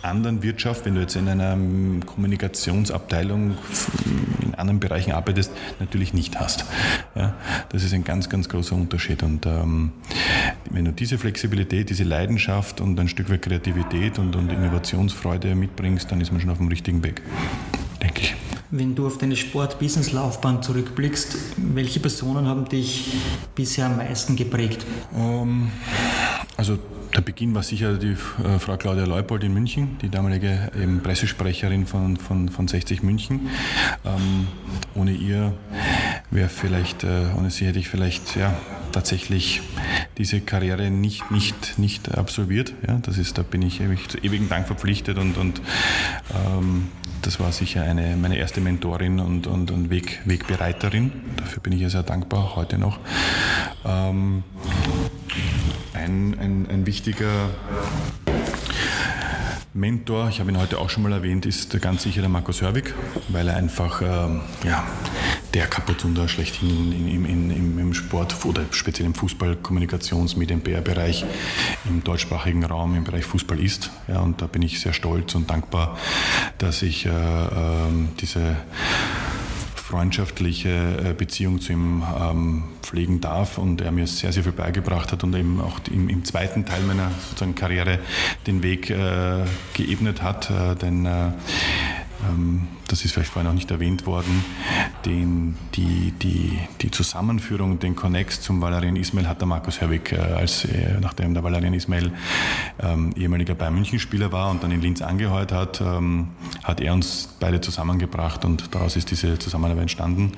anderen 0.05 0.43
Wirtschaft, 0.43 0.85
wenn 0.85 0.95
du 0.95 1.01
jetzt 1.01 1.17
in 1.17 1.29
einer 1.29 1.57
Kommunikationsabteilung 2.07 3.57
in 4.43 4.55
anderen 4.55 4.81
Bereichen 4.81 5.13
arbeitest, 5.13 5.53
natürlich 5.81 6.15
nicht 6.15 6.39
hast. 6.39 6.65
Ja, 7.15 7.35
das 7.71 7.83
ist 7.83 7.95
ein 7.95 8.05
ganz, 8.05 8.29
ganz 8.29 8.49
großer 8.49 8.75
Unterschied. 8.75 9.23
Und 9.23 9.47
ähm, 9.47 9.93
wenn 10.71 10.85
du 10.85 10.93
diese 10.93 11.19
Flexibilität, 11.19 11.91
diese 11.91 12.05
Leidenschaft 12.05 12.81
und 12.81 12.99
ein 12.99 13.09
Stück 13.09 13.31
weit 13.31 13.43
Kreativität 13.43 14.19
und, 14.19 14.37
und 14.37 14.51
Innovationsfreude 14.51 15.55
mitbringst, 15.55 16.11
dann 16.11 16.21
ist 16.21 16.33
man 16.33 16.41
schon 16.41 16.51
auf 16.51 16.59
dem 16.59 16.69
richtigen 16.69 17.03
Weg, 17.03 17.23
denke 18.05 18.21
ich. 18.23 18.35
Wenn 18.71 18.95
du 18.95 19.07
auf 19.07 19.19
deine 19.19 19.37
Sport-Business-Laufbahn 19.37 20.63
zurückblickst, 20.63 21.37
welche 21.57 22.01
Personen 22.01 22.47
haben 22.47 22.69
dich 22.69 23.13
bisher 23.55 23.87
am 23.87 23.97
meisten 23.97 24.37
geprägt? 24.37 24.85
Um, 25.13 25.21
ähm, 25.21 25.71
also 26.57 26.79
der 27.15 27.21
Beginn 27.21 27.55
war 27.55 27.63
sicher 27.63 27.95
die 27.95 28.17
äh, 28.45 28.59
Frau 28.59 28.77
Claudia 28.77 29.05
Leupold 29.05 29.45
in 29.45 29.55
München, 29.55 29.97
die 30.03 30.09
damalige 30.09 30.73
eben 30.81 31.01
Pressesprecherin 31.01 31.87
von, 31.87 32.17
von, 32.17 32.49
von 32.49 32.67
60 32.67 33.05
München. 33.05 33.49
Ähm, 34.05 34.49
ohne 34.95 35.13
ihr 35.13 35.53
wäre 36.31 36.49
vielleicht, 36.49 37.05
äh, 37.05 37.27
ohne 37.37 37.51
sie 37.51 37.67
hätte 37.67 37.79
ich 37.79 37.89
vielleicht 37.89 38.37
ja, 38.37 38.57
tatsächlich 38.93 39.63
diese 40.19 40.41
Karriere 40.41 40.91
nicht, 40.91 41.31
nicht, 41.31 41.79
nicht 41.79 42.17
absolviert. 42.17 42.73
Ja, 42.87 42.99
das 43.03 43.19
ist, 43.19 43.39
da 43.39 43.43
bin 43.43 43.63
ich 43.63 43.81
ewig, 43.81 44.09
zu 44.09 44.19
ewigen 44.19 44.49
Dank 44.49 44.67
verpflichtet 44.67 45.19
und, 45.19 45.37
und 45.37 45.61
ähm, 46.35 46.89
das 47.23 47.41
war 47.41 47.53
sicher 47.53 47.83
eine, 47.83 48.17
meine 48.17 48.37
erste 48.37 48.61
Mentorin 48.61 49.19
und, 49.19 49.47
und, 49.47 49.71
und 49.71 49.91
Weg, 49.91 50.21
Wegbereiterin. 50.25 51.13
Dafür 51.37 51.63
bin 51.63 51.73
ich 51.73 51.81
ihr 51.81 51.91
sehr 51.91 52.03
dankbar, 52.03 52.55
heute 52.57 52.79
noch. 52.79 52.99
Ähm, 53.85 54.45
ein, 55.95 56.39
ein, 56.39 56.67
ein 56.71 56.87
wichtiger 56.87 57.51
Mentor, 59.73 60.29
ich 60.29 60.39
habe 60.39 60.53
ihn 60.53 60.59
heute 60.59 60.79
auch 60.79 60.89
schon 60.89 61.03
mal 61.03 61.13
erwähnt, 61.13 61.47
ist 61.47 61.81
ganz 61.81 62.05
sicher 62.05 62.21
der 62.21 62.31
Markus 62.31 62.63
Hörwig, 62.63 62.95
weil 63.29 63.49
er 63.49 63.57
einfach 63.57 64.03
ähm, 64.03 64.43
ja, 64.63 64.85
der 65.55 65.67
Kapuzunder 65.69 66.27
schlechthin 66.29 66.93
im, 66.93 67.25
im, 67.25 67.79
im, 67.79 67.95
Sport 67.95 68.45
oder 68.45 68.65
speziell 68.73 69.07
im 69.07 69.15
Fußball, 69.15 69.57
Kommunikations-, 69.57 70.37
Medien-, 70.37 70.61
PR-Bereich 70.61 71.25
im 71.85 72.03
deutschsprachigen 72.03 72.65
Raum 72.65 72.97
im 72.97 73.05
Bereich 73.05 73.25
Fußball 73.25 73.61
ist. 73.61 73.91
Ja, 74.09 74.21
und 74.21 74.43
da 74.43 74.47
bin 74.47 74.63
ich 74.63 74.81
sehr 74.81 74.93
stolz 74.93 75.35
und 75.37 75.49
dankbar, 75.49 75.97
dass 76.59 76.83
ich 76.83 77.07
äh, 77.07 77.11
äh, 77.11 77.53
diese 78.21 78.57
freundschaftliche 79.77 80.71
äh, 81.11 81.13
Beziehung 81.13 81.61
zu 81.61 81.73
ihm 81.73 82.03
ähm, 82.19 82.65
pflegen 82.83 83.21
darf 83.21 83.59
und 83.59 83.81
er 83.81 83.93
mir 83.93 84.09
sehr, 84.09 84.33
sehr 84.33 84.43
viel 84.43 84.53
beigebracht 84.53 85.13
hat 85.13 85.23
und 85.23 85.37
eben 85.37 85.61
auch 85.61 85.79
im, 85.89 86.09
im 86.09 86.25
zweiten 86.25 86.65
Teil 86.65 86.83
meiner 86.83 87.13
sozusagen 87.29 87.55
Karriere 87.55 88.01
den 88.47 88.65
Weg 88.65 88.91
äh, 88.91 89.45
geebnet 89.75 90.21
hat, 90.21 90.51
äh, 90.51 90.75
denn 90.75 91.07
äh, 91.07 91.11
ähm, 91.11 91.35
das 92.87 93.05
ist 93.05 93.13
vielleicht 93.13 93.31
vorhin 93.31 93.49
noch 93.49 93.55
nicht 93.55 93.71
erwähnt 93.71 94.07
worden, 94.07 94.45
den, 95.05 95.57
die, 95.75 96.13
die, 96.13 96.59
die 96.81 96.91
Zusammenführung, 96.91 97.79
den 97.79 97.97
Connex 97.97 98.41
zum 98.41 98.61
Valerian 98.61 98.97
Ismail 98.97 99.29
hat 99.29 99.41
der 99.41 99.49
Markus 99.49 99.81
Herwig, 99.81 100.13
äh, 100.13 100.17
als, 100.17 100.65
äh, 100.65 100.99
nachdem 101.01 101.35
der 101.35 101.43
Valerian 101.43 101.75
Ismail 101.75 102.13
ähm, 102.81 103.13
ehemaliger 103.17 103.55
Bayern 103.55 103.75
München-Spieler 103.75 104.33
war 104.33 104.51
und 104.51 104.63
dann 104.63 104.71
in 104.71 104.81
Linz 104.81 105.03
angeheuert 105.03 105.53
hat, 105.53 105.81
ähm, 105.81 106.29
hat 106.63 106.81
er 106.81 106.93
uns 106.93 107.29
beide 107.41 107.61
zusammengebracht 107.61 108.45
und 108.45 108.75
daraus 108.75 108.97
ist 108.97 109.11
diese 109.11 109.39
Zusammenarbeit 109.39 109.83
entstanden. 109.83 110.33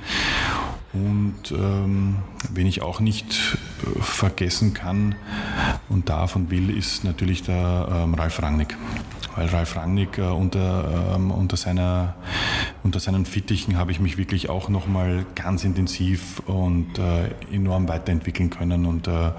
Und 0.96 1.52
ähm, 1.52 2.16
wen 2.52 2.66
ich 2.66 2.80
auch 2.80 3.00
nicht 3.00 3.58
äh, 3.84 4.00
vergessen 4.00 4.72
kann 4.72 5.14
und 5.88 6.08
darf 6.08 6.36
und 6.36 6.50
will, 6.50 6.70
ist 6.70 7.04
natürlich 7.04 7.42
der 7.42 7.88
ähm, 7.90 8.14
Ralf 8.14 8.42
Rangnick. 8.42 8.76
Weil 9.34 9.48
Ralf 9.48 9.76
Rangnick 9.76 10.16
äh, 10.16 10.22
unter, 10.22 11.14
ähm, 11.14 11.30
unter, 11.30 11.58
seiner, 11.58 12.14
unter 12.82 12.98
seinen 12.98 13.26
Fittichen 13.26 13.76
habe 13.76 13.90
ich 13.92 14.00
mich 14.00 14.16
wirklich 14.16 14.48
auch 14.48 14.70
nochmal 14.70 15.26
ganz 15.34 15.64
intensiv 15.64 16.40
und 16.46 16.98
äh, 16.98 17.54
enorm 17.54 17.88
weiterentwickeln 17.88 18.48
können. 18.48 18.86
Und 18.86 19.08
äh, 19.08 19.32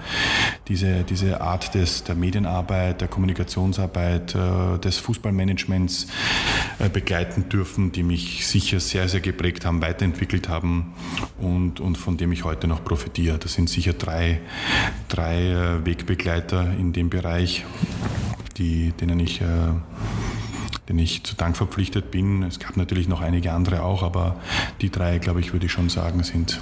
diese, 0.68 1.04
diese 1.04 1.42
Art 1.42 1.74
des, 1.74 2.04
der 2.04 2.14
Medienarbeit, 2.14 3.02
der 3.02 3.08
Kommunikationsarbeit, 3.08 4.36
äh, 4.36 4.78
des 4.78 4.98
Fußballmanagements 4.98 6.08
begleiten 6.94 7.50
dürfen, 7.50 7.92
die 7.92 8.04
mich 8.04 8.46
sicher 8.46 8.80
sehr, 8.80 9.10
sehr 9.10 9.20
geprägt 9.20 9.66
haben, 9.66 9.82
weiterentwickelt 9.82 10.48
haben 10.48 10.94
und 11.80 11.98
von 11.98 12.18
dem 12.18 12.32
ich 12.32 12.44
heute 12.44 12.68
noch 12.68 12.84
profitiere. 12.84 13.38
Das 13.38 13.54
sind 13.54 13.70
sicher 13.70 13.94
drei, 13.94 14.42
drei 15.08 15.52
äh, 15.52 15.86
Wegbegleiter 15.86 16.72
in 16.78 16.94
dem 16.94 17.10
Bereich 17.10 17.66
die, 18.58 18.92
denen 18.92 19.20
ich, 19.20 19.42
äh, 19.42 19.46
denen 20.90 21.00
ich 21.00 21.24
zu 21.24 21.36
Dank 21.36 21.56
verpflichtet 21.58 22.12
bin. 22.12 22.44
Es 22.44 22.60
gab 22.60 22.78
natürlich 22.78 23.08
noch 23.08 23.22
einige 23.22 23.54
andere 23.54 23.84
auch, 23.84 24.04
aber 24.04 24.38
die 24.82 24.90
drei, 24.90 25.20
glaube 25.20 25.40
ich, 25.40 25.54
würde 25.54 25.68
ich 25.68 25.72
schon 25.72 25.90
sagen, 25.90 26.24
sind, 26.24 26.60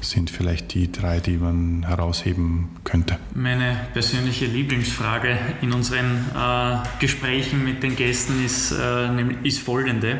sind 0.00 0.30
vielleicht 0.30 0.74
die 0.74 0.90
drei, 0.90 1.20
die 1.20 1.36
man 1.36 1.84
herausheben 1.86 2.68
könnte. 2.84 3.18
Meine 3.34 3.76
persönliche 3.92 4.46
Lieblingsfrage 4.46 5.38
in 5.60 5.72
unseren 5.72 6.24
äh, 6.34 6.76
Gesprächen 7.00 7.64
mit 7.64 7.82
den 7.82 7.96
Gästen 7.96 8.44
ist, 8.44 8.72
äh, 8.72 9.32
ist 9.42 9.60
folgende. 9.60 10.18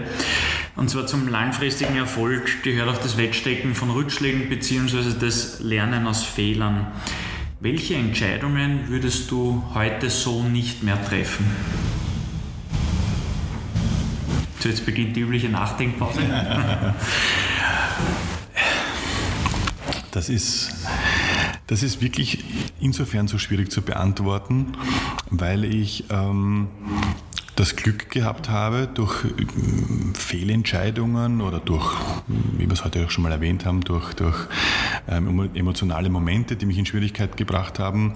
Und 0.76 0.90
zwar 0.90 1.06
zum 1.06 1.28
langfristigen 1.28 1.96
Erfolg 1.96 2.62
gehört 2.62 2.88
auch 2.88 2.98
das 2.98 3.16
Wegstecken 3.16 3.74
von 3.74 3.90
Rückschlägen 3.90 4.48
bzw. 4.48 5.14
das 5.18 5.60
Lernen 5.60 6.06
aus 6.06 6.24
Fehlern. 6.24 6.86
Welche 7.60 7.94
Entscheidungen 7.94 8.88
würdest 8.88 9.30
du 9.30 9.64
heute 9.74 10.10
so 10.10 10.44
nicht 10.44 10.84
mehr 10.84 11.02
treffen? 11.04 11.46
So, 14.60 14.68
jetzt 14.68 14.86
beginnt 14.86 15.16
die 15.16 15.20
übliche 15.20 15.48
Nachdenkpause. 15.48 16.20
Das 20.18 20.28
ist, 20.28 20.72
das 21.68 21.84
ist 21.84 22.02
wirklich 22.02 22.42
insofern 22.80 23.28
so 23.28 23.38
schwierig 23.38 23.70
zu 23.70 23.82
beantworten, 23.82 24.72
weil 25.30 25.64
ich 25.64 26.06
ähm, 26.10 26.66
das 27.54 27.76
Glück 27.76 28.10
gehabt 28.10 28.48
habe, 28.48 28.88
durch 28.92 29.24
äh, 29.26 29.28
Fehlentscheidungen 30.14 31.40
oder 31.40 31.60
durch, 31.60 31.94
wie 32.26 32.66
wir 32.66 32.72
es 32.72 32.84
heute 32.84 33.04
auch 33.04 33.10
schon 33.10 33.22
mal 33.22 33.30
erwähnt 33.30 33.64
haben, 33.64 33.82
durch, 33.82 34.12
durch 34.14 34.48
ähm, 35.08 35.50
emotionale 35.54 36.10
Momente, 36.10 36.56
die 36.56 36.66
mich 36.66 36.78
in 36.78 36.86
Schwierigkeit 36.86 37.36
gebracht 37.36 37.78
haben, 37.78 38.14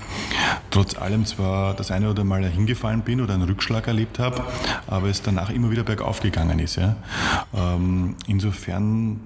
trotz 0.70 0.97
allem 0.97 1.24
zwar 1.27 1.74
das 1.74 1.90
eine 1.90 2.10
oder 2.10 2.24
Mal 2.24 2.44
hingefallen 2.44 3.02
bin 3.02 3.20
oder 3.20 3.35
einen 3.35 3.44
Rückschlag 3.44 3.86
erlebt 3.86 4.19
habe, 4.19 4.44
aber 4.86 5.09
es 5.09 5.23
danach 5.23 5.51
immer 5.51 5.70
wieder 5.70 5.85
bergauf 5.85 6.20
gegangen 6.20 6.59
ist. 6.59 6.77
Ja. 6.77 6.97
Ähm, 7.55 8.16
insofern 8.27 9.20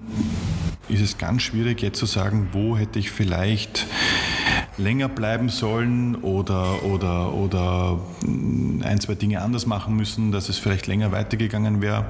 ist 0.88 1.00
es 1.00 1.18
ganz 1.18 1.42
schwierig 1.42 1.82
jetzt 1.82 1.98
zu 1.98 2.06
sagen, 2.06 2.48
wo 2.52 2.76
hätte 2.76 2.98
ich 2.98 3.10
vielleicht 3.10 3.86
länger 4.78 5.08
bleiben 5.08 5.48
sollen 5.48 6.16
oder, 6.16 6.82
oder, 6.84 7.32
oder 7.32 7.98
ein, 8.22 9.00
zwei 9.00 9.14
Dinge 9.14 9.40
anders 9.40 9.66
machen 9.66 9.96
müssen, 9.96 10.32
dass 10.32 10.48
es 10.48 10.58
vielleicht 10.58 10.86
länger 10.86 11.12
weitergegangen 11.12 11.80
wäre, 11.80 12.06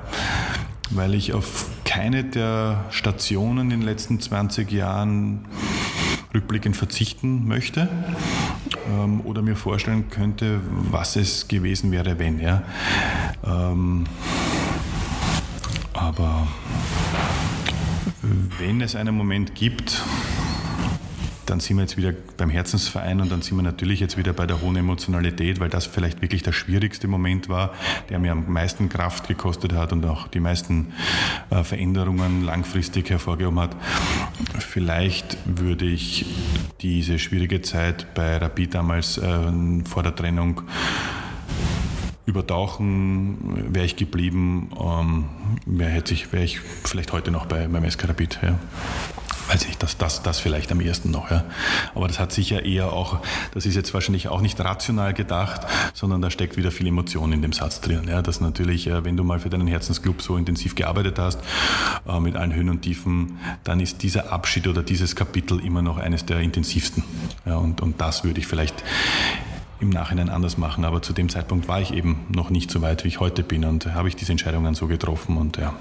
weil 0.90 1.14
ich 1.14 1.32
auf 1.32 1.66
keine 1.84 2.24
der 2.24 2.84
Stationen 2.90 3.70
in 3.70 3.80
den 3.80 3.82
letzten 3.82 4.20
20 4.20 4.70
Jahren 4.70 5.44
rückblickend 6.34 6.76
verzichten 6.76 7.46
möchte 7.46 7.88
ähm, 8.90 9.20
oder 9.22 9.42
mir 9.42 9.56
vorstellen 9.56 10.10
könnte, 10.10 10.60
was 10.68 11.16
es 11.16 11.48
gewesen 11.48 11.92
wäre, 11.92 12.18
wenn. 12.18 12.40
Ja. 12.40 12.62
Ähm, 13.44 14.04
aber 15.92 16.46
wenn 18.58 18.80
es 18.80 18.94
einen 18.94 19.14
Moment 19.14 19.54
gibt, 19.54 20.02
dann 21.46 21.60
sind 21.60 21.76
wir 21.76 21.82
jetzt 21.82 21.96
wieder 21.96 22.12
beim 22.36 22.50
Herzensverein 22.50 23.20
und 23.20 23.30
dann 23.30 23.42
sind 23.42 23.56
wir 23.56 23.62
natürlich 23.62 24.00
jetzt 24.00 24.16
wieder 24.16 24.32
bei 24.32 24.46
der 24.46 24.60
hohen 24.60 24.76
Emotionalität, 24.76 25.60
weil 25.60 25.68
das 25.68 25.86
vielleicht 25.86 26.20
wirklich 26.20 26.42
der 26.42 26.52
schwierigste 26.52 27.08
Moment 27.08 27.48
war, 27.48 27.72
der 28.10 28.18
mir 28.18 28.32
am 28.32 28.52
meisten 28.52 28.88
Kraft 28.88 29.28
gekostet 29.28 29.72
hat 29.72 29.92
und 29.92 30.04
auch 30.04 30.28
die 30.28 30.40
meisten 30.40 30.92
äh, 31.50 31.62
Veränderungen 31.62 32.44
langfristig 32.44 33.10
hervorgehoben 33.10 33.60
hat. 33.60 33.76
Vielleicht 34.58 35.38
würde 35.44 35.86
ich 35.86 36.26
diese 36.80 37.18
schwierige 37.18 37.62
Zeit 37.62 38.14
bei 38.14 38.36
Rapid 38.36 38.74
damals 38.74 39.18
äh, 39.18 39.52
vor 39.84 40.02
der 40.02 40.14
Trennung 40.14 40.62
übertauchen, 42.26 43.72
wäre 43.72 43.86
ich 43.86 43.94
geblieben, 43.94 44.70
ähm, 44.80 45.26
wäre 45.64 46.02
ich, 46.10 46.32
wär 46.32 46.42
ich 46.42 46.60
vielleicht 46.60 47.12
heute 47.12 47.30
noch 47.30 47.46
bei, 47.46 47.68
beim 47.68 47.88
SK 47.88 48.08
Rapid. 48.08 48.40
Ja. 48.42 48.58
Weiß 49.48 49.64
ich 49.66 49.78
das, 49.78 49.96
das, 49.96 50.22
das 50.22 50.38
vielleicht 50.38 50.72
am 50.72 50.80
ersten 50.80 51.10
noch. 51.10 51.30
Ja. 51.30 51.44
Aber 51.94 52.08
das 52.08 52.18
hat 52.18 52.32
sicher 52.32 52.64
eher 52.64 52.92
auch, 52.92 53.18
das 53.52 53.66
ist 53.66 53.74
jetzt 53.74 53.92
wahrscheinlich 53.94 54.28
auch 54.28 54.40
nicht 54.40 54.58
rational 54.60 55.14
gedacht, 55.14 55.62
sondern 55.94 56.22
da 56.22 56.30
steckt 56.30 56.56
wieder 56.56 56.70
viel 56.70 56.86
Emotion 56.86 57.32
in 57.32 57.42
dem 57.42 57.52
Satz 57.52 57.80
drin. 57.80 58.06
Ja. 58.08 58.22
Dass 58.22 58.40
natürlich, 58.40 58.86
äh, 58.86 59.04
wenn 59.04 59.16
du 59.16 59.24
mal 59.24 59.40
für 59.40 59.50
deinen 59.50 59.66
Herzensclub 59.66 60.22
so 60.22 60.36
intensiv 60.36 60.74
gearbeitet 60.74 61.18
hast, 61.18 61.40
äh, 62.08 62.20
mit 62.20 62.36
allen 62.36 62.54
Höhen 62.54 62.68
und 62.68 62.82
Tiefen, 62.82 63.38
dann 63.64 63.80
ist 63.80 64.02
dieser 64.02 64.32
Abschied 64.32 64.66
oder 64.68 64.82
dieses 64.82 65.16
Kapitel 65.16 65.60
immer 65.60 65.82
noch 65.82 65.98
eines 65.98 66.26
der 66.26 66.40
intensivsten. 66.40 67.04
Ja. 67.44 67.56
Und, 67.56 67.80
und 67.80 68.00
das 68.00 68.24
würde 68.24 68.40
ich 68.40 68.46
vielleicht 68.46 68.82
im 69.80 69.90
Nachhinein 69.90 70.28
anders 70.28 70.56
machen. 70.56 70.84
Aber 70.84 71.02
zu 71.02 71.12
dem 71.12 71.28
Zeitpunkt 71.28 71.68
war 71.68 71.80
ich 71.80 71.92
eben 71.92 72.26
noch 72.28 72.50
nicht 72.50 72.70
so 72.70 72.82
weit, 72.82 73.04
wie 73.04 73.08
ich 73.08 73.20
heute 73.20 73.42
bin 73.42 73.64
und 73.64 73.94
habe 73.94 74.08
ich 74.08 74.16
diese 74.16 74.32
Entscheidungen 74.32 74.74
so 74.74 74.86
getroffen. 74.86 75.36
Und 75.36 75.58
ja, 75.58 75.74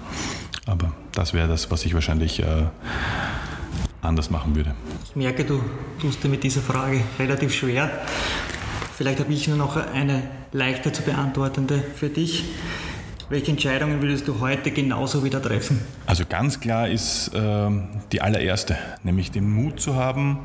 aber 0.65 0.91
das 1.13 1.33
wäre 1.33 1.47
das, 1.47 1.71
was 1.71 1.85
ich 1.85 1.93
wahrscheinlich 1.93 2.41
äh, 2.41 2.65
anders 4.05 4.29
machen 4.29 4.55
würde. 4.55 4.73
Ich 5.05 5.15
merke, 5.15 5.43
du 5.43 5.61
tust 5.99 6.23
dir 6.23 6.29
mit 6.29 6.43
dieser 6.43 6.61
Frage 6.61 7.01
relativ 7.19 7.53
schwer. 7.53 7.89
Vielleicht 8.95 9.19
habe 9.19 9.33
ich 9.33 9.47
nur 9.47 9.57
noch 9.57 9.75
eine 9.75 10.23
leichter 10.51 10.93
zu 10.93 11.01
beantwortende 11.01 11.83
für 11.95 12.09
dich. 12.09 12.45
Welche 13.27 13.49
Entscheidungen 13.49 14.03
würdest 14.03 14.27
du 14.27 14.39
heute 14.39 14.69
genauso 14.69 15.23
wieder 15.23 15.41
treffen? 15.41 15.81
Also 16.05 16.25
ganz 16.29 16.59
klar 16.59 16.87
ist 16.87 17.33
äh, 17.33 17.69
die 18.11 18.21
allererste, 18.21 18.77
nämlich 19.01 19.31
den 19.31 19.49
Mut 19.49 19.79
zu 19.79 19.95
haben, 19.95 20.41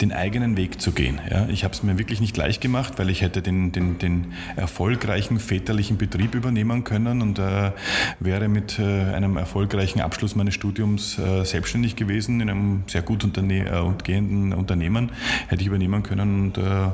den 0.00 0.12
eigenen 0.12 0.56
Weg 0.56 0.80
zu 0.80 0.92
gehen. 0.92 1.20
Ja, 1.30 1.46
ich 1.48 1.62
habe 1.62 1.74
es 1.74 1.82
mir 1.82 1.98
wirklich 1.98 2.22
nicht 2.22 2.34
leicht 2.38 2.62
gemacht, 2.62 2.94
weil 2.96 3.10
ich 3.10 3.20
hätte 3.20 3.42
den, 3.42 3.72
den, 3.72 3.98
den 3.98 4.32
erfolgreichen 4.56 5.40
väterlichen 5.40 5.98
Betrieb 5.98 6.34
übernehmen 6.34 6.84
können 6.84 7.20
und 7.20 7.38
äh, 7.38 7.72
wäre 8.18 8.48
mit 8.48 8.78
äh, 8.78 8.82
einem 8.82 9.36
erfolgreichen 9.36 10.00
Abschluss 10.00 10.34
meines 10.34 10.54
Studiums 10.54 11.18
äh, 11.18 11.44
selbstständig 11.44 11.96
gewesen 11.96 12.40
in 12.40 12.48
einem 12.48 12.84
sehr 12.86 13.02
gut 13.02 13.24
unterne 13.24 13.66
äh, 13.66 14.02
gehenden 14.04 14.54
Unternehmen, 14.54 15.12
hätte 15.48 15.60
ich 15.60 15.68
übernehmen 15.68 16.02
können 16.02 16.44
und 16.44 16.56
äh, 16.56 16.88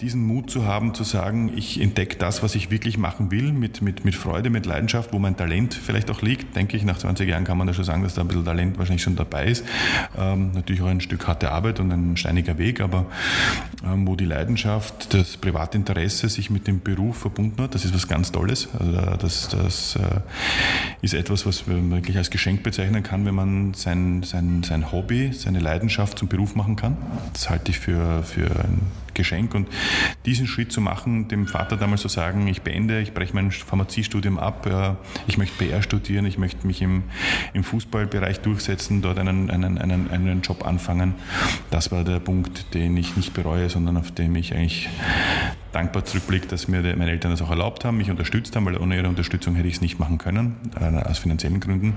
diesen 0.00 0.26
Mut 0.26 0.50
zu 0.50 0.66
haben, 0.66 0.94
zu 0.94 1.04
sagen, 1.04 1.52
ich 1.56 1.80
entdecke 1.80 2.16
das, 2.16 2.42
was 2.42 2.54
ich 2.54 2.70
wirklich 2.70 2.98
machen 2.98 3.30
will, 3.30 3.52
mit, 3.52 3.82
mit, 3.82 4.04
mit 4.04 4.14
Freude, 4.14 4.50
mit 4.50 4.66
Leidenschaft, 4.66 5.12
wo 5.12 5.18
mein 5.18 5.36
Talent 5.36 5.74
vielleicht 5.74 6.10
auch 6.10 6.22
liegt. 6.22 6.56
Denke 6.56 6.76
ich, 6.76 6.84
nach 6.84 6.98
20 6.98 7.28
Jahren 7.28 7.44
kann 7.44 7.58
man 7.58 7.66
da 7.66 7.74
schon 7.74 7.84
sagen, 7.84 8.02
dass 8.02 8.14
da 8.14 8.22
ein 8.22 8.28
bisschen 8.28 8.44
Talent 8.44 8.78
wahrscheinlich 8.78 9.02
schon 9.02 9.16
dabei 9.16 9.46
ist. 9.46 9.64
Ähm, 10.18 10.52
natürlich 10.52 10.82
auch 10.82 10.86
ein 10.86 11.00
Stück 11.00 11.26
harte 11.26 11.50
Arbeit 11.50 11.80
und 11.80 11.92
ein 11.92 12.16
steiniger 12.16 12.58
Weg, 12.58 12.80
aber 12.80 13.06
ähm, 13.84 14.06
wo 14.06 14.16
die 14.16 14.24
Leidenschaft, 14.24 15.14
das 15.14 15.36
Privatinteresse 15.36 16.28
sich 16.28 16.50
mit 16.50 16.66
dem 16.66 16.80
Beruf 16.80 17.18
verbunden 17.18 17.62
hat, 17.62 17.74
das 17.74 17.84
ist 17.84 17.94
was 17.94 18.08
ganz 18.08 18.32
Tolles. 18.32 18.68
Also 18.78 18.92
das, 19.18 19.48
das 19.48 19.96
äh, 19.96 20.20
ist 21.02 21.14
etwas, 21.14 21.46
was 21.46 21.66
man 21.66 21.90
wirklich 21.90 22.16
als 22.16 22.30
Geschenk 22.30 22.62
bezeichnen 22.62 23.02
kann, 23.02 23.24
wenn 23.24 23.34
man 23.34 23.74
sein, 23.74 24.22
sein, 24.22 24.62
sein 24.62 24.92
Hobby, 24.92 25.32
seine 25.32 25.60
Leidenschaft 25.60 26.18
zum 26.18 26.28
Beruf 26.28 26.54
machen 26.54 26.76
kann. 26.76 26.96
Das 27.32 27.50
halte 27.50 27.70
ich 27.70 27.78
für, 27.78 28.22
für 28.22 28.46
ein 28.46 28.80
Geschenk. 29.14 29.54
Und 29.54 29.68
diesen 30.26 30.46
Schritt 30.46 30.72
zu 30.72 30.80
machen, 30.80 31.28
dem 31.28 31.46
Vater 31.46 31.76
damals 31.76 32.02
zu 32.02 32.08
sagen, 32.08 32.46
ich 32.46 32.62
beende, 32.62 33.00
ich 33.00 33.12
breche 33.14 33.34
mein 33.34 33.50
Pharmaziestudium 33.50 34.38
ab, 34.38 34.96
ich 35.26 35.38
möchte 35.38 35.64
PR 35.64 35.82
studieren, 35.82 36.26
ich 36.26 36.38
möchte 36.38 36.66
mich 36.66 36.82
im, 36.82 37.04
im 37.52 37.64
Fußballbereich 37.64 38.40
durchsetzen, 38.40 39.02
dort 39.02 39.18
einen, 39.18 39.50
einen, 39.50 39.78
einen, 39.78 40.10
einen 40.10 40.42
Job 40.42 40.64
anfangen, 40.66 41.14
das 41.70 41.90
war 41.92 42.04
der 42.04 42.20
Punkt, 42.20 42.74
den 42.74 42.96
ich 42.96 43.16
nicht 43.16 43.34
bereue, 43.34 43.68
sondern 43.68 43.96
auf 43.96 44.10
dem 44.10 44.36
ich 44.36 44.54
eigentlich 44.54 44.88
dankbar 45.72 46.04
zurückblicke, 46.04 46.46
dass 46.46 46.68
mir 46.68 46.82
meine 46.96 47.10
Eltern 47.10 47.30
das 47.30 47.42
auch 47.42 47.50
erlaubt 47.50 47.84
haben, 47.84 47.96
mich 47.96 48.10
unterstützt 48.10 48.54
haben, 48.56 48.66
weil 48.66 48.76
ohne 48.76 48.96
ihre 48.96 49.08
Unterstützung 49.08 49.54
hätte 49.54 49.68
ich 49.68 49.74
es 49.74 49.80
nicht 49.80 49.98
machen 49.98 50.18
können, 50.18 50.56
äh, 50.78 50.84
aus 50.84 51.18
finanziellen 51.18 51.60
Gründen. 51.60 51.94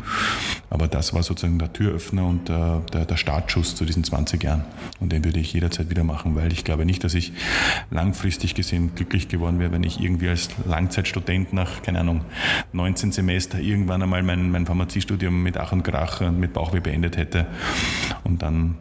Aber 0.69 0.87
das 0.87 1.13
war 1.13 1.23
sozusagen 1.23 1.59
der 1.59 1.71
Türöffner 1.73 2.25
und 2.25 2.49
der, 2.49 2.81
der, 2.91 3.17
Startschuss 3.17 3.75
zu 3.75 3.85
diesen 3.85 4.03
20 4.03 4.43
Jahren. 4.43 4.65
Und 4.99 5.11
den 5.11 5.23
würde 5.23 5.39
ich 5.39 5.53
jederzeit 5.53 5.89
wieder 5.89 6.03
machen, 6.03 6.35
weil 6.35 6.51
ich 6.51 6.63
glaube 6.63 6.85
nicht, 6.85 7.03
dass 7.03 7.13
ich 7.13 7.33
langfristig 7.91 8.55
gesehen 8.55 8.91
glücklich 8.95 9.27
geworden 9.27 9.59
wäre, 9.59 9.71
wenn 9.71 9.83
ich 9.83 9.99
irgendwie 9.99 10.29
als 10.29 10.49
Langzeitstudent 10.65 11.53
nach, 11.53 11.81
keine 11.81 11.99
Ahnung, 11.99 12.21
19 12.73 13.11
Semester 13.11 13.59
irgendwann 13.59 14.01
einmal 14.01 14.23
mein, 14.23 14.51
mein 14.51 14.65
Pharmaziestudium 14.65 15.43
mit 15.43 15.57
Ach 15.57 15.71
und 15.71 15.83
Krach 15.83 16.21
und 16.21 16.39
mit 16.39 16.53
Bauchweh 16.53 16.79
beendet 16.79 17.17
hätte 17.17 17.47
und 18.23 18.41
dann 18.41 18.75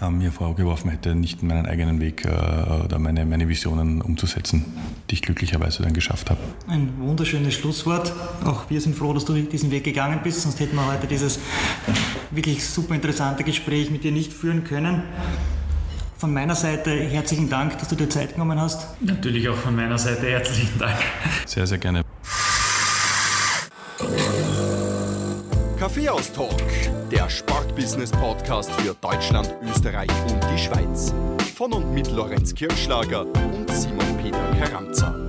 äh, 0.00 0.10
mir 0.10 0.32
vorgeworfen 0.32 0.90
hätte, 0.90 1.14
nicht 1.14 1.42
meinen 1.42 1.66
eigenen 1.66 2.00
Weg 2.00 2.24
äh, 2.24 2.28
oder 2.84 2.98
meine, 2.98 3.24
meine 3.24 3.48
Visionen 3.48 4.00
umzusetzen, 4.14 4.64
die 5.10 5.14
ich 5.14 5.22
glücklicherweise 5.22 5.82
dann 5.82 5.92
geschafft 5.92 6.30
habe. 6.30 6.40
Ein 6.68 6.92
wunderschönes 6.98 7.54
Schlusswort. 7.54 8.12
Auch 8.44 8.70
wir 8.70 8.80
sind 8.80 8.96
froh, 8.96 9.12
dass 9.12 9.24
du 9.24 9.34
diesen 9.34 9.70
Weg 9.72 9.84
gegangen 9.84 10.20
bist, 10.22 10.42
sonst 10.42 10.60
hätten 10.60 10.76
wir 10.76 10.86
heute 10.86 11.06
dieses 11.06 11.40
wirklich 12.30 12.64
super 12.64 12.94
interessante 12.94 13.42
Gespräch 13.42 13.90
mit 13.90 14.04
dir 14.04 14.12
nicht 14.12 14.32
führen 14.32 14.64
können. 14.64 15.02
Von 16.16 16.32
meiner 16.32 16.54
Seite 16.54 16.90
herzlichen 16.90 17.50
Dank, 17.50 17.78
dass 17.78 17.88
du 17.88 17.96
dir 17.96 18.08
Zeit 18.08 18.34
genommen 18.34 18.58
hast. 18.60 18.86
Natürlich 19.00 19.48
auch 19.48 19.56
von 19.56 19.74
meiner 19.74 19.98
Seite 19.98 20.28
herzlichen 20.28 20.78
Dank. 20.78 20.96
Sehr, 21.44 21.66
sehr 21.66 21.78
gerne. 21.78 22.02
Kaffeehaus-Talk, 25.78 26.62
der 27.10 27.28
Sportbusiness-Podcast 27.28 28.70
für 28.72 28.94
Deutschland, 28.94 29.54
Österreich 29.68 30.10
und 30.30 30.40
die 30.54 30.58
Schweiz. 30.58 31.12
Von 31.54 31.72
und 31.72 31.94
mit 31.94 32.10
Lorenz 32.10 32.52
Kirschlager 32.52 33.26
und 33.26 33.70
Simon 33.70 34.16
Peter 34.20 34.50
Karamza. 34.58 35.23